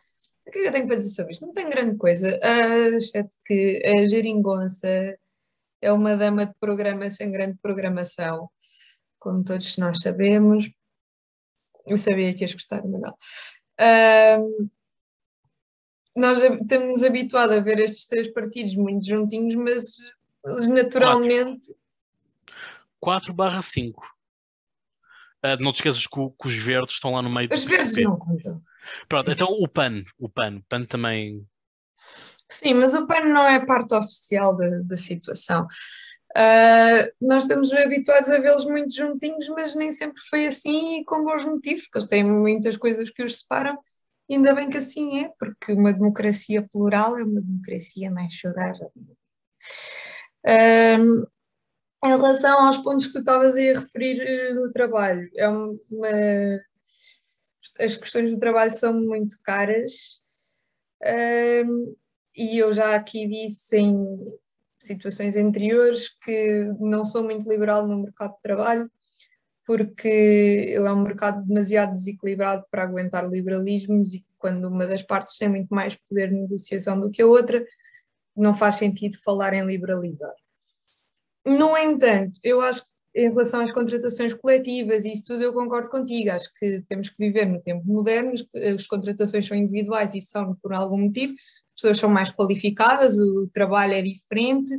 O 0.46 0.50
que 0.50 0.58
é 0.58 0.62
que 0.62 0.68
eu 0.68 0.72
tenho 0.72 0.86
para 0.86 0.96
dizer 0.96 1.10
sobre 1.10 1.32
isto? 1.32 1.46
Não 1.46 1.52
tem 1.52 1.68
grande 1.68 1.96
coisa, 1.96 2.28
uh, 2.28 2.96
exceto 2.96 3.36
que 3.44 3.80
a 3.84 4.08
geringonça 4.08 4.88
é 5.80 5.92
uma 5.92 6.16
dama 6.16 6.46
de 6.46 6.54
programa 6.60 7.08
sem 7.10 7.30
grande 7.30 7.58
programação, 7.62 8.48
como 9.18 9.44
todos 9.44 9.76
nós 9.78 10.00
sabemos. 10.00 10.70
Eu 11.86 11.96
sabia 11.98 12.32
que 12.34 12.42
ias 12.42 12.52
gostar, 12.52 12.82
Manuel. 12.84 13.16
Um, 14.38 14.68
nós 16.16 16.42
estamos 16.42 17.02
habituados 17.02 17.56
a 17.56 17.60
ver 17.60 17.78
estes 17.80 18.06
três 18.06 18.32
partidos 18.32 18.76
muito 18.76 19.06
juntinhos, 19.06 19.54
mas 19.54 19.96
naturalmente. 20.68 21.74
4 23.00 23.32
barra 23.32 23.62
5. 23.62 24.00
Uh, 25.44 25.60
não 25.60 25.72
te 25.72 25.76
esqueças 25.76 26.06
que, 26.06 26.14
que, 26.14 26.46
os 26.46 26.54
verdes 26.54 26.94
estão 26.94 27.12
lá 27.12 27.22
no 27.22 27.32
meio 27.32 27.48
Os 27.52 27.64
verdes 27.64 27.96
não 27.96 28.16
contam. 28.16 28.62
Pronto, 29.08 29.30
então 29.30 29.48
o 29.48 29.66
PAN, 29.66 30.02
o 30.18 30.28
PAN, 30.28 30.56
o 30.58 30.62
PAN 30.68 30.84
também 30.84 31.44
Sim, 32.52 32.74
mas 32.74 32.94
o 32.94 33.06
PAN 33.06 33.24
não 33.24 33.48
é 33.48 33.64
parte 33.64 33.94
oficial 33.94 34.54
da, 34.54 34.68
da 34.82 34.96
situação. 34.96 35.66
Uh, 36.36 37.12
nós 37.20 37.44
estamos 37.44 37.70
habituados 37.72 38.30
a 38.30 38.38
vê-los 38.38 38.64
muito 38.64 38.94
juntinhos, 38.94 39.48
mas 39.50 39.74
nem 39.74 39.92
sempre 39.92 40.20
foi 40.30 40.46
assim 40.46 41.00
e 41.00 41.04
com 41.04 41.22
bons 41.22 41.44
motivos, 41.44 41.82
porque 41.82 41.98
eles 41.98 42.08
têm 42.08 42.24
muitas 42.24 42.76
coisas 42.78 43.10
que 43.10 43.22
os 43.22 43.40
separam, 43.40 43.78
ainda 44.30 44.54
bem 44.54 44.70
que 44.70 44.78
assim 44.78 45.24
é, 45.24 45.30
porque 45.38 45.72
uma 45.72 45.92
democracia 45.92 46.66
plural 46.72 47.18
é 47.18 47.24
uma 47.24 47.40
democracia 47.40 48.10
mais 48.10 48.38
saudável. 48.38 48.90
Uh, 50.46 51.26
em 52.04 52.08
relação 52.08 52.66
aos 52.66 52.78
pontos 52.78 53.06
que 53.06 53.12
tu 53.12 53.18
estavas 53.18 53.56
a 53.56 53.60
referir 53.60 54.22
uh, 54.22 54.54
no 54.54 54.72
trabalho, 54.72 55.30
é 55.36 55.48
uma, 55.48 55.68
as 57.78 57.94
questões 57.96 58.30
do 58.30 58.38
trabalho 58.38 58.72
são 58.72 58.94
muito 58.94 59.38
caras. 59.42 60.22
Uh, 61.02 61.96
e 62.34 62.58
eu 62.58 62.72
já 62.72 62.96
aqui 62.96 63.26
disse 63.26 63.76
em 63.76 64.04
situações 64.86 65.36
anteriores 65.36 66.08
que 66.08 66.72
não 66.80 67.06
sou 67.06 67.22
muito 67.22 67.48
liberal 67.48 67.86
no 67.86 68.02
mercado 68.02 68.34
de 68.34 68.42
trabalho, 68.42 68.90
porque 69.64 70.08
ele 70.08 70.86
é 70.86 70.92
um 70.92 71.02
mercado 71.02 71.46
demasiado 71.46 71.92
desequilibrado 71.92 72.64
para 72.70 72.82
aguentar 72.82 73.28
liberalismos 73.28 74.14
e 74.14 74.24
quando 74.38 74.66
uma 74.66 74.86
das 74.86 75.02
partes 75.02 75.38
tem 75.38 75.48
muito 75.48 75.72
mais 75.72 75.94
poder 75.94 76.30
de 76.30 76.34
negociação 76.34 77.00
do 77.00 77.10
que 77.10 77.22
a 77.22 77.26
outra, 77.26 77.64
não 78.36 78.54
faz 78.54 78.76
sentido 78.76 79.16
falar 79.22 79.54
em 79.54 79.64
liberalizar. 79.64 80.34
No 81.46 81.76
entanto, 81.76 82.38
eu 82.42 82.60
acho 82.60 82.82
em 83.14 83.28
relação 83.28 83.60
às 83.60 83.72
contratações 83.72 84.32
coletivas 84.32 85.04
e 85.04 85.12
isso 85.12 85.24
tudo 85.26 85.42
eu 85.42 85.52
concordo 85.52 85.90
contigo, 85.90 86.30
acho 86.30 86.52
que 86.54 86.82
temos 86.88 87.10
que 87.10 87.16
viver 87.18 87.46
no 87.46 87.60
tempo 87.60 87.86
moderno, 87.86 88.32
as 88.74 88.86
contratações 88.86 89.46
são 89.46 89.56
individuais 89.56 90.14
e 90.14 90.20
são 90.20 90.54
por 90.62 90.72
algum 90.72 90.98
motivo, 90.98 91.34
pessoas 91.74 91.98
são 91.98 92.10
mais 92.10 92.30
qualificadas, 92.30 93.16
o 93.16 93.48
trabalho 93.52 93.94
é 93.94 94.02
diferente. 94.02 94.74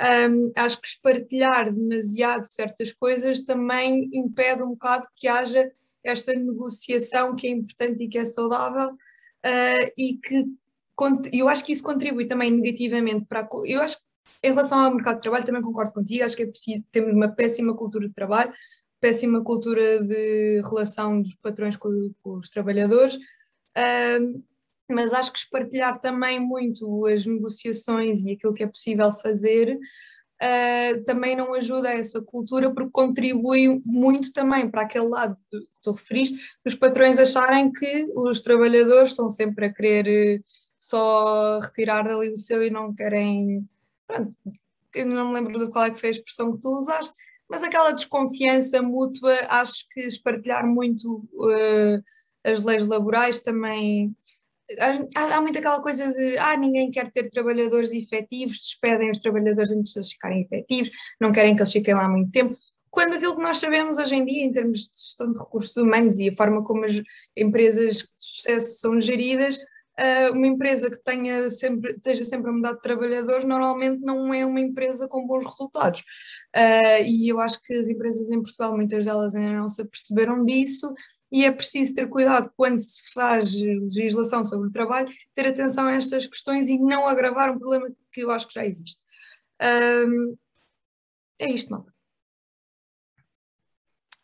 Um, 0.00 0.52
acho 0.56 0.80
que 0.80 0.88
espartilhar 0.88 1.72
demasiado 1.72 2.44
certas 2.44 2.92
coisas 2.92 3.40
também 3.44 4.10
impede 4.12 4.62
um 4.62 4.70
bocado 4.70 5.06
que 5.14 5.28
haja 5.28 5.70
esta 6.02 6.32
negociação 6.32 7.36
que 7.36 7.46
é 7.46 7.50
importante 7.50 8.02
e 8.02 8.08
que 8.08 8.18
é 8.18 8.24
saudável 8.24 8.90
uh, 8.90 9.92
e 9.96 10.18
que 10.18 10.46
eu 11.32 11.48
acho 11.48 11.64
que 11.64 11.72
isso 11.72 11.82
contribui 11.82 12.26
também 12.26 12.50
negativamente 12.50 13.24
para 13.26 13.40
a, 13.40 13.48
eu 13.66 13.80
acho 13.82 13.96
que 13.96 14.04
em 14.42 14.50
relação 14.50 14.78
ao 14.78 14.94
mercado 14.94 15.16
de 15.16 15.22
trabalho 15.22 15.44
também 15.44 15.62
concordo 15.62 15.92
contigo, 15.92 16.24
acho 16.24 16.36
que 16.36 16.42
é 16.42 16.46
preciso, 16.46 16.84
temos 16.90 17.12
uma 17.12 17.28
péssima 17.28 17.74
cultura 17.74 18.08
de 18.08 18.14
trabalho, 18.14 18.52
péssima 19.00 19.42
cultura 19.42 20.02
de 20.02 20.60
relação 20.62 21.22
dos 21.22 21.34
patrões 21.36 21.76
com, 21.76 22.12
com 22.22 22.34
os 22.34 22.48
trabalhadores, 22.48 23.18
mas 24.90 25.12
acho 25.12 25.32
que 25.32 25.38
espartilhar 25.38 25.98
também 26.00 26.38
muito 26.38 27.06
as 27.06 27.24
negociações 27.24 28.24
e 28.24 28.32
aquilo 28.32 28.54
que 28.54 28.62
é 28.62 28.66
possível 28.66 29.10
fazer 29.12 29.78
uh, 30.42 31.04
também 31.04 31.36
não 31.36 31.54
ajuda 31.54 31.88
a 31.88 31.94
essa 31.94 32.20
cultura, 32.20 32.72
porque 32.72 32.90
contribui 32.90 33.80
muito 33.84 34.32
também 34.32 34.68
para 34.70 34.82
aquele 34.82 35.08
lado 35.08 35.36
que 35.50 35.58
tu 35.82 35.92
referiste, 35.92 36.38
os 36.64 36.74
patrões 36.74 37.18
acharem 37.18 37.72
que 37.72 38.06
os 38.14 38.42
trabalhadores 38.42 39.10
estão 39.10 39.28
sempre 39.28 39.66
a 39.66 39.72
querer 39.72 40.06
eh, 40.06 40.40
só 40.76 41.60
retirar 41.60 42.02
dali 42.02 42.30
o 42.30 42.36
seu 42.36 42.62
e 42.62 42.70
não 42.70 42.94
querem. 42.94 43.66
Pronto, 44.06 44.36
não 45.06 45.28
me 45.28 45.34
lembro 45.34 45.58
de 45.58 45.70
qual 45.70 45.86
é 45.86 45.90
que 45.90 45.98
foi 45.98 46.10
a 46.10 46.12
expressão 46.12 46.52
que 46.52 46.60
tu 46.60 46.76
usaste, 46.76 47.14
mas 47.48 47.62
aquela 47.62 47.92
desconfiança 47.92 48.82
mútua, 48.82 49.34
acho 49.48 49.86
que 49.90 50.00
espartilhar 50.00 50.66
muito 50.66 51.26
uh, 51.34 52.02
as 52.44 52.62
leis 52.62 52.86
laborais 52.86 53.40
também 53.40 54.14
há, 55.14 55.36
há 55.36 55.40
muito 55.40 55.58
aquela 55.58 55.80
coisa 55.80 56.12
de 56.12 56.38
ah, 56.38 56.56
ninguém 56.56 56.90
quer 56.90 57.10
ter 57.10 57.30
trabalhadores 57.30 57.92
efetivos, 57.92 58.58
despedem 58.58 59.10
os 59.10 59.18
trabalhadores 59.18 59.70
antes 59.70 59.92
de 59.92 59.98
eles 59.98 60.12
ficarem 60.12 60.42
efetivos, 60.42 60.90
não 61.20 61.32
querem 61.32 61.54
que 61.54 61.62
eles 61.62 61.72
fiquem 61.72 61.94
lá 61.94 62.08
muito 62.08 62.30
tempo. 62.30 62.56
Quando 62.90 63.14
aquilo 63.14 63.34
que 63.34 63.42
nós 63.42 63.58
sabemos 63.58 63.98
hoje 63.98 64.14
em 64.14 64.24
dia, 64.24 64.44
em 64.44 64.52
termos 64.52 64.82
de 64.82 64.96
gestão 64.96 65.32
de 65.32 65.38
recursos 65.38 65.76
humanos 65.76 66.18
e 66.18 66.28
a 66.28 66.36
forma 66.36 66.62
como 66.62 66.84
as 66.84 66.92
empresas 67.36 67.96
de 67.96 68.08
sucesso 68.16 68.78
são 68.78 69.00
geridas, 69.00 69.58
uh, 69.98 70.32
uma 70.32 70.46
empresa 70.46 70.90
que 70.90 71.02
tenha 71.02 71.48
sempre, 71.50 71.92
esteja 71.92 72.24
sempre 72.24 72.50
a 72.50 72.52
mudar 72.52 72.74
de 72.74 72.82
trabalhadores, 72.82 73.44
normalmente 73.44 74.00
não 74.00 74.32
é 74.32 74.46
uma 74.46 74.60
empresa 74.60 75.08
com 75.08 75.26
bons 75.26 75.44
resultados. 75.44 76.00
Uh, 76.56 77.04
e 77.04 77.28
eu 77.28 77.40
acho 77.40 77.60
que 77.62 77.74
as 77.74 77.88
empresas 77.88 78.30
em 78.30 78.40
Portugal, 78.40 78.76
muitas 78.76 79.04
delas 79.04 79.34
ainda 79.34 79.54
não 79.54 79.68
se 79.68 79.82
aperceberam 79.82 80.44
disso, 80.44 80.94
e 81.34 81.44
é 81.44 81.50
preciso 81.50 81.96
ter 81.96 82.08
cuidado 82.08 82.48
quando 82.56 82.78
se 82.78 83.12
faz 83.12 83.52
legislação 83.56 84.44
sobre 84.44 84.68
o 84.68 84.70
trabalho, 84.70 85.12
ter 85.34 85.48
atenção 85.48 85.88
a 85.88 85.94
estas 85.94 86.24
questões 86.28 86.70
e 86.70 86.78
não 86.78 87.08
agravar 87.08 87.50
um 87.50 87.58
problema 87.58 87.88
que 88.12 88.20
eu 88.20 88.30
acho 88.30 88.46
que 88.46 88.54
já 88.54 88.64
existe. 88.64 89.00
Um, 89.60 90.36
é 91.40 91.50
isto, 91.50 91.72
malta. 91.72 91.92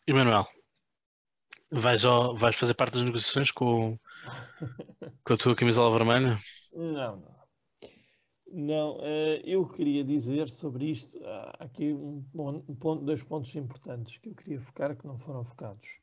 Emanuel, 0.06 0.46
vais, 1.72 2.00
vais 2.38 2.54
fazer 2.54 2.74
parte 2.74 2.94
das 2.94 3.02
negociações 3.02 3.50
com, 3.50 3.98
com 5.24 5.32
a 5.32 5.36
tua 5.36 5.56
camisola 5.56 5.90
vermelha? 5.90 6.38
Não, 6.72 7.16
não. 7.16 7.40
Não, 8.52 8.98
uh, 8.98 9.40
eu 9.44 9.66
queria 9.66 10.04
dizer 10.04 10.48
sobre 10.48 10.92
isto, 10.92 11.18
há 11.24 11.64
aqui 11.64 11.92
um, 11.92 12.24
um 12.36 12.74
ponto, 12.76 13.04
dois 13.04 13.22
pontos 13.24 13.52
importantes 13.56 14.16
que 14.18 14.28
eu 14.28 14.34
queria 14.36 14.60
focar 14.60 14.96
que 14.96 15.06
não 15.08 15.18
foram 15.18 15.44
focados 15.44 16.00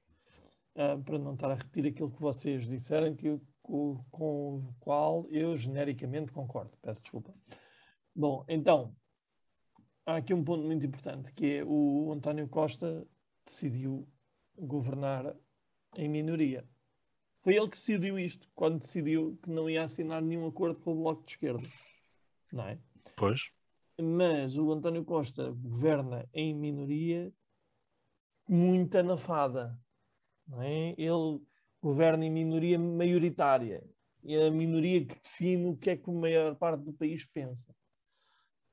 uh, 0.78 1.04
para 1.04 1.18
não 1.18 1.34
estar 1.34 1.52
a 1.52 1.56
repetir 1.56 1.88
aquilo 1.88 2.12
que 2.12 2.22
vocês 2.22 2.66
disseram, 2.66 3.16
que 3.16 3.40
com, 3.62 4.04
com 4.10 4.58
o 4.58 4.76
qual 4.80 5.28
eu 5.30 5.56
genericamente 5.58 6.32
concordo. 6.32 6.72
Peço 6.82 7.02
desculpa. 7.02 7.34
Bom, 8.16 8.46
então, 8.48 8.96
há 10.06 10.16
aqui 10.16 10.34
um 10.34 10.44
ponto 10.44 10.64
muito 10.64 10.86
importante, 10.86 11.34
que 11.34 11.58
é 11.58 11.66
o 11.66 12.12
António 12.14 12.48
Costa 12.48 13.06
decidiu 13.46 14.08
governar 14.58 15.36
em 15.96 16.08
minoria. 16.08 16.68
Foi 17.42 17.56
ele 17.56 17.70
que 17.70 17.78
decidiu 17.78 18.18
isto, 18.18 18.50
quando 18.56 18.80
decidiu 18.80 19.38
que 19.42 19.50
não 19.50 19.70
ia 19.70 19.84
assinar 19.84 20.22
nenhum 20.22 20.48
acordo 20.48 20.80
com 20.80 20.94
o 20.94 20.96
Bloco 20.96 21.24
de 21.24 21.32
Esquerda. 21.32 21.68
Não 22.52 22.64
é? 22.68 22.80
Pois. 23.16 23.52
Mas 24.00 24.58
o 24.58 24.72
António 24.72 25.04
Costa 25.04 25.52
governa 25.52 26.28
em 26.34 26.54
minoria 26.54 27.34
muito 28.48 28.98
anafada. 28.98 29.80
É? 30.62 30.96
Ele 30.98 31.42
governa 31.82 32.26
em 32.26 32.30
minoria 32.30 32.80
maioritária. 32.80 33.84
E 34.24 34.36
é 34.36 34.48
a 34.48 34.52
minoria 34.52 35.06
que 35.06 35.16
define 35.16 35.70
o 35.70 35.78
que 35.78 35.92
é 35.92 35.98
que 35.98 36.10
a 36.10 36.14
maior 36.14 36.56
parte 36.56 36.84
do 36.84 36.94
país 36.94 37.26
pensa. 37.26 37.74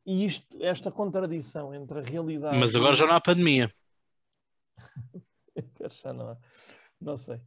E 0.07 0.25
isto, 0.25 0.57
esta 0.61 0.91
contradição 0.91 1.75
entre 1.75 1.99
a 1.99 2.03
realidade. 2.03 2.57
Mas 2.59 2.75
agora 2.75 2.95
já 2.95 3.07
não 3.07 3.15
há 3.15 3.21
pandemia. 3.21 3.71
já 6.03 6.13
não 6.13 6.31
há. 6.31 6.37
Não 7.01 7.17
sei. 7.17 7.41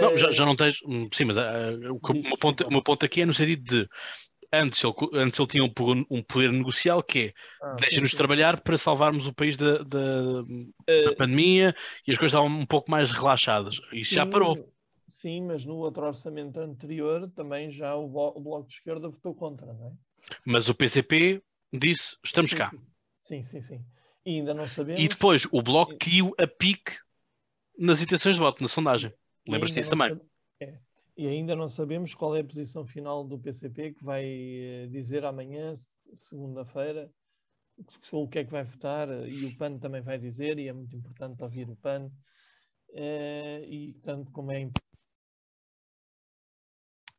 Não, 0.00 0.16
já, 0.16 0.30
já 0.30 0.46
não 0.46 0.54
tens. 0.54 0.78
Sim, 1.12 1.24
mas 1.24 1.36
uh, 1.36 1.98
o, 2.00 2.12
meu 2.12 2.38
ponto, 2.38 2.66
o 2.66 2.70
meu 2.70 2.82
ponto 2.82 3.04
aqui 3.04 3.22
é 3.22 3.26
no 3.26 3.32
sentido 3.32 3.62
de 3.64 3.88
antes 4.60 4.82
ele, 4.82 4.94
antes 5.14 5.38
ele 5.38 5.48
tinha 5.48 5.64
um, 5.64 6.06
um 6.10 6.22
poder 6.22 6.52
negocial 6.52 7.02
que 7.02 7.18
é 7.18 7.34
ah, 7.62 7.76
deixa-nos 7.78 8.12
trabalhar 8.12 8.60
para 8.60 8.78
salvarmos 8.78 9.26
o 9.26 9.32
país 9.32 9.56
da, 9.56 9.78
da, 9.78 10.42
uh, 10.42 11.04
da 11.04 11.16
pandemia 11.16 11.70
sim. 11.76 12.02
e 12.08 12.12
as 12.12 12.18
coisas 12.18 12.32
estavam 12.32 12.48
um 12.48 12.66
pouco 12.66 12.90
mais 12.90 13.10
relaxadas. 13.10 13.80
Isso 13.92 14.10
sim, 14.10 14.16
já 14.16 14.26
parou. 14.26 14.72
Sim, 15.06 15.42
mas 15.42 15.64
no 15.64 15.76
outro 15.76 16.04
orçamento 16.04 16.58
anterior 16.58 17.30
também 17.30 17.70
já 17.70 17.94
o, 17.94 18.06
o 18.06 18.40
Bloco 18.40 18.68
de 18.68 18.74
Esquerda 18.74 19.08
votou 19.08 19.34
contra, 19.34 19.72
não 19.72 19.88
é? 19.88 19.92
Mas 20.44 20.68
o 20.68 20.74
PCP 20.74 21.42
disse: 21.72 22.16
estamos 22.24 22.50
sim, 22.50 22.56
cá. 22.56 22.72
Sim, 23.16 23.42
sim, 23.42 23.60
sim. 23.60 23.84
E 24.24 24.38
ainda 24.38 24.54
não 24.54 24.68
sabemos. 24.68 25.02
E 25.02 25.08
depois 25.08 25.46
o 25.52 25.62
Bloco 25.62 25.96
caiu 25.98 26.34
a 26.38 26.46
pique 26.46 26.92
nas 27.78 28.00
intenções 28.02 28.34
de 28.34 28.40
voto, 28.40 28.62
na 28.62 28.68
sondagem. 28.68 29.12
Lembras-te 29.46 29.74
disso 29.74 29.90
também? 29.90 30.18
É. 30.60 30.78
E 31.16 31.28
ainda 31.28 31.54
não 31.54 31.68
sabemos 31.68 32.14
qual 32.14 32.34
é 32.34 32.40
a 32.40 32.44
posição 32.44 32.84
final 32.84 33.24
do 33.24 33.38
PCP, 33.38 33.94
que 33.94 34.04
vai 34.04 34.24
eh, 34.24 34.86
dizer 34.90 35.24
amanhã, 35.24 35.74
segunda-feira, 36.12 37.10
o 38.12 38.28
que 38.28 38.40
é 38.40 38.44
que 38.44 38.50
vai 38.50 38.64
votar, 38.64 39.08
e 39.28 39.46
o 39.46 39.56
PAN 39.56 39.78
também 39.78 40.02
vai 40.02 40.18
dizer, 40.18 40.58
e 40.58 40.68
é 40.68 40.72
muito 40.72 40.94
importante 40.96 41.42
ouvir 41.42 41.68
o 41.70 41.76
PAN. 41.76 42.10
Eh, 42.92 43.64
e, 43.66 43.94
tanto 44.02 44.30
como 44.32 44.52
é 44.52 44.60
importante. 44.60 44.84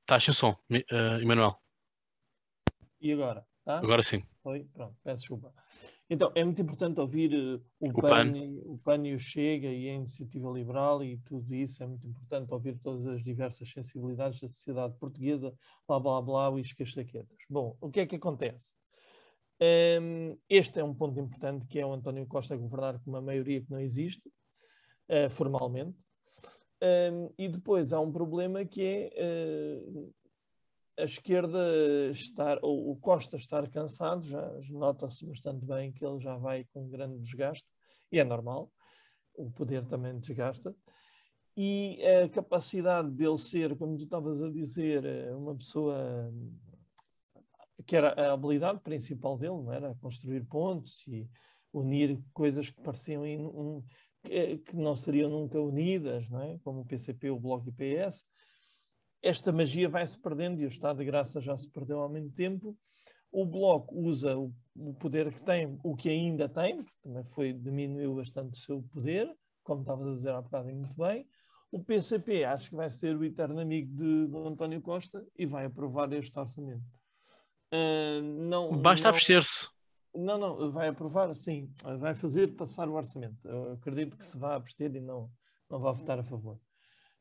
Está 0.02 0.20
sem 0.20 0.34
som, 0.34 0.52
uh, 0.52 1.22
Emanuel. 1.22 1.60
E 3.02 3.12
agora? 3.12 3.46
Tá? 3.64 3.80
Agora 3.80 4.04
sim. 4.04 4.24
Foi? 4.44 4.64
Pronto, 4.66 4.96
peço 5.04 5.22
desculpa. 5.22 5.54
Então, 6.08 6.32
é 6.36 6.44
muito 6.44 6.62
importante 6.62 7.00
ouvir 7.00 7.34
uh, 7.34 7.62
o, 7.80 7.90
o, 7.90 7.94
PAN, 7.94 8.32
PAN. 8.32 8.34
o 8.66 8.78
PAN 8.78 9.08
e 9.08 9.16
o 9.16 9.20
Chega 9.20 9.68
e 9.68 9.90
a 9.90 9.94
Iniciativa 9.94 10.52
Liberal 10.52 11.04
e 11.04 11.18
tudo 11.18 11.54
isso. 11.54 11.82
É 11.82 11.88
muito 11.88 12.06
importante 12.06 12.54
ouvir 12.54 12.78
todas 12.78 13.08
as 13.08 13.24
diversas 13.24 13.68
sensibilidades 13.70 14.40
da 14.40 14.48
sociedade 14.48 14.96
portuguesa, 15.00 15.52
blá 15.88 16.00
blá 16.00 16.22
blá, 16.22 16.58
e 16.58 16.62
as 16.62 16.72
castaquetas. 16.74 17.38
Bom, 17.50 17.76
o 17.82 17.90
que 17.90 18.02
é 18.02 18.06
que 18.06 18.18
acontece? 18.18 18.76
Um, 19.60 20.38
este 20.50 20.80
é 20.80 20.84
um 20.84 20.94
ponto 20.94 21.20
importante, 21.20 21.66
que 21.66 21.80
é 21.80 21.86
o 21.86 21.94
António 21.94 22.28
Costa 22.28 22.56
governar 22.56 23.00
com 23.00 23.10
uma 23.10 23.22
maioria 23.22 23.62
que 23.62 23.72
não 23.72 23.80
existe, 23.80 24.28
uh, 25.10 25.30
formalmente. 25.30 25.98
Um, 26.84 27.30
e 27.38 27.48
depois 27.48 27.94
há 27.94 28.00
um 28.00 28.12
problema 28.12 28.66
que 28.66 28.82
é 28.84 29.80
uh, 29.82 30.14
a 30.98 31.04
esquerda 31.04 31.60
estar, 32.12 32.58
ou 32.62 32.92
o 32.92 32.96
Costa 32.96 33.38
estar 33.38 33.70
cansado, 33.70 34.24
já 34.24 34.42
nota-se 34.70 35.26
bastante 35.26 35.66
bem 35.66 35.92
que 35.92 36.06
ele 36.06 36.20
já 36.20 36.38
vai 36.38 36.66
com 36.74 36.90
grande 36.90 37.20
desgaste, 37.20 37.68
e 38.12 38.20
é 38.20 38.24
normal, 38.24 38.72
o 39.36 39.52
poder 39.52 39.86
também 39.86 40.18
desgasta, 40.18 40.76
e 41.58 42.00
a 42.06 42.30
capacidade 42.30 43.10
dele 43.12 43.38
ser, 43.38 43.78
como 43.78 43.98
tu 43.98 44.04
estavas 44.04 44.42
a 44.42 44.50
dizer, 44.50 45.04
uma 45.36 45.56
pessoa 45.56 46.34
que 47.86 47.96
era 47.96 48.14
a 48.14 48.34
habilidade 48.34 48.80
principal 48.82 49.38
dele, 49.38 49.62
não 49.62 49.72
era? 49.72 49.96
Construir 49.96 50.44
pontos 50.46 51.06
e 51.08 51.30
unir 51.72 52.20
coisas 52.34 52.70
que 52.70 52.82
pareciam 52.82 53.24
um, 53.24 53.84
que, 54.24 54.58
que 54.58 54.76
não 54.76 54.96
seriam 54.96 55.30
nunca 55.30 55.60
unidas, 55.60 56.28
não 56.30 56.42
é? 56.42 56.58
Como 56.64 56.82
o 56.82 56.86
PCP, 56.86 57.30
o 57.30 57.40
Bloco 57.40 57.70
e 57.70 57.72
PS, 57.72 58.28
esta 59.26 59.52
magia 59.52 59.90
vai 59.90 60.06
se 60.06 60.20
perdendo 60.20 60.62
e 60.62 60.66
o 60.66 60.70
Estado 60.70 61.00
de 61.00 61.06
Graça 61.06 61.42
já 61.42 61.58
se 61.58 61.68
perdeu 61.68 62.04
há 62.04 62.08
muito 62.08 62.32
tempo. 62.36 62.78
O 63.32 63.44
Bloco 63.44 64.00
usa 64.00 64.38
o, 64.38 64.54
o 64.76 64.94
poder 64.94 65.34
que 65.34 65.42
tem, 65.42 65.80
o 65.84 65.96
que 65.96 66.10
ainda 66.10 66.48
tem, 66.48 66.84
porque 66.84 67.00
também 67.02 67.24
foi, 67.26 67.52
diminuiu 67.52 68.16
bastante 68.16 68.54
o 68.54 68.62
seu 68.64 68.84
poder, 68.84 69.28
como 69.64 69.82
estavas 69.82 70.08
a 70.08 70.12
dizer 70.12 70.30
há 70.30 70.42
bocado 70.42 70.70
muito 70.70 70.96
bem. 70.96 71.28
O 71.72 71.84
PCP 71.84 72.46
acho 72.46 72.70
que 72.70 72.76
vai 72.76 72.90
ser 72.92 73.18
o 73.18 73.26
eterno 73.26 73.60
amigo 73.60 73.92
de, 73.96 74.28
de 74.28 74.38
António 74.38 74.80
Costa 74.80 75.26
e 75.36 75.46
vai 75.48 75.66
aprovar 75.66 76.14
este 76.14 76.38
orçamento. 76.38 76.86
Uh, 77.74 78.22
não, 78.22 78.78
Basta 78.78 79.10
abster-se. 79.10 79.68
Não, 80.14 80.38
não, 80.38 80.72
vai 80.72 80.88
aprovar, 80.88 81.36
sim, 81.36 81.68
vai 82.00 82.14
fazer 82.14 82.56
passar 82.56 82.88
o 82.88 82.94
orçamento. 82.94 83.46
Eu 83.46 83.74
acredito 83.74 84.16
que 84.16 84.24
se 84.24 84.38
vá 84.38 84.56
abster 84.56 84.96
e 84.96 85.02
não, 85.02 85.32
não 85.68 85.80
vai 85.80 85.94
votar 85.94 86.20
a 86.20 86.24
favor. 86.24 86.60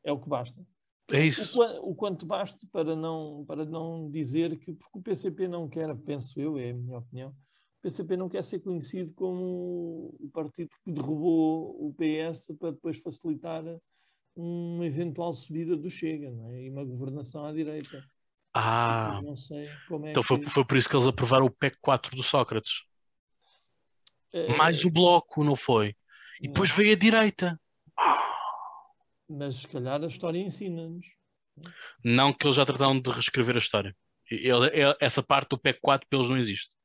É 0.03 0.11
o 0.11 0.19
que 0.19 0.29
basta. 0.29 0.63
É 1.11 1.25
isso. 1.25 1.59
O, 1.59 1.91
o, 1.91 1.95
quanto 1.95 2.25
baste 2.25 2.65
para 2.67 2.95
não, 2.95 3.45
para 3.45 3.63
não 3.65 4.09
dizer 4.09 4.57
que, 4.57 4.73
porque 4.73 4.97
o 4.97 5.01
PCP 5.01 5.47
não 5.47 5.69
quer, 5.69 5.95
penso 5.97 6.39
eu, 6.39 6.57
é 6.57 6.71
a 6.71 6.73
minha 6.73 6.97
opinião, 6.97 7.29
o 7.29 7.81
PCP 7.81 8.17
não 8.17 8.27
quer 8.27 8.43
ser 8.43 8.59
conhecido 8.59 9.13
como 9.13 10.15
o 10.19 10.29
partido 10.33 10.69
que 10.83 10.91
derrubou 10.91 11.87
o 11.87 11.93
PS 11.93 12.55
para 12.59 12.71
depois 12.71 12.97
facilitar 12.97 13.63
uma 14.35 14.85
eventual 14.85 15.33
subida 15.33 15.77
do 15.77 15.89
Chega 15.89 16.31
não 16.31 16.51
é? 16.51 16.63
e 16.63 16.69
uma 16.69 16.83
governação 16.83 17.45
à 17.45 17.53
direita. 17.53 18.03
Ah, 18.53 19.21
então 20.05 20.23
foi, 20.23 20.39
que... 20.39 20.49
foi 20.49 20.65
por 20.65 20.77
isso 20.77 20.89
que 20.89 20.95
eles 20.95 21.07
aprovaram 21.07 21.45
o 21.45 21.51
PEC 21.51 21.77
4 21.81 22.15
do 22.15 22.23
Sócrates. 22.23 22.83
É... 24.31 24.55
Mais 24.55 24.83
o 24.85 24.91
Bloco, 24.91 25.43
não 25.43 25.57
foi? 25.57 25.95
E 26.41 26.47
depois 26.47 26.69
não. 26.69 26.77
veio 26.77 26.93
a 26.93 26.97
direita. 26.97 27.59
Ah. 27.97 28.44
Mas 29.27 29.57
se 29.57 29.67
calhar 29.67 30.03
a 30.03 30.07
história 30.07 30.39
ensina-nos. 30.39 31.05
Não 32.03 32.33
que 32.33 32.45
eles 32.45 32.55
já 32.55 32.65
trataram 32.65 32.99
de 32.99 33.09
reescrever 33.09 33.55
a 33.55 33.59
história. 33.59 33.95
Ele, 34.29 34.67
ele, 34.67 34.95
essa 34.99 35.23
parte 35.23 35.49
do 35.49 35.59
PEC 35.59 35.79
4 35.81 36.07
para 36.07 36.17
eles 36.17 36.29
não 36.29 36.37
existe. 36.37 36.75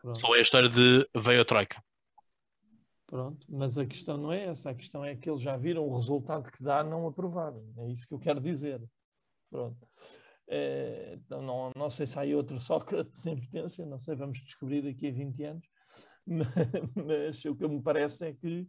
Pronto. 0.00 0.18
Só 0.18 0.34
é 0.34 0.38
a 0.38 0.42
história 0.42 0.68
de 0.68 1.08
veio 1.14 1.42
a 1.42 1.44
Troika. 1.44 1.82
Pronto, 3.06 3.44
mas 3.48 3.76
a 3.76 3.84
questão 3.84 4.16
não 4.16 4.32
é 4.32 4.44
essa, 4.44 4.70
a 4.70 4.74
questão 4.74 5.04
é 5.04 5.16
que 5.16 5.28
eles 5.28 5.42
já 5.42 5.56
viram 5.56 5.82
o 5.82 5.96
resultado 5.96 6.50
que 6.50 6.62
dá 6.62 6.84
não 6.84 7.08
aprovar. 7.08 7.52
É 7.78 7.88
isso 7.90 8.06
que 8.06 8.14
eu 8.14 8.20
quero 8.20 8.40
dizer. 8.40 8.80
Pronto. 9.50 9.84
É, 10.48 11.14
então 11.14 11.42
não, 11.42 11.70
não 11.76 11.90
sei 11.90 12.06
se 12.06 12.18
há 12.18 12.22
outro 12.36 12.58
Sócrates 12.58 13.24
em 13.26 13.36
potência, 13.36 13.84
não 13.86 13.98
sei, 13.98 14.16
vamos 14.16 14.38
descobrir 14.42 14.82
daqui 14.82 15.08
a 15.08 15.12
20 15.12 15.44
anos, 15.44 15.66
mas, 16.26 16.48
mas 17.06 17.44
o 17.44 17.54
que 17.54 17.68
me 17.68 17.80
parece 17.80 18.26
é 18.26 18.32
que 18.32 18.66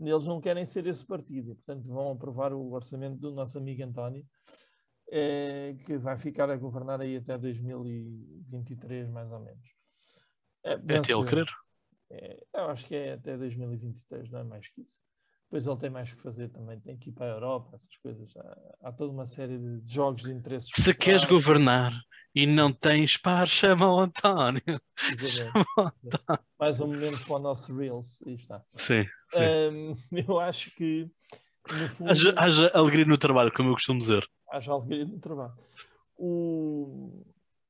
eles 0.00 0.24
não 0.26 0.40
querem 0.40 0.64
ser 0.64 0.86
esse 0.86 1.04
partido, 1.04 1.52
e, 1.52 1.54
portanto 1.54 1.86
vão 1.86 2.12
aprovar 2.12 2.52
o 2.52 2.72
orçamento 2.72 3.16
do 3.18 3.32
nosso 3.32 3.58
amigo 3.58 3.82
António. 3.84 4.24
eh, 5.10 5.76
que 5.84 5.98
vai 5.98 6.16
ficar 6.16 6.50
a 6.50 6.56
governar 6.56 7.00
aí 7.00 7.16
até 7.16 7.36
2023, 7.38 9.08
mais 9.10 9.30
ou 9.30 9.40
menos. 9.40 9.68
É, 10.64 10.72
É 10.72 10.78
penso 10.78 11.04
até 11.04 11.12
ele 11.12 11.28
querer. 11.28 11.46
É, 12.10 12.44
eu 12.54 12.64
acho 12.70 12.86
que 12.86 12.94
é 12.94 13.12
até 13.14 13.36
2023, 13.36 14.30
não 14.30 14.40
é 14.40 14.44
mais 14.44 14.68
que 14.68 14.80
isso. 14.82 15.02
Depois 15.44 15.66
ele 15.66 15.76
tem 15.76 15.90
mais 15.90 16.12
que 16.12 16.20
fazer 16.20 16.48
também, 16.48 16.80
tem 16.80 16.96
que 16.96 17.10
ir 17.10 17.12
para 17.12 17.26
a 17.26 17.34
Europa, 17.36 17.76
essas 17.76 17.96
coisas. 17.98 18.36
Há, 18.36 18.88
há 18.88 18.92
toda 18.92 19.12
uma 19.12 19.26
série 19.26 19.58
de 19.58 19.92
jogos 19.92 20.22
de 20.22 20.32
interesses. 20.32 20.70
Se 20.74 20.92
queres 20.94 21.22
populares, 21.22 21.44
governar 21.46 21.92
e 22.34 22.46
não 22.46 22.72
tens 22.72 23.16
par, 23.16 23.46
chama 23.46 23.88
o 23.88 24.00
António. 24.00 24.62
exatamente. 25.10 25.64
Mais 26.58 26.80
um 26.80 26.88
momento 26.88 27.24
para 27.24 27.36
o 27.36 27.38
nosso 27.38 27.76
Reels, 27.76 28.18
aí 28.26 28.34
está. 28.34 28.64
Sim. 28.74 29.04
sim. 29.28 29.40
Hum, 29.70 29.94
eu 30.28 30.40
acho 30.40 30.74
que, 30.74 31.08
fundo, 31.90 32.10
Haja, 32.10 32.34
haja 32.36 32.70
alegria 32.74 33.04
no 33.04 33.18
trabalho, 33.18 33.52
como 33.52 33.68
eu 33.68 33.74
costumo 33.74 34.00
dizer. 34.00 34.26
haja 34.50 34.72
alegria 34.72 35.04
no 35.04 35.20
trabalho. 35.20 35.54
O, 36.16 37.24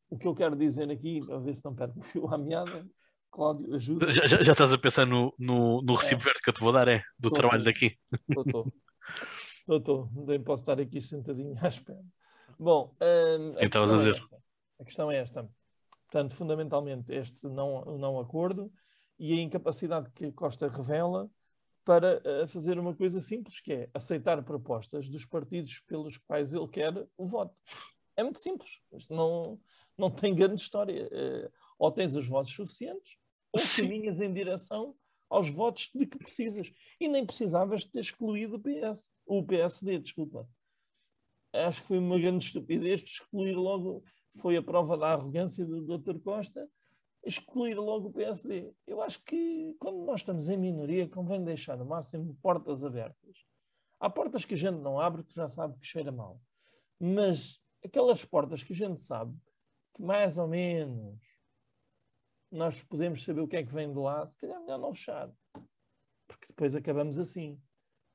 o 0.09 0.19
que 0.19 0.27
eu 0.27 0.35
quero 0.35 0.57
dizer 0.57 0.91
aqui, 0.91 1.21
a 1.31 1.39
ver 1.39 1.55
se 1.55 1.65
não 1.65 1.75
perco 1.75 1.99
o 1.99 2.03
fio 2.03 2.33
à 2.33 2.39
meada, 2.39 2.87
Cláudio, 3.35 3.75
ajuda. 3.75 4.13
Já, 4.13 4.27
já- 4.27 4.43
já 4.43 4.53
estás 4.53 4.73
a 4.73 4.79
pensar 4.79 5.05
no, 5.05 5.35
no, 5.37 5.83
no 5.83 5.95
recibo 5.95 6.21
verde 6.21 6.41
que 6.41 6.51
eu 6.51 6.55
te 6.55 6.61
vou 6.61 6.73
dar, 6.73 6.87
é? 6.87 7.03
Do 7.19 7.31
Tô, 7.31 7.35
trabalho 7.35 7.63
tô. 7.63 7.65
daqui. 7.65 7.99
Estou, 8.31 8.73
estou. 9.79 10.11
Nem 10.15 10.41
posso 10.41 10.63
estar 10.63 10.81
aqui 10.81 11.01
sentadinho 11.01 11.57
à 11.61 11.67
espera. 11.67 12.01
Bom, 12.57 12.95
hum, 13.01 13.51
a 13.57 13.69
questão 13.69 14.01
é 14.01 14.11
a 14.79 14.85
questão 14.85 15.11
é 15.11 15.17
esta. 15.17 15.51
Portanto, 16.07 16.37
fundamentalmente, 16.37 17.13
este 17.13 17.49
não, 17.49 17.85
não 17.99 18.21
acordo 18.21 18.73
e 19.19 19.33
a 19.33 19.43
incapacidade 19.43 20.09
que 20.11 20.31
Costa 20.31 20.69
revela 20.69 21.29
para 21.85 22.23
eh, 22.25 22.47
fazer 22.47 22.79
uma 22.79 22.95
coisa 22.95 23.21
simples, 23.21 23.61
que 23.61 23.73
é 23.73 23.91
aceitar 23.93 24.41
propostas 24.45 25.09
dos 25.09 25.25
partidos 25.27 25.81
pelos 25.81 26.19
quais 26.19 26.55
ele 26.55 26.69
quer 26.69 27.05
o 27.17 27.27
voto. 27.27 27.57
É 28.17 28.23
muito 28.23 28.39
simples. 28.39 28.79
Isto 28.93 29.13
não, 29.13 29.61
não 29.99 30.09
tem 30.09 30.37
grande 30.37 30.61
história. 30.61 31.09
Eh, 31.11 31.51
ou 31.77 31.91
tens 31.91 32.15
os 32.15 32.29
votos 32.29 32.53
suficientes, 32.55 33.19
ou 33.55 33.61
caminhas 33.77 34.21
em 34.21 34.33
direção 34.33 34.95
aos 35.31 35.49
votos 35.49 35.91
de 35.95 36.07
que 36.07 36.19
precisas. 36.19 36.73
E 37.01 37.09
nem 37.09 37.25
precisavas 37.25 37.83
de 37.83 37.91
ter 37.91 38.01
excluído 38.01 38.57
o 38.57 38.61
PS, 38.61 39.11
o 39.25 39.43
PSD, 39.43 39.99
desculpa. 39.99 40.49
Acho 41.53 41.81
que 41.81 41.87
foi 41.87 41.99
uma 41.99 42.19
grande 42.19 42.45
estupidez 42.45 43.03
de 43.03 43.13
excluir 43.13 43.55
logo, 43.55 44.03
foi 44.41 44.57
a 44.57 44.63
prova 44.63 44.97
da 44.97 45.13
arrogância 45.13 45.65
do 45.65 45.81
Dr. 45.99 46.19
Costa, 46.19 46.69
excluir 47.25 47.75
logo 47.75 48.09
o 48.09 48.13
PSD. 48.13 48.73
Eu 48.87 49.01
acho 49.01 49.23
que 49.25 49.75
quando 49.79 50.05
nós 50.05 50.21
estamos 50.21 50.49
em 50.49 50.57
minoria, 50.57 51.09
convém 51.09 51.43
deixar 51.45 51.77
no 51.77 51.87
máximo 51.87 52.37
portas 52.43 52.85
abertas. 52.85 53.47
Há 54.01 54.11
portas 54.11 54.45
que 54.45 54.55
a 54.55 54.59
gente 54.59 54.81
não 54.81 55.01
abre 55.01 55.23
que 55.23 55.35
já 55.35 55.49
sabe 55.49 55.79
que 55.79 55.87
cheira 55.87 56.11
mal. 56.11 56.41
Mas 57.01 57.61
aquelas 57.85 58.25
portas 58.25 58.63
que 58.63 58.73
a 58.73 58.77
gente 58.77 59.01
sabe 59.01 59.35
que 59.95 60.03
mais 60.03 60.39
ou 60.39 60.49
menos 60.49 61.21
nós 62.55 62.83
podemos 62.85 63.25
saber 63.25 63.41
o 63.41 63.49
que 63.49 63.57
é 63.57 63.65
que 63.65 63.75
vem 63.75 63.93
de 63.93 63.99
lá, 63.99 64.25
se 64.27 64.39
calhar 64.39 64.57
é 64.57 64.61
melhor 64.61 64.79
não 64.79 64.95
fechar. 64.95 65.29
Porque 66.29 66.47
depois 66.49 66.75
acabamos 66.77 67.19
assim, 67.19 67.61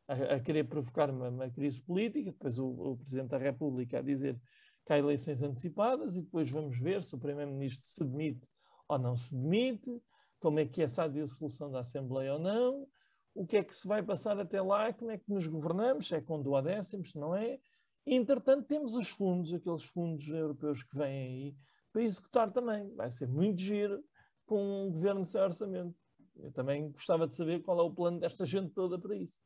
a, 0.07 0.35
a 0.35 0.39
querer 0.39 0.63
provocar 0.63 1.09
uma, 1.09 1.27
uma 1.29 1.49
crise 1.49 1.81
política, 1.81 2.31
depois 2.31 2.57
o, 2.57 2.67
o 2.67 2.97
Presidente 2.97 3.29
da 3.29 3.37
República 3.37 3.99
a 3.99 4.01
dizer 4.01 4.39
que 4.85 4.93
há 4.93 4.97
eleições 4.97 5.43
antecipadas 5.43 6.15
e 6.15 6.21
depois 6.21 6.49
vamos 6.49 6.79
ver 6.79 7.03
se 7.03 7.13
o 7.13 7.19
Primeiro-Ministro 7.19 7.85
se 7.85 8.03
demite 8.03 8.47
ou 8.87 8.97
não 8.97 9.17
se 9.17 9.35
demite, 9.35 10.01
como 10.39 10.59
é 10.59 10.65
que 10.65 10.81
é 10.81 10.85
essa 10.85 11.03
a 11.03 11.07
dissolução 11.07 11.69
da 11.69 11.81
Assembleia 11.81 12.33
ou 12.33 12.39
não, 12.39 12.87
o 13.35 13.45
que 13.45 13.57
é 13.57 13.63
que 13.63 13.75
se 13.75 13.87
vai 13.87 14.01
passar 14.01 14.39
até 14.39 14.61
lá, 14.61 14.91
como 14.93 15.11
é 15.11 15.17
que 15.17 15.29
nos 15.29 15.45
governamos, 15.45 16.07
se 16.07 16.15
é 16.15 16.21
com 16.21 16.41
duodécimos, 16.41 17.11
se 17.11 17.19
não 17.19 17.35
é. 17.35 17.59
E, 18.05 18.15
entretanto, 18.15 18.65
temos 18.65 18.95
os 18.95 19.09
fundos, 19.09 19.53
aqueles 19.53 19.83
fundos 19.83 20.27
europeus 20.29 20.81
que 20.81 20.97
vêm 20.97 21.27
aí, 21.27 21.55
para 21.91 22.03
executar 22.03 22.51
também. 22.51 22.93
Vai 22.95 23.11
ser 23.11 23.27
muito 23.27 23.61
giro 23.61 24.03
com 24.49 24.87
um 24.87 24.91
governo 24.91 25.23
sem 25.25 25.39
orçamento. 25.39 25.95
Eu 26.35 26.51
também 26.51 26.91
gostava 26.91 27.27
de 27.27 27.35
saber 27.35 27.61
qual 27.61 27.79
é 27.79 27.83
o 27.83 27.93
plano 27.93 28.19
desta 28.19 28.45
gente 28.45 28.73
toda 28.73 28.97
para 28.97 29.15
isso. 29.15 29.39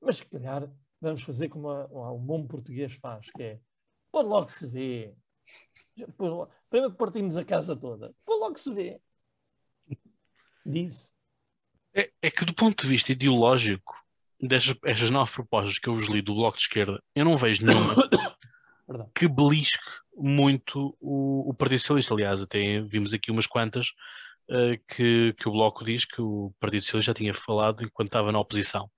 Mas 0.00 0.16
se 0.18 0.26
calhar 0.26 0.70
vamos 1.00 1.22
fazer 1.22 1.48
como 1.48 1.68
a- 1.68 2.12
um 2.12 2.18
bom 2.24 2.46
português 2.46 2.94
faz, 2.94 3.28
que 3.32 3.42
é 3.42 3.60
pôr 4.12 4.22
logo 4.24 4.48
se 4.50 4.66
vê. 4.68 5.12
Logo- 6.18 6.48
Primeiro 6.70 6.94
partimos 6.94 7.36
a 7.36 7.44
casa 7.44 7.74
toda. 7.76 8.14
Pôr 8.24 8.36
logo 8.38 8.56
se 8.58 8.72
vê. 8.72 9.00
Disse. 10.64 11.10
É, 11.94 12.10
é 12.22 12.30
que 12.30 12.44
do 12.44 12.54
ponto 12.54 12.82
de 12.82 12.88
vista 12.88 13.12
ideológico, 13.12 13.94
destas 14.40 14.76
estas 14.84 15.10
nove 15.10 15.32
propostas 15.32 15.78
que 15.78 15.88
eu 15.88 15.94
vos 15.94 16.08
li 16.08 16.22
do 16.22 16.34
Bloco 16.34 16.56
de 16.56 16.62
Esquerda, 16.62 17.02
eu 17.14 17.24
não 17.24 17.36
vejo 17.36 17.66
nenhuma 17.66 17.94
que 19.14 19.28
belisque 19.28 19.82
muito 20.16 20.96
o, 21.00 21.48
o 21.50 21.54
Partido 21.54 21.78
Socialista. 21.80 22.14
Aliás, 22.14 22.42
até 22.42 22.80
vimos 22.82 23.12
aqui 23.14 23.30
umas 23.30 23.46
quantas 23.46 23.92
eh, 24.48 24.78
que, 24.88 25.32
que 25.34 25.48
o 25.48 25.52
Bloco 25.52 25.84
diz 25.84 26.04
que 26.04 26.20
o 26.20 26.52
Partido 26.60 26.82
Socialista 26.82 27.10
já 27.12 27.14
tinha 27.14 27.34
falado 27.34 27.84
enquanto 27.84 28.08
estava 28.08 28.30
na 28.32 28.40
oposição. 28.40 28.90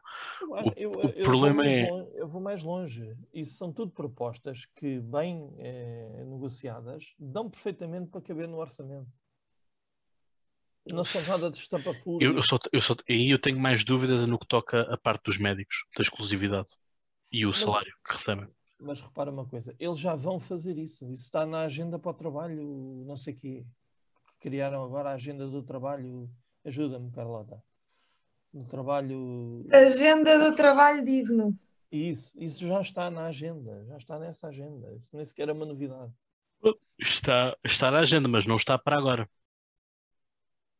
Acho- 0.57 0.69
O- 0.69 0.73
eu- 0.77 0.91
o 0.93 1.01
eu 1.11 1.23
problema 1.25 1.67
é- 1.67 1.89
longe- 1.91 2.11
eu 2.15 2.29
vou 2.29 2.41
mais 2.41 2.63
longe. 2.63 3.17
Isso 3.33 3.57
são 3.57 3.73
tudo 3.73 3.91
propostas 3.93 4.67
que, 4.77 5.01
bem 5.01 5.53
eh, 5.59 6.25
negociadas, 6.27 7.13
dão 7.19 7.51
perfeitamente 7.51 8.09
para 8.11 8.21
caber 8.21 8.47
no 8.49 8.59
orçamento. 8.59 9.09
Não 10.87 11.03
são 11.05 11.23
nada 11.33 11.51
de 11.51 11.59
estapafúrdia. 11.61 12.27
Eu, 12.29 12.37
eu 12.37 12.43
só, 12.43 12.59
eu 12.71 12.81
só, 12.81 12.95
aí 13.09 13.31
eu 13.31 13.39
tenho 13.39 13.59
mais 13.59 13.85
dúvidas 13.85 14.27
no 14.29 14.39
que 14.39 14.47
toca 14.47 14.83
a 14.93 14.99
parte 14.99 15.25
dos 15.25 15.39
médicos, 15.39 15.85
da 15.97 16.03
exclusividade 16.03 16.69
e 17.33 17.47
o 17.47 17.49
Mas- 17.49 17.59
salário 17.61 17.93
que 18.07 18.13
recebem. 18.15 18.49
Mas 18.85 19.01
repara 19.01 19.31
uma 19.31 19.47
coisa, 19.47 19.75
eles 19.79 19.99
já 19.99 20.15
vão 20.15 20.39
fazer 20.39 20.77
isso. 20.77 21.11
Isso 21.11 21.25
está 21.25 21.47
na 21.47 21.61
agenda 21.61 21.99
para 21.99 22.11
o 22.11 22.15
trabalho, 22.15 23.03
não 23.07 23.17
sei 23.17 23.33
quê. 23.33 23.65
Que 24.27 24.51
criaram 24.51 24.85
agora 24.85 25.11
a 25.11 25.15
agenda 25.15 25.49
do 25.49 25.63
trabalho. 25.63 26.31
Ajuda-me, 26.65 27.11
Carlota. 27.11 27.63
Do 28.53 28.65
trabalho. 28.65 29.67
Agenda 29.73 30.39
do 30.39 30.55
trabalho 30.55 31.05
digno. 31.05 31.59
Isso, 31.91 32.33
isso 32.37 32.67
já 32.67 32.81
está 32.81 33.11
na 33.11 33.27
agenda, 33.27 33.85
já 33.87 33.97
está 33.97 34.19
nessa 34.19 34.49
agenda. 34.49 34.93
Isso 34.95 35.17
nem 35.17 35.25
sequer 35.25 35.49
é 35.49 35.53
uma 35.53 35.65
novidade. 35.65 36.13
Está, 36.99 37.57
está 37.65 37.91
na 37.91 37.99
agenda, 37.99 38.29
mas 38.29 38.47
não 38.47 38.57
está 38.57 38.79
para 38.79 38.99
agora. 38.99 39.29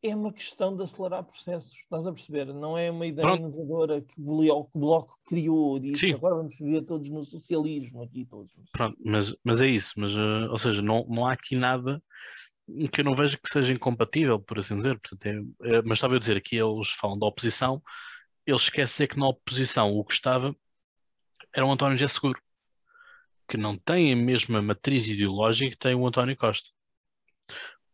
É 0.07 0.15
uma 0.15 0.31
questão 0.31 0.77
de 0.77 0.83
acelerar 0.83 1.23
processos, 1.23 1.73
estás 1.73 2.05
a 2.05 2.13
perceber? 2.13 2.53
Não 2.53 2.77
é 2.77 2.91
uma 2.91 3.07
ideia 3.07 3.25
Pronto. 3.25 3.39
inovadora 3.39 4.01
que 4.01 4.13
o 4.21 4.69
Bloco 4.75 5.19
criou, 5.25 5.79
disse 5.79 6.05
Sim. 6.05 6.13
agora 6.13 6.35
vamos 6.35 6.55
viver 6.55 6.83
todos 6.83 7.09
no 7.09 7.23
socialismo 7.23 8.03
aqui 8.03 8.23
todos. 8.23 8.53
Pronto, 8.71 8.95
mas, 9.03 9.35
mas 9.43 9.61
é 9.61 9.67
isso. 9.67 9.93
Mas, 9.97 10.11
eh, 10.11 10.49
ou 10.51 10.57
seja, 10.59 10.83
não, 10.83 11.07
não 11.09 11.25
há 11.25 11.33
aqui 11.33 11.55
nada 11.55 11.99
que 12.91 13.01
eu 13.01 13.05
não 13.05 13.15
veja 13.15 13.35
que 13.35 13.49
seja 13.49 13.73
incompatível, 13.73 14.39
por 14.39 14.59
assim 14.59 14.75
dizer. 14.75 14.99
Portanto, 14.99 15.25
é- 15.25 15.75
é- 15.75 15.81
mas 15.81 15.97
estava 15.97 16.15
a 16.15 16.19
dizer 16.19 16.37
aqui, 16.37 16.55
eles 16.55 16.89
falam 16.91 17.17
da 17.17 17.25
oposição, 17.25 17.81
eles 18.45 18.61
esquecem 18.61 19.07
que 19.07 19.17
na 19.17 19.27
oposição 19.27 19.91
o 19.91 20.05
que 20.05 20.13
estava 20.13 20.55
era 21.51 21.65
o 21.65 21.71
António 21.71 21.97
José 21.97 22.13
Seguro, 22.13 22.39
que 23.47 23.57
não 23.57 23.75
tem 23.75 24.13
a 24.13 24.15
mesma 24.15 24.61
matriz 24.61 25.07
ideológica 25.07 25.71
que 25.71 25.77
tem 25.77 25.95
o 25.95 26.05
António 26.05 26.37
Costa. 26.37 26.74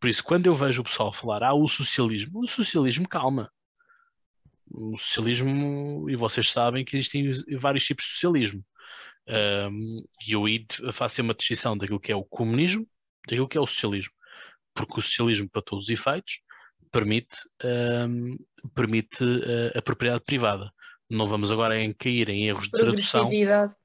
Por 0.02 0.08
isso, 0.08 0.24
quando 0.24 0.48
eu 0.48 0.54
vejo 0.56 0.80
o 0.80 0.84
pessoal 0.84 1.12
falar, 1.12 1.44
ah, 1.44 1.54
o 1.54 1.68
socialismo, 1.68 2.40
o 2.40 2.48
socialismo, 2.48 3.08
calma. 3.08 3.48
O 4.68 4.98
socialismo, 4.98 6.10
e 6.10 6.16
vocês 6.16 6.50
sabem 6.50 6.84
que 6.84 6.96
existem 6.96 7.30
vários 7.56 7.84
tipos 7.84 8.06
de 8.06 8.10
socialismo. 8.10 8.64
Um, 9.28 10.04
e 10.26 10.32
eu 10.32 10.42
faço 10.92 11.22
uma 11.22 11.32
distinção 11.32 11.78
daquilo 11.78 12.00
que 12.00 12.10
é 12.10 12.16
o 12.16 12.24
comunismo, 12.24 12.84
daquilo 13.28 13.46
que 13.46 13.56
é 13.56 13.60
o 13.60 13.66
socialismo. 13.66 14.12
Porque 14.74 14.98
o 14.98 15.02
socialismo, 15.02 15.48
para 15.48 15.62
todos 15.62 15.84
os 15.84 15.90
efeitos, 15.90 16.40
permite, 16.90 17.38
um, 17.64 18.36
permite 18.74 19.22
uh, 19.22 19.78
a 19.78 19.82
propriedade 19.82 20.24
privada. 20.24 20.72
Não 21.08 21.28
vamos 21.28 21.52
agora 21.52 21.80
em 21.80 21.92
cair 21.92 22.28
em 22.28 22.48
erros 22.48 22.64
de 22.64 22.72
tradução. 22.72 23.20
Progressividade. 23.20 23.76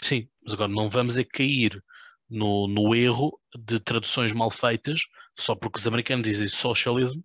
Sim, 0.00 0.28
mas 0.44 0.52
agora 0.52 0.70
não 0.70 0.88
vamos 0.88 1.16
é 1.16 1.24
cair 1.24 1.82
no, 2.28 2.68
no 2.68 2.94
erro 2.94 3.38
de 3.56 3.80
traduções 3.80 4.32
mal 4.32 4.50
feitas, 4.50 5.02
só 5.36 5.54
porque 5.54 5.78
os 5.78 5.86
americanos 5.86 6.28
dizem 6.28 6.46
socialismo, 6.46 7.24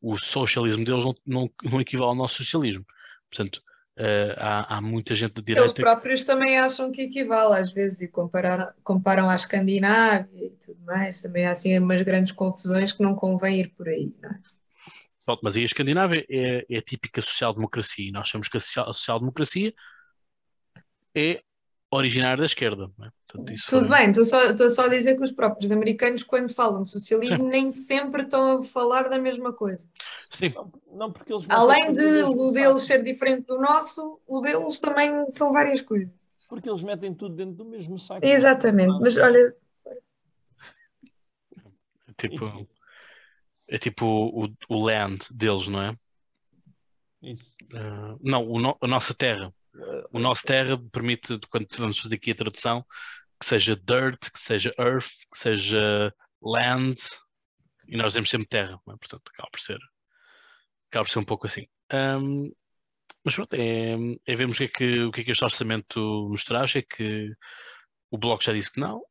o 0.00 0.16
socialismo 0.16 0.84
deles 0.84 1.04
não, 1.04 1.14
não, 1.24 1.50
não 1.62 1.80
equivale 1.80 2.08
ao 2.08 2.14
nosso 2.14 2.36
socialismo. 2.44 2.84
Portanto, 3.30 3.62
uh, 3.98 4.34
há, 4.36 4.76
há 4.76 4.80
muita 4.80 5.14
gente 5.14 5.34
de 5.34 5.52
Eles 5.52 5.72
direita. 5.72 5.82
próprios 5.82 6.24
também 6.24 6.58
acham 6.58 6.90
que 6.90 7.02
equivale 7.02 7.60
às 7.60 7.72
vezes 7.72 8.02
e 8.02 8.08
comparar, 8.08 8.74
comparam 8.82 9.30
à 9.30 9.34
Escandinávia 9.34 10.46
e 10.46 10.56
tudo 10.56 10.80
mais. 10.84 11.22
Também 11.22 11.46
há 11.46 11.52
assim 11.52 11.78
umas 11.78 12.02
grandes 12.02 12.32
confusões 12.32 12.92
que 12.92 13.02
não 13.02 13.14
convém 13.14 13.60
ir 13.60 13.68
por 13.68 13.88
aí. 13.88 14.12
Não 14.20 14.30
é? 14.30 14.40
Pronto, 15.24 15.40
mas 15.44 15.56
aí 15.56 15.62
a 15.62 15.66
Escandinávia 15.66 16.26
é, 16.28 16.66
é 16.68 16.78
a 16.78 16.82
típica 16.82 17.22
social-democracia 17.22 18.08
e 18.08 18.12
nós 18.12 18.28
sabemos 18.28 18.48
que 18.48 18.56
a 18.56 18.60
social-democracia 18.60 19.72
é 21.14 21.42
originária 21.96 22.38
da 22.38 22.46
esquerda. 22.46 22.90
não 22.98 23.06
é? 23.06 23.10
Portanto, 23.26 23.52
isso 23.52 23.66
Tudo 23.68 23.88
foi- 23.88 23.98
bem, 23.98 24.10
estou 24.10 24.24
só, 24.24 24.42
estou 24.50 24.70
só 24.70 24.84
a 24.86 24.88
dizer 24.88 25.16
que 25.16 25.22
os 25.22 25.32
próprios 25.32 25.70
americanos, 25.72 26.22
quando 26.22 26.52
falam 26.52 26.82
de 26.82 26.90
socialismo, 26.90 27.46
nem 27.48 27.70
sempre 27.72 28.22
estão 28.22 28.58
a 28.58 28.62
falar 28.62 29.08
da 29.08 29.18
mesma 29.18 29.52
coisa. 29.52 29.86
Sim, 30.30 30.50
Não, 30.50 30.72
não 30.92 31.12
porque 31.12 31.32
eles 31.32 31.46
Além 31.48 31.92
de 31.92 32.22
o 32.24 32.50
deles 32.52 32.82
ser 32.84 33.02
diferente 33.02 33.46
do 33.46 33.58
nosso, 33.58 34.20
o 34.26 34.40
deles 34.40 34.78
também 34.78 35.30
são 35.30 35.52
várias 35.52 35.80
coisas. 35.80 36.14
Porque 36.48 36.68
eles 36.68 36.82
metem 36.82 37.14
tudo 37.14 37.34
dentro 37.34 37.54
do 37.54 37.64
mesmo 37.64 37.98
saco. 37.98 38.24
Exatamente, 38.26 38.98
mas 39.00 39.16
olha, 39.16 39.54
É 42.08 42.12
tipo, 42.28 42.68
é 43.68 43.78
tipo 43.78 44.04
o, 44.06 44.48
o 44.68 44.84
land 44.84 45.24
deles, 45.32 45.66
não 45.68 45.82
é? 45.82 45.94
Isso. 47.22 47.44
Ah, 47.74 48.16
não, 48.20 48.46
o 48.50 48.60
no- 48.60 48.76
a 48.80 48.86
nossa 48.86 49.14
terra. 49.14 49.52
O 50.12 50.18
nosso 50.18 50.42
terra 50.44 50.78
permite, 50.92 51.38
quando 51.48 51.66
vamos 51.78 51.98
fazer 51.98 52.16
aqui 52.16 52.30
a 52.30 52.34
tradução, 52.34 52.84
que 53.40 53.46
seja 53.46 53.76
dirt, 53.76 54.30
que 54.30 54.38
seja 54.38 54.74
earth, 54.78 55.10
que 55.30 55.38
seja 55.38 56.14
land, 56.40 57.00
e 57.88 57.96
nós 57.96 58.08
dizemos 58.08 58.30
sempre 58.30 58.48
terra, 58.48 58.74
é? 58.74 58.96
portanto 58.96 59.22
acaba 59.32 59.48
por 59.50 59.60
ser, 59.60 59.78
acaba 60.90 61.04
por 61.04 61.10
ser 61.10 61.18
um 61.18 61.24
pouco 61.24 61.46
assim. 61.46 61.66
Ahm, 61.90 62.50
mas 63.24 63.34
pronto, 63.34 63.54
é, 63.54 63.94
é 64.26 64.34
vermos 64.34 64.56
o 64.56 64.58
que 64.58 64.64
é 64.64 64.68
que, 64.68 65.00
o 65.04 65.12
que 65.12 65.20
é 65.22 65.24
que 65.24 65.30
este 65.30 65.44
orçamento 65.44 66.28
nos 66.28 66.44
traz, 66.44 66.76
é 66.76 66.82
que 66.82 67.30
o 68.10 68.18
Bloco 68.18 68.44
já 68.44 68.52
disse 68.52 68.72
que 68.72 68.80
não, 68.80 69.02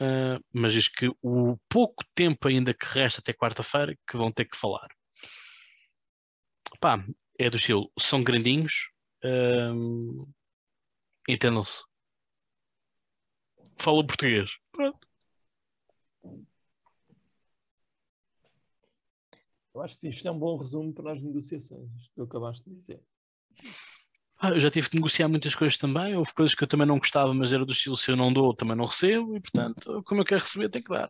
ah, 0.00 0.38
mas 0.52 0.72
diz 0.72 0.88
que 0.88 1.08
o 1.22 1.56
pouco 1.68 2.04
tempo 2.14 2.48
ainda 2.48 2.72
que 2.74 2.86
resta 2.86 3.20
até 3.20 3.32
quarta-feira 3.32 3.96
que 4.06 4.16
vão 4.16 4.30
ter 4.32 4.44
que 4.46 4.56
falar. 4.56 4.88
Pá, 6.80 7.04
é 7.38 7.50
do 7.50 7.56
estilo, 7.56 7.90
são 7.98 8.22
grandinhos, 8.22 8.88
ahm, 9.24 10.24
entendam-se. 11.28 11.82
Falam 13.78 14.06
português. 14.06 14.56
Pronto. 14.72 14.98
Eu 19.74 19.82
acho 19.82 20.00
que 20.00 20.08
isto 20.08 20.26
é 20.26 20.30
um 20.30 20.38
bom 20.38 20.56
resumo 20.56 20.92
para 20.92 21.12
as 21.12 21.22
negociações, 21.22 21.88
isto 22.00 22.12
que 22.12 22.20
acabaste 22.20 22.68
de 22.68 22.74
dizer. 22.74 23.00
Ah, 24.40 24.50
eu 24.50 24.60
já 24.60 24.70
tive 24.70 24.88
de 24.88 24.96
negociar 24.96 25.28
muitas 25.28 25.54
coisas 25.54 25.76
também. 25.76 26.16
Houve 26.16 26.32
coisas 26.32 26.54
que 26.54 26.62
eu 26.62 26.68
também 26.68 26.86
não 26.86 26.98
gostava, 26.98 27.32
mas 27.34 27.52
era 27.52 27.64
do 27.64 27.72
estilo 27.72 27.96
se 27.96 28.10
eu 28.10 28.16
não 28.16 28.32
dou, 28.32 28.54
também 28.54 28.76
não 28.76 28.86
recebo, 28.86 29.36
e 29.36 29.40
portanto, 29.40 30.02
como 30.04 30.20
eu 30.20 30.24
quero 30.24 30.40
receber, 30.42 30.68
tenho 30.68 30.84
que 30.84 30.90
dar. 30.90 31.08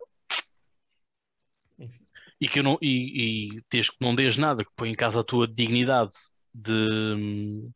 Enfim. 1.78 2.06
E 2.40 2.48
que 2.48 2.58
eu 2.58 2.62
não, 2.62 2.78
e, 2.80 3.56
e 3.56 3.62
desde 3.70 3.92
que 3.92 3.98
não 4.00 4.14
dês 4.14 4.36
nada 4.36 4.64
que 4.64 4.70
põe 4.76 4.90
em 4.90 4.94
causa 4.94 5.20
a 5.20 5.24
tua 5.24 5.46
dignidade 5.46 6.14
de 6.54 7.70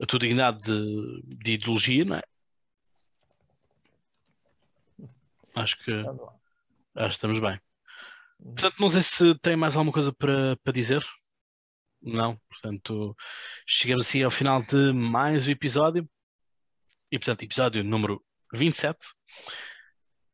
a 0.00 0.06
tua 0.06 0.18
dignidade 0.18 0.62
de, 0.62 1.22
de 1.24 1.52
ideologia, 1.52 2.04
não 2.04 2.16
é? 2.16 2.22
Acho 5.54 5.82
que, 5.84 5.92
lá. 5.92 6.34
acho 6.96 7.08
que 7.08 7.14
estamos 7.14 7.38
bem. 7.38 7.60
Portanto, 8.38 8.74
não 8.80 8.90
sei 8.90 9.02
se 9.02 9.34
tem 9.38 9.56
mais 9.56 9.76
alguma 9.76 9.92
coisa 9.92 10.12
para, 10.12 10.56
para 10.56 10.72
dizer. 10.72 11.04
Não, 12.02 12.36
portanto, 12.48 13.16
chegamos 13.66 14.06
assim 14.06 14.22
ao 14.22 14.30
final 14.30 14.60
de 14.62 14.92
mais 14.92 15.46
um 15.46 15.50
episódio. 15.50 16.08
E, 17.10 17.18
portanto, 17.18 17.42
episódio 17.44 17.84
número 17.84 18.22
27. 18.52 18.98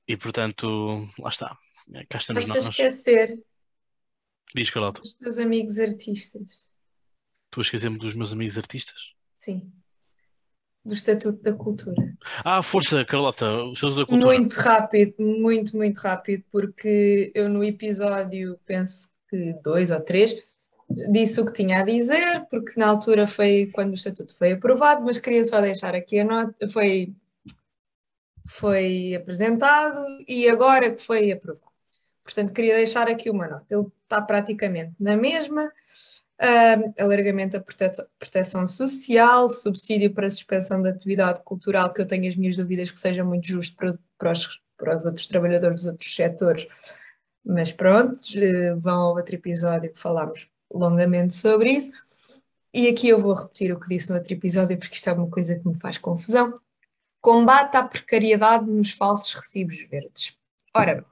E, 0.09 0.16
portanto, 0.16 1.07
lá 1.19 1.28
está. 1.28 1.57
Cá 2.09 2.19
estamos 2.19 2.47
estás 2.47 2.65
a 2.65 2.69
nós. 2.69 2.70
esquecer 2.70 3.39
Diz, 4.55 4.70
Carlota, 4.70 5.01
dos 5.01 5.15
teus 5.15 5.39
amigos 5.39 5.78
artistas. 5.78 6.69
tu 7.51 7.61
esquecemos 7.61 8.01
dos 8.01 8.15
meus 8.15 8.32
amigos 8.32 8.59
artistas? 8.59 9.12
Sim. 9.41 9.73
Do 10.85 10.95
Estatuto 10.95 11.43
da 11.43 11.55
Cultura. 11.55 12.15
Ah, 12.45 12.62
força, 12.62 13.05
Carlota, 13.05 13.47
o 13.65 13.73
Estatuto 13.73 14.01
da 14.01 14.07
Cultura. 14.07 14.27
Muito 14.27 14.55
rápido, 14.57 15.15
muito, 15.19 15.77
muito 15.77 15.99
rápido, 15.99 16.45
porque 16.53 17.33
eu 17.35 17.49
no 17.49 17.65
episódio, 17.65 18.61
penso 18.67 19.11
que 19.29 19.55
dois 19.62 19.91
ou 19.91 20.01
três, 20.01 20.37
disse 21.11 21.41
o 21.41 21.47
que 21.47 21.53
tinha 21.53 21.81
a 21.81 21.85
dizer, 21.85 22.47
porque 22.51 22.79
na 22.79 22.89
altura 22.89 23.27
foi 23.27 23.71
quando 23.73 23.93
o 23.93 23.95
estatuto 23.95 24.37
foi 24.37 24.53
aprovado, 24.53 25.03
mas 25.05 25.19
queria 25.19 25.45
só 25.45 25.61
deixar 25.61 25.95
aqui 25.95 26.19
a 26.19 26.25
nota, 26.25 26.69
foi, 26.69 27.15
foi 28.47 29.15
apresentado 29.15 30.05
e 30.29 30.49
agora 30.49 30.91
que 30.91 31.03
foi 31.03 31.33
aprovado. 31.33 31.71
Portanto, 32.23 32.53
queria 32.53 32.77
deixar 32.77 33.09
aqui 33.09 33.31
uma 33.31 33.49
nota. 33.49 33.67
Ele 33.71 33.87
está 34.03 34.21
praticamente 34.21 34.93
na 35.01 35.17
mesma. 35.17 35.73
Alargamento 36.99 37.59
da 37.59 37.61
prote- 37.62 38.03
proteção 38.19 38.67
social, 38.67 39.51
subsídio 39.51 40.12
para 40.15 40.31
suspensão 40.31 40.81
da 40.81 40.89
atividade 40.91 41.43
cultural, 41.43 41.93
que 41.93 42.01
eu 42.01 42.07
tenho 42.07 42.29
as 42.29 42.37
minhas 42.37 42.57
dúvidas 42.57 42.91
que 42.91 42.99
seja 42.99 43.23
muito 43.23 43.47
justo 43.47 43.77
para, 43.77 43.93
para, 44.17 44.33
os, 44.33 44.61
para 44.77 44.97
os 44.97 45.05
outros 45.05 45.27
trabalhadores 45.27 45.77
dos 45.77 45.87
outros 45.87 46.15
setores, 46.15 46.67
mas 47.45 47.73
pronto, 47.73 48.19
eh, 48.37 48.75
vão 48.75 49.01
ao 49.01 49.17
outro 49.17 49.35
episódio 49.35 49.93
que 49.93 49.99
falámos 49.99 50.49
longamente 50.73 51.35
sobre 51.35 51.73
isso. 51.73 51.93
E 52.73 52.89
aqui 52.89 53.09
eu 53.09 53.19
vou 53.19 53.35
repetir 53.35 53.73
o 53.73 53.81
que 53.81 53.89
disse 53.89 54.11
no 54.11 54.17
outro 54.17 54.33
episódio, 54.33 54.79
porque 54.79 54.95
isto 54.95 55.11
é 55.11 55.12
uma 55.12 55.29
coisa 55.29 55.59
que 55.59 55.67
me 55.67 55.79
faz 55.79 55.99
confusão. 55.99 56.59
Combate 57.21 57.77
à 57.77 57.83
precariedade 57.83 58.65
nos 58.65 58.93
falsos 58.93 59.35
recibos 59.35 59.83
verdes. 59.91 60.37
Ora 60.75 61.05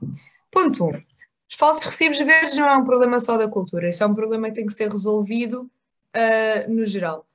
ponto 0.50 0.84
1. 0.84 0.88
Um, 0.88 1.02
os 1.48 1.56
falsos 1.56 1.84
recibos 1.84 2.18
verdes 2.18 2.56
não 2.56 2.68
é 2.68 2.76
um 2.76 2.84
problema 2.84 3.18
só 3.18 3.38
da 3.38 3.48
cultura, 3.48 3.88
isso 3.88 4.02
é 4.02 4.06
um 4.06 4.14
problema 4.14 4.48
que 4.48 4.54
tem 4.54 4.66
que 4.66 4.72
ser 4.72 4.90
resolvido 4.90 5.70
uh, 6.14 6.70
no 6.70 6.84
geral. 6.84 7.26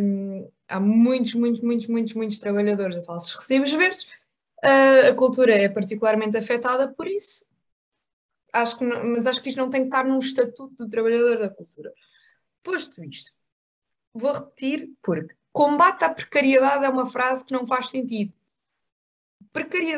Um, 0.00 0.50
há 0.68 0.78
muitos, 0.78 1.34
muitos, 1.34 1.62
muitos, 1.62 1.86
muitos, 1.86 2.14
muitos 2.14 2.38
trabalhadores 2.38 2.96
a 2.96 3.02
falsos 3.02 3.34
recibos 3.34 3.72
verdes. 3.72 4.04
Uh, 4.62 5.10
a 5.10 5.14
cultura 5.14 5.54
é 5.54 5.68
particularmente 5.68 6.36
afetada 6.36 6.92
por 6.92 7.06
isso. 7.06 7.46
Acho 8.52 8.78
que 8.78 8.84
não, 8.84 9.04
mas 9.12 9.26
acho 9.26 9.42
que 9.42 9.48
isto 9.48 9.58
não 9.58 9.70
tem 9.70 9.82
que 9.82 9.88
estar 9.88 10.04
num 10.04 10.18
estatuto 10.18 10.74
do 10.74 10.88
trabalhador 10.88 11.38
da 11.38 11.48
cultura. 11.48 11.92
Posto 12.62 13.02
isto, 13.04 13.32
vou 14.12 14.32
repetir 14.32 14.90
porque 15.02 15.34
combate 15.52 16.04
à 16.04 16.10
precariedade 16.10 16.84
é 16.84 16.88
uma 16.88 17.06
frase 17.06 17.44
que 17.44 17.52
não 17.52 17.66
faz 17.66 17.90
sentido. 17.90 18.34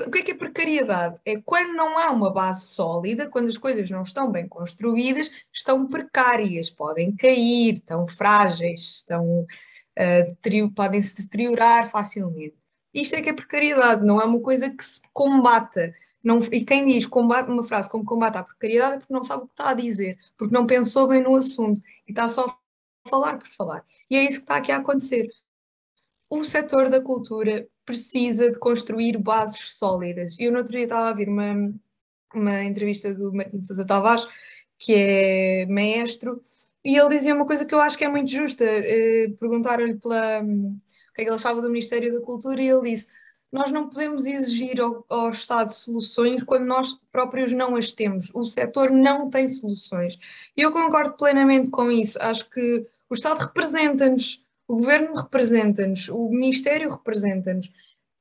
O 0.07 0.11
que 0.11 0.19
é 0.19 0.23
que 0.23 0.31
é 0.31 0.35
precariedade? 0.35 1.21
É 1.25 1.41
quando 1.41 1.75
não 1.75 1.99
há 1.99 2.11
uma 2.11 2.33
base 2.33 2.67
sólida, 2.67 3.29
quando 3.29 3.49
as 3.49 3.59
coisas 3.59 3.91
não 3.91 4.03
estão 4.03 4.31
bem 4.31 4.49
construídas, 4.49 5.31
estão 5.53 5.87
precárias, 5.87 6.71
podem 6.71 7.15
cair, 7.15 7.77
estão 7.77 8.07
frágeis, 8.07 8.97
estão, 8.97 9.43
uh, 9.43 10.71
podem 10.75 11.03
se 11.03 11.23
deteriorar 11.23 11.91
facilmente. 11.91 12.57
Isto 12.93 13.17
é 13.17 13.23
que 13.23 13.31
é 13.31 13.33
precariedade, 13.33 14.05
não 14.05 14.21
é 14.21 14.25
uma 14.25 14.41
coisa 14.41 14.69
que 14.71 14.85
se 14.85 15.01
combata. 15.13 15.93
Não, 16.23 16.39
e 16.53 16.65
quem 16.65 16.87
diz 16.87 17.07
combate, 17.07 17.49
uma 17.51 17.63
frase 17.63 17.89
como 17.89 18.05
combate 18.05 18.37
à 18.37 18.43
precariedade 18.43 18.97
é 18.97 18.99
porque 18.99 19.15
não 19.15 19.23
sabe 19.23 19.45
o 19.45 19.47
que 19.47 19.53
está 19.53 19.71
a 19.71 19.75
dizer, 19.75 20.19
porque 20.37 20.55
não 20.55 20.67
pensou 20.67 21.07
bem 21.07 21.23
no 21.23 21.37
assunto 21.37 21.81
e 22.07 22.13
está 22.13 22.29
só 22.29 22.47
a 22.47 23.09
falar 23.09 23.39
por 23.39 23.49
falar. 23.49 23.85
E 24.11 24.17
é 24.17 24.23
isso 24.23 24.39
que 24.39 24.45
está 24.45 24.57
aqui 24.57 24.73
a 24.73 24.79
acontecer. 24.79 25.29
O 26.29 26.45
setor 26.45 26.89
da 26.89 27.01
cultura 27.01 27.69
precisa 27.91 28.51
de 28.51 28.59
construir 28.59 29.19
bases 29.19 29.73
sólidas. 29.77 30.37
Eu 30.39 30.53
no 30.53 30.59
outro 30.59 30.73
dia 30.73 30.85
estava 30.85 31.11
a 31.11 31.13
ver 31.13 31.29
uma, 31.29 31.73
uma 32.35 32.65
entrevista 32.65 33.13
do 33.15 33.33
Martim 33.33 33.59
de 33.59 33.67
Sousa 33.67 33.85
Tavares, 33.85 34.27
que 34.79 34.95
é 34.95 35.67
maestro, 35.67 36.43
e 36.85 36.97
ele 36.97 37.11
dizia 37.11 37.35
uma 37.35 37.47
coisa 37.47 37.65
que 37.65 37.75
eu 37.75 37.81
acho 37.81 37.99
que 37.99 38.05
é 38.05 38.09
muito 38.09 38.31
justa. 38.31 38.65
Eh, 38.65 39.29
Perguntaram-lhe 39.39 39.97
pela 39.97 40.41
o 40.41 41.13
que 41.15 41.23
é 41.23 41.25
que 41.25 41.31
ele 41.31 41.35
achava 41.37 41.61
do 41.61 41.69
Ministério 41.69 42.13
da 42.13 42.25
Cultura 42.25 42.63
e 42.63 42.69
ele 42.69 42.91
disse: 42.91 43.09
Nós 43.53 43.71
não 43.71 43.89
podemos 43.89 44.27
exigir 44.27 44.81
ao, 44.81 45.05
ao, 45.09 45.31
Estado 45.31 45.71
soluções 45.73 46.43
quando 46.43 46.65
nós 46.65 46.99
próprios 47.13 47.53
não 47.53 47.77
as 47.77 47.93
temos. 47.93 48.31
O 48.35 48.45
setor 48.45 48.91
não 48.91 49.29
tem 49.29 49.47
soluções. 49.49 50.19
E 50.57 50.63
eu 50.63 50.73
concordo 50.73 51.15
plenamente 51.15 51.71
com 51.71 51.91
isso. 51.91 52.19
Acho 52.23 52.49
que 52.49 52.87
o 53.11 53.15
Estado 53.15 53.41
representa-nos, 53.41 54.43
o 54.71 54.77
Governo 54.77 55.15
representa-nos, 55.17 56.09
o 56.09 56.31
Ministério 56.31 56.91
representa-nos. 56.91 57.69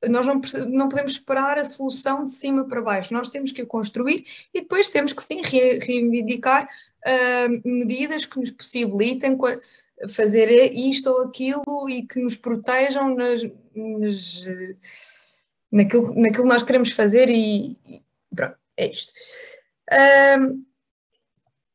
Nós 0.08 0.26
não, 0.26 0.40
não 0.68 0.88
podemos 0.88 1.12
esperar 1.12 1.58
a 1.58 1.64
solução 1.64 2.24
de 2.24 2.32
cima 2.32 2.66
para 2.66 2.82
baixo, 2.82 3.14
nós 3.14 3.28
temos 3.28 3.52
que 3.52 3.62
a 3.62 3.66
construir 3.66 4.24
e 4.52 4.62
depois 4.62 4.90
temos 4.90 5.12
que 5.12 5.22
sim 5.22 5.42
re, 5.42 5.78
reivindicar 5.78 6.68
uh, 7.06 7.68
medidas 7.68 8.24
que 8.24 8.40
nos 8.40 8.50
possibilitem 8.50 9.38
fazer 10.08 10.48
isto 10.74 11.08
ou 11.10 11.22
aquilo 11.22 11.88
e 11.88 12.04
que 12.04 12.18
nos 12.18 12.36
protejam 12.36 13.14
nas, 13.14 13.42
nas, 13.74 14.44
naquilo, 15.70 16.14
naquilo 16.16 16.44
que 16.44 16.54
nós 16.54 16.62
queremos 16.64 16.90
fazer 16.90 17.28
e, 17.28 17.78
e 17.86 18.02
pronto, 18.34 18.56
é 18.76 18.90
isto. 18.90 19.12
Um, 20.40 20.64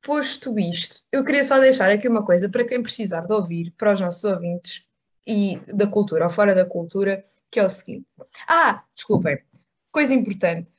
posto 0.05 0.59
isto, 0.59 1.03
eu 1.11 1.25
queria 1.25 1.43
só 1.43 1.59
deixar 1.59 1.89
aqui 1.89 2.07
uma 2.07 2.23
coisa 2.23 2.47
para 2.47 2.63
quem 2.63 2.81
precisar 2.81 3.21
de 3.21 3.33
ouvir, 3.33 3.71
para 3.71 3.91
os 3.91 3.99
nossos 3.99 4.23
ouvintes 4.23 4.85
e 5.25 5.57
da 5.73 5.87
cultura 5.87 6.25
ou 6.25 6.29
fora 6.29 6.53
da 6.53 6.63
cultura, 6.63 7.23
que 7.49 7.59
é 7.59 7.65
o 7.65 7.69
seguinte. 7.69 8.05
Ah, 8.47 8.85
desculpem, 8.93 9.43
coisa 9.91 10.13
importante. 10.13 10.71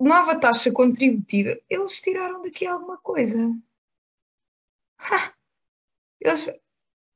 Nova 0.00 0.40
taxa 0.40 0.72
contributiva, 0.72 1.60
eles 1.68 2.00
tiraram 2.00 2.40
daqui 2.40 2.66
alguma 2.66 2.96
coisa. 2.96 3.54
Ha! 4.98 5.34
Eles... 6.18 6.48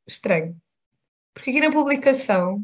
Estranho. 0.06 0.60
Porque 1.32 1.48
aqui 1.48 1.60
na 1.60 1.70
publicação 1.70 2.62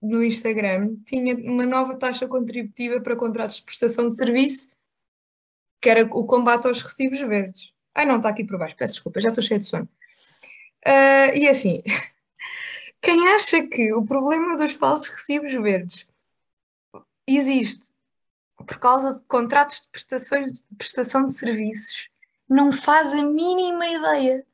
no 0.00 0.24
Instagram 0.24 0.96
tinha 1.04 1.36
uma 1.36 1.66
nova 1.66 1.98
taxa 1.98 2.26
contributiva 2.26 2.98
para 3.02 3.14
contratos 3.14 3.56
de 3.56 3.64
prestação 3.64 4.08
de 4.08 4.16
serviço, 4.16 4.70
que 5.82 5.90
era 5.90 6.02
o 6.02 6.24
combate 6.24 6.66
aos 6.66 6.80
recibos 6.80 7.20
verdes. 7.20 7.74
Ah, 7.94 8.04
não, 8.04 8.16
está 8.16 8.28
aqui 8.28 8.44
por 8.44 8.58
baixo, 8.58 8.76
peço 8.76 8.94
desculpa, 8.94 9.20
já 9.20 9.30
estou 9.30 9.42
cheia 9.42 9.60
de 9.60 9.66
sono. 9.66 9.88
Uh, 10.86 11.36
e 11.36 11.48
assim, 11.48 11.82
quem 13.02 13.28
acha 13.28 13.66
que 13.66 13.92
o 13.92 14.04
problema 14.04 14.56
dos 14.56 14.72
falsos 14.72 15.08
recibos 15.08 15.52
verdes 15.52 16.06
existe 17.26 17.92
por 18.56 18.78
causa 18.78 19.16
de 19.16 19.22
contratos 19.24 19.82
de, 19.82 19.88
prestações, 19.88 20.62
de 20.62 20.76
prestação 20.76 21.24
de 21.24 21.34
serviços 21.34 22.08
não 22.48 22.72
faz 22.72 23.12
a 23.14 23.22
mínima 23.22 23.86
ideia 23.86 24.44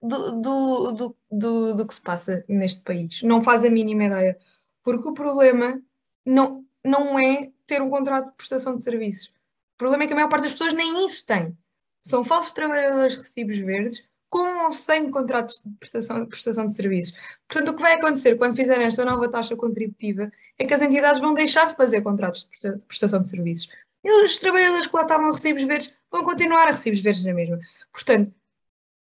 do, 0.00 0.40
do, 0.40 0.92
do, 0.92 1.16
do, 1.30 1.74
do 1.74 1.86
que 1.86 1.94
se 1.94 2.00
passa 2.00 2.44
neste 2.48 2.80
país. 2.82 3.22
Não 3.22 3.42
faz 3.42 3.64
a 3.64 3.70
mínima 3.70 4.04
ideia. 4.04 4.38
Porque 4.82 5.08
o 5.08 5.14
problema 5.14 5.82
não, 6.24 6.64
não 6.84 7.18
é 7.18 7.50
ter 7.66 7.82
um 7.82 7.90
contrato 7.90 8.30
de 8.30 8.36
prestação 8.36 8.76
de 8.76 8.82
serviços. 8.82 9.26
O 9.74 9.78
problema 9.78 10.04
é 10.04 10.06
que 10.06 10.12
a 10.12 10.16
maior 10.16 10.28
parte 10.28 10.44
das 10.44 10.52
pessoas 10.52 10.72
nem 10.72 11.04
isso 11.04 11.26
tem. 11.26 11.56
São 12.02 12.24
falsos 12.24 12.52
trabalhadores 12.52 13.14
de 13.14 13.18
recibos 13.18 13.58
verdes 13.58 14.08
com 14.30 14.64
ou 14.64 14.72
sem 14.72 15.10
contratos 15.10 15.60
de 15.64 15.70
prestação, 15.78 16.26
prestação 16.26 16.66
de 16.66 16.74
serviços. 16.74 17.18
Portanto, 17.48 17.70
o 17.70 17.76
que 17.76 17.82
vai 17.82 17.94
acontecer 17.94 18.36
quando 18.36 18.56
fizerem 18.56 18.86
esta 18.86 19.04
nova 19.04 19.28
taxa 19.28 19.56
contributiva 19.56 20.30
é 20.58 20.66
que 20.66 20.74
as 20.74 20.82
entidades 20.82 21.20
vão 21.20 21.34
deixar 21.34 21.66
de 21.66 21.76
fazer 21.76 22.02
contratos 22.02 22.48
de 22.60 22.84
prestação 22.84 23.22
de 23.22 23.30
serviços. 23.30 23.70
E 24.04 24.24
os 24.24 24.38
trabalhadores 24.38 24.86
que 24.86 24.96
lá 24.96 25.02
estavam 25.02 25.32
recibos 25.32 25.62
verdes 25.64 25.92
vão 26.10 26.22
continuar 26.22 26.68
a 26.68 26.70
recibos 26.70 27.00
verdes 27.00 27.24
na 27.24 27.34
mesma. 27.34 27.58
Portanto, 27.92 28.32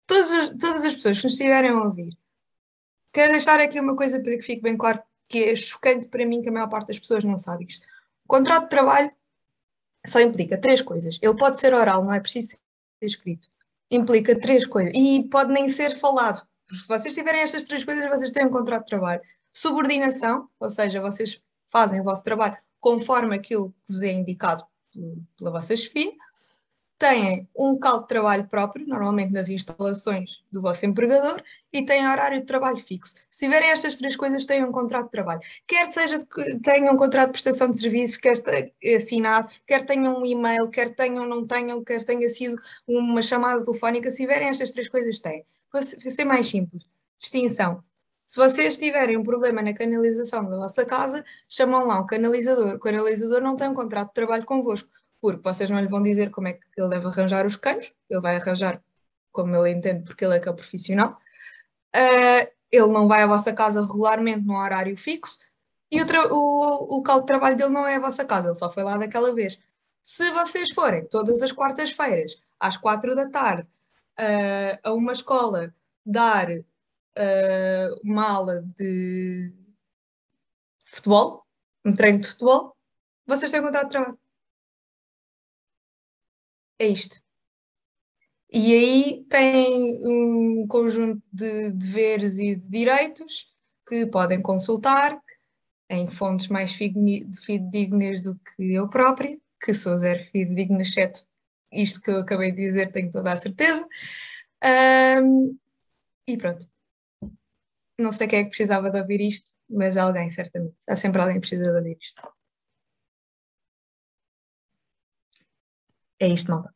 todos, 0.07 0.49
todas 0.51 0.85
as 0.85 0.95
pessoas 0.95 1.19
que 1.19 1.25
nos 1.25 1.33
estiverem 1.35 1.71
a 1.71 1.83
ouvir, 1.83 2.17
quero 3.13 3.33
deixar 3.33 3.61
aqui 3.61 3.81
uma 3.81 3.97
coisa 3.97 4.21
para 4.21 4.37
que 4.37 4.43
fique 4.43 4.63
bem 4.63 4.77
claro 4.77 5.03
que 5.29 5.45
é 5.45 5.57
chocante 5.57 6.09
para 6.09 6.27
mim 6.27 6.43
que 6.43 6.49
a 6.49 6.53
maior 6.53 6.69
parte 6.69 6.89
das 6.89 6.99
pessoas 6.99 7.25
não 7.25 7.39
sabe 7.39 7.65
isto. 7.67 7.87
O 8.25 8.29
contrato 8.29 8.65
de 8.65 8.71
trabalho 8.71 9.11
só 10.05 10.21
implica 10.21 10.59
três 10.59 10.83
coisas. 10.83 11.19
Ele 11.23 11.37
pode 11.37 11.59
ser 11.59 11.73
oral, 11.73 12.05
não 12.05 12.13
é 12.13 12.21
preciso 12.21 12.57
ser 13.03 13.07
escrito. 13.07 13.49
Implica 13.91 14.39
três 14.39 14.67
coisas. 14.67 14.93
E 14.95 15.29
pode 15.29 15.53
nem 15.53 15.69
ser 15.69 15.97
falado. 15.97 16.47
Se 16.71 16.89
vocês 16.89 17.15
tiverem 17.15 17.43
estas 17.43 17.65
três 17.65 17.85
coisas, 17.85 18.09
vocês 18.09 18.33
têm 18.33 18.47
um 18.47 18.51
contrato 18.51 18.85
de 18.85 18.91
trabalho. 18.91 19.21
Subordinação, 19.53 20.49
ou 20.59 20.71
seja, 20.71 21.01
vocês 21.01 21.41
fazem 21.67 22.01
o 22.01 22.05
vosso 22.05 22.25
trabalho 22.25 22.57
conforme 22.81 23.37
aquilo 23.37 23.71
que 23.85 23.93
vos 23.93 24.03
é 24.03 24.13
indicado 24.13 24.65
pela 25.37 25.51
vossa 25.51 25.77
chefia 25.77 26.13
têm 27.03 27.49
um 27.59 27.73
local 27.73 28.03
de 28.03 28.07
trabalho 28.07 28.47
próprio, 28.47 28.87
normalmente 28.87 29.33
nas 29.33 29.49
instalações 29.49 30.45
do 30.53 30.61
vosso 30.61 30.87
empregador, 30.87 31.43
e 31.73 31.85
têm 31.85 32.07
horário 32.07 32.39
de 32.39 32.47
trabalho 32.47 32.77
fixo. 32.77 33.17
Se 33.29 33.45
tiverem 33.45 33.71
estas 33.71 33.97
três 33.97 34.15
coisas, 34.15 34.47
têm 34.47 34.65
um 34.65 34.71
contrato 34.71 35.07
de 35.07 35.11
trabalho. 35.11 35.41
Quer 35.67 35.93
seja 35.93 36.25
que 36.25 36.61
tenham 36.61 36.95
um 36.95 36.97
contrato 36.97 37.27
de 37.27 37.33
prestação 37.33 37.69
de 37.69 37.81
serviços, 37.81 38.17
quer 38.17 38.35
assinado, 38.95 39.51
quer 39.67 39.85
tenham 39.85 40.17
um 40.17 40.25
e-mail, 40.25 40.69
quer 40.69 40.95
tenham, 40.95 41.27
não 41.27 41.45
tenham, 41.45 41.83
quer 41.83 42.05
tenha 42.05 42.29
sido 42.29 42.57
uma 42.87 43.21
chamada 43.21 43.65
telefónica, 43.65 44.09
se 44.09 44.19
tiverem 44.19 44.49
estas 44.49 44.71
três 44.71 44.89
coisas, 44.89 45.19
têm. 45.19 45.45
Para 45.73 45.83
ser 45.83 46.25
mais 46.25 46.49
simples, 46.49 46.85
distinção. 47.19 47.83
Se 48.29 48.37
vocês 48.39 48.77
tiverem 48.77 49.17
um 49.17 49.25
problema 49.25 49.61
na 49.61 49.75
canalização 49.75 50.49
da 50.49 50.57
vossa 50.57 50.87
casa, 50.87 51.25
chamam 51.49 51.85
lá 51.85 52.01
um 52.01 52.07
canalizador. 52.07 52.77
O 52.77 52.79
canalizador 52.79 53.41
não 53.41 53.57
tem 53.57 53.69
um 53.69 53.75
contrato 53.75 54.09
de 54.09 54.15
trabalho 54.15 54.45
convosco 54.45 54.89
porque 55.23 55.41
vocês 55.43 55.71
não 55.71 55.79
lhe 55.79 55.87
vão 55.87 56.03
dizer 56.03 56.31
como 56.31 56.49
é 56.49 56.55
que 56.55 56.61
ele 56.77 56.89
deve 56.89 57.07
arranjar 57.07 57.47
os 57.47 57.55
canos, 57.55 57.95
ele 58.11 58.21
vai 58.21 58.37
arranjar 58.37 58.83
como 59.31 59.55
ele 59.55 59.71
entende, 59.71 60.03
porque 60.05 60.25
ele 60.25 60.37
é 60.37 60.41
que 60.41 60.49
é 60.49 60.51
o 60.51 60.55
profissional. 60.55 61.17
Uh, 61.95 62.51
ele 62.71 62.87
não 62.89 63.07
vai 63.07 63.23
à 63.23 63.27
vossa 63.27 63.53
casa 63.53 63.83
regularmente 63.83 64.41
num 64.41 64.57
horário 64.57 64.97
fixo 64.97 65.39
e 65.91 66.03
o, 66.03 66.07
o, 66.33 66.97
local 66.97 67.21
de 67.21 67.27
trabalho 67.27 67.57
dele 67.57 67.71
não 67.71 67.87
é 67.87 67.97
a 67.97 68.01
vossa 68.01 68.25
casa, 68.25 68.49
ele 68.49 68.57
só 68.57 68.69
foi 68.69 68.83
lá 68.83 68.97
daquela 68.99 69.33
vez. 69.33 69.61
Se 70.03 70.31
vocês 70.33 70.73
forem 70.73 71.07
todas 71.07 71.41
as 71.43 71.53
quartas-feiras, 71.53 72.37
às 72.59 72.77
quatro 72.77 73.15
da 73.15 73.29
tarde, 73.29 73.69
uh, 74.19 74.79
a 74.83 74.93
uma 74.93 75.13
escola 75.13 75.73
dar 76.05 76.51
uh, 76.51 78.01
uma 78.03 78.29
aula 78.29 78.65
de 78.77 79.53
futebol, 80.85 81.47
um 81.85 81.93
treino 81.93 82.21
de 82.21 82.29
futebol, 82.29 82.77
vocês 83.27 83.53
têm 83.53 83.61
um 83.61 83.65
contrato 83.65 83.85
de 83.85 83.91
trabalho 83.91 84.19
é 86.83 86.89
isto. 86.89 87.21
E 88.53 88.75
aí 88.75 89.25
tem 89.31 90.01
um 90.07 90.67
conjunto 90.67 91.23
de 91.33 91.71
deveres 91.71 92.39
e 92.39 92.55
de 92.55 92.69
direitos 92.69 93.47
que 93.89 94.07
podem 94.07 94.41
consultar 94.41 95.19
em 95.89 96.07
fontes 96.07 96.49
mais 96.49 96.73
fidedignas 96.73 98.21
do 98.21 98.35
que 98.35 98.75
eu 98.75 98.89
própria, 98.89 99.39
que 99.63 99.73
sou 99.73 99.97
zero 99.97 100.23
fidedigna, 100.25 100.83
exceto 100.83 101.27
isto 101.73 102.01
que 102.01 102.11
eu 102.11 102.19
acabei 102.19 102.51
de 102.51 102.59
dizer, 102.59 102.93
tenho 102.93 103.11
toda 103.11 103.33
a 103.33 103.37
certeza. 103.37 103.87
Um, 105.23 105.59
e 106.27 106.37
pronto. 106.37 106.67
Não 107.99 108.13
sei 108.13 108.27
quem 108.27 108.41
é 108.41 108.45
que 108.45 108.51
precisava 108.51 108.91
de 108.91 108.99
ouvir 108.99 109.21
isto, 109.21 109.53
mas 109.69 109.97
alguém, 109.97 110.29
certamente. 110.31 110.77
Há 110.89 110.97
sempre 110.97 111.21
alguém 111.21 111.37
que 111.37 111.49
precisa 111.49 111.71
de 111.71 111.77
ouvir 111.77 111.97
isto. 112.01 112.23
É 116.23 116.29
isto, 116.29 116.53
malta. 116.53 116.73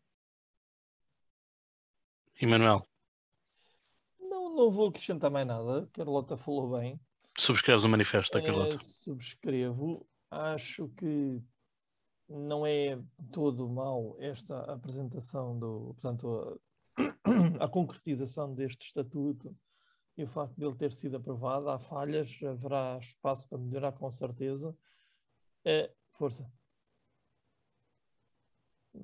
Emanuel. 2.43 2.85
Não, 4.19 4.53
não 4.53 4.69
vou 4.73 4.89
acrescentar 4.89 5.31
mais 5.31 5.47
nada. 5.47 5.85
A 5.85 5.87
Carlota 5.87 6.37
falou 6.37 6.77
bem. 6.77 7.01
Subscreves 7.39 7.85
o 7.85 7.89
manifesto 7.89 8.37
da 8.37 8.45
Carlota? 8.45 8.75
É, 8.75 8.79
subscrevo. 8.79 10.05
Acho 10.33 10.89
que 10.97 11.41
não 12.29 12.67
é 12.67 13.01
todo 13.31 13.69
mal 13.69 14.17
esta 14.19 14.63
apresentação 14.63 15.57
do, 15.57 15.95
portanto, 15.95 16.61
a, 16.99 17.65
a, 17.67 17.69
concretização 17.69 18.53
deste 18.53 18.89
estatuto 18.89 19.57
e 20.19 20.25
o 20.25 20.27
facto 20.27 20.57
de 20.57 20.65
ele 20.65 20.75
ter 20.75 20.93
sido 20.93 21.19
aprovado. 21.19 21.71
Há 21.71 21.79
falhas, 21.79 22.37
haverá 22.43 22.99
espaço 23.01 23.49
para 23.49 23.59
melhorar 23.59 23.93
com 23.93 24.11
certeza. 24.11 24.77
É, 25.65 25.93
força. 26.11 26.51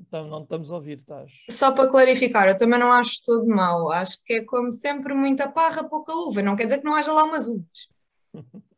Então, 0.00 0.26
não 0.26 0.42
estamos 0.42 0.70
a 0.70 0.76
ouvir, 0.76 0.98
estás? 0.98 1.32
Só 1.50 1.72
para 1.72 1.90
clarificar, 1.90 2.48
eu 2.48 2.56
também 2.56 2.78
não 2.78 2.92
acho 2.92 3.20
tudo 3.24 3.46
mau. 3.46 3.90
Acho 3.90 4.22
que 4.24 4.34
é 4.34 4.44
como 4.44 4.72
sempre 4.72 5.14
muita 5.14 5.50
parra, 5.50 5.84
pouca 5.88 6.12
uva. 6.14 6.42
Não 6.42 6.56
quer 6.56 6.64
dizer 6.64 6.78
que 6.78 6.84
não 6.84 6.94
haja 6.94 7.12
lá 7.12 7.24
umas 7.24 7.48
uvas. 7.48 7.88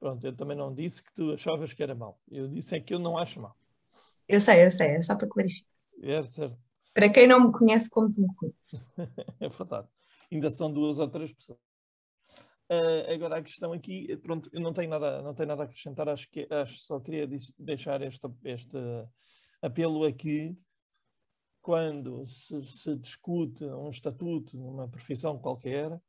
Pronto, 0.00 0.26
eu 0.26 0.34
também 0.34 0.56
não 0.56 0.74
disse 0.74 1.02
que 1.02 1.12
tu 1.14 1.32
achavas 1.32 1.72
que 1.72 1.82
era 1.82 1.94
mau. 1.94 2.18
Eu 2.30 2.48
disse 2.48 2.74
é 2.74 2.80
que 2.80 2.94
eu 2.94 2.98
não 2.98 3.18
acho 3.18 3.40
mau. 3.40 3.54
Eu 4.26 4.40
sei, 4.40 4.64
eu 4.64 4.70
sei, 4.70 4.88
é 4.92 5.02
só 5.02 5.14
para 5.14 5.28
clarificar. 5.28 5.68
É 6.02 6.22
certo. 6.22 6.56
Para 6.94 7.10
quem 7.10 7.26
não 7.26 7.46
me 7.46 7.52
conhece, 7.52 7.90
como 7.90 8.10
tu 8.10 8.20
me 8.20 8.34
conheces. 8.34 8.82
é 9.40 9.48
verdade. 9.48 9.88
Ainda 10.32 10.50
são 10.50 10.72
duas 10.72 10.98
ou 10.98 11.08
três 11.08 11.32
pessoas. 11.32 11.58
Uh, 12.70 13.12
agora 13.12 13.38
a 13.38 13.42
questão 13.42 13.72
aqui, 13.72 14.16
pronto, 14.18 14.48
eu 14.52 14.60
não 14.60 14.72
tenho 14.72 14.88
nada, 14.88 15.20
não 15.22 15.34
tenho 15.34 15.48
nada 15.48 15.62
a 15.62 15.64
acrescentar, 15.64 16.08
acho 16.08 16.30
que 16.30 16.46
acho, 16.48 16.78
só 16.78 17.00
queria 17.00 17.28
deixar 17.58 18.00
esta, 18.00 18.32
esta, 18.44 19.10
apelo 19.62 20.04
a 20.04 20.12
que, 20.12 20.56
quando 21.60 22.26
se, 22.26 22.62
se 22.64 22.96
discute 22.96 23.64
um 23.64 23.90
estatuto 23.90 24.56
numa 24.56 24.88
profissão 24.88 25.38
qualquer, 25.38 26.00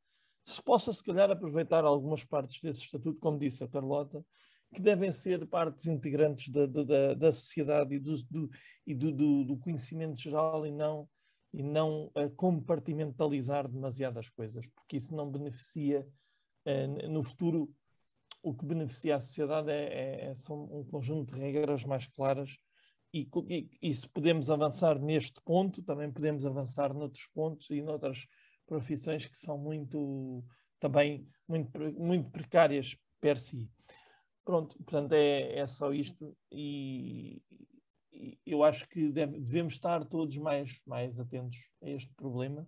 se 0.45 0.61
possa, 0.61 0.91
se 0.91 1.03
calhar, 1.03 1.29
aproveitar 1.29 1.83
algumas 1.83 2.23
partes 2.23 2.59
desse 2.61 2.81
estatuto, 2.81 3.19
como 3.19 3.37
disse 3.37 3.63
a 3.63 3.67
Carlota, 3.67 4.25
que 4.73 4.81
devem 4.81 5.11
ser 5.11 5.45
partes 5.47 5.87
integrantes 5.87 6.49
da, 6.49 6.65
da, 6.65 7.13
da 7.13 7.33
sociedade 7.33 7.95
e, 7.95 7.99
do, 7.99 8.15
do, 8.23 8.49
e 8.87 8.95
do, 8.95 9.11
do, 9.11 9.43
do, 9.43 9.57
conhecimento 9.57 10.19
geral 10.19 10.65
e 10.65 10.71
não, 10.71 11.07
e 11.53 11.61
não 11.61 12.09
compartimentalizar 12.37 13.67
demasiadas 13.67 14.29
coisas, 14.29 14.65
porque 14.67 14.97
isso 14.97 15.13
não 15.13 15.29
beneficia, 15.29 16.07
uh, 16.65 17.09
no 17.09 17.21
futuro, 17.21 17.69
o 18.41 18.53
que 18.53 18.65
beneficia 18.65 19.17
a 19.17 19.19
sociedade 19.19 19.69
é, 19.69 19.83
é, 19.83 20.25
é, 20.27 20.35
são 20.35 20.63
um 20.63 20.83
conjunto 20.83 21.35
de 21.35 21.39
regras 21.39 21.85
mais 21.85 22.07
claras 22.07 22.57
e, 23.13 23.27
e, 23.49 23.69
e, 23.81 23.93
se 23.93 24.07
podemos 24.07 24.49
avançar 24.49 24.99
neste 24.99 25.41
ponto, 25.41 25.81
também 25.83 26.11
podemos 26.11 26.45
avançar 26.45 26.93
noutros 26.93 27.27
pontos 27.33 27.69
e 27.69 27.81
noutras 27.81 28.25
profissões 28.65 29.25
que 29.25 29.37
são 29.37 29.57
muito 29.57 30.43
também 30.79 31.27
muito, 31.47 31.77
muito 31.99 32.29
precárias 32.31 32.97
per 33.19 33.37
si. 33.37 33.69
Pronto, 34.43 34.75
portanto 34.77 35.13
é, 35.13 35.59
é 35.59 35.67
só 35.67 35.93
isto 35.93 36.35
e, 36.51 37.41
e 38.11 38.37
eu 38.45 38.63
acho 38.63 38.87
que 38.87 39.11
deve, 39.11 39.39
devemos 39.39 39.73
estar 39.73 40.03
todos 40.05 40.35
mais, 40.37 40.81
mais 40.85 41.19
atentos 41.19 41.57
a 41.83 41.89
este 41.89 42.13
problema 42.15 42.67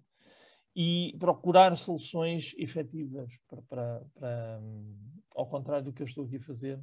e 0.75 1.15
procurar 1.19 1.75
soluções 1.75 2.53
efetivas 2.57 3.31
para, 3.47 3.61
para, 3.63 4.05
para, 4.13 4.61
ao 5.35 5.47
contrário 5.47 5.85
do 5.85 5.93
que 5.93 6.01
eu 6.01 6.05
estou 6.05 6.25
aqui 6.25 6.37
a 6.37 6.41
fazer, 6.41 6.79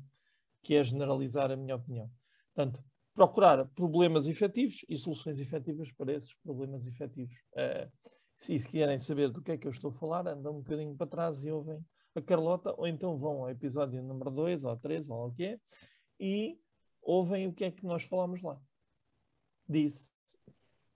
que 0.62 0.74
é 0.74 0.84
generalizar 0.84 1.50
a 1.50 1.56
minha 1.56 1.76
opinião. 1.76 2.10
Portanto, 2.54 2.84
procurar 3.20 3.66
problemas 3.74 4.26
efetivos 4.26 4.82
e 4.88 4.96
soluções 4.96 5.38
efetivas 5.38 5.92
para 5.92 6.14
esses 6.14 6.32
problemas 6.42 6.86
efetivos. 6.86 7.34
Uh, 7.52 7.86
se, 8.34 8.58
se 8.58 8.66
querem 8.66 8.98
saber 8.98 9.28
do 9.28 9.42
que 9.42 9.52
é 9.52 9.58
que 9.58 9.66
eu 9.66 9.70
estou 9.70 9.90
a 9.90 9.94
falar, 9.94 10.26
andam 10.26 10.56
um 10.56 10.62
bocadinho 10.62 10.96
para 10.96 11.06
trás 11.06 11.44
e 11.44 11.50
ouvem 11.50 11.84
a 12.14 12.22
Carlota, 12.22 12.72
ou 12.78 12.86
então 12.88 13.18
vão 13.18 13.42
ao 13.42 13.50
episódio 13.50 14.02
número 14.02 14.30
2 14.30 14.64
ou 14.64 14.74
3, 14.74 15.10
ou 15.10 15.26
o 15.26 15.34
que 15.34 15.44
é, 15.44 15.60
e 16.18 16.58
ouvem 17.02 17.46
o 17.46 17.52
que 17.52 17.64
é 17.64 17.70
que 17.70 17.84
nós 17.84 18.04
falamos 18.04 18.40
lá. 18.40 18.58
Disse. 19.68 20.10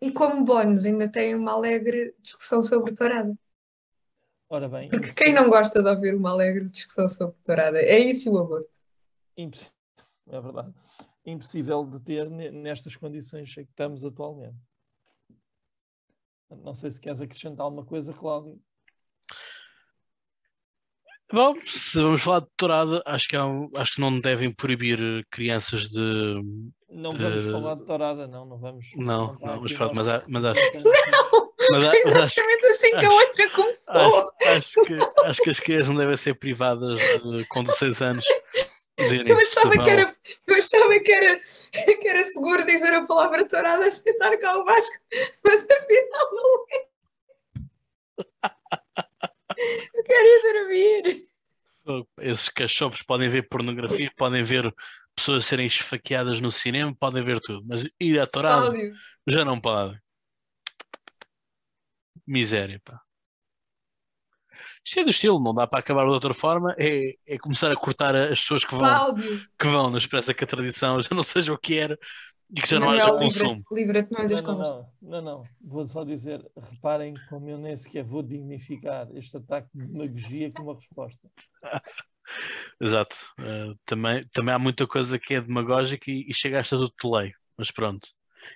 E 0.01 0.11
como 0.11 0.47
bónus, 0.47 0.87
ainda 0.87 1.07
tem 1.07 1.35
uma 1.35 1.53
alegre 1.53 2.17
discussão 2.23 2.63
sobre 2.63 2.95
tourada. 2.95 3.39
Ora 4.49 4.67
bem, 4.67 4.89
Porque 4.89 5.13
quem 5.13 5.35
não 5.35 5.51
gosta 5.51 5.83
de 5.83 5.91
ouvir 5.91 6.15
uma 6.15 6.31
alegre 6.31 6.65
discussão 6.71 7.07
sobre 7.07 7.37
tourada? 7.45 7.79
É 7.83 7.99
isso 7.99 8.33
o 8.33 8.39
aborto. 8.39 8.81
imposs- 9.37 9.71
é 10.27 10.41
verdade, 10.41 10.73
impossível 11.25 11.85
de 11.85 12.01
ter 12.01 12.29
ne- 12.31 12.51
nestas 12.51 12.97
condições 12.97 13.51
em 13.57 13.65
que 13.65 13.71
estamos 13.71 14.05
atualmente. 14.05 14.57
Não 16.63 16.75
sei 16.75 16.91
se 16.91 17.01
queres 17.01 17.21
acrescentar 17.21 17.65
alguma 17.65 17.85
coisa, 17.85 18.13
Cláudio. 18.13 18.61
Bom, 21.33 21.55
se 21.67 22.01
vamos 22.01 22.21
falar 22.23 22.41
de 22.41 22.49
tourada, 22.57 23.03
acho 23.07 23.27
que, 23.27 23.35
há 23.35 23.45
um- 23.47 23.71
acho 23.77 23.93
que 23.95 24.01
não 24.01 24.21
devem 24.21 24.53
proibir 24.55 25.27
crianças 25.31 25.89
de. 25.89 26.41
Não 26.91 27.11
De- 27.11 27.19
vamos 27.19 27.51
falar 27.51 27.75
de 27.77 27.85
tourada, 27.87 28.27
não, 28.29 28.45
não 28.45 28.59
vamos. 28.59 28.91
Não, 28.95 29.37
não, 29.41 29.61
mas 29.63 29.73
pronto, 29.73 29.95
mas 29.97 30.07
há- 30.07 30.23
mas 30.29 30.45
acho- 30.45 30.61
representante. 30.61 30.95
Mas, 31.71 31.83
há- 31.83 31.93
mas 32.05 32.17
acho, 32.17 32.41
exatamente 32.41 32.67
assim 32.67 32.91
que 32.91 32.95
a 32.97 32.99
acho- 33.09 33.17
outra 33.27 33.51
começou. 33.53 33.95
acho, 33.97 34.31
acho 34.51 34.83
que, 34.83 34.99
acho 35.25 35.43
que 35.43 35.49
as 35.51 35.61
crianças 35.61 35.89
não 35.89 35.95
devem 35.97 36.17
ser 36.19 36.35
privadas 36.35 36.99
de, 36.99 37.47
com 37.47 37.65
16 37.65 38.03
anos. 38.03 38.25
Dizerem 39.05 39.33
Eu 39.33 39.39
achava, 39.39 39.83
que 39.83 39.91
era, 39.91 40.15
eu 40.47 40.57
achava 40.57 41.01
que, 41.01 41.13
era, 41.13 41.41
que 41.41 42.09
era 42.09 42.25
seguro 42.25 42.65
dizer 42.65 42.93
a 42.93 43.07
palavra 43.07 43.47
tourada 43.47 43.91
sem 43.91 44.13
estar 44.13 44.37
cá 44.39 44.59
o 44.59 44.65
Vasco, 44.65 44.97
mas 45.45 45.63
afinal 45.63 46.31
não 46.33 46.65
é. 46.73 46.95
Eu 49.95 50.05
quero 50.05 50.25
ir 50.25 50.43
dormir. 50.53 51.25
Esses 52.21 52.49
cachorros 52.49 53.03
podem 53.03 53.29
ver 53.29 53.49
pornografia, 53.49 54.11
podem 54.17 54.43
ver 54.43 54.75
pessoas 55.15 55.47
serem 55.47 55.67
esfaqueadas 55.67 56.41
no 56.41 56.51
cinema, 56.51 56.95
podem 56.99 57.23
ver 57.23 57.41
tudo, 57.41 57.63
mas 57.67 57.89
ir 58.01 58.19
à 58.19 58.27
tourada 58.27 58.73
já 59.27 59.45
não 59.45 59.61
podem. 59.61 59.99
Miséria, 62.27 62.81
pá. 62.83 63.04
Isto 64.85 65.01
é 65.01 65.05
do 65.05 65.11
estilo, 65.11 65.41
não 65.43 65.55
dá 65.55 65.67
para 65.67 65.81
acabar 65.81 66.05
de 66.05 66.11
outra 66.11 66.35
forma, 66.35 66.75
é, 66.79 67.15
é 67.27 67.39
começar 67.39 67.73
a 67.73 67.77
cortar 67.77 68.15
as 68.15 68.41
pessoas 68.41 68.65
que 68.65 68.75
vão, 68.75 68.81
Cláudio. 68.81 69.41
que 69.59 69.67
vão 69.67 69.91
na 69.91 69.99
esperança 69.99 70.35
que 70.35 70.45
a 70.45 70.47
tradição 70.47 71.01
já 71.01 71.09
não 71.13 71.23
seja 71.23 71.53
o 71.53 71.59
que 71.59 71.79
era 71.79 71.99
e 72.55 72.61
que 72.61 72.69
já 72.69 72.79
não 72.79 72.91
haja 72.91 73.07
Manuel, 73.07 73.19
consumo. 73.19 73.57
livra-te 73.57 73.75
livra-te 73.75 74.13
mais 74.13 74.31
das 74.31 74.43
Não, 74.43 74.57
não, 74.57 74.57
conversas. 74.59 74.87
não, 75.03 75.11
não, 75.11 75.23
não. 75.23 75.45
Vou 75.61 75.85
só 75.85 76.05
dizer, 76.05 76.45
reparem 76.57 77.15
como 77.29 77.49
eu 77.49 77.59
nem 77.59 77.77
sequer 77.77 78.05
vou 78.05 78.23
dignificar 78.23 79.09
este 79.17 79.37
ataque 79.37 79.69
de 79.75 79.87
demagogia 79.87 80.53
com 80.53 80.63
uma 80.65 80.75
resposta. 80.75 81.29
Exato. 82.81 83.17
Eh, 83.39 83.75
também, 83.85 84.27
também 84.33 84.55
há 84.55 84.59
muita 84.59 84.87
coisa 84.87 85.19
que 85.19 85.35
é 85.35 85.41
demagógica 85.41 86.11
e, 86.11 86.27
e 86.29 86.35
chega 86.35 86.57
a 86.59 86.61
esta 86.61 86.77
do 86.77 86.93
delay, 87.03 87.33
mas 87.57 87.71
pronto. 87.71 88.09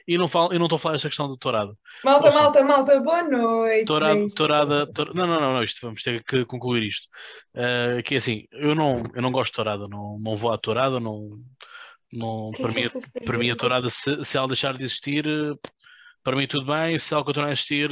E 0.06 0.16
não 0.18 0.28
falo, 0.28 0.52
eu 0.52 0.58
não 0.58 0.66
estou 0.66 0.76
a 0.76 0.78
falar 0.78 0.92
desta 0.94 1.08
questão 1.08 1.28
do 1.28 1.36
tourado. 1.36 1.76
Malta, 2.04 2.26
Ouça. 2.26 2.40
malta, 2.40 2.64
malta, 2.64 3.00
boa 3.00 3.22
noite. 3.22 3.84
Tourada, 3.84 4.14
Beijo. 4.14 4.34
tourada, 4.34 4.86
tour- 4.92 5.14
não, 5.14 5.26
não, 5.26 5.40
não, 5.40 5.52
não, 5.54 5.62
isto 5.62 5.80
vamos 5.82 6.02
ter 6.02 6.22
que 6.24 6.44
concluir 6.44 6.82
isto. 6.84 7.08
Eh, 7.54 8.02
que 8.04 8.16
assim, 8.16 8.46
eu 8.52 8.74
não, 8.74 9.02
eu 9.14 9.22
não 9.22 9.30
gosto 9.32 9.52
de 9.52 9.56
tourada, 9.56 9.86
não, 9.88 10.18
não 10.18 10.36
vou 10.36 10.52
à 10.52 10.58
tourada, 10.58 10.98
não, 10.98 11.38
não, 12.12 12.50
que 12.54 12.62
para, 12.62 12.72
que 12.72 12.80
mim, 12.80 12.90
para 13.24 13.38
mim 13.38 13.50
a 13.50 13.56
tourada, 13.56 13.90
se, 13.90 14.24
se 14.24 14.36
ela 14.36 14.48
deixar 14.48 14.76
de 14.76 14.84
existir, 14.84 15.24
para 16.22 16.36
mim 16.36 16.46
tudo 16.46 16.66
bem, 16.66 16.98
se 16.98 17.14
ela 17.14 17.24
continuar 17.24 17.48
a 17.48 17.52
existir, 17.52 17.90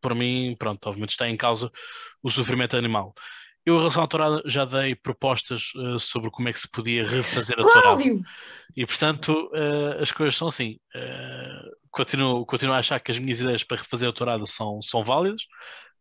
para 0.00 0.14
mim, 0.14 0.54
pronto, 0.58 0.86
obviamente 0.86 1.10
está 1.10 1.28
em 1.28 1.36
causa 1.36 1.70
o 2.22 2.30
sofrimento 2.30 2.76
animal. 2.76 3.14
Eu, 3.66 3.74
em 3.76 3.78
relação 3.78 4.02
à 4.02 4.06
tourada, 4.06 4.42
já 4.46 4.64
dei 4.64 4.94
propostas 4.94 5.72
eh, 5.76 5.98
sobre 5.98 6.30
como 6.30 6.48
é 6.48 6.52
que 6.52 6.58
se 6.60 6.68
podia 6.68 7.06
refazer 7.06 7.56
a 7.58 7.62
tourada. 7.62 7.82
Cláudio! 7.82 8.22
E 8.76 8.86
portanto, 8.86 9.50
eh, 9.54 9.98
as 10.02 10.10
coisas 10.12 10.34
são 10.36 10.48
assim. 10.48 10.78
eh, 10.94 11.62
continuo, 11.90 12.46
continuo 12.46 12.74
a 12.74 12.78
achar 12.78 12.98
que 13.00 13.10
as 13.10 13.18
minhas 13.18 13.40
ideias 13.40 13.62
para 13.62 13.76
refazer 13.76 14.08
a 14.08 14.12
tourada 14.12 14.46
são, 14.46 14.80
são 14.80 15.02
válidas, 15.04 15.42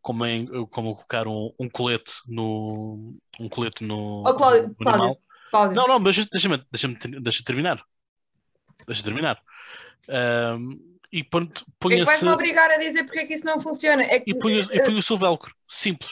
como, 0.02 0.26
em, 0.26 0.46
como 0.68 0.96
colocar 0.96 1.28
um, 1.28 1.54
um 1.60 1.68
colete 1.70 2.14
no 2.28 3.18
um 3.40 3.50
colete 3.50 3.84
no, 3.84 4.24
Oh, 4.26 4.34
Cláudio, 4.34 4.70
no 4.70 4.76
Cláudio. 4.76 5.18
Cláudio. 5.52 5.76
Não, 5.76 5.88
não, 5.88 6.02
deixa- 6.02 6.28
deixa-me 6.32 6.64
deixa 6.72 6.88
deixa 7.22 7.44
terminar. 7.44 7.84
Deixa 8.88 9.04
terminar. 9.04 9.42
E 11.12 11.20
é 11.20 11.24
que 11.24 11.30
punha-se 11.80 12.06
vais-me 12.06 12.30
obrigar 12.30 12.70
a 12.72 12.78
dizer 12.78 13.04
porque 13.04 13.20
é 13.20 13.26
que 13.26 13.34
isso 13.34 13.46
não 13.46 13.60
funciona. 13.60 14.04
É 14.04 14.20
que, 14.20 14.32
e 14.32 14.38
punha- 14.40 14.62
e 14.72 14.84
punha-se 14.86 15.12
o 15.12 15.18
velcro. 15.18 15.54
Simples. 15.68 16.12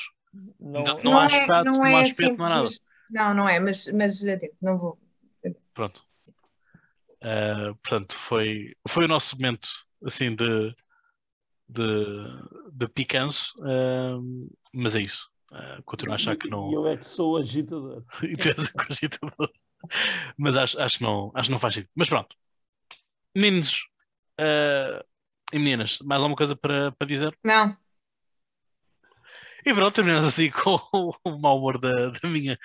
Não, 0.59 0.83
Não- 0.83 0.97
não 1.03 1.19
há 1.19 1.23
é- 1.23 1.27
espeto, 1.27 1.63
não 1.65 1.83
há 1.83 2.01
espeto, 2.01 2.29
simples, 2.29 2.37
não 2.37 2.45
há 2.45 2.49
nada. 2.49 2.61
mas- 2.63 2.79
Não, 3.09 3.33
não 3.33 3.49
é, 3.49 3.59
mas, 3.59 3.87
mas 3.87 4.21
não 4.61 4.77
vou. 4.77 4.99
Pronto. 5.73 6.03
Ah, 7.21 7.73
portanto, 7.81 8.15
foi, 8.15 8.75
foi 8.87 9.05
o 9.05 9.07
nosso 9.07 9.35
momento 9.35 9.67
assim 10.05 10.35
de, 10.35 10.75
de, 11.67 11.83
de 12.71 12.87
picanço, 12.89 13.53
ah, 13.63 14.17
mas 14.73 14.95
é 14.95 15.01
isso. 15.01 15.29
Ah, 15.51 15.79
continuo 15.85 16.13
a 16.13 16.15
achar 16.15 16.35
que 16.35 16.47
E 16.47 16.51
não. 16.51 16.71
eu 16.73 16.87
é 16.87 16.97
que 16.97 17.07
sou 17.07 17.37
agitador. 17.37 18.03
E 18.23 18.35
tu 18.35 18.49
és 18.49 18.67
a 18.75 18.85
cogitador. 18.85 19.51
Mas 20.37 20.57
acho, 20.57 20.79
acho, 20.81 20.97
que 20.97 21.03
não, 21.03 21.31
acho 21.33 21.47
que 21.47 21.51
não 21.53 21.59
faz 21.59 21.73
sentido. 21.75 21.91
Mas 21.95 22.09
pronto. 22.09 22.35
Meninos 23.35 23.87
ah, 24.39 25.03
e 25.53 25.57
meninas, 25.59 25.99
mais 25.99 26.19
alguma 26.21 26.35
coisa 26.35 26.55
para, 26.55 26.91
para 26.91 27.07
dizer? 27.07 27.37
Não. 27.43 27.75
E 29.67 29.73
pronto, 29.73 29.93
terminamos 29.93 30.25
assim 30.25 30.49
com 30.49 30.79
o 31.25 31.37
mau 31.39 31.57
humor 31.57 31.77
da, 31.77 31.91
da 31.91 32.29
minha 32.29 32.57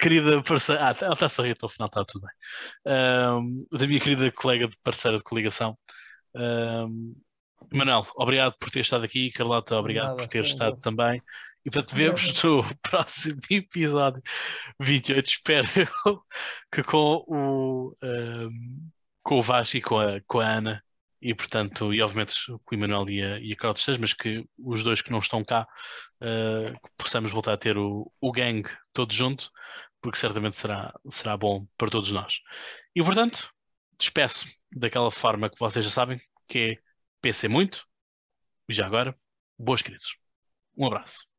querida 0.00 0.42
parceira. 0.42 0.82
Ah, 0.82 0.96
ela 0.98 1.12
está 1.12 1.26
a 1.26 1.28
sorrir 1.28 1.50
até 1.50 1.66
ao 1.66 1.68
final, 1.68 1.86
está 1.86 2.02
tudo 2.02 2.26
bem. 2.26 2.92
Ahm, 2.94 3.66
da 3.70 3.86
minha 3.86 4.00
querida 4.00 4.32
colega 4.32 4.66
de 4.66 4.74
parceira 4.82 5.18
de 5.18 5.22
coligação. 5.22 5.76
Ahm, 6.34 7.12
Manuel, 7.70 8.06
obrigado 8.16 8.56
por 8.58 8.70
ter 8.70 8.80
estado 8.80 9.04
aqui. 9.04 9.30
Carlota, 9.32 9.76
obrigado 9.76 10.06
Nada, 10.06 10.16
por 10.16 10.26
ter 10.26 10.38
um 10.38 10.46
estado 10.46 10.80
também. 10.80 11.20
E 11.62 11.70
portanto, 11.70 11.94
vemos 11.94 12.42
no 12.42 12.64
próximo 12.80 13.40
episódio 13.50 14.22
28. 14.80 15.26
Espero 15.26 15.66
eu 15.76 16.22
que 16.72 16.82
com 16.82 17.22
o, 17.28 17.94
ahm, 18.02 18.88
com 19.22 19.40
o 19.40 19.42
Vasco 19.42 19.76
e 19.76 19.82
com 19.82 19.98
a, 19.98 20.22
com 20.26 20.40
a 20.40 20.48
Ana 20.48 20.83
e 21.24 21.34
portanto, 21.34 21.94
e 21.94 22.02
obviamente 22.02 22.34
o 22.52 22.60
Emanuel 22.70 23.08
e 23.08 23.22
a, 23.22 23.38
e 23.40 23.52
a 23.54 23.56
Carol 23.56 23.74
mas 23.98 24.12
que 24.12 24.44
os 24.58 24.84
dois 24.84 25.00
que 25.00 25.10
não 25.10 25.20
estão 25.20 25.42
cá 25.42 25.66
uh, 26.20 26.90
possamos 26.98 27.30
voltar 27.32 27.54
a 27.54 27.56
ter 27.56 27.78
o, 27.78 28.12
o 28.20 28.30
gang 28.30 28.62
todo 28.92 29.10
junto, 29.10 29.50
porque 30.02 30.18
certamente 30.18 30.54
será, 30.54 30.92
será 31.08 31.34
bom 31.34 31.66
para 31.78 31.90
todos 31.90 32.12
nós. 32.12 32.40
E 32.94 33.02
portanto, 33.02 33.50
despeço 33.98 34.46
daquela 34.70 35.10
forma 35.10 35.48
que 35.48 35.58
vocês 35.58 35.82
já 35.82 35.90
sabem, 35.90 36.20
que 36.46 36.58
é 36.58 36.78
pensem 37.22 37.48
muito, 37.48 37.86
e 38.68 38.74
já 38.74 38.84
agora, 38.86 39.18
boas 39.58 39.80
crises. 39.80 40.16
Um 40.76 40.86
abraço. 40.86 41.33